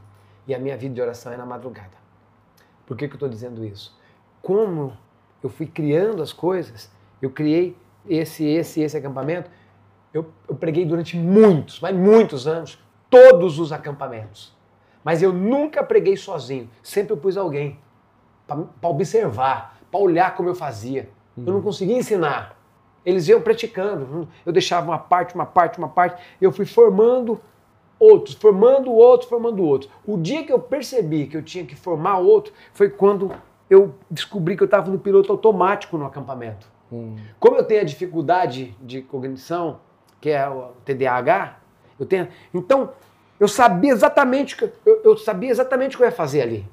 E 0.47 0.55
a 0.55 0.57
minha 0.57 0.75
vida 0.75 0.95
de 0.95 1.01
oração 1.01 1.31
é 1.31 1.37
na 1.37 1.45
madrugada. 1.45 1.99
Por 2.87 2.97
que, 2.97 3.07
que 3.07 3.13
eu 3.13 3.17
estou 3.17 3.29
dizendo 3.29 3.63
isso? 3.63 3.98
Como 4.41 4.93
eu 5.43 5.49
fui 5.49 5.65
criando 5.65 6.21
as 6.21 6.33
coisas, 6.33 6.91
eu 7.21 7.29
criei 7.29 7.75
esse, 8.07 8.45
esse, 8.45 8.81
esse 8.81 8.97
acampamento. 8.97 9.49
Eu, 10.13 10.27
eu 10.47 10.55
preguei 10.55 10.85
durante 10.85 11.15
muitos, 11.15 11.79
mas 11.79 11.95
muitos 11.95 12.47
anos, 12.47 12.79
todos 13.09 13.59
os 13.59 13.71
acampamentos. 13.71 14.55
Mas 15.03 15.21
eu 15.21 15.31
nunca 15.31 15.83
preguei 15.83 16.17
sozinho. 16.17 16.69
Sempre 16.83 17.13
eu 17.13 17.17
pus 17.17 17.37
alguém 17.37 17.79
para 18.47 18.89
observar, 18.89 19.77
para 19.91 19.99
olhar 19.99 20.35
como 20.35 20.49
eu 20.49 20.55
fazia. 20.55 21.09
Eu 21.37 21.43
não 21.43 21.55
uhum. 21.55 21.61
conseguia 21.61 21.97
ensinar. 21.97 22.57
Eles 23.05 23.27
iam 23.27 23.41
praticando. 23.41 24.27
Eu 24.45 24.51
deixava 24.51 24.87
uma 24.87 24.99
parte, 24.99 25.35
uma 25.35 25.45
parte, 25.45 25.77
uma 25.77 25.87
parte. 25.87 26.21
Eu 26.41 26.51
fui 26.51 26.65
formando 26.65 27.39
outros, 27.97 28.35
formando 28.35 28.91
outros, 28.91 29.29
formando 29.29 29.63
outros. 29.63 29.91
O 30.05 30.17
dia 30.17 30.43
que 30.43 30.51
eu 30.51 30.59
percebi 30.59 31.27
que 31.27 31.37
eu 31.37 31.43
tinha 31.43 31.65
que 31.65 31.75
formar 31.75 32.17
outro 32.17 32.53
foi 32.73 32.89
quando 32.89 33.31
eu 33.69 33.95
descobri 34.09 34.57
que 34.57 34.63
eu 34.63 34.65
estava 34.65 34.89
no 34.89 34.99
piloto 34.99 35.31
automático 35.31 35.97
no 35.97 36.05
acampamento. 36.05 36.67
Hum. 36.91 37.15
Como 37.39 37.55
eu 37.57 37.63
tenho 37.63 37.81
a 37.81 37.83
dificuldade 37.83 38.75
de 38.81 39.01
cognição, 39.01 39.79
que 40.19 40.29
é 40.29 40.47
o 40.49 40.71
TDAH, 40.83 41.57
eu 41.99 42.05
tenho. 42.05 42.27
Então, 42.53 42.91
eu 43.39 43.47
sabia 43.47 43.91
exatamente 43.91 44.55
que 44.55 44.71
eu, 44.85 45.01
eu 45.03 45.17
sabia 45.17 45.49
exatamente 45.49 45.95
o 45.95 45.97
que 45.97 46.03
eu 46.03 46.07
ia 46.07 46.11
fazer 46.11 46.41
ali. 46.41 46.67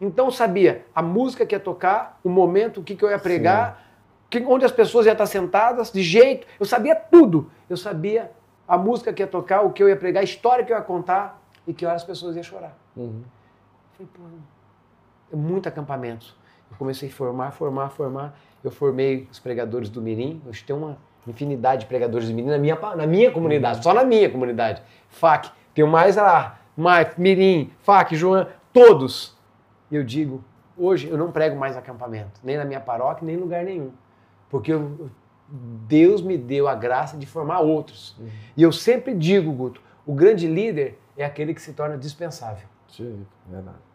Então 0.00 0.26
eu 0.26 0.32
sabia 0.32 0.84
a 0.92 1.00
música 1.00 1.46
que 1.46 1.54
ia 1.54 1.60
tocar, 1.60 2.18
o 2.24 2.28
momento, 2.28 2.80
o 2.80 2.82
que, 2.82 2.96
que 2.96 3.04
eu 3.04 3.10
ia 3.10 3.20
pregar, 3.20 3.86
que, 4.28 4.40
onde 4.40 4.64
as 4.64 4.72
pessoas 4.72 5.06
iam 5.06 5.12
estar 5.12 5.26
sentadas, 5.26 5.92
de 5.92 6.02
jeito. 6.02 6.46
Eu 6.58 6.66
sabia 6.66 6.96
tudo. 6.96 7.50
Eu 7.70 7.76
sabia 7.76 8.32
a 8.66 8.76
música 8.76 9.12
que 9.12 9.22
ia 9.22 9.26
tocar, 9.28 9.62
o 9.62 9.70
que 9.70 9.82
eu 9.82 9.88
ia 9.88 9.96
pregar, 9.96 10.20
a 10.20 10.24
história 10.24 10.64
que 10.64 10.72
eu 10.72 10.76
ia 10.76 10.82
contar 10.82 11.40
e 11.66 11.72
que 11.72 11.86
horas 11.86 12.02
as 12.02 12.06
pessoas 12.06 12.34
iam 12.34 12.42
chorar. 12.42 12.76
Uhum. 12.96 13.22
Falei, 13.92 14.10
pô, 14.12 14.22
muito 15.36 15.68
acampamento. 15.68 16.34
Eu 16.70 16.76
comecei 16.76 17.08
a 17.08 17.12
formar, 17.12 17.50
formar, 17.52 17.90
formar. 17.90 18.38
Eu 18.62 18.70
formei 18.70 19.28
os 19.30 19.38
pregadores 19.38 19.90
do 19.90 20.00
Mirim. 20.00 20.40
Hoje 20.46 20.64
tem 20.64 20.74
uma 20.74 20.96
infinidade 21.26 21.82
de 21.82 21.86
pregadores 21.86 22.28
do 22.28 22.34
Mirim 22.34 22.48
na 22.48 22.58
minha, 22.58 22.78
na 22.96 23.06
minha 23.06 23.30
comunidade, 23.30 23.82
só 23.82 23.92
na 23.92 24.04
minha 24.04 24.28
comunidade. 24.30 24.82
FAC, 25.08 25.50
tenho 25.74 25.86
mais 25.86 26.16
lá, 26.16 26.58
Mike, 26.76 27.20
Mirim, 27.20 27.70
FAC, 27.80 28.14
João, 28.16 28.46
todos. 28.72 29.36
Eu 29.90 30.02
digo, 30.02 30.42
hoje 30.76 31.08
eu 31.08 31.18
não 31.18 31.30
prego 31.30 31.56
mais 31.56 31.76
acampamento, 31.76 32.40
nem 32.42 32.56
na 32.56 32.64
minha 32.64 32.80
paróquia, 32.80 33.26
nem 33.26 33.36
em 33.36 33.38
lugar 33.38 33.64
nenhum. 33.64 33.92
Porque 34.48 34.72
eu, 34.72 35.10
Deus 35.48 36.22
me 36.22 36.36
deu 36.38 36.66
a 36.66 36.74
graça 36.74 37.16
de 37.16 37.26
formar 37.26 37.60
outros. 37.60 38.16
Uhum. 38.18 38.28
E 38.56 38.62
eu 38.62 38.72
sempre 38.72 39.14
digo, 39.14 39.52
Guto, 39.52 39.80
o 40.06 40.14
grande 40.14 40.46
líder 40.46 40.98
é 41.16 41.24
aquele 41.24 41.54
que 41.54 41.60
se 41.60 41.72
torna 41.72 41.96
dispensável. 41.96 42.66
Sim, 42.88 43.26
verdade. 43.48 43.91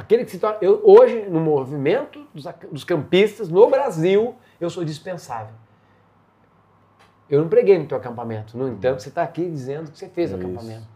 Aquele 0.00 0.24
que 0.24 0.30
se 0.30 0.38
torna. 0.38 0.56
Eu, 0.62 0.80
hoje, 0.82 1.26
no 1.28 1.40
movimento 1.40 2.26
dos, 2.32 2.44
dos 2.72 2.84
campistas, 2.84 3.50
no 3.50 3.68
Brasil, 3.68 4.34
eu 4.58 4.70
sou 4.70 4.82
dispensável. 4.82 5.54
Eu 7.28 7.42
não 7.42 7.48
preguei 7.50 7.78
no 7.78 7.84
teu 7.86 7.98
acampamento. 7.98 8.56
No 8.56 8.66
entanto, 8.66 9.02
você 9.02 9.10
está 9.10 9.22
aqui 9.22 9.48
dizendo 9.48 9.90
que 9.90 9.98
você 9.98 10.08
fez 10.08 10.32
o 10.32 10.36
Isso. 10.38 10.46
acampamento. 10.46 10.86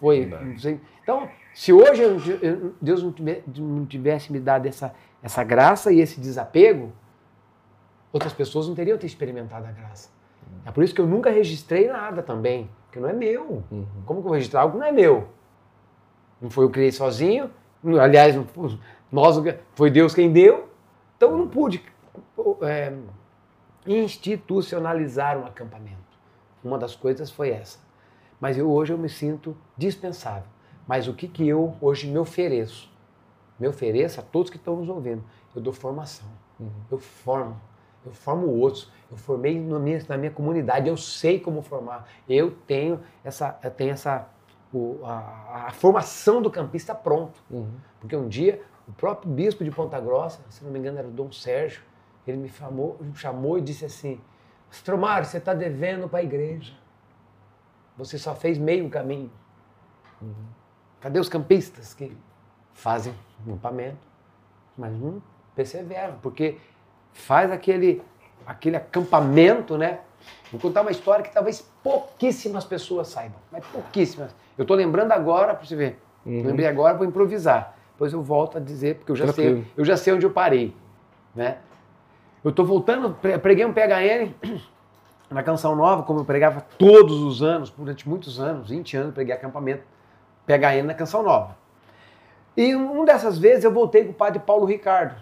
Foi. 0.00 0.28
Então, 1.02 1.28
se 1.54 1.70
hoje 1.72 2.02
eu- 2.02 2.18
eu- 2.40 2.74
Deus 2.80 3.02
não 3.02 3.12
tive- 3.12 3.42
não 3.56 3.84
tivesse 3.86 4.32
me 4.32 4.40
dado 4.40 4.66
essa, 4.66 4.94
essa 5.22 5.44
graça 5.44 5.92
e 5.92 6.00
esse 6.00 6.18
desapego, 6.18 6.92
outras 8.10 8.32
pessoas 8.32 8.66
não 8.66 8.74
teriam 8.74 8.96
ter 8.96 9.06
experimentado 9.06 9.66
a 9.66 9.70
graça. 9.70 10.08
É 10.64 10.70
por 10.72 10.82
isso 10.82 10.94
que 10.94 11.00
eu 11.00 11.06
nunca 11.06 11.30
registrei 11.30 11.88
nada 11.88 12.22
também, 12.22 12.68
porque 12.86 12.98
não 12.98 13.08
é 13.08 13.12
meu. 13.12 13.62
Uhum. 13.70 13.86
Como 14.06 14.20
que 14.20 14.26
eu 14.26 14.30
vou 14.30 14.32
registrar 14.32 14.62
algo 14.62 14.74
que 14.74 14.80
não 14.80 14.86
é 14.86 14.92
meu? 14.92 15.28
Não 16.42 16.50
foi 16.50 16.64
eu 16.64 16.68
que 16.68 16.74
criei 16.74 16.90
sozinho, 16.90 17.48
aliás, 18.00 18.34
nós, 19.12 19.36
foi 19.74 19.90
Deus 19.90 20.12
quem 20.12 20.32
deu, 20.32 20.68
então 21.16 21.30
eu 21.30 21.38
não 21.38 21.46
pude 21.46 21.80
é, 22.62 22.92
institucionalizar 23.86 25.38
um 25.38 25.46
acampamento. 25.46 26.02
Uma 26.64 26.76
das 26.78 26.96
coisas 26.96 27.30
foi 27.30 27.50
essa. 27.50 27.78
Mas 28.40 28.58
eu, 28.58 28.68
hoje 28.68 28.92
eu 28.92 28.98
me 28.98 29.08
sinto 29.08 29.56
dispensável. 29.76 30.48
Mas 30.86 31.06
o 31.06 31.14
que, 31.14 31.28
que 31.28 31.46
eu 31.46 31.76
hoje 31.80 32.08
me 32.08 32.18
ofereço? 32.18 32.90
Me 33.58 33.68
ofereço 33.68 34.18
a 34.18 34.22
todos 34.22 34.50
que 34.50 34.56
estão 34.56 34.76
nos 34.76 34.88
ouvindo. 34.88 35.22
Eu 35.54 35.62
dou 35.62 35.72
formação. 35.72 36.26
Uhum. 36.58 36.68
Eu 36.90 36.98
formo. 36.98 37.60
Eu 38.04 38.12
formo 38.12 38.48
outros. 38.48 38.90
Eu 39.08 39.16
formei 39.16 39.60
na 39.60 39.78
minha, 39.78 40.04
na 40.08 40.16
minha 40.16 40.32
comunidade. 40.32 40.88
Eu 40.88 40.96
sei 40.96 41.38
como 41.38 41.62
formar. 41.62 42.08
Eu 42.28 42.50
tenho 42.66 43.00
essa, 43.22 43.56
eu 43.62 43.70
tenho 43.70 43.92
essa 43.92 44.28
o- 44.72 45.00
a, 45.04 45.66
a 45.68 45.70
formação 45.70 46.40
do 46.42 46.50
campista 46.50 46.94
pronto. 46.94 47.42
Uhum. 47.50 47.72
Porque 48.00 48.16
um 48.16 48.28
dia 48.28 48.62
o 48.88 48.92
próprio 48.92 49.30
bispo 49.32 49.62
de 49.64 49.70
Ponta 49.70 49.98
Grossa, 50.00 50.40
se 50.48 50.64
não 50.64 50.70
me 50.70 50.78
engano 50.78 50.98
era 50.98 51.06
o 51.06 51.10
Dom 51.10 51.30
Sérgio, 51.30 51.82
ele 52.26 52.36
me 52.36 52.48
chamou, 52.48 52.96
me 53.00 53.14
chamou 53.14 53.58
e 53.58 53.60
disse 53.60 53.84
assim: 53.84 54.20
Astromário, 54.70 55.26
você 55.26 55.38
está 55.38 55.54
devendo 55.54 56.08
para 56.08 56.20
a 56.20 56.22
igreja. 56.22 56.72
Você 57.96 58.18
só 58.18 58.34
fez 58.34 58.58
meio 58.58 58.88
caminho. 58.88 59.30
Cadê 61.00 61.18
os 61.18 61.28
campistas 61.28 61.94
que 61.94 62.16
fazem 62.72 63.12
acampamento, 63.44 63.98
mas 64.78 64.92
não 64.92 65.20
perseveram? 65.54 66.16
Porque 66.22 66.58
faz 67.12 67.50
aquele, 67.50 68.02
aquele 68.46 68.76
acampamento, 68.76 69.76
né? 69.76 70.00
Vou 70.50 70.60
contar 70.60 70.82
uma 70.82 70.90
história 70.90 71.22
que 71.24 71.32
talvez 71.32 71.60
pouquíssimas 71.82 72.64
pessoas 72.64 73.08
saibam, 73.08 73.38
mas 73.50 73.64
pouquíssimas. 73.66 74.34
Eu 74.56 74.62
estou 74.62 74.76
lembrando 74.76 75.12
agora, 75.12 75.54
para 75.54 75.64
você 75.66 75.74
ver. 75.76 76.02
Uhum. 76.24 76.44
Lembrei 76.46 76.66
agora, 76.66 76.96
vou 76.96 77.06
improvisar. 77.06 77.74
Depois 77.92 78.12
eu 78.12 78.22
volto 78.22 78.58
a 78.58 78.60
dizer, 78.60 78.96
porque 78.96 79.12
eu 79.12 79.16
já, 79.16 79.24
sei, 79.32 79.66
eu 79.76 79.84
já 79.84 79.96
sei 79.96 80.12
onde 80.12 80.26
eu 80.26 80.30
parei. 80.30 80.74
Né? 81.34 81.58
Eu 82.44 82.50
estou 82.50 82.64
voltando, 82.66 83.10
pre- 83.14 83.38
preguei 83.38 83.64
um 83.64 83.72
PHN 83.72 84.32
na 85.30 85.42
Canção 85.42 85.74
Nova, 85.76 86.02
como 86.02 86.20
eu 86.20 86.24
pregava 86.24 86.60
todos 86.78 87.20
os 87.20 87.42
anos, 87.42 87.70
durante 87.70 88.08
muitos 88.08 88.38
anos, 88.40 88.68
20 88.68 88.96
anos, 88.96 89.14
preguei 89.14 89.34
acampamento 89.34 89.82
PHN 90.46 90.84
na 90.86 90.94
Canção 90.94 91.22
Nova. 91.22 91.56
E 92.56 92.74
um 92.76 93.04
dessas 93.04 93.38
vezes 93.38 93.64
eu 93.64 93.72
voltei 93.72 94.04
com 94.04 94.10
o 94.10 94.14
padre 94.14 94.38
Paulo 94.40 94.66
Ricardo, 94.66 95.16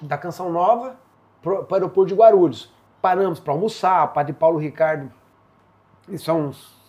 da 0.00 0.16
Canção 0.16 0.50
Nova, 0.50 0.96
para 1.42 1.52
o 1.52 1.66
aeroporto 1.74 2.06
de 2.08 2.14
Guarulhos. 2.14 2.72
Paramos 3.00 3.40
para 3.40 3.52
almoçar, 3.52 4.04
o 4.04 4.08
padre 4.08 4.32
Paulo 4.32 4.58
Ricardo, 4.58 5.10
isso 6.08 6.30
há 6.30 6.34
uns 6.34 6.80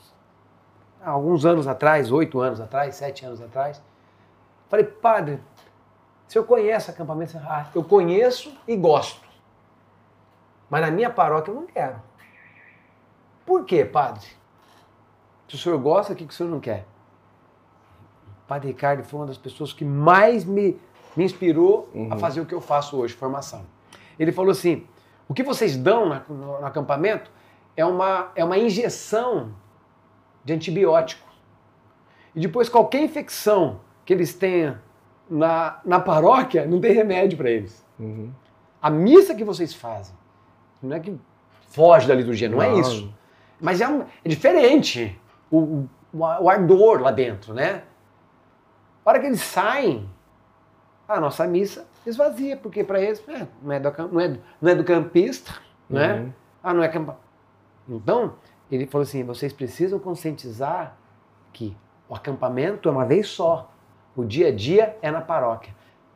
alguns 1.03 1.45
anos 1.45 1.67
atrás, 1.67 2.11
oito 2.11 2.39
anos 2.39 2.59
atrás, 2.59 2.95
sete 2.95 3.25
anos 3.25 3.41
atrás. 3.41 3.81
Falei, 4.69 4.85
padre, 4.85 5.35
o 6.27 6.31
senhor 6.31 6.45
conhece 6.45 6.91
acampamento? 6.91 7.37
Ah, 7.37 7.67
eu 7.73 7.83
conheço 7.83 8.55
e 8.67 8.75
gosto. 8.75 9.27
Mas 10.69 10.81
na 10.81 10.91
minha 10.91 11.09
paróquia 11.09 11.51
eu 11.51 11.55
não 11.55 11.65
quero. 11.65 12.01
Por 13.45 13.65
quê, 13.65 13.83
padre? 13.83 14.25
Se 15.47 15.55
o 15.55 15.57
senhor 15.57 15.77
gosta, 15.79 16.13
o 16.13 16.15
que 16.15 16.23
o 16.23 16.31
senhor 16.31 16.49
não 16.49 16.61
quer? 16.61 16.85
O 18.45 18.47
padre 18.47 18.69
Ricardo 18.69 19.03
foi 19.03 19.19
uma 19.19 19.25
das 19.25 19.37
pessoas 19.37 19.73
que 19.73 19.83
mais 19.83 20.45
me, 20.45 20.79
me 21.15 21.25
inspirou 21.25 21.89
a 22.09 22.15
fazer 22.15 22.39
o 22.39 22.45
que 22.45 22.53
eu 22.53 22.61
faço 22.61 22.97
hoje, 22.97 23.13
formação. 23.13 23.65
Ele 24.17 24.31
falou 24.31 24.51
assim: 24.51 24.87
o 25.31 25.33
que 25.33 25.43
vocês 25.43 25.77
dão 25.77 26.09
no, 26.27 26.35
no 26.59 26.65
acampamento 26.65 27.31
é 27.77 27.85
uma, 27.85 28.31
é 28.35 28.43
uma 28.43 28.57
injeção 28.57 29.53
de 30.43 30.51
antibiótico. 30.51 31.25
E 32.35 32.41
depois, 32.41 32.67
qualquer 32.67 33.01
infecção 33.01 33.79
que 34.05 34.11
eles 34.11 34.33
tenham 34.33 34.77
na, 35.29 35.79
na 35.85 36.01
paróquia, 36.01 36.65
não 36.65 36.81
tem 36.81 36.91
remédio 36.91 37.37
para 37.37 37.49
eles. 37.49 37.85
Uhum. 37.97 38.29
A 38.81 38.89
missa 38.89 39.33
que 39.33 39.45
vocês 39.45 39.73
fazem, 39.73 40.13
não 40.83 40.97
é 40.97 40.99
que 40.99 41.17
foge 41.69 42.09
da 42.09 42.13
liturgia, 42.13 42.49
não, 42.49 42.61
é 42.61 42.69
Não. 42.69 42.81
isso. 42.81 43.13
Mas 43.57 43.79
é, 43.79 43.87
um- 43.87 44.01
é 44.01 44.27
diferente 44.27 45.17
o, 45.49 45.57
o, 45.57 45.89
o 46.19 46.49
ardor 46.49 46.99
lá 47.01 47.11
dentro, 47.11 47.53
né? 47.53 47.83
A 49.05 49.09
hora 49.09 49.19
que 49.21 49.27
eles 49.27 49.39
saem, 49.39 50.09
a 51.07 51.21
nossa 51.21 51.47
missa 51.47 51.87
esvazia, 52.05 52.57
porque 52.57 52.83
para 52.83 53.01
eles 53.01 53.23
é, 53.27 53.47
não, 53.61 53.71
é 53.71 53.79
do, 53.79 54.07
não, 54.11 54.19
é, 54.19 54.39
não 54.61 54.71
é 54.71 54.75
do 54.75 54.83
campista, 54.83 55.53
né? 55.89 56.15
Uhum. 56.15 56.33
Ah, 56.63 56.73
não 56.73 56.83
é 56.83 56.87
campa. 56.87 57.17
Então, 57.87 58.35
ele 58.71 58.85
falou 58.85 59.03
assim: 59.03 59.23
vocês 59.23 59.51
precisam 59.51 59.99
conscientizar 59.99 60.95
que 61.51 61.75
o 62.07 62.15
acampamento 62.15 62.87
é 62.87 62.91
uma 62.91 63.05
vez 63.05 63.27
só. 63.27 63.71
O 64.15 64.25
dia 64.25 64.49
a 64.49 64.51
dia 64.55 64.97
é 65.01 65.09
na 65.09 65.21
paróquia. 65.21 65.73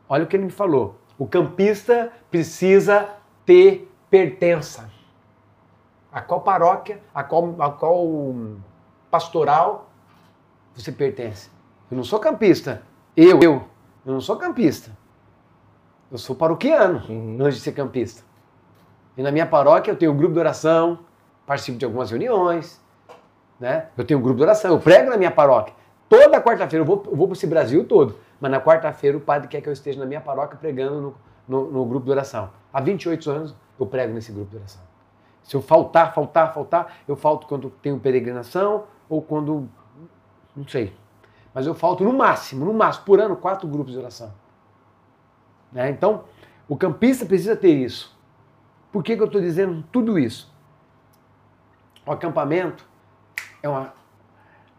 Olha 0.07 0.23
o 0.23 0.27
que 0.27 0.35
ele 0.35 0.45
me 0.45 0.51
falou. 0.51 0.99
O 1.17 1.25
campista 1.25 2.11
precisa 2.29 3.09
ter 3.45 3.89
pertença. 4.09 4.89
A 6.11 6.21
qual 6.21 6.41
paróquia, 6.41 7.01
a 7.13 7.23
qual, 7.23 7.55
a 7.59 7.71
qual 7.71 8.35
pastoral 9.09 9.89
você 10.73 10.91
pertence? 10.91 11.49
Eu 11.89 11.97
não 11.97 12.03
sou 12.03 12.19
campista. 12.19 12.83
Eu, 13.15 13.39
eu, 13.41 13.63
eu 14.05 14.13
não 14.13 14.21
sou 14.21 14.35
campista. 14.35 14.91
Eu 16.15 16.19
sou 16.19 16.33
paroquiano 16.33 17.03
Uhum. 17.09 17.37
antes 17.41 17.55
de 17.57 17.61
ser 17.61 17.73
campista. 17.73 18.23
E 19.17 19.21
na 19.21 19.33
minha 19.33 19.45
paróquia 19.45 19.91
eu 19.91 19.97
tenho 19.97 20.13
um 20.13 20.15
grupo 20.15 20.33
de 20.33 20.39
oração, 20.39 20.99
participo 21.45 21.77
de 21.77 21.83
algumas 21.83 22.09
reuniões, 22.09 22.81
né? 23.59 23.89
Eu 23.97 24.05
tenho 24.05 24.21
um 24.21 24.23
grupo 24.23 24.37
de 24.37 24.43
oração, 24.43 24.71
eu 24.71 24.79
prego 24.79 25.09
na 25.09 25.17
minha 25.17 25.29
paróquia. 25.29 25.73
Toda 26.07 26.39
quarta-feira, 26.41 26.83
eu 26.83 26.87
vou, 26.87 27.03
eu 27.05 27.17
vou 27.17 27.27
para 27.27 27.35
esse 27.35 27.45
Brasil 27.45 27.83
todo, 27.85 28.17
mas 28.39 28.49
na 28.49 28.61
quarta-feira 28.61 29.17
o 29.17 29.19
padre 29.19 29.49
quer 29.49 29.59
que 29.59 29.67
eu 29.67 29.73
esteja 29.73 29.99
na 29.99 30.05
minha 30.05 30.21
paróquia 30.21 30.57
pregando 30.57 31.01
no, 31.01 31.65
no, 31.65 31.71
no 31.71 31.85
grupo 31.85 32.05
de 32.05 32.11
oração. 32.13 32.49
Há 32.71 32.79
28 32.79 33.29
anos 33.29 33.55
eu 33.77 33.85
prego 33.85 34.13
nesse 34.13 34.31
grupo 34.31 34.51
de 34.51 34.55
oração. 34.55 34.81
Se 35.43 35.53
eu 35.53 35.61
faltar, 35.61 36.13
faltar, 36.13 36.53
faltar, 36.53 36.95
eu 37.05 37.17
falto 37.17 37.45
quando 37.45 37.69
tenho 37.81 37.99
peregrinação 37.99 38.85
ou 39.09 39.21
quando. 39.21 39.67
não 40.55 40.65
sei. 40.65 40.93
Mas 41.53 41.67
eu 41.67 41.75
falto 41.75 42.05
no 42.05 42.13
máximo, 42.13 42.63
no 42.63 42.73
máximo, 42.73 43.05
por 43.05 43.19
ano, 43.19 43.35
quatro 43.35 43.67
grupos 43.67 43.91
de 43.91 43.99
oração. 43.99 44.31
Né? 45.75 45.89
Então, 45.89 46.23
o 46.67 46.77
campista 46.77 47.25
precisa 47.25 47.55
ter 47.55 47.73
isso. 47.73 48.17
Por 48.91 49.03
que, 49.03 49.15
que 49.15 49.21
eu 49.21 49.25
estou 49.27 49.41
dizendo 49.41 49.83
tudo 49.91 50.17
isso? 50.17 50.51
O 52.05 52.11
acampamento 52.11 52.87
é 53.61 53.67
uma. 53.67 53.93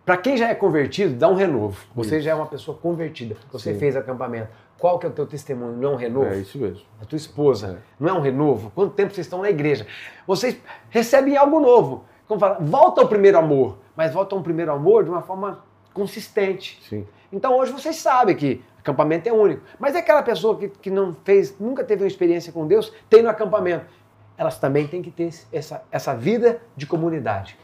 Para 0.04 0.16
quem 0.16 0.36
já 0.36 0.48
é 0.48 0.54
convertido, 0.54 1.14
dá 1.14 1.28
um 1.28 1.34
renovo. 1.34 1.84
Você 1.94 2.20
já 2.20 2.30
é 2.30 2.34
uma 2.34 2.46
pessoa 2.46 2.76
convertida. 2.78 3.36
Você 3.52 3.74
Sim. 3.74 3.78
fez 3.78 3.96
acampamento. 3.96 4.48
Qual 4.78 4.98
que 4.98 5.06
é 5.06 5.08
o 5.08 5.12
teu 5.12 5.26
testemunho? 5.26 5.76
Não 5.76 5.90
é 5.90 5.92
um 5.92 5.96
renovo? 5.96 6.26
É 6.28 6.38
isso 6.38 6.58
mesmo. 6.58 6.82
A 7.02 7.04
tua 7.04 7.16
esposa. 7.16 7.78
É. 7.80 7.82
Não 7.98 8.08
é 8.08 8.12
um 8.12 8.20
renovo? 8.20 8.70
Quanto 8.74 8.94
tempo 8.94 9.12
vocês 9.12 9.26
estão 9.26 9.42
na 9.42 9.50
igreja? 9.50 9.86
Vocês 10.26 10.56
recebem 10.90 11.36
algo 11.36 11.58
novo. 11.60 12.04
Como 12.28 12.38
fala, 12.38 12.58
volta 12.60 13.02
ao 13.02 13.08
primeiro 13.08 13.36
amor. 13.36 13.78
Mas 13.96 14.12
volta 14.14 14.34
a 14.34 14.38
um 14.38 14.42
primeiro 14.42 14.72
amor 14.72 15.02
de 15.02 15.10
uma 15.10 15.22
forma 15.22 15.64
consistente. 15.92 16.80
Sim. 16.88 17.06
Então 17.32 17.58
hoje 17.58 17.72
vocês 17.72 17.96
sabem 17.96 18.36
que 18.36 18.62
acampamento 18.86 19.28
é 19.28 19.32
único. 19.32 19.62
Mas 19.78 19.94
é 19.94 19.98
aquela 19.98 20.22
pessoa 20.22 20.56
que, 20.56 20.68
que 20.68 20.90
não 20.90 21.12
fez, 21.24 21.58
nunca 21.58 21.82
teve 21.82 22.04
uma 22.04 22.08
experiência 22.08 22.52
com 22.52 22.66
Deus, 22.66 22.92
tem 23.10 23.22
no 23.22 23.28
acampamento. 23.28 23.86
elas 24.38 24.58
também 24.58 24.86
têm 24.86 25.02
que 25.02 25.10
ter 25.10 25.30
essa, 25.52 25.82
essa 25.90 26.14
vida 26.14 26.60
de 26.76 26.86
comunidade. 26.86 27.58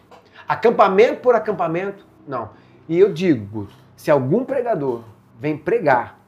Acampamento 0.48 1.20
por 1.20 1.34
acampamento, 1.34 2.04
não. 2.26 2.50
E 2.88 2.98
eu 2.98 3.12
digo, 3.12 3.68
se 3.94 4.10
algum 4.10 4.44
pregador 4.44 5.04
vem 5.38 5.56
pregar, 5.56 6.18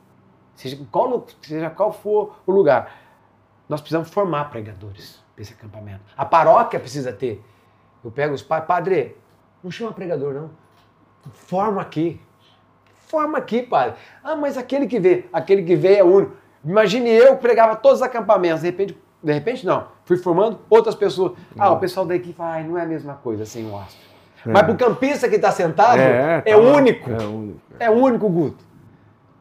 seja 0.54 0.78
qual, 0.90 1.26
seja 1.42 1.70
qual 1.70 1.92
for 1.92 2.36
o 2.46 2.52
lugar, 2.52 2.92
nós 3.68 3.80
precisamos 3.80 4.10
formar 4.10 4.50
pregadores 4.50 5.22
para 5.34 5.42
esse 5.42 5.52
acampamento. 5.52 6.02
A 6.16 6.24
paróquia 6.24 6.78
precisa 6.78 7.12
ter. 7.12 7.42
Eu 8.04 8.10
pego 8.10 8.34
os 8.34 8.42
pais, 8.42 8.64
padre, 8.64 9.16
não 9.62 9.70
chama 9.70 9.92
pregador, 9.92 10.34
não. 10.34 10.50
Forma 11.32 11.80
aqui. 11.80 12.20
Forma 13.14 13.38
aqui, 13.38 13.62
padre. 13.62 13.94
Ah, 14.24 14.34
mas 14.34 14.58
aquele 14.58 14.88
que 14.88 14.98
vê, 14.98 15.26
aquele 15.32 15.62
que 15.62 15.76
vê 15.76 15.98
é 15.98 16.02
único. 16.02 16.32
Imagine 16.64 17.10
eu 17.10 17.36
pregava 17.36 17.76
todos 17.76 18.00
os 18.00 18.02
acampamentos, 18.02 18.62
de 18.62 18.66
repente, 18.66 18.98
de 19.22 19.32
repente 19.32 19.64
não, 19.64 19.86
fui 20.04 20.16
formando 20.16 20.58
outras 20.68 20.96
pessoas. 20.96 21.34
Ah, 21.56 21.70
o 21.70 21.78
pessoal 21.78 22.04
daqui 22.04 22.32
fala, 22.32 22.56
ah, 22.56 22.62
não 22.64 22.76
é 22.76 22.82
a 22.82 22.86
mesma 22.86 23.14
coisa 23.14 23.46
sem 23.46 23.70
o 23.70 23.78
astro. 23.78 24.00
É. 24.44 24.50
Mas 24.50 24.64
pro 24.64 24.74
campista 24.74 25.28
que 25.28 25.36
está 25.36 25.52
sentado, 25.52 26.00
é, 26.00 26.42
é, 26.44 26.54
tá 26.54 26.56
único. 26.56 27.08
É 27.08 27.24
único. 27.24 27.60
É 27.78 27.90
único, 27.90 28.28
Guto. 28.28 28.64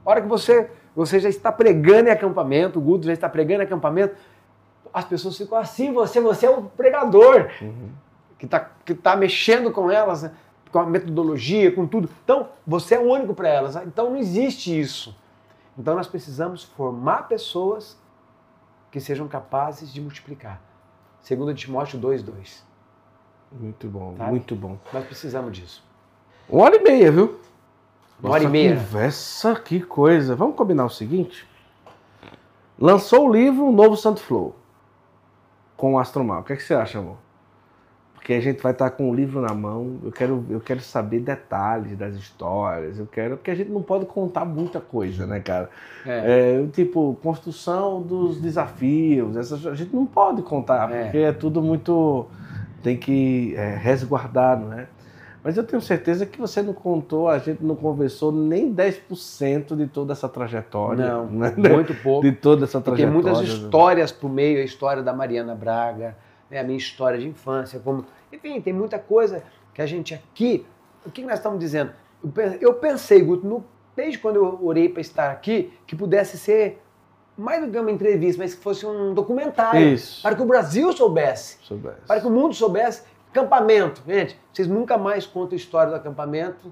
A 0.05 0.11
hora 0.11 0.21
que 0.21 0.27
você, 0.27 0.69
você 0.95 1.19
já 1.19 1.29
está 1.29 1.51
pregando 1.51 2.09
em 2.09 2.11
acampamento, 2.11 2.77
o 2.77 2.81
Guto 2.81 3.07
já 3.07 3.13
está 3.13 3.27
pregando 3.27 3.63
em 3.63 3.65
acampamento, 3.65 4.15
as 4.93 5.05
pessoas 5.05 5.35
ficam 5.35 5.57
assim, 5.57 5.91
você, 5.91 6.21
você 6.21 6.45
é 6.45 6.49
o 6.51 6.61
pregador 6.61 7.49
uhum. 7.59 7.89
que 8.37 8.45
está 8.45 8.69
que 8.85 8.93
tá 8.93 9.15
mexendo 9.15 9.71
com 9.71 9.89
elas, 9.89 10.21
né? 10.21 10.31
Com 10.73 10.79
a 10.79 10.85
metodologia, 10.85 11.71
com 11.71 11.87
tudo. 11.87 12.09
Então, 12.25 12.49
você 12.67 12.95
é 12.95 12.99
o 12.99 13.03
único 13.03 13.33
para 13.33 13.47
elas. 13.47 13.77
Então, 13.77 14.09
não 14.09 14.17
existe 14.17 14.77
isso. 14.77 15.15
Então 15.77 15.95
nós 15.95 16.07
precisamos 16.07 16.63
formar 16.63 17.27
pessoas 17.27 17.97
que 18.91 18.99
sejam 18.99 19.27
capazes 19.27 19.91
de 19.91 19.99
multiplicar. 19.99 20.61
Segundo 21.19 21.53
Timóteo 21.53 21.99
2:2. 21.99 22.63
Muito 23.51 23.87
bom, 23.87 24.15
muito 24.29 24.55
bom. 24.55 24.77
Nós 24.91 25.05
precisamos 25.05 25.55
disso. 25.55 25.83
Uma 26.49 26.65
hora 26.65 26.75
e 26.75 26.83
meia, 26.83 27.11
viu? 27.11 27.39
Uma 28.21 28.33
hora 28.33 28.43
e 28.43 28.47
meia. 28.47 28.75
Conversa, 28.75 29.55
que 29.55 29.79
coisa. 29.81 30.35
Vamos 30.35 30.55
combinar 30.55 30.85
o 30.85 30.89
seguinte? 30.89 31.47
Lançou 32.79 33.27
o 33.27 33.31
livro 33.31 33.71
Novo 33.71 33.95
Santo 33.95 34.21
Flow 34.21 34.55
com 35.77 35.93
o 35.93 35.99
Astromal. 35.99 36.41
O 36.41 36.43
que, 36.43 36.53
é 36.53 36.55
que 36.55 36.63
você 36.63 36.73
acha, 36.73 36.99
amor? 36.99 37.17
Porque 38.23 38.31
a 38.31 38.39
gente 38.39 38.63
vai 38.63 38.71
estar 38.71 38.89
com 38.91 39.09
o 39.09 39.13
livro 39.13 39.41
na 39.41 39.53
mão. 39.53 39.97
Eu 40.01 40.09
quero, 40.09 40.45
eu 40.49 40.61
quero 40.61 40.79
saber 40.79 41.19
detalhes 41.19 41.97
das 41.97 42.15
histórias. 42.15 42.97
Eu 42.97 43.05
quero, 43.05 43.35
porque 43.35 43.51
a 43.51 43.55
gente 43.55 43.69
não 43.69 43.81
pode 43.81 44.05
contar 44.05 44.45
muita 44.45 44.79
coisa, 44.79 45.27
né, 45.27 45.41
cara? 45.41 45.69
É. 46.05 46.61
É, 46.61 46.67
tipo 46.67 47.19
construção 47.21 48.01
dos 48.01 48.39
desafios. 48.39 49.35
Essas, 49.35 49.67
a 49.67 49.75
gente 49.75 49.93
não 49.93 50.05
pode 50.05 50.41
contar 50.41 50.89
é. 50.89 51.03
porque 51.03 51.17
é 51.17 51.33
tudo 51.33 51.61
muito 51.61 52.25
tem 52.81 52.95
que 52.95 53.55
é, 53.57 53.75
resguardar, 53.75 54.57
não 54.57 54.71
é? 54.71 54.87
Mas 55.43 55.57
eu 55.57 55.63
tenho 55.65 55.81
certeza 55.81 56.25
que 56.25 56.39
você 56.39 56.61
não 56.61 56.71
contou, 56.71 57.27
a 57.27 57.39
gente 57.39 57.61
não 57.61 57.75
conversou 57.75 58.31
nem 58.31 58.73
10% 58.73 59.75
de 59.75 59.87
toda 59.87 60.13
essa 60.13 60.29
trajetória. 60.29 61.05
Não, 61.05 61.25
né? 61.25 61.53
muito 61.57 61.93
pouco. 61.95 62.21
De 62.21 62.31
toda 62.31 62.63
essa 62.63 62.79
trajetória. 62.79 63.21
Tem 63.21 63.33
muitas 63.33 63.45
histórias 63.45 64.13
por 64.13 64.29
meio, 64.29 64.59
a 64.59 64.63
história 64.63 65.03
da 65.03 65.11
Mariana 65.11 65.53
Braga, 65.53 66.15
né, 66.53 66.59
a 66.59 66.63
minha 66.63 66.77
história 66.77 67.19
de 67.19 67.27
infância, 67.27 67.79
como, 67.79 68.05
enfim, 68.31 68.61
tem 68.61 68.71
muita 68.71 68.99
coisa 68.99 69.43
que 69.73 69.81
a 69.81 69.85
gente 69.85 70.13
aqui, 70.13 70.65
o 71.05 71.09
que 71.09 71.23
nós 71.23 71.39
estamos 71.39 71.59
dizendo? 71.59 71.91
Eu 72.61 72.75
pensei, 72.75 73.21
Guto, 73.21 73.45
no, 73.45 73.65
desde 73.95 74.19
quando 74.19 74.37
eu 74.37 74.59
orei 74.61 74.87
para 74.87 75.01
estar 75.01 75.31
aqui, 75.31 75.73
que 75.85 75.95
pudesse 75.95 76.37
ser 76.37 76.81
mais 77.35 77.65
do 77.65 77.71
que 77.71 77.77
uma 77.77 77.91
entrevista, 77.91 78.41
mas 78.41 78.53
que 78.53 78.61
fosse 78.61 78.85
um 78.85 79.13
documentário, 79.13 79.93
Isso. 79.93 80.21
para 80.21 80.35
que 80.35 80.41
o 80.41 80.45
Brasil 80.45 80.93
soubesse, 80.93 81.57
soubesse, 81.63 82.01
para 82.07 82.21
que 82.21 82.27
o 82.27 82.29
mundo 82.29 82.53
soubesse. 82.53 83.03
Acampamento, 83.31 84.03
gente, 84.05 84.39
vocês 84.53 84.67
nunca 84.67 84.95
mais 84.95 85.25
contam 85.25 85.53
a 85.53 85.55
história 85.55 85.89
do 85.89 85.95
acampamento, 85.95 86.71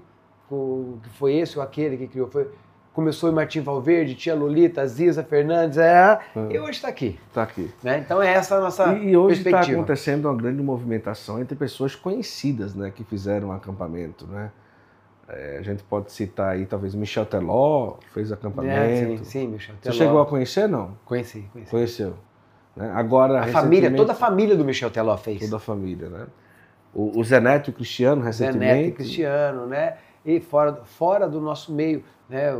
que 1.02 1.08
foi 1.18 1.34
esse 1.34 1.58
ou 1.58 1.64
aquele 1.64 1.96
que 1.96 2.06
criou, 2.06 2.28
foi 2.28 2.48
começou 2.92 3.30
em 3.30 3.32
Martim 3.32 3.60
Valverde, 3.60 4.14
tia 4.14 4.34
Lolita, 4.34 4.86
Ziza 4.86 5.22
Fernandes, 5.22 5.78
é, 5.78 6.18
hum. 6.36 6.48
e 6.50 6.58
hoje 6.58 6.72
está 6.72 6.88
aqui. 6.88 7.18
Está 7.28 7.42
aqui. 7.42 7.70
Né? 7.82 7.98
Então 7.98 8.22
é 8.22 8.32
essa 8.32 8.56
a 8.56 8.60
nossa 8.60 8.92
E, 8.94 9.10
e 9.10 9.16
hoje 9.16 9.42
está 9.42 9.60
acontecendo 9.60 10.26
uma 10.26 10.36
grande 10.36 10.62
movimentação 10.62 11.40
entre 11.40 11.56
pessoas 11.56 11.94
conhecidas 11.94 12.74
né, 12.74 12.92
que 12.94 13.02
fizeram 13.04 13.48
um 13.48 13.52
acampamento. 13.52 14.26
Né? 14.26 14.50
É, 15.28 15.56
a 15.58 15.62
gente 15.62 15.82
pode 15.84 16.12
citar 16.12 16.52
aí 16.52 16.66
talvez 16.66 16.94
Michel 16.94 17.24
Teló, 17.24 17.94
fez 18.12 18.30
acampamento. 18.30 18.74
É, 18.74 19.16
sim, 19.16 19.24
sim, 19.24 19.48
Michel 19.48 19.74
Teló. 19.80 19.94
Você 19.94 19.98
chegou 19.98 20.20
a 20.20 20.26
conhecer, 20.26 20.68
não? 20.68 20.96
Conheci, 21.04 21.48
conheci. 21.52 21.70
Conheceu. 21.70 22.14
Né? 22.76 22.90
Agora, 22.94 23.40
a 23.40 23.46
família, 23.46 23.90
toda 23.94 24.12
a 24.12 24.16
família 24.16 24.56
do 24.56 24.64
Michel 24.64 24.90
Teló 24.90 25.16
fez. 25.16 25.40
Toda 25.40 25.56
a 25.56 25.60
família, 25.60 26.08
né? 26.08 26.26
O, 26.94 27.18
o 27.18 27.24
Zeneto 27.24 27.70
e 27.70 27.72
o 27.72 27.74
Cristiano, 27.74 28.22
recentemente. 28.22 28.72
Zeneto 28.72 28.88
e 28.88 28.92
Cristiano, 28.92 29.66
né? 29.66 29.96
E 30.24 30.40
fora, 30.40 30.80
fora 30.84 31.28
do 31.28 31.40
nosso 31.40 31.72
meio, 31.72 32.04
né? 32.28 32.56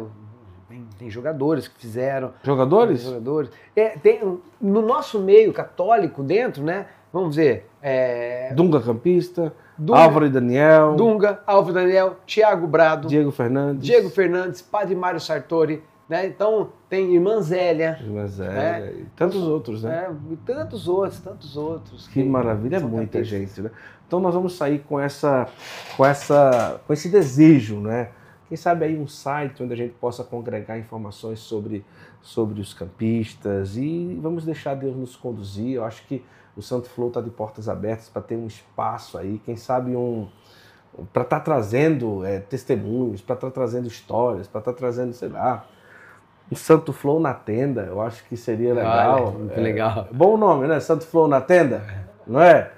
Tem, 0.69 0.87
tem 0.99 1.11
jogadores 1.11 1.69
que 1.69 1.79
fizeram. 1.79 2.33
Jogadores? 2.43 3.03
Jogadores. 3.03 3.51
É, 3.77 3.91
tem, 3.91 4.21
no 4.61 4.83
nosso 4.83 5.21
meio 5.21 5.53
católico, 5.53 6.23
dentro, 6.23 6.63
né? 6.63 6.87
Vamos 7.13 7.31
dizer. 7.31 7.69
É... 7.83 8.55
Dunga 8.55 8.81
Campista, 8.81 9.53
Dunga, 9.77 9.99
Álvaro 9.99 10.27
e 10.27 10.31
Daniel. 10.31 10.95
Dunga, 10.95 11.43
Álvaro 11.47 11.79
e 11.79 11.83
Daniel, 11.83 12.17
Tiago 12.25 12.67
Brado. 12.67 13.09
Diego 13.09 13.31
Fernandes. 13.31 13.85
Diego 13.85 14.09
Fernandes, 14.09 14.63
Padre 14.63 14.95
Mário 14.95 15.21
Sartori. 15.21 15.83
Né? 16.09 16.27
Então, 16.27 16.71
tem 16.89 17.15
Irmã 17.15 17.41
Zélia. 17.41 17.99
Irmã 18.01 18.27
Zélia. 18.27 18.53
Né? 18.55 18.93
E 18.99 19.05
tantos 19.17 19.43
outros, 19.43 19.83
né? 19.83 20.09
É, 20.09 20.33
e 20.33 20.37
tantos 20.37 20.89
outros, 20.89 21.21
tantos 21.21 21.57
outros. 21.57 22.07
Que, 22.09 22.23
que 22.23 22.29
maravilha, 22.29 22.77
é 22.77 22.81
muita 22.81 23.23
gente, 23.25 23.61
né? 23.63 23.71
Então 24.13 24.21
nós 24.21 24.35
vamos 24.35 24.57
sair 24.57 24.81
com 24.81 25.01
essa, 25.01 25.49
com 25.97 26.05
essa, 26.05 26.79
com 26.87 26.93
esse 26.93 27.09
desejo, 27.09 27.81
né? 27.81 28.11
Quem 28.47 28.59
sabe 28.59 28.85
aí 28.85 28.99
um 28.99 29.09
site 29.09 29.63
onde 29.63 29.73
a 29.73 29.77
gente 29.77 29.95
possa 29.95 30.23
congregar 30.23 30.79
informações 30.79 31.39
sobre, 31.39 31.83
sobre 32.21 32.61
os 32.61 32.75
campistas 32.75 33.75
e 33.79 34.19
vamos 34.21 34.45
deixar 34.45 34.75
Deus 34.75 34.95
nos 34.95 35.17
conduzir. 35.17 35.77
Eu 35.77 35.85
acho 35.87 36.07
que 36.07 36.23
o 36.55 36.61
Santo 36.61 36.91
Flow 36.91 37.09
está 37.09 37.23
de 37.23 37.31
portas 37.31 37.71
abertas 37.71 38.11
para 38.11 38.21
ter 38.21 38.37
um 38.37 38.47
espaço 38.47 39.17
aí, 39.17 39.41
quem 39.47 39.57
sabe 39.57 39.97
um 39.97 40.29
para 41.11 41.23
estar 41.23 41.39
tá 41.39 41.41
trazendo 41.41 42.23
é, 42.23 42.39
testemunhos, 42.39 43.23
para 43.23 43.33
estar 43.33 43.47
tá 43.47 43.51
trazendo 43.51 43.89
histórias, 43.89 44.47
para 44.47 44.59
estar 44.59 44.73
tá 44.73 44.79
trazendo, 44.79 45.15
sei 45.15 45.31
lá, 45.31 45.65
um 46.51 46.55
Santo 46.55 46.93
Flow 46.93 47.19
na 47.19 47.33
tenda. 47.33 47.85
Eu 47.85 48.03
acho 48.03 48.23
que 48.29 48.37
seria 48.37 48.75
legal. 48.75 49.25
Olha, 49.29 49.39
muito 49.39 49.59
é, 49.59 49.63
legal. 49.63 50.09
Bom 50.13 50.37
nome, 50.37 50.69
né? 50.69 50.81
Santo 50.81 51.07
Flow 51.07 51.27
na 51.27 51.41
tenda, 51.41 51.83
não 52.27 52.43
é? 52.43 52.73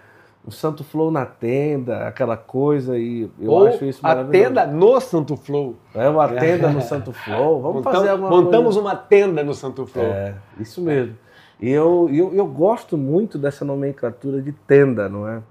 O 0.46 0.50
Santo 0.50 0.84
Flow 0.84 1.10
na 1.10 1.24
tenda, 1.24 2.06
aquela 2.06 2.36
coisa, 2.36 2.98
e 2.98 3.30
eu 3.40 3.50
Ou 3.50 3.66
acho 3.66 3.84
isso 3.84 4.02
maravilhoso. 4.02 4.30
a 4.30 4.46
tenda 4.46 4.66
no 4.66 5.00
Santo 5.00 5.36
Flow. 5.36 5.76
É, 5.94 6.08
uma 6.08 6.28
tenda 6.28 6.68
no 6.70 6.80
Santo 6.82 7.12
Flow. 7.12 7.62
Vamos 7.62 7.76
Montamos, 7.76 7.98
fazer 7.98 8.08
alguma 8.10 8.30
Montamos 8.30 8.74
coisa. 8.74 8.80
uma 8.80 8.94
tenda 8.96 9.42
no 9.42 9.54
Santo 9.54 9.86
Flow. 9.86 10.04
É, 10.04 10.34
isso 10.60 10.82
mesmo. 10.82 11.16
E 11.60 11.70
eu, 11.70 12.10
eu, 12.12 12.34
eu 12.34 12.46
gosto 12.46 12.98
muito 12.98 13.38
dessa 13.38 13.64
nomenclatura 13.64 14.42
de 14.42 14.52
tenda, 14.52 15.08
não 15.08 15.26
é? 15.26 15.42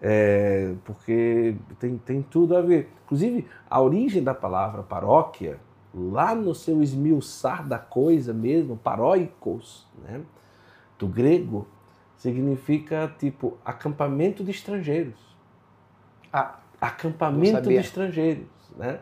é? 0.00 0.74
porque 0.84 1.56
tem, 1.80 1.98
tem 1.98 2.22
tudo 2.22 2.56
a 2.56 2.60
ver. 2.60 2.88
Inclusive, 3.06 3.46
a 3.68 3.80
origem 3.82 4.22
da 4.22 4.32
palavra 4.34 4.82
paróquia, 4.82 5.58
lá 5.92 6.36
no 6.36 6.54
seu 6.54 6.80
esmiuçar 6.80 7.66
da 7.66 7.78
coisa 7.78 8.32
mesmo, 8.32 8.76
paróicos, 8.76 9.88
né? 10.04 10.20
do 10.96 11.08
grego, 11.08 11.66
significa 12.20 13.10
tipo 13.18 13.56
acampamento 13.64 14.44
de 14.44 14.50
estrangeiros. 14.50 15.18
Ah, 16.30 16.58
acampamento 16.78 17.62
de 17.62 17.74
estrangeiros, 17.74 18.46
né? 18.76 19.00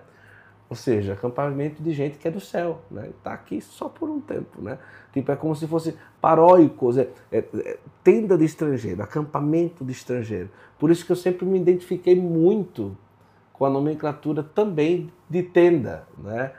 Ou 0.71 0.77
seja, 0.77 1.15
acampamento 1.15 1.83
de 1.83 1.93
gente 1.93 2.17
que 2.17 2.29
é 2.29 2.31
do 2.31 2.41
céu, 2.41 2.83
né? 2.89 3.09
Está 3.09 3.33
aqui 3.33 3.61
só 3.61 3.89
por 3.89 4.09
um 4.09 4.21
tempo, 4.21 4.63
né? 4.63 4.79
Tipo, 5.13 5.33
é 5.33 5.37
como 5.37 5.57
se 5.57 5.67
fosse 5.67 5.97
paróicos, 6.21 6.97
é, 6.97 7.09
é, 7.33 7.39
é, 7.39 7.79
tenda 8.05 8.39
de 8.39 8.45
estrangeiro, 8.45 9.03
acampamento 9.03 9.85
de 9.85 9.91
estrangeiro. 9.91 10.49
Por 10.79 10.89
isso 10.89 11.05
que 11.05 11.11
eu 11.11 11.17
sempre 11.17 11.45
me 11.45 11.59
identifiquei 11.59 12.15
muito 12.15 12.97
com 13.53 13.65
a 13.65 13.71
nomenclatura 13.71 14.45
também 14.45 15.13
de 15.29 15.43
tenda, 15.43 16.07
né? 16.17 16.53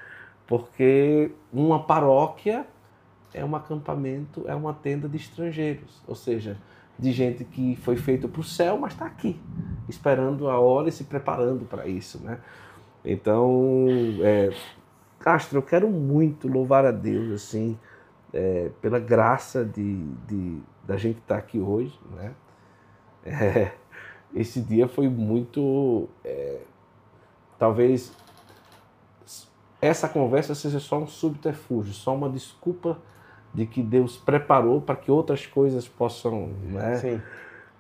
Porque 0.46 1.32
uma 1.54 1.84
paróquia 1.84 2.66
é 3.34 3.44
um 3.44 3.56
acampamento, 3.56 4.44
é 4.48 4.56
uma 4.56 4.74
tenda 4.74 5.08
de 5.08 5.18
estrangeiros, 5.18 6.02
ou 6.08 6.16
seja, 6.16 6.58
de 6.98 7.12
gente 7.12 7.46
que 7.46 7.76
foi 7.78 7.96
feito 7.96 8.28
para 8.28 8.42
o 8.42 8.44
céu, 8.44 8.78
mas 8.78 8.94
está 8.94 9.06
aqui, 9.06 9.40
esperando 9.88 10.50
a 10.50 10.60
hora 10.60 10.90
e 10.90 10.92
se 10.92 11.06
preparando 11.06 11.66
para 11.66 11.88
isso, 11.88 12.22
né? 12.24 12.40
Então, 13.04 13.88
é, 14.22 14.54
Castro, 15.20 15.60
eu 15.60 15.64
quero 15.64 15.90
muito 15.90 16.48
louvar 16.48 16.86
a 16.86 16.92
Deus, 16.92 17.32
assim, 17.32 17.78
é, 18.34 18.70
pela 18.82 19.00
graça 19.00 19.64
de, 19.64 20.04
de 20.28 20.60
da 20.86 20.98
gente 20.98 21.20
estar 21.20 21.36
tá 21.36 21.40
aqui 21.40 21.60
hoje, 21.60 21.98
né? 22.12 22.34
É, 23.22 23.74
esse 24.34 24.62
dia 24.62 24.88
foi 24.88 25.10
muito, 25.10 26.08
é, 26.24 26.62
talvez 27.58 28.14
essa 29.82 30.08
conversa 30.08 30.56
seja 30.56 30.80
só 30.80 31.00
um 31.00 31.08
subterfúgio, 31.08 31.94
só 31.94 32.16
uma 32.16 32.30
desculpa 32.30 32.98
de 33.54 33.66
que 33.66 33.82
Deus 33.82 34.18
preparou 34.18 34.82
para 34.82 34.96
que 34.96 35.10
outras 35.10 35.46
coisas 35.46 35.88
possam, 35.88 36.50
né? 36.64 36.98
Sim. 36.98 37.22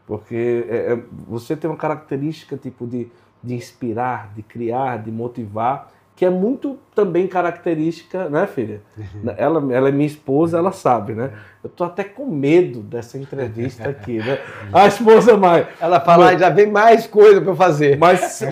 Porque 0.05 0.65
é, 0.67 0.93
é, 0.93 1.03
você 1.27 1.55
tem 1.55 1.69
uma 1.69 1.77
característica 1.77 2.57
tipo 2.57 2.87
de, 2.87 3.07
de 3.43 3.53
inspirar, 3.53 4.33
de 4.33 4.41
criar, 4.41 4.97
de 4.97 5.11
motivar, 5.11 5.91
que 6.19 6.25
é 6.25 6.29
muito 6.29 6.77
também 6.93 7.29
característica, 7.29 8.27
né, 8.27 8.45
filha? 8.45 8.81
Ela, 9.37 9.73
ela 9.73 9.87
é 9.87 9.91
minha 9.93 10.05
esposa, 10.05 10.57
ela 10.57 10.73
sabe, 10.73 11.13
né? 11.13 11.31
Eu 11.63 11.69
tô 11.69 11.85
até 11.85 12.03
com 12.03 12.25
medo 12.25 12.81
dessa 12.81 13.17
entrevista 13.17 13.87
aqui, 13.87 14.17
né? 14.17 14.37
A 14.73 14.85
esposa 14.85 15.37
mais. 15.37 15.65
Ela 15.79 16.01
fala, 16.01 16.25
mas, 16.25 16.41
já 16.41 16.49
vem 16.49 16.69
mais 16.69 17.07
coisa 17.07 17.39
para 17.39 17.51
eu 17.51 17.55
fazer. 17.55 17.97
Mas 17.97 18.43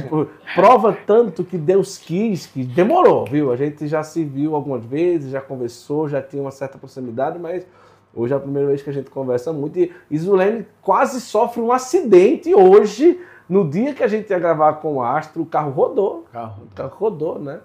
prova 0.55 0.97
tanto 1.05 1.43
que 1.43 1.57
Deus 1.57 1.97
quis, 1.97 2.45
que 2.45 2.63
demorou, 2.63 3.25
viu? 3.25 3.51
A 3.51 3.57
gente 3.57 3.85
já 3.85 4.01
se 4.01 4.23
viu 4.23 4.55
algumas 4.55 4.85
vezes, 4.85 5.31
já 5.31 5.41
conversou, 5.41 6.07
já 6.07 6.21
tinha 6.21 6.41
uma 6.41 6.51
certa 6.51 6.77
proximidade, 6.77 7.37
mas 7.37 7.67
hoje 8.15 8.31
é 8.31 8.37
a 8.37 8.39
primeira 8.39 8.69
vez 8.69 8.81
que 8.81 8.89
a 8.89 8.93
gente 8.93 9.09
conversa 9.09 9.51
muito. 9.51 9.77
E 9.77 9.91
Isulene 10.09 10.65
quase 10.81 11.19
sofre 11.19 11.59
um 11.59 11.73
acidente 11.73 12.55
hoje 12.55 13.19
no 13.49 13.69
dia 13.69 13.93
que 13.93 14.03
a 14.03 14.07
gente 14.07 14.29
ia 14.29 14.39
gravar 14.39 14.73
com 14.73 14.95
o 14.95 15.03
Astro, 15.03 15.41
o 15.41 15.45
carro 15.45 15.71
rodou. 15.71 16.25
Carro. 16.31 16.63
O 16.63 16.75
carro 16.75 16.95
rodou, 16.97 17.39
né? 17.39 17.59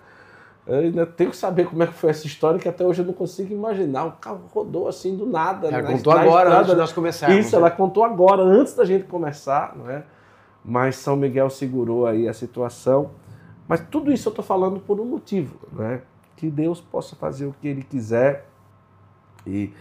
Eu 0.65 0.79
ainda 0.79 1.05
tenho 1.05 1.31
que 1.31 1.37
saber 1.37 1.67
como 1.67 1.83
é 1.83 1.87
que 1.89 1.93
foi 1.93 2.11
essa 2.11 2.25
história, 2.25 2.59
que 2.59 2.69
até 2.69 2.87
hoje 2.87 3.03
eu 3.03 3.07
não 3.07 3.13
consigo 3.13 3.53
imaginar. 3.53 4.05
O 4.05 4.13
carro 4.13 4.43
rodou 4.55 4.87
assim 4.87 5.17
do 5.17 5.27
nada. 5.27 5.69
Ela 5.69 5.83
contou 5.83 6.15
na 6.15 6.21
agora, 6.21 6.43
estrada. 6.43 6.59
antes 6.59 6.71
de 6.71 6.77
nós 6.81 6.93
começarmos. 6.93 7.39
Isso, 7.39 7.57
né? 7.57 7.59
ela 7.59 7.71
contou 7.71 8.05
agora, 8.05 8.43
antes 8.43 8.75
da 8.75 8.85
gente 8.85 9.05
começar, 9.05 9.75
não 9.77 9.91
é? 9.91 10.05
Mas 10.65 10.97
São 10.97 11.17
Miguel 11.17 11.51
segurou 11.51 12.07
aí 12.07 12.29
a 12.29 12.33
situação. 12.33 13.11
Mas 13.67 13.81
tudo 13.91 14.13
isso 14.13 14.29
eu 14.29 14.31
estou 14.31 14.45
falando 14.45 14.79
por 14.79 15.01
um 15.01 15.05
motivo, 15.05 15.57
né? 15.73 16.03
Que 16.37 16.49
Deus 16.49 16.81
possa 16.81 17.17
fazer 17.17 17.47
o 17.47 17.55
que 17.61 17.67
Ele 17.67 17.83
quiser. 17.83 18.47
E 19.45 19.73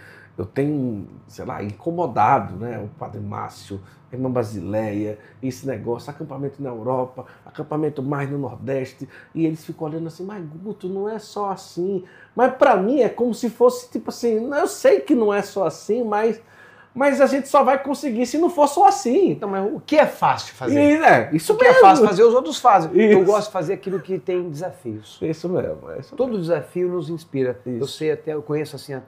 eu 0.42 0.46
tenho, 0.46 1.08
sei 1.28 1.46
lá, 1.46 1.64
incomodado, 1.64 2.56
né? 2.56 2.80
O 2.80 2.88
Padre 3.00 3.22
Márcio, 3.22 3.80
a 4.12 4.16
irmã 4.16 4.30
Basileia, 4.30 5.18
esse 5.42 5.68
negócio, 5.68 6.10
acampamento 6.10 6.62
na 6.62 6.70
Europa, 6.70 7.26
acampamento 7.46 8.02
mais 8.02 8.30
no 8.30 8.38
Nordeste, 8.38 9.08
e 9.34 9.46
eles 9.46 9.64
ficam 9.64 9.88
olhando 9.88 10.08
assim, 10.08 10.26
mas 10.26 10.44
Guto, 10.44 10.90
não 10.90 11.08
é 11.08 11.20
só 11.20 11.52
assim. 11.52 12.04
Mas 12.36 12.54
para 12.56 12.76
mim 12.76 13.02
é 13.02 13.10
como 13.10 13.34
se 13.34 13.50
fosse 13.50 13.90
tipo 13.92 14.10
assim, 14.10 14.50
eu 14.52 14.68
sei 14.68 15.00
que 15.00 15.14
não 15.16 15.34
é 15.34 15.42
só 15.42 15.66
assim, 15.66 16.04
mas 16.04 16.42
mas 16.94 17.22
a 17.22 17.26
gente 17.26 17.48
só 17.48 17.64
vai 17.64 17.82
conseguir 17.82 18.26
se 18.26 18.38
não 18.38 18.50
for 18.50 18.68
só 18.68 18.88
assim. 18.88 19.32
Então, 19.32 19.48
mas 19.48 19.66
o 19.74 19.80
que 19.80 19.96
é 19.96 20.06
fácil 20.06 20.54
fazer? 20.54 21.00
E, 21.00 21.02
é, 21.02 21.30
isso 21.32 21.54
o 21.54 21.58
que 21.58 21.64
é 21.64 21.70
mesmo. 21.70 21.80
é 21.80 21.90
fácil 21.90 22.06
fazer, 22.06 22.24
os 22.24 22.34
outros 22.34 22.60
fazem. 22.60 22.92
Isso. 22.92 23.20
Eu 23.20 23.24
gosto 23.24 23.48
de 23.48 23.54
fazer 23.54 23.74
aquilo 23.74 24.02
que 24.02 24.20
tem 24.20 24.50
desafios. 24.50 25.18
Isso 25.22 25.48
mesmo. 25.48 25.90
É 25.90 26.00
isso 26.00 26.14
Todo 26.16 26.38
desafio 26.38 26.90
nos 26.90 27.10
inspira. 27.10 27.58
Isso. 27.66 27.80
Eu 27.82 27.88
sei 27.88 28.12
até, 28.12 28.34
eu 28.34 28.42
conheço 28.42 28.76
assim, 28.76 29.02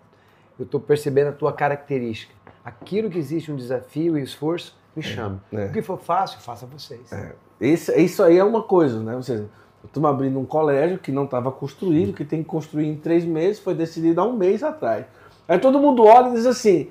eu 0.57 0.65
estou 0.65 0.79
percebendo 0.79 1.29
a 1.29 1.31
tua 1.31 1.53
característica. 1.53 2.33
Aquilo 2.63 3.09
que 3.09 3.17
existe 3.17 3.51
um 3.51 3.55
desafio 3.55 4.17
e 4.17 4.23
esforço, 4.23 4.77
me 4.95 5.03
é, 5.03 5.05
chame. 5.05 5.39
É. 5.51 5.65
O 5.65 5.71
que 5.71 5.81
for 5.81 5.97
fácil, 5.97 6.39
faça 6.39 6.65
vocês. 6.65 7.11
É. 7.11 7.33
Isso, 7.59 7.91
isso 7.93 8.23
aí 8.23 8.37
é 8.37 8.43
uma 8.43 8.63
coisa, 8.63 8.99
né? 9.01 9.15
Você, 9.15 9.45
estamos 9.83 10.09
abrindo 10.09 10.39
um 10.39 10.45
colégio 10.45 10.97
que 10.97 11.11
não 11.11 11.25
estava 11.25 11.51
construído, 11.51 12.13
que 12.13 12.23
tem 12.23 12.43
que 12.43 12.49
construir 12.49 12.87
em 12.87 12.95
três 12.95 13.25
meses, 13.25 13.59
foi 13.59 13.73
decidido 13.73 14.21
há 14.21 14.25
um 14.25 14.33
mês 14.33 14.63
atrás. 14.63 15.05
Aí 15.47 15.59
todo 15.59 15.79
mundo 15.79 16.03
olha 16.03 16.29
e 16.29 16.33
diz 16.33 16.45
assim: 16.45 16.89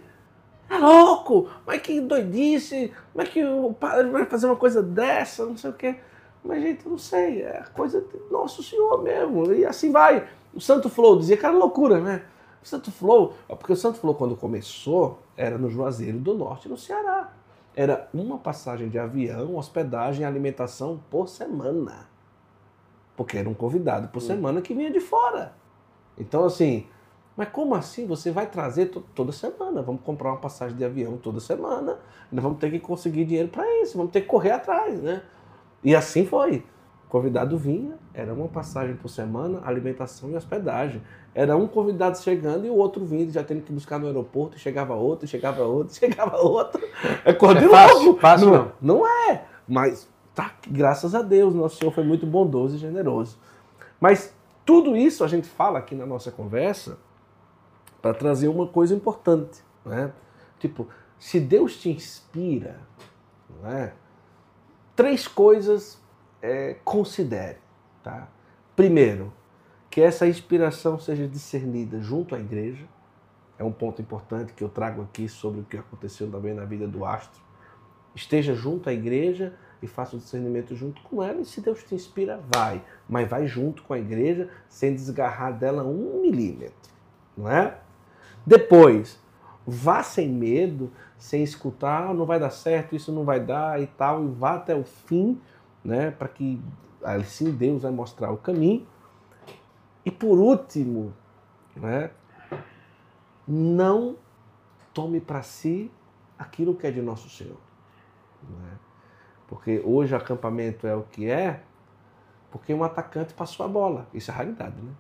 é 0.69 0.79
louco, 0.79 1.49
mas 1.67 1.81
que 1.81 2.01
doidice, 2.01 2.93
como 3.13 3.23
é 3.23 3.27
que 3.29 3.45
o 3.45 3.73
padre 3.73 4.11
vai 4.11 4.25
fazer 4.25 4.47
uma 4.47 4.57
coisa 4.57 4.83
dessa, 4.83 5.45
não 5.45 5.57
sei 5.57 5.71
o 5.71 5.75
quê. 5.75 5.97
Mas, 6.45 6.63
gente, 6.63 6.85
eu 6.85 6.91
não 6.91 6.99
sei, 6.99 7.43
é 7.43 7.63
coisa 7.73 8.01
de 8.01 8.33
Nosso 8.33 8.63
Senhor 8.63 9.03
mesmo. 9.03 9.53
E 9.53 9.65
assim 9.65 9.93
vai. 9.93 10.27
O 10.53 10.61
Santo 10.61 10.89
Flow 10.89 11.19
dizia 11.19 11.37
que 11.37 11.47
era 11.47 11.55
loucura, 11.55 12.01
né? 12.01 12.23
O 12.63 12.67
Santo 12.67 12.93
Flow, 12.93 13.35
porque 13.49 13.73
o 13.73 13.77
Santo 13.77 13.99
Flow, 13.99 14.15
quando 14.15 14.37
começou, 14.37 15.19
era 15.37 15.59
no 15.59 15.69
Juazeiro 15.69 16.19
do 16.19 16.35
Norte, 16.35 16.69
no 16.69 16.77
Ceará 16.77 17.33
era 17.75 18.09
uma 18.13 18.39
passagem 18.39 18.89
de 18.89 18.99
avião, 18.99 19.57
hospedagem 19.57 20.23
e 20.23 20.25
alimentação 20.25 21.01
por 21.11 21.29
semana. 21.29 22.07
Porque 23.17 23.39
era 23.39 23.49
um 23.49 23.55
convidado 23.55 24.09
por 24.09 24.19
hum. 24.19 24.27
semana 24.27 24.61
que 24.61 24.75
vinha 24.75 24.91
de 24.91 25.01
fora. 25.01 25.55
Então, 26.19 26.45
assim, 26.45 26.87
mas 27.37 27.49
como 27.49 27.75
assim? 27.75 28.07
Você 28.07 28.31
vai 28.31 28.47
trazer 28.47 28.87
toda 29.15 29.33
semana? 29.33 29.83
Vamos 29.83 30.03
comprar 30.03 30.31
uma 30.31 30.39
passagem 30.39 30.77
de 30.77 30.85
avião 30.85 31.17
toda 31.17 31.41
semana. 31.41 31.99
Nós 32.31 32.43
vamos 32.43 32.59
ter 32.59 32.71
que 32.71 32.79
conseguir 32.79 33.25
dinheiro 33.25 33.49
para 33.49 33.65
isso, 33.83 33.97
vamos 33.97 34.13
ter 34.13 34.23
que 34.23 34.27
correr 34.27 34.51
atrás, 34.51 35.01
né? 35.01 35.23
E 35.83 35.95
assim 35.95 36.27
foi. 36.27 36.65
Convidado 37.13 37.59
vinha, 37.59 37.99
era 38.15 38.33
uma 38.33 38.49
passagem 38.49 38.97
por 38.97 39.11
semana, 39.11 39.61
alimentação 39.67 40.31
e 40.31 40.35
hospedagem. 40.35 41.03
Era 41.35 41.55
um 41.55 41.69
convidado 41.69 42.17
chegando 42.17 42.65
e 42.65 42.71
o 42.71 42.75
outro 42.75 43.05
vindo, 43.05 43.31
já 43.31 43.45
tendo 43.45 43.61
que 43.61 43.71
buscar 43.71 43.99
no 43.99 44.07
aeroporto, 44.07 44.59
chegava 44.59 44.95
outro, 44.95 45.27
chegava 45.27 45.63
outro, 45.63 45.93
chegava 45.95 46.39
outro. 46.39 46.83
É 47.23 47.35
cor 47.35 47.55
de 47.55 47.67
é 47.67 47.69
fácil, 47.69 48.17
fácil 48.17 48.47
não, 48.47 48.73
não. 48.81 48.97
não 48.97 49.07
é, 49.07 49.45
mas 49.69 50.09
tá, 50.35 50.55
graças 50.67 51.15
a 51.15 51.21
Deus, 51.21 51.55
nosso 51.55 51.77
Senhor 51.77 51.91
foi 51.91 52.03
muito 52.03 52.25
bondoso 52.25 52.77
e 52.77 52.79
generoso. 52.79 53.39
Mas 54.01 54.35
tudo 54.65 54.97
isso 54.97 55.23
a 55.23 55.29
gente 55.29 55.47
fala 55.47 55.81
aqui 55.81 55.95
na 55.95 56.07
nossa 56.07 56.31
conversa 56.31 56.97
para 58.01 58.15
trazer 58.15 58.49
uma 58.49 58.67
coisa 58.67 58.95
importante, 58.95 59.63
né? 59.85 60.11
Tipo, 60.59 60.89
se 61.19 61.39
Deus 61.39 61.77
te 61.77 61.91
inspira, 61.91 62.81
não 63.61 63.71
é? 63.71 63.93
Três 64.97 65.29
coisas 65.29 66.01
é, 66.43 66.77
considere, 66.85 67.59
tá? 68.03 68.29
Primeiro, 68.75 69.33
que 69.89 70.01
essa 70.01 70.27
inspiração 70.27 70.99
seja 70.99 71.29
discernida 71.29 72.01
junto 72.01 72.35
à 72.35 72.41
igreja. 72.41 72.85
É 73.59 73.63
um 73.63 73.71
ponto 73.71 74.03
importante 74.03 74.53
que 74.53 74.65
eu 74.65 74.69
trago 74.69 75.03
aqui 75.03 75.29
sobre 75.29 75.61
o 75.61 75.65
que 75.65 75.77
aconteceu 75.77 76.31
também 76.31 76.53
na 76.53 76.65
vida 76.65 76.89
do 76.89 77.05
astro. 77.05 77.41
Esteja 78.15 78.55
junto 78.55 78.89
à 78.89 78.93
igreja 78.93 79.55
e 79.83 79.87
faça 79.87 80.17
o 80.17 80.19
discernimento 80.19 80.75
junto 80.75 81.03
com 81.03 81.23
ela. 81.23 81.41
E 81.41 81.45
se 81.45 81.61
Deus 81.61 81.83
te 81.85 81.95
inspira, 81.95 82.41
vai. 82.55 82.83
Mas 83.09 83.29
vai 83.29 83.47
junto 83.47 83.83
com 83.83 83.93
a 83.93 83.99
igreja 83.99 84.49
sem 84.69 84.95
desgarrar 84.95 85.57
dela 85.57 85.85
um 85.85 86.23
milímetro. 86.23 86.91
Não 87.37 87.51
é? 87.51 87.79
Depois, 88.47 89.21
vá 89.67 90.03
sem 90.03 90.29
medo, 90.29 90.91
sem 91.17 91.43
escutar, 91.43 92.11
ah, 92.11 92.15
não 92.15 92.25
vai 92.25 92.41
dar 92.41 92.51
certo, 92.51 92.97
isso 92.97 93.13
não 93.13 93.25
vai 93.25 93.39
dar 93.39 93.81
e 93.81 93.87
tal, 93.87 94.25
e 94.25 94.29
vá 94.29 94.55
até 94.55 94.75
o 94.75 94.85
fim, 94.85 95.41
né? 95.85 96.11
Para 96.11 96.29
que 96.29 96.61
assim 97.03 97.51
Deus 97.51 97.83
vai 97.83 97.93
mostrar 97.93 98.31
o 98.31 98.37
caminho. 98.37 98.87
E 100.05 100.11
por 100.11 100.39
último, 100.39 101.13
né, 101.77 102.11
não 103.47 104.17
tome 104.93 105.21
para 105.21 105.43
si 105.43 105.91
aquilo 106.39 106.75
que 106.75 106.87
é 106.87 106.91
de 106.91 107.01
nosso 107.01 107.29
Senhor. 107.29 107.59
Né? 108.43 108.71
Porque 109.47 109.81
hoje 109.85 110.15
o 110.15 110.17
acampamento 110.17 110.87
é 110.87 110.95
o 110.95 111.03
que 111.03 111.31
é, 111.31 111.61
porque 112.51 112.75
um 112.75 112.83
atacante 112.83 113.33
passou 113.33 113.65
a 113.65 113.69
bola. 113.69 114.07
Isso 114.13 114.31
é 114.31 114.35
raridade, 114.35 114.81
né? 114.81 114.93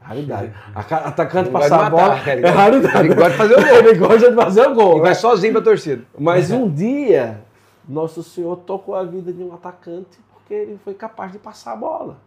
Raridade. 0.00 0.52
Atacante 0.74 1.50
passar 1.50 1.86
a 1.86 1.90
bola 1.90 2.14
é 2.14 2.50
raridade. 2.50 3.06
Ele 3.06 3.14
gosta 3.14 3.30
de 3.30 3.36
fazer 3.36 3.54
o 3.54 3.62
gol. 3.62 3.72
Ele 3.78 3.94
gosta 3.94 4.30
de 4.30 4.36
fazer 4.36 4.68
o 4.68 4.74
gol. 4.74 4.90
Ele 4.90 4.96
né? 4.96 5.02
vai 5.02 5.14
sozinho 5.14 5.52
pra 5.54 5.62
torcida. 5.62 6.04
Mas 6.18 6.50
um 6.50 6.68
dia, 6.68 7.43
nosso 7.88 8.22
Senhor 8.22 8.56
tocou 8.58 8.94
a 8.94 9.04
vida 9.04 9.32
de 9.32 9.42
um 9.42 9.54
atacante 9.54 10.18
porque 10.32 10.54
ele 10.54 10.78
foi 10.78 10.94
capaz 10.94 11.32
de 11.32 11.38
passar 11.38 11.72
a 11.72 11.76
bola 11.76 12.18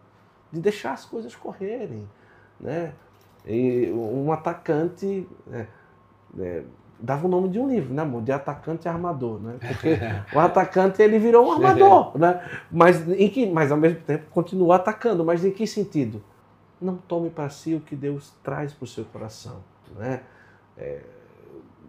de 0.52 0.60
deixar 0.60 0.92
as 0.92 1.04
coisas 1.04 1.34
correrem. 1.34 2.08
Né? 2.60 2.92
E 3.46 3.90
um 3.92 4.32
atacante. 4.32 5.28
Né, 5.46 5.68
né, 6.34 6.64
dava 7.00 7.26
o 7.26 7.30
nome 7.30 7.48
de 7.48 7.60
um 7.60 7.68
livro, 7.68 7.94
né, 7.94 8.02
amor? 8.02 8.22
De 8.22 8.32
atacante 8.32 8.86
e 8.86 8.88
armador, 8.88 9.40
né? 9.40 9.56
Porque 9.60 9.96
o 10.34 10.40
atacante 10.40 11.00
ele 11.00 11.18
virou 11.18 11.46
um 11.46 11.52
armador, 11.52 12.18
né? 12.18 12.42
Mas, 12.70 13.08
em 13.08 13.28
que, 13.30 13.46
mas 13.46 13.70
ao 13.70 13.78
mesmo 13.78 14.00
tempo 14.00 14.26
continua 14.30 14.76
atacando. 14.76 15.24
Mas 15.24 15.44
em 15.44 15.52
que 15.52 15.66
sentido? 15.66 16.22
Não 16.80 16.96
tome 16.96 17.30
para 17.30 17.48
si 17.50 17.74
o 17.74 17.80
que 17.80 17.94
Deus 17.94 18.32
traz 18.42 18.72
para 18.72 18.84
o 18.84 18.86
seu 18.88 19.04
coração, 19.04 19.58
né? 19.96 20.22
É, 20.76 21.02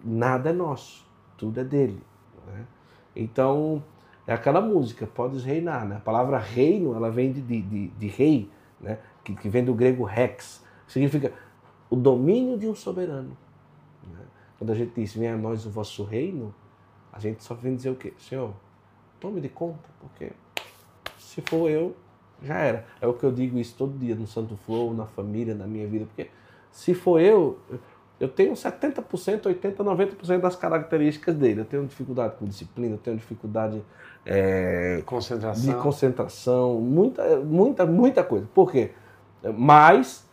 nada 0.03 0.51
é 0.51 0.53
nosso, 0.53 1.05
tudo 1.37 1.59
é 1.59 1.63
dele. 1.63 2.01
Né? 2.47 2.65
Então 3.15 3.83
é 4.27 4.33
aquela 4.33 4.61
música, 4.61 5.07
podes 5.07 5.43
reinar. 5.43 5.87
Né? 5.87 5.97
A 5.97 5.99
palavra 5.99 6.37
reino, 6.37 6.95
ela 6.95 7.09
vem 7.09 7.31
de, 7.31 7.41
de, 7.41 7.87
de 7.87 8.07
rei, 8.07 8.49
né? 8.79 8.99
que, 9.23 9.35
que, 9.35 9.49
vem 9.49 9.63
do 9.63 9.73
grego 9.73 10.03
rex. 10.03 10.63
Significa 10.87 11.33
o 11.89 11.95
domínio 11.95 12.57
de 12.57 12.67
um 12.67 12.75
soberano. 12.75 13.35
Né? 14.03 14.19
Quando 14.57 14.71
a 14.71 14.75
gente 14.75 14.93
diz, 14.95 15.13
venha 15.13 15.33
a 15.33 15.37
nós 15.37 15.65
o 15.65 15.69
vosso 15.69 16.03
reino, 16.03 16.53
a 17.11 17.19
gente 17.19 17.43
só 17.43 17.55
vem 17.55 17.75
dizer 17.75 17.89
o 17.89 17.95
quê? 17.95 18.13
Senhor, 18.19 18.53
tome 19.19 19.41
de 19.41 19.49
conta, 19.49 19.89
porque 19.99 20.31
se 21.17 21.41
for 21.41 21.69
eu, 21.69 21.95
já 22.41 22.57
era. 22.57 22.85
É 23.01 23.07
o 23.07 23.13
que 23.13 23.23
eu 23.23 23.31
digo 23.31 23.57
isso 23.57 23.75
todo 23.77 23.97
dia 23.97 24.15
no 24.15 24.27
Santo 24.27 24.55
Flow, 24.57 24.93
na 24.93 25.05
família, 25.05 25.55
na 25.55 25.67
minha 25.67 25.87
vida, 25.87 26.05
porque 26.05 26.29
se 26.71 26.93
for 26.93 27.19
eu, 27.19 27.59
eu 28.19 28.27
tenho 28.27 28.53
70%, 28.53 29.43
80%, 29.43 29.75
90% 29.77 30.39
das 30.39 30.55
características 30.55 31.35
dele. 31.35 31.61
Eu 31.61 31.65
tenho 31.65 31.85
dificuldade 31.85 32.35
com 32.37 32.45
disciplina, 32.45 32.95
eu 32.95 32.99
tenho 32.99 33.15
dificuldade 33.15 33.81
é, 34.25 35.01
concentração. 35.05 35.73
de 35.73 35.81
concentração, 35.81 36.81
muita, 36.81 37.37
muita, 37.37 37.85
muita 37.85 38.23
coisa. 38.23 38.47
Por 38.53 38.71
quê? 38.71 38.91
Mas 39.57 40.27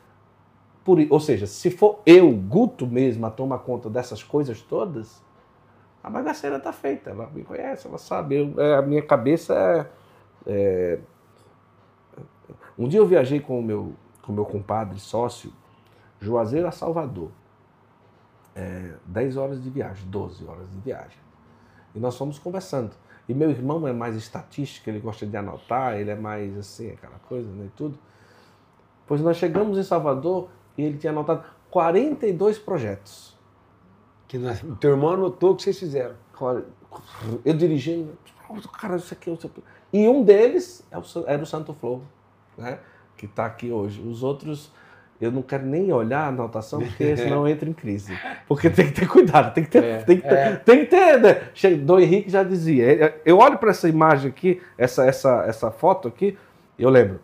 por, 0.86 0.98
ou 1.10 1.18
seja, 1.18 1.48
se 1.48 1.68
for 1.68 1.98
eu, 2.06 2.30
Guto 2.30 2.86
mesmo, 2.86 3.26
a 3.26 3.30
tomar 3.30 3.58
conta 3.58 3.90
dessas 3.90 4.22
coisas 4.22 4.62
todas, 4.62 5.20
a 6.00 6.08
bagaceira 6.08 6.58
está 6.58 6.72
feita. 6.72 7.10
Ela 7.10 7.28
me 7.34 7.42
conhece, 7.42 7.88
ela 7.88 7.98
sabe. 7.98 8.36
Eu, 8.36 8.60
é, 8.60 8.76
a 8.76 8.82
minha 8.82 9.02
cabeça 9.02 9.90
é, 10.46 10.46
é, 10.46 10.98
Um 12.78 12.86
dia 12.86 13.00
eu 13.00 13.06
viajei 13.06 13.40
com 13.40 13.58
o 13.58 13.62
meu, 13.62 13.94
com 14.22 14.30
o 14.30 14.34
meu 14.36 14.44
compadre, 14.44 15.00
sócio, 15.00 15.52
Juazeiro 16.20 16.68
a 16.68 16.70
Salvador. 16.70 17.30
É, 18.58 18.94
10 19.04 19.36
horas 19.36 19.62
de 19.62 19.68
viagem, 19.68 20.08
12 20.08 20.44
horas 20.46 20.68
de 20.70 20.78
viagem. 20.80 21.18
E 21.94 22.00
nós 22.00 22.16
fomos 22.16 22.38
conversando. 22.38 22.92
E 23.28 23.34
meu 23.34 23.50
irmão 23.50 23.86
é 23.86 23.92
mais 23.92 24.16
estatístico, 24.16 24.88
ele 24.88 25.00
gosta 25.00 25.26
de 25.26 25.36
anotar, 25.36 25.94
ele 25.94 26.10
é 26.10 26.14
mais 26.14 26.56
assim, 26.56 26.90
aquela 26.90 27.18
coisa, 27.28 27.50
né, 27.50 27.68
tudo. 27.76 27.98
Pois 29.06 29.20
nós 29.20 29.36
chegamos 29.36 29.76
em 29.76 29.82
Salvador 29.82 30.48
e 30.76 30.82
ele 30.82 30.96
tinha 30.96 31.12
anotado 31.12 31.44
42 31.70 32.58
projetos. 32.58 33.36
Que 34.26 34.38
nós, 34.38 34.62
o 34.62 34.74
teu 34.76 34.90
irmão 34.92 35.10
anotou 35.10 35.52
o 35.52 35.56
que 35.56 35.62
vocês 35.62 35.78
fizeram. 35.78 36.16
Eu 37.44 37.54
dirigindo, 37.54 38.16
cara, 38.80 38.96
isso 38.96 39.12
aqui, 39.12 39.30
isso 39.30 39.46
aqui. 39.46 39.62
E 39.92 40.08
um 40.08 40.24
deles 40.24 40.84
era 41.26 41.42
o 41.42 41.46
Santo 41.46 41.72
Flow, 41.74 42.02
né? 42.56 42.80
Que 43.16 43.26
está 43.26 43.46
aqui 43.46 43.70
hoje. 43.70 44.00
Os 44.02 44.22
outros, 44.22 44.72
eu 45.20 45.32
não 45.32 45.42
quero 45.42 45.64
nem 45.64 45.92
olhar 45.92 46.24
a 46.24 46.28
anotação, 46.28 46.80
porque 46.80 47.16
senão 47.16 47.48
entra 47.48 47.68
em 47.68 47.72
crise. 47.72 48.16
Porque 48.46 48.68
tem 48.68 48.86
que 48.86 48.92
ter 48.92 49.08
cuidado, 49.08 49.54
tem 49.54 49.64
que 49.64 49.70
ter. 49.70 49.84
É, 49.84 49.98
tem 49.98 50.16
que 50.18 50.28
ter, 50.28 50.34
é. 50.34 50.56
tem 50.56 50.78
que 50.80 50.86
ter 50.86 51.20
né? 51.20 51.76
Dom 51.76 51.98
Henrique 51.98 52.30
já 52.30 52.42
dizia. 52.42 53.14
Eu 53.24 53.38
olho 53.38 53.58
para 53.58 53.70
essa 53.70 53.88
imagem 53.88 54.30
aqui, 54.30 54.60
essa, 54.76 55.06
essa, 55.06 55.44
essa 55.46 55.70
foto 55.70 56.08
aqui, 56.08 56.36
eu 56.78 56.90
lembro. 56.90 57.20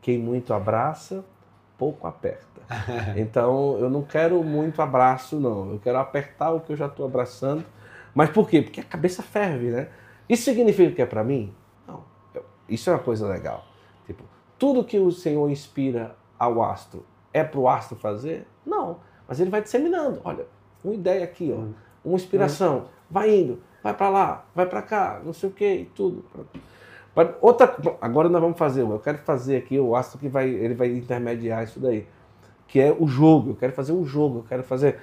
Quem 0.00 0.18
muito 0.18 0.54
abraça, 0.54 1.24
pouco 1.76 2.06
aperta. 2.06 2.48
Então, 3.16 3.76
eu 3.78 3.90
não 3.90 4.02
quero 4.02 4.42
muito 4.44 4.80
abraço, 4.80 5.40
não. 5.40 5.72
Eu 5.72 5.80
quero 5.80 5.98
apertar 5.98 6.52
o 6.52 6.60
que 6.60 6.72
eu 6.72 6.76
já 6.76 6.86
estou 6.86 7.04
abraçando. 7.04 7.64
Mas 8.14 8.30
por 8.30 8.48
quê? 8.48 8.62
Porque 8.62 8.80
a 8.80 8.84
cabeça 8.84 9.22
ferve, 9.22 9.70
né? 9.70 9.88
Isso 10.28 10.44
significa 10.44 10.92
que 10.92 11.02
é 11.02 11.06
para 11.06 11.24
mim? 11.24 11.52
Não. 11.86 12.04
Isso 12.68 12.88
é 12.88 12.92
uma 12.92 13.00
coisa 13.00 13.26
legal. 13.26 13.66
Tipo, 14.06 14.22
tudo 14.56 14.84
que 14.84 14.98
o 14.98 15.10
Senhor 15.10 15.50
inspira 15.50 16.14
ao 16.40 16.60
astro 16.62 17.06
é 17.32 17.44
para 17.44 17.60
o 17.60 17.68
astro 17.68 17.96
fazer? 17.96 18.44
Não. 18.66 18.98
Mas 19.28 19.38
ele 19.38 19.50
vai 19.50 19.62
disseminando. 19.62 20.20
Olha, 20.24 20.44
uma 20.82 20.94
ideia 20.94 21.22
aqui, 21.22 21.54
ó, 21.54 21.60
hum. 21.60 21.74
uma 22.04 22.16
inspiração. 22.16 22.86
Vai 23.08 23.32
indo, 23.32 23.62
vai 23.82 23.94
para 23.94 24.08
lá, 24.08 24.44
vai 24.54 24.66
para 24.66 24.82
cá, 24.82 25.20
não 25.24 25.32
sei 25.32 25.48
o 25.48 25.52
que 25.52 25.72
e 25.72 25.84
tudo. 25.84 26.24
Outra, 27.40 27.76
agora 28.00 28.28
nós 28.28 28.40
vamos 28.40 28.58
fazer, 28.58 28.82
eu 28.82 28.98
quero 28.98 29.18
fazer 29.18 29.56
aqui 29.56 29.78
o 29.78 29.94
astro 29.94 30.18
que 30.18 30.28
vai, 30.28 30.48
ele 30.48 30.74
vai 30.74 30.88
intermediar 30.90 31.62
isso 31.62 31.78
daí 31.78 32.06
que 32.70 32.80
é 32.80 32.96
o 32.98 33.06
jogo. 33.06 33.50
Eu 33.50 33.56
quero 33.56 33.72
fazer 33.72 33.92
o 33.92 34.04
jogo, 34.04 34.38
eu 34.38 34.44
quero 34.44 34.62
fazer 34.62 34.98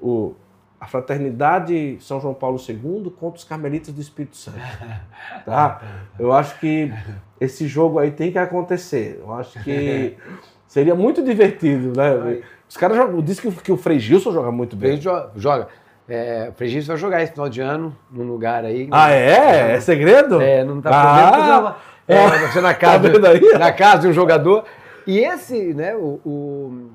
o, 0.00 0.34
a 0.80 0.86
fraternidade 0.86 1.98
São 2.00 2.20
João 2.20 2.32
Paulo 2.32 2.58
II 2.58 3.12
contra 3.18 3.38
os 3.38 3.44
carmelitas 3.44 3.92
do 3.92 4.00
Espírito 4.00 4.36
Santo. 4.36 4.58
Tá? 5.44 5.80
Eu 6.18 6.32
acho 6.32 6.58
que 6.60 6.92
esse 7.40 7.66
jogo 7.66 7.98
aí 7.98 8.10
tem 8.10 8.30
que 8.30 8.38
acontecer. 8.38 9.18
Eu 9.20 9.32
acho 9.32 9.62
que 9.62 10.16
seria 10.68 10.94
muito 10.94 11.24
divertido, 11.24 11.92
né? 11.96 12.42
Os 12.68 12.76
caras 12.76 12.96
jogam. 12.96 13.20
Diz 13.20 13.40
que, 13.40 13.50
que 13.50 13.72
o 13.72 13.76
Frei 13.76 13.98
Gilson 13.98 14.30
joga 14.30 14.52
muito 14.52 14.76
bem. 14.76 15.00
Joga. 15.00 15.32
joga. 15.34 15.68
É, 16.08 16.48
o 16.50 16.52
Frei 16.52 16.68
Gilson 16.68 16.88
vai 16.88 16.96
jogar 16.96 17.22
esse 17.22 17.32
final 17.32 17.48
de 17.48 17.60
ano 17.60 17.96
num 18.08 18.28
lugar 18.28 18.64
aí. 18.64 18.88
Ah, 18.92 19.10
é? 19.10 19.72
É 19.72 19.80
segredo? 19.80 20.40
É, 20.40 20.62
não 20.62 20.80
tá 20.80 20.90
ah, 20.92 21.76
é, 22.06 22.14
é, 22.14 22.48
você 22.48 22.60
na 22.60 22.72
casa, 22.74 23.10
tá 23.10 23.58
na 23.58 23.72
casa 23.72 24.02
de 24.02 24.08
um 24.08 24.12
jogador. 24.12 24.64
E 25.04 25.18
esse, 25.18 25.74
né, 25.74 25.96
o, 25.96 26.20
o 26.24 26.90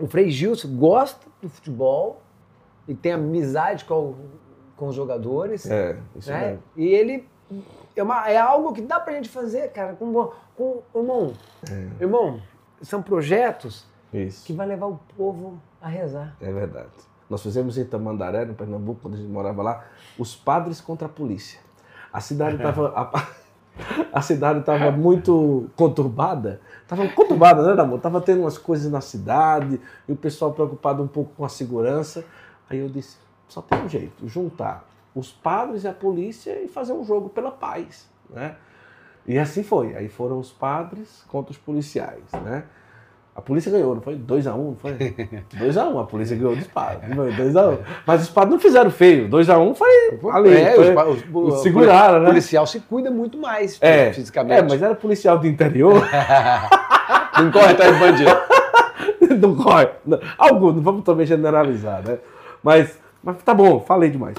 o 0.00 0.06
Frei 0.06 0.30
Gilson 0.30 0.68
gosta 0.76 1.26
do 1.40 1.48
futebol 1.48 2.22
e 2.88 2.94
tem 2.94 3.12
amizade 3.12 3.84
com, 3.84 4.14
com 4.76 4.88
os 4.88 4.94
jogadores. 4.94 5.70
É, 5.70 5.96
isso 6.16 6.30
né? 6.30 6.46
mesmo. 6.46 6.62
E 6.76 6.86
ele 6.86 7.28
é, 7.94 8.02
uma, 8.02 8.28
é 8.28 8.36
algo 8.36 8.72
que 8.72 8.80
dá 8.80 8.98
pra 8.98 9.14
gente 9.14 9.28
fazer, 9.28 9.68
cara, 9.68 9.94
com, 9.94 10.30
com 10.56 10.82
irmão. 10.94 11.32
É. 11.70 12.02
Irmão, 12.02 12.40
são 12.82 13.02
projetos 13.02 13.86
isso. 14.12 14.44
que 14.44 14.52
vai 14.52 14.66
levar 14.66 14.86
o 14.86 15.00
povo 15.16 15.60
a 15.80 15.88
rezar. 15.88 16.36
É 16.40 16.52
verdade. 16.52 16.90
Nós 17.28 17.42
fizemos 17.42 17.78
em 17.78 17.84
Tamandaré, 17.84 18.44
no 18.44 18.54
Pernambuco, 18.54 19.00
quando 19.02 19.14
a 19.14 19.16
gente 19.16 19.30
morava 19.30 19.62
lá, 19.62 19.84
os 20.18 20.36
padres 20.36 20.80
contra 20.80 21.06
a 21.06 21.10
polícia. 21.10 21.60
A 22.12 22.20
cidade 22.20 22.56
estava 22.62 22.92
a, 22.94 23.26
a 24.12 24.20
cidade 24.20 24.60
estava 24.60 24.90
muito 24.90 25.70
conturbada 25.76 26.60
Tava 26.92 27.08
conturbada, 27.08 27.74
né, 27.74 27.80
amor? 27.80 28.00
Tava 28.00 28.20
tendo 28.20 28.42
umas 28.42 28.58
coisas 28.58 28.92
na 28.92 29.00
cidade 29.00 29.80
e 30.06 30.12
o 30.12 30.16
pessoal 30.16 30.52
preocupado 30.52 31.02
um 31.02 31.08
pouco 31.08 31.32
com 31.34 31.42
a 31.42 31.48
segurança. 31.48 32.22
Aí 32.68 32.80
eu 32.80 32.88
disse: 32.90 33.16
só 33.48 33.62
tem 33.62 33.82
um 33.82 33.88
jeito, 33.88 34.28
juntar 34.28 34.86
os 35.14 35.32
padres 35.32 35.84
e 35.84 35.88
a 35.88 35.94
polícia 35.94 36.62
e 36.62 36.68
fazer 36.68 36.92
um 36.92 37.02
jogo 37.02 37.30
pela 37.30 37.50
paz, 37.50 38.06
né? 38.28 38.56
E 39.26 39.38
assim 39.38 39.62
foi. 39.62 39.94
Aí 39.96 40.08
foram 40.08 40.38
os 40.38 40.50
padres 40.50 41.24
contra 41.28 41.52
os 41.52 41.58
policiais, 41.58 42.24
né? 42.44 42.64
A 43.34 43.40
polícia 43.40 43.72
ganhou, 43.72 43.94
não 43.94 44.02
foi? 44.02 44.14
2x1, 44.14 44.58
um, 44.58 44.76
foi? 44.76 44.92
2x1, 45.56 45.90
um, 45.90 45.98
a 45.98 46.04
polícia 46.04 46.36
ganhou 46.36 46.54
dos 46.54 46.66
padres. 46.66 47.16
2x1. 47.16 47.72
Um. 47.72 47.78
Mas 48.06 48.22
os 48.22 48.28
padres 48.28 48.52
não 48.52 48.60
fizeram 48.60 48.90
feio. 48.90 49.26
2x1 49.28 49.70
um 49.70 49.74
foi 49.74 49.88
ali. 50.32 50.52
É, 50.52 50.74
foi, 50.74 50.94
os, 50.94 51.24
os, 51.32 51.54
os, 51.54 51.62
seguraram, 51.62 52.20
né? 52.20 52.26
O 52.26 52.28
policial 52.28 52.66
se 52.66 52.80
cuida 52.80 53.10
muito 53.10 53.38
mais 53.38 53.78
é, 53.80 54.12
fisicamente. 54.12 54.58
É, 54.58 54.62
mas 54.62 54.82
era 54.82 54.94
policial 54.94 55.38
do 55.38 55.46
interior. 55.46 55.94
não 57.38 57.50
corre 57.50 57.70
atrás 57.70 57.94
de 57.94 58.00
bandido. 58.00 58.30
não 59.40 59.56
corre. 59.56 59.88
Alguns, 60.36 60.74
não 60.74 60.82
vamos 60.82 61.02
também 61.02 61.24
generalizar, 61.24 62.06
né? 62.06 62.18
Mas, 62.62 62.98
mas 63.22 63.42
tá 63.42 63.54
bom, 63.54 63.80
falei 63.80 64.10
demais. 64.10 64.36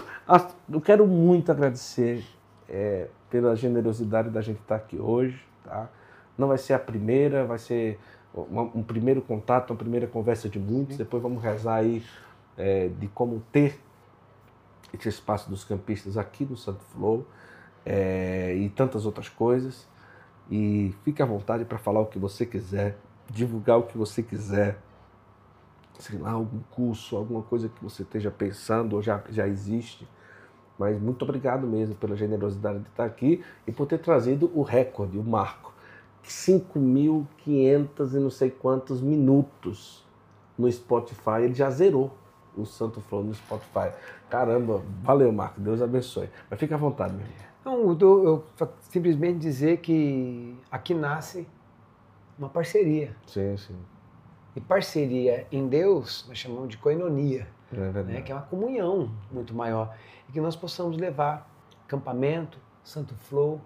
Eu 0.72 0.80
quero 0.80 1.08
muito 1.08 1.52
agradecer 1.52 2.24
é, 2.70 3.08
pela 3.34 3.56
generosidade 3.56 4.30
da 4.30 4.42
gente 4.42 4.60
estar 4.60 4.76
aqui 4.76 5.00
hoje, 5.00 5.44
tá? 5.64 5.90
Não 6.38 6.50
vai 6.50 6.58
ser 6.60 6.74
a 6.74 6.80
primeira, 6.80 7.44
vai 7.44 7.58
ser 7.58 8.00
um, 8.32 8.62
um 8.76 8.84
primeiro 8.84 9.24
contato, 9.24 9.72
uma 9.72 9.76
primeira 9.76 10.06
conversa 10.06 10.48
de 10.48 10.60
muitos. 10.60 10.98
Depois 10.98 11.24
vamos 11.24 11.42
rezar 11.42 11.78
aí 11.78 12.04
é, 12.56 12.90
de 12.90 13.08
como 13.08 13.42
ter 13.52 13.80
esse 14.94 15.10
espaço 15.10 15.50
dos 15.50 15.64
campistas 15.64 16.16
aqui 16.16 16.46
no 16.46 16.56
Santo 16.56 16.84
Flow 16.92 17.26
é, 17.84 18.54
e 18.56 18.70
tantas 18.70 19.04
outras 19.04 19.30
coisas. 19.30 19.88
E 20.52 20.94
fique 21.04 21.24
à 21.24 21.26
vontade 21.26 21.66
para 21.66 21.80
falar 21.80 22.02
o 22.02 22.06
que 22.06 22.20
você 22.20 22.46
quiser, 22.46 23.00
divulgar 23.32 23.80
o 23.80 23.84
que 23.84 23.98
você 23.98 24.22
quiser, 24.22 24.78
sei 25.98 26.20
lá, 26.20 26.34
algum 26.34 26.60
curso, 26.70 27.18
alguma 27.18 27.42
coisa 27.42 27.68
que 27.68 27.84
você 27.84 28.04
esteja 28.04 28.30
pensando 28.30 28.94
ou 28.94 29.02
já, 29.02 29.24
já 29.32 29.48
existe. 29.48 30.08
Mas 30.78 31.00
muito 31.00 31.24
obrigado 31.24 31.68
mesmo 31.68 31.96
pela 31.96 32.16
generosidade 32.16 32.80
de 32.80 32.90
estar 32.90 33.06
aqui 33.06 33.44
e 33.68 33.72
por 33.72 33.86
ter 33.86 34.00
trazido 34.00 34.52
o 34.54 34.64
recorde, 34.64 35.18
o 35.18 35.24
marco. 35.24 35.72
5.500 36.24 38.14
e 38.14 38.20
não 38.20 38.30
sei 38.30 38.50
quantos 38.50 39.02
minutos 39.02 40.04
no 40.58 40.72
Spotify. 40.72 41.42
Ele 41.44 41.54
já 41.54 41.70
zerou 41.70 42.12
o 42.56 42.66
Santo 42.66 43.02
Flow 43.02 43.24
no 43.24 43.34
Spotify. 43.34 43.92
Caramba, 44.30 44.82
valeu, 45.02 45.32
Marco. 45.32 45.60
Deus 45.60 45.82
abençoe. 45.82 46.30
Mas 46.50 46.60
fica 46.60 46.76
à 46.76 46.78
vontade, 46.78 47.14
meu. 47.14 47.26
Não, 47.66 47.98
eu, 48.00 48.26
eu 48.26 48.44
simplesmente 48.90 49.40
dizer 49.40 49.78
que 49.78 50.56
aqui 50.72 50.94
nasce 50.94 51.48
uma 52.38 52.50
parceria. 52.50 53.16
Sim, 53.26 53.56
sim. 53.58 53.76
E 54.56 54.62
parceria 54.62 55.48
em 55.52 55.68
Deus 55.68 56.26
nós 56.28 56.38
chamamos 56.38 56.70
de 56.70 56.78
coinonia, 56.78 57.48
é 57.82 58.04
né, 58.04 58.22
que 58.22 58.32
é 58.32 58.36
uma 58.36 58.44
comunhão 58.44 59.12
muito 59.32 59.54
maior. 59.54 59.96
E 60.30 60.32
que 60.32 60.42
nós 60.42 60.56
possamos 60.56 60.98
levar 60.98 61.50
acampamento, 61.86 62.58
Santo 62.84 63.14
Flow, 63.16 63.62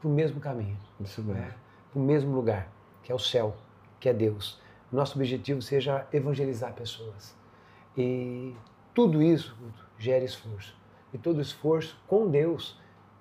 para 0.00 0.08
o 0.08 0.12
mesmo 0.12 0.40
caminho. 0.40 0.78
Isso 1.00 1.22
mesmo. 1.22 1.40
Né? 1.40 1.54
para 1.94 2.00
o 2.00 2.04
mesmo 2.04 2.34
lugar, 2.34 2.68
que 3.04 3.12
é 3.12 3.14
o 3.14 3.18
céu, 3.18 3.56
que 4.00 4.08
é 4.08 4.12
Deus. 4.12 4.60
Nosso 4.90 5.16
objetivo 5.16 5.62
seja 5.62 6.06
evangelizar 6.12 6.74
pessoas. 6.74 7.36
E 7.96 8.54
tudo 8.92 9.22
isso 9.22 9.56
gera 9.96 10.24
esforço. 10.24 10.76
E 11.12 11.18
todo 11.18 11.40
esforço 11.40 11.96
com 12.08 12.28
Deus 12.28 12.76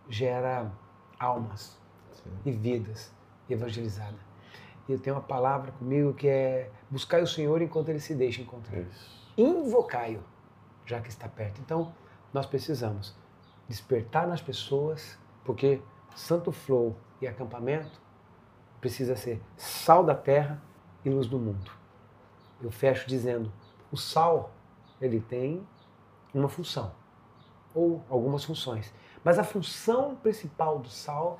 gera 0.09 0.71
almas 1.19 1.79
Sim. 2.11 2.31
e 2.43 2.51
vidas 2.51 3.13
evangelizadas. 3.47 4.19
E 4.89 4.91
eu 4.91 4.99
tenho 4.99 5.15
uma 5.15 5.21
palavra 5.21 5.71
comigo 5.73 6.13
que 6.13 6.27
é 6.27 6.71
buscar 6.89 7.21
o 7.21 7.27
Senhor 7.27 7.61
enquanto 7.61 7.89
Ele 7.89 7.99
se 7.99 8.15
deixa 8.15 8.41
encontrar. 8.41 8.83
Invocai-o, 9.37 10.23
já 10.85 11.01
que 11.01 11.09
está 11.09 11.27
perto. 11.27 11.61
Então, 11.61 11.93
nós 12.33 12.45
precisamos 12.45 13.15
despertar 13.67 14.27
nas 14.27 14.41
pessoas, 14.41 15.17
porque 15.43 15.81
Santo 16.15 16.51
Flow 16.51 16.95
e 17.21 17.27
acampamento 17.27 18.01
precisa 18.81 19.15
ser 19.15 19.41
sal 19.55 20.03
da 20.03 20.15
terra 20.15 20.61
e 21.05 21.09
luz 21.09 21.27
do 21.27 21.39
mundo. 21.39 21.71
Eu 22.61 22.71
fecho 22.71 23.07
dizendo, 23.07 23.51
o 23.91 23.97
sal, 23.97 24.51
ele 24.99 25.19
tem 25.19 25.65
uma 26.33 26.49
função, 26.49 26.91
ou 27.73 28.03
algumas 28.09 28.43
funções. 28.43 28.93
Mas 29.23 29.39
a 29.39 29.43
função 29.43 30.15
principal 30.15 30.79
do 30.79 30.89
sal 30.89 31.39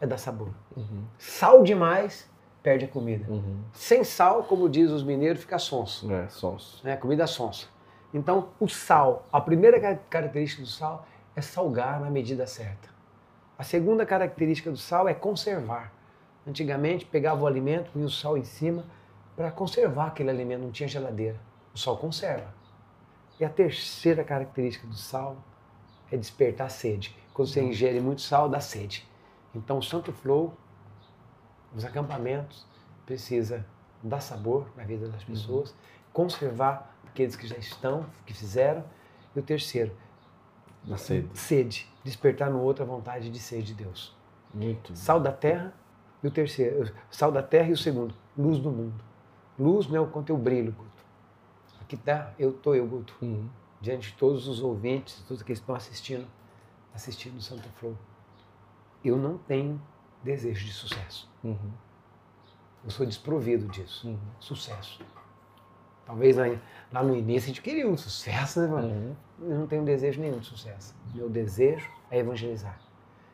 é 0.00 0.06
dar 0.06 0.18
sabor. 0.18 0.54
Uhum. 0.76 1.04
Sal 1.18 1.62
demais 1.62 2.29
perde 2.62 2.84
a 2.84 2.88
comida. 2.88 3.30
Uhum. 3.30 3.62
Sem 3.72 4.04
sal, 4.04 4.42
como 4.44 4.68
diz 4.68 4.90
os 4.90 5.02
mineiros, 5.02 5.40
fica 5.40 5.58
sonso. 5.58 6.10
É, 6.12 6.28
sons. 6.28 6.80
Né? 6.84 6.96
Comida 6.96 7.26
sonsa. 7.26 7.66
Então, 8.12 8.48
o 8.58 8.68
sal, 8.68 9.26
a 9.32 9.40
primeira 9.40 9.80
ca- 9.80 9.98
característica 10.08 10.62
do 10.62 10.68
sal 10.68 11.06
é 11.36 11.40
salgar 11.40 12.00
na 12.00 12.10
medida 12.10 12.46
certa. 12.46 12.88
A 13.58 13.62
segunda 13.62 14.04
característica 14.04 14.70
do 14.70 14.76
sal 14.76 15.08
é 15.08 15.14
conservar. 15.14 15.92
Antigamente, 16.46 17.04
pegava 17.04 17.42
o 17.42 17.46
alimento, 17.46 17.90
punha 17.92 18.06
o 18.06 18.10
sal 18.10 18.36
em 18.36 18.44
cima 18.44 18.84
para 19.36 19.50
conservar 19.50 20.06
aquele 20.08 20.30
alimento, 20.30 20.62
não 20.62 20.70
tinha 20.70 20.88
geladeira. 20.88 21.38
O 21.74 21.78
sal 21.78 21.96
conserva. 21.96 22.52
E 23.38 23.44
a 23.44 23.48
terceira 23.48 24.24
característica 24.24 24.86
do 24.86 24.94
sal 24.96 25.36
é 26.10 26.16
despertar 26.16 26.70
sede. 26.70 27.16
Quando 27.32 27.48
você 27.48 27.62
ingere 27.62 28.00
muito 28.00 28.20
sal, 28.22 28.48
dá 28.48 28.60
sede. 28.60 29.08
Então, 29.54 29.78
o 29.78 29.82
Santo 29.82 30.12
Flow, 30.12 30.52
os 31.74 31.84
acampamentos, 31.84 32.66
precisa 33.06 33.64
dar 34.02 34.20
sabor 34.20 34.68
na 34.76 34.84
vida 34.84 35.08
das 35.08 35.22
pessoas, 35.24 35.74
conservar 36.12 36.94
aqueles 37.06 37.36
que 37.36 37.46
já 37.46 37.56
estão, 37.56 38.06
que 38.26 38.32
fizeram. 38.32 38.84
E 39.34 39.38
o 39.38 39.42
terceiro, 39.42 39.92
Na 40.84 40.96
sede. 40.96 41.28
sede, 41.38 41.88
despertar 42.02 42.50
no 42.50 42.60
outro 42.60 42.82
a 42.82 42.86
vontade 42.86 43.30
de 43.30 43.38
ser 43.38 43.62
de 43.62 43.74
Deus. 43.74 44.16
Muito. 44.52 44.96
Sal 44.96 45.20
da 45.20 45.30
terra 45.32 45.72
e 46.22 46.26
o 46.26 46.30
terceiro, 46.30 46.92
sal 47.10 47.30
da 47.30 47.42
terra 47.42 47.68
e 47.68 47.72
o 47.72 47.76
segundo, 47.76 48.14
luz 48.36 48.58
do 48.58 48.70
mundo. 48.70 49.02
Luz 49.58 49.86
não 49.86 49.96
é 49.96 50.00
o 50.00 50.06
quanto 50.06 50.30
eu 50.30 50.38
brilho, 50.38 50.72
Guto. 50.72 51.04
Aqui 51.80 51.96
tá, 51.96 52.32
eu 52.38 52.52
tô 52.52 52.74
eu, 52.74 52.86
Guto, 52.86 53.14
Uhum. 53.22 53.48
diante 53.80 54.10
de 54.10 54.16
todos 54.16 54.48
os 54.48 54.60
ouvintes, 54.62 55.22
todos 55.28 55.42
que 55.42 55.52
estão 55.52 55.74
assistindo, 55.74 56.26
assistindo 56.94 57.36
o 57.36 57.42
Santo 57.42 57.68
Flow. 57.76 57.96
Eu 59.04 59.16
não 59.16 59.38
tenho 59.38 59.80
desejo 60.22 60.66
de 60.66 60.72
sucesso. 60.72 61.30
Uhum. 61.42 61.72
Eu 62.84 62.90
sou 62.90 63.06
desprovido 63.06 63.68
disso. 63.68 64.08
Uhum. 64.08 64.18
Sucesso. 64.38 65.00
Talvez 66.06 66.36
lá, 66.36 66.44
lá 66.92 67.02
no 67.02 67.14
início 67.14 67.46
a 67.46 67.48
gente 67.48 67.62
queria 67.62 67.88
um 67.88 67.96
sucesso, 67.96 68.60
né, 68.60 68.66
mano? 68.66 68.88
Uhum. 68.88 69.16
Eu 69.42 69.58
não 69.60 69.66
tenho 69.66 69.84
desejo 69.84 70.20
nenhum 70.20 70.38
de 70.38 70.46
sucesso. 70.46 70.94
Meu 71.14 71.28
desejo 71.28 71.90
é 72.10 72.18
evangelizar. 72.18 72.80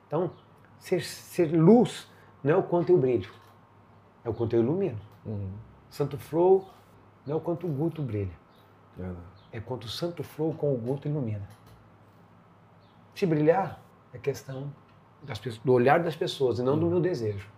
Então, 0.06 0.30
ser, 0.78 1.02
ser 1.02 1.46
luz 1.46 2.08
não 2.42 2.54
é 2.54 2.56
o 2.56 2.62
quanto 2.62 2.90
eu 2.90 2.98
brilho, 2.98 3.30
é 4.24 4.28
o 4.28 4.34
quanto 4.34 4.54
eu 4.54 4.60
ilumino. 4.60 5.00
Uhum. 5.24 5.52
Santo 5.90 6.18
Flow 6.18 6.68
não 7.24 7.34
é 7.34 7.36
o 7.36 7.40
quanto 7.40 7.66
o 7.66 7.70
Guto 7.70 8.02
brilha, 8.02 8.34
é 9.50 9.60
quanto 9.60 9.84
o 9.84 9.88
Santo 9.88 10.22
Flow 10.22 10.52
com 10.54 10.72
o 10.72 10.76
Guto 10.76 11.08
ilumina. 11.08 11.48
Se 13.14 13.26
brilhar 13.26 13.80
é 14.12 14.18
questão 14.18 14.72
das 15.26 15.38
do 15.58 15.72
olhar 15.72 16.00
das 16.02 16.16
pessoas 16.16 16.58
e 16.58 16.62
não 16.62 16.78
do 16.78 16.86
meu 16.86 17.00
desejo. 17.00 17.48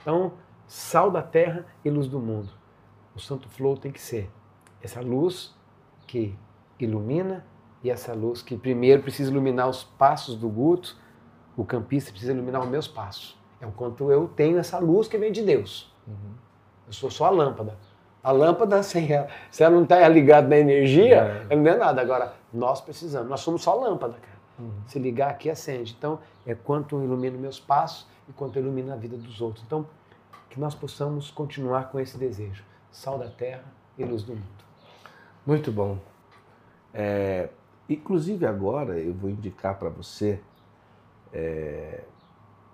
Então, 0.00 0.32
sal 0.66 1.10
da 1.10 1.22
terra 1.22 1.66
e 1.84 1.90
luz 1.90 2.06
do 2.06 2.20
mundo. 2.20 2.50
O 3.14 3.18
Santo 3.18 3.48
Flow 3.48 3.76
tem 3.76 3.90
que 3.90 4.00
ser 4.00 4.30
essa 4.82 5.00
luz 5.00 5.54
que 6.06 6.36
ilumina 6.78 7.44
e 7.82 7.90
essa 7.90 8.12
luz 8.14 8.42
que 8.42 8.56
primeiro 8.56 9.02
precisa 9.02 9.30
iluminar 9.30 9.68
os 9.68 9.82
passos 9.84 10.36
do 10.36 10.48
Guto, 10.48 10.96
o 11.56 11.64
campista 11.64 12.10
precisa 12.10 12.32
iluminar 12.32 12.62
os 12.62 12.68
meus 12.68 12.86
passos. 12.86 13.38
É 13.60 13.66
o 13.66 13.72
quanto 13.72 14.10
eu 14.10 14.28
tenho 14.28 14.58
essa 14.58 14.78
luz 14.78 15.08
que 15.08 15.18
vem 15.18 15.32
de 15.32 15.42
Deus. 15.42 15.92
Uhum. 16.06 16.34
Eu 16.86 16.92
sou 16.92 17.10
só 17.10 17.26
a 17.26 17.30
lâmpada. 17.30 17.76
A 18.22 18.32
lâmpada, 18.32 18.80
sem 18.84 19.10
ela, 19.12 19.28
se 19.50 19.62
ela 19.62 19.74
não 19.74 19.82
está 19.82 20.06
ligada 20.08 20.48
na 20.48 20.56
energia, 20.58 21.16
É. 21.16 21.46
ela 21.52 21.62
não 21.62 21.70
é 21.70 21.76
nada. 21.76 22.00
Agora, 22.00 22.34
nós 22.52 22.80
precisamos, 22.80 23.28
nós 23.28 23.40
somos 23.40 23.62
só 23.62 23.74
lâmpada, 23.74 24.14
cara. 24.14 24.29
Uhum. 24.60 24.72
Se 24.86 24.98
ligar 24.98 25.30
aqui, 25.30 25.48
acende. 25.48 25.94
Então, 25.98 26.20
é 26.46 26.54
quanto 26.54 26.96
eu 26.96 27.04
ilumino 27.04 27.38
meus 27.38 27.58
passos 27.58 28.06
e 28.28 28.32
quanto 28.32 28.56
eu 28.56 28.62
ilumino 28.62 28.92
a 28.92 28.96
vida 28.96 29.16
dos 29.16 29.40
outros. 29.40 29.64
Então, 29.64 29.86
que 30.50 30.60
nós 30.60 30.74
possamos 30.74 31.30
continuar 31.30 31.90
com 31.90 31.98
esse 31.98 32.18
desejo. 32.18 32.64
Sal 32.90 33.18
da 33.18 33.28
terra 33.28 33.64
e 33.96 34.04
luz 34.04 34.22
do 34.22 34.32
mundo. 34.32 34.64
Muito 35.46 35.72
bom. 35.72 35.98
É, 36.92 37.48
inclusive 37.88 38.44
agora 38.44 38.98
eu 38.98 39.14
vou 39.14 39.30
indicar 39.30 39.78
para 39.78 39.88
você 39.88 40.40
é, 41.32 42.02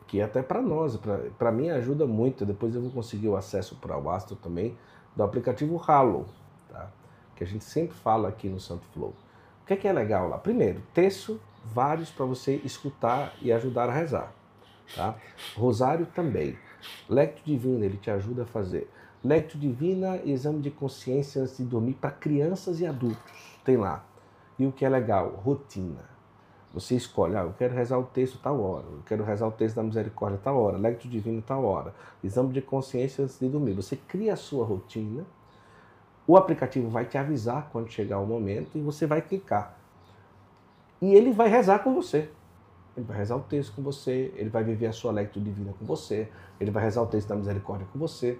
que 0.06 0.22
até 0.22 0.42
para 0.42 0.62
nós, 0.62 0.98
para 1.38 1.52
mim 1.52 1.68
ajuda 1.68 2.06
muito. 2.06 2.46
Depois 2.46 2.74
eu 2.74 2.80
vou 2.80 2.90
conseguir 2.90 3.28
o 3.28 3.36
acesso 3.36 3.76
para 3.76 3.98
o 3.98 4.10
Astro 4.10 4.36
também 4.36 4.76
do 5.14 5.22
aplicativo 5.22 5.82
Halo, 5.86 6.26
tá? 6.68 6.90
Que 7.34 7.44
a 7.44 7.46
gente 7.46 7.64
sempre 7.64 7.96
fala 7.96 8.28
aqui 8.28 8.48
no 8.48 8.58
Santo 8.60 8.86
Flow. 8.92 9.14
O 9.62 9.66
que 9.66 9.74
é, 9.74 9.76
que 9.76 9.88
é 9.88 9.92
legal 9.92 10.28
lá? 10.28 10.38
Primeiro, 10.38 10.80
texto 10.94 11.40
vários 11.72 12.10
para 12.10 12.24
você 12.24 12.60
escutar 12.64 13.34
e 13.40 13.52
ajudar 13.52 13.88
a 13.88 13.92
rezar, 13.92 14.32
tá? 14.94 15.16
Rosário 15.56 16.06
também. 16.06 16.56
Lecto 17.08 17.42
Divino, 17.44 17.84
ele 17.84 17.96
te 17.96 18.10
ajuda 18.10 18.42
a 18.42 18.46
fazer. 18.46 18.90
Lecto 19.24 19.58
Divina, 19.58 20.20
exame 20.24 20.60
de 20.60 20.70
consciência 20.70 21.42
antes 21.42 21.56
de 21.56 21.64
dormir 21.64 21.94
para 21.94 22.10
crianças 22.10 22.80
e 22.80 22.86
adultos. 22.86 23.58
Tem 23.64 23.76
lá. 23.76 24.04
E 24.58 24.66
o 24.66 24.72
que 24.72 24.84
é 24.84 24.88
legal? 24.88 25.30
Rotina. 25.44 26.16
Você 26.72 26.94
escolhe, 26.94 27.34
ah, 27.34 27.42
eu 27.42 27.54
quero 27.56 27.74
rezar 27.74 27.98
o 27.98 28.04
texto 28.04 28.38
tal 28.38 28.60
hora, 28.60 28.84
eu 28.84 29.02
quero 29.06 29.24
rezar 29.24 29.46
o 29.46 29.50
texto 29.50 29.76
da 29.76 29.82
misericórdia 29.82 30.38
tal 30.42 30.58
hora, 30.58 30.76
lecto 30.76 31.08
divino 31.08 31.40
tal 31.40 31.64
hora, 31.64 31.94
exame 32.22 32.52
de 32.52 32.60
consciência 32.60 33.24
antes 33.24 33.38
de 33.38 33.48
dormir. 33.48 33.72
Você 33.72 33.96
cria 33.96 34.34
a 34.34 34.36
sua 34.36 34.64
rotina, 34.66 35.24
o 36.26 36.36
aplicativo 36.36 36.90
vai 36.90 37.06
te 37.06 37.16
avisar 37.16 37.70
quando 37.72 37.90
chegar 37.90 38.18
o 38.18 38.26
momento 38.26 38.76
e 38.76 38.80
você 38.82 39.06
vai 39.06 39.22
clicar. 39.22 39.78
E 41.00 41.14
ele 41.14 41.32
vai 41.32 41.48
rezar 41.48 41.80
com 41.80 41.94
você. 41.94 42.28
Ele 42.96 43.04
vai 43.06 43.16
rezar 43.18 43.36
o 43.36 43.40
texto 43.40 43.74
com 43.74 43.82
você, 43.82 44.32
ele 44.36 44.48
vai 44.48 44.64
viver 44.64 44.86
a 44.86 44.92
sua 44.92 45.12
lecto 45.12 45.38
divina 45.38 45.72
com 45.78 45.84
você, 45.84 46.28
ele 46.58 46.70
vai 46.70 46.82
rezar 46.82 47.02
o 47.02 47.06
texto 47.06 47.28
da 47.28 47.36
misericórdia 47.36 47.86
com 47.92 47.98
você. 47.98 48.38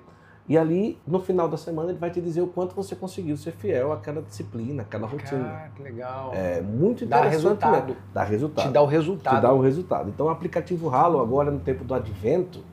E 0.48 0.56
ali, 0.56 0.96
no 1.06 1.18
final 1.20 1.48
da 1.48 1.56
semana, 1.56 1.90
ele 1.90 1.98
vai 1.98 2.08
te 2.10 2.20
dizer 2.20 2.40
o 2.40 2.46
quanto 2.46 2.74
você 2.74 2.94
conseguiu 2.94 3.36
ser 3.36 3.50
fiel 3.50 3.92
àquela 3.92 4.22
disciplina, 4.22 4.82
àquela 4.82 5.06
rotina. 5.06 5.42
Cara, 5.44 5.70
que 5.74 5.82
legal. 5.82 6.30
É 6.32 6.60
muito 6.62 7.04
Dá 7.04 7.18
interessante. 7.18 7.42
resultado. 7.42 7.86
mesmo. 7.88 8.02
Dá 8.14 8.22
resultado. 8.22 8.66
Te 8.68 8.72
dá 8.72 8.80
o 8.82 8.86
resultado. 8.86 9.36
Te 9.36 9.42
dá 9.42 9.52
o 9.52 9.60
resultado. 9.60 10.08
Então, 10.08 10.26
o 10.26 10.28
aplicativo 10.30 10.88
Halo, 10.88 11.20
agora 11.20 11.50
no 11.50 11.58
tempo 11.58 11.82
do 11.84 11.92
advento, 11.92 12.64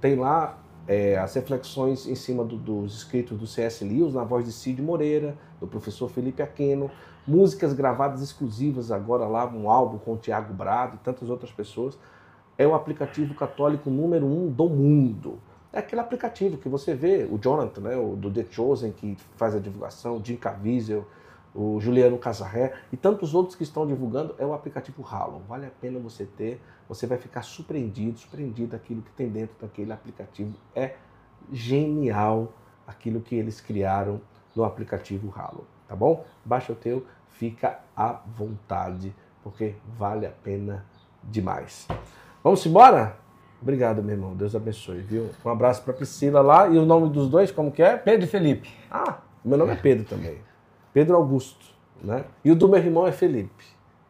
tem 0.00 0.14
lá 0.16 0.58
é, 0.86 1.16
as 1.16 1.32
reflexões 1.34 2.06
em 2.06 2.14
cima 2.14 2.44
do- 2.44 2.58
dos 2.58 2.94
escritos 2.98 3.38
do 3.38 3.46
C.S. 3.46 3.82
Lewis, 3.82 4.12
na 4.12 4.22
voz 4.22 4.44
de 4.44 4.52
Cid 4.52 4.82
Moreira, 4.82 5.34
do 5.58 5.66
professor 5.66 6.10
Felipe 6.10 6.42
Aquino, 6.42 6.90
músicas 7.26 7.72
gravadas 7.72 8.22
exclusivas 8.22 8.90
agora 8.90 9.26
lá, 9.26 9.46
um 9.46 9.70
álbum 9.70 9.98
com 9.98 10.14
o 10.14 10.16
Tiago 10.16 10.52
Brado 10.52 10.96
e 10.96 10.98
tantas 10.98 11.30
outras 11.30 11.50
pessoas. 11.50 11.98
É 12.56 12.66
o 12.66 12.74
aplicativo 12.74 13.34
católico 13.34 13.90
número 13.90 14.26
um 14.26 14.48
do 14.48 14.68
mundo. 14.68 15.38
É 15.72 15.80
aquele 15.80 16.00
aplicativo 16.00 16.56
que 16.56 16.68
você 16.68 16.94
vê, 16.94 17.26
o 17.28 17.36
Jonathan, 17.36 17.80
né, 17.80 17.96
o 17.96 18.14
do 18.14 18.30
The 18.30 18.44
Chosen, 18.48 18.92
que 18.92 19.16
faz 19.36 19.56
a 19.56 19.58
divulgação, 19.58 20.18
o 20.18 20.24
Jim 20.24 20.36
Caviezel, 20.36 21.04
o 21.54 21.80
Juliano 21.80 22.16
Casarré 22.16 22.74
e 22.92 22.96
tantos 22.96 23.34
outros 23.34 23.56
que 23.56 23.62
estão 23.62 23.86
divulgando, 23.86 24.34
é 24.38 24.46
o 24.46 24.52
aplicativo 24.52 25.04
Halo. 25.04 25.42
Vale 25.48 25.66
a 25.66 25.70
pena 25.70 25.98
você 25.98 26.24
ter, 26.24 26.60
você 26.88 27.06
vai 27.06 27.18
ficar 27.18 27.42
surpreendido, 27.42 28.18
surpreendido 28.18 28.76
aquilo 28.76 29.02
que 29.02 29.10
tem 29.12 29.28
dentro 29.28 29.56
daquele 29.60 29.92
aplicativo. 29.92 30.54
É 30.74 30.94
genial 31.52 32.52
aquilo 32.86 33.20
que 33.20 33.34
eles 33.34 33.60
criaram 33.60 34.20
no 34.54 34.64
aplicativo 34.64 35.32
Halo, 35.36 35.66
tá 35.94 35.96
bom? 35.96 36.24
Baixa 36.44 36.72
o 36.72 36.76
teu, 36.76 37.06
fica 37.30 37.78
à 37.96 38.20
vontade, 38.36 39.14
porque 39.42 39.76
vale 39.96 40.26
a 40.26 40.30
pena 40.30 40.84
demais. 41.22 41.86
Vamos 42.42 42.66
embora? 42.66 43.16
Obrigado, 43.62 44.02
meu 44.02 44.16
irmão. 44.16 44.34
Deus 44.34 44.54
abençoe, 44.54 45.00
viu? 45.00 45.30
Um 45.44 45.48
abraço 45.48 45.82
para 45.82 45.94
Priscila 45.94 46.42
lá. 46.42 46.68
E 46.68 46.76
o 46.76 46.84
nome 46.84 47.08
dos 47.08 47.30
dois, 47.30 47.50
como 47.50 47.70
que 47.70 47.82
é? 47.82 47.96
Pedro 47.96 48.26
e 48.26 48.28
Felipe. 48.28 48.68
Ah, 48.90 49.18
meu 49.42 49.56
nome 49.56 49.72
é 49.72 49.76
Pedro 49.76 50.04
também. 50.04 50.38
Pedro 50.92 51.16
Augusto, 51.16 51.64
né? 52.02 52.24
E 52.44 52.50
o 52.50 52.56
do 52.56 52.68
meu 52.68 52.78
irmão 52.78 53.06
é 53.06 53.12
Felipe. 53.12 53.64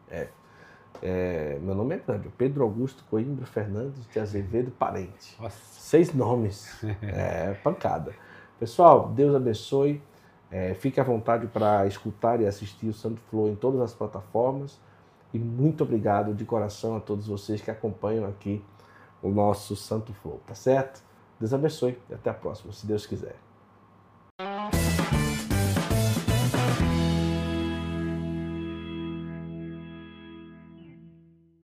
É. 0.09 0.27
É, 1.01 1.59
meu 1.61 1.75
nome 1.75 1.95
é 1.95 1.99
grande, 1.99 2.29
Pedro 2.37 2.63
Augusto 2.63 3.03
Coimbra 3.09 3.45
Fernandes 3.45 4.07
de 4.11 4.19
Azevedo 4.19 4.71
Parente. 4.71 5.37
Nossa. 5.39 5.57
Seis 5.79 6.13
nomes. 6.13 6.83
É, 7.01 7.53
pancada. 7.63 8.13
Pessoal, 8.59 9.09
Deus 9.09 9.35
abençoe. 9.35 10.01
É, 10.55 10.73
fique 10.73 11.01
à 11.01 11.03
vontade 11.03 11.47
para 11.47 11.85
escutar 11.85 12.39
e 12.39 12.47
assistir 12.47 12.87
o 12.87 12.93
Santo 12.93 13.19
Flow 13.29 13.49
em 13.49 13.55
todas 13.55 13.81
as 13.81 13.93
plataformas. 13.93 14.79
E 15.33 15.37
muito 15.37 15.83
obrigado 15.83 16.33
de 16.33 16.45
coração 16.45 16.95
a 16.95 17.01
todos 17.01 17.27
vocês 17.27 17.59
que 17.59 17.69
acompanham 17.69 18.25
aqui 18.25 18.63
o 19.21 19.27
nosso 19.27 19.75
Santo 19.75 20.13
Flow, 20.13 20.39
tá 20.47 20.55
certo? 20.55 21.03
Deus 21.37 21.53
abençoe 21.53 21.99
e 22.09 22.13
até 22.13 22.29
a 22.29 22.33
próxima, 22.33 22.71
se 22.71 22.87
Deus 22.87 23.05
quiser. 23.05 23.44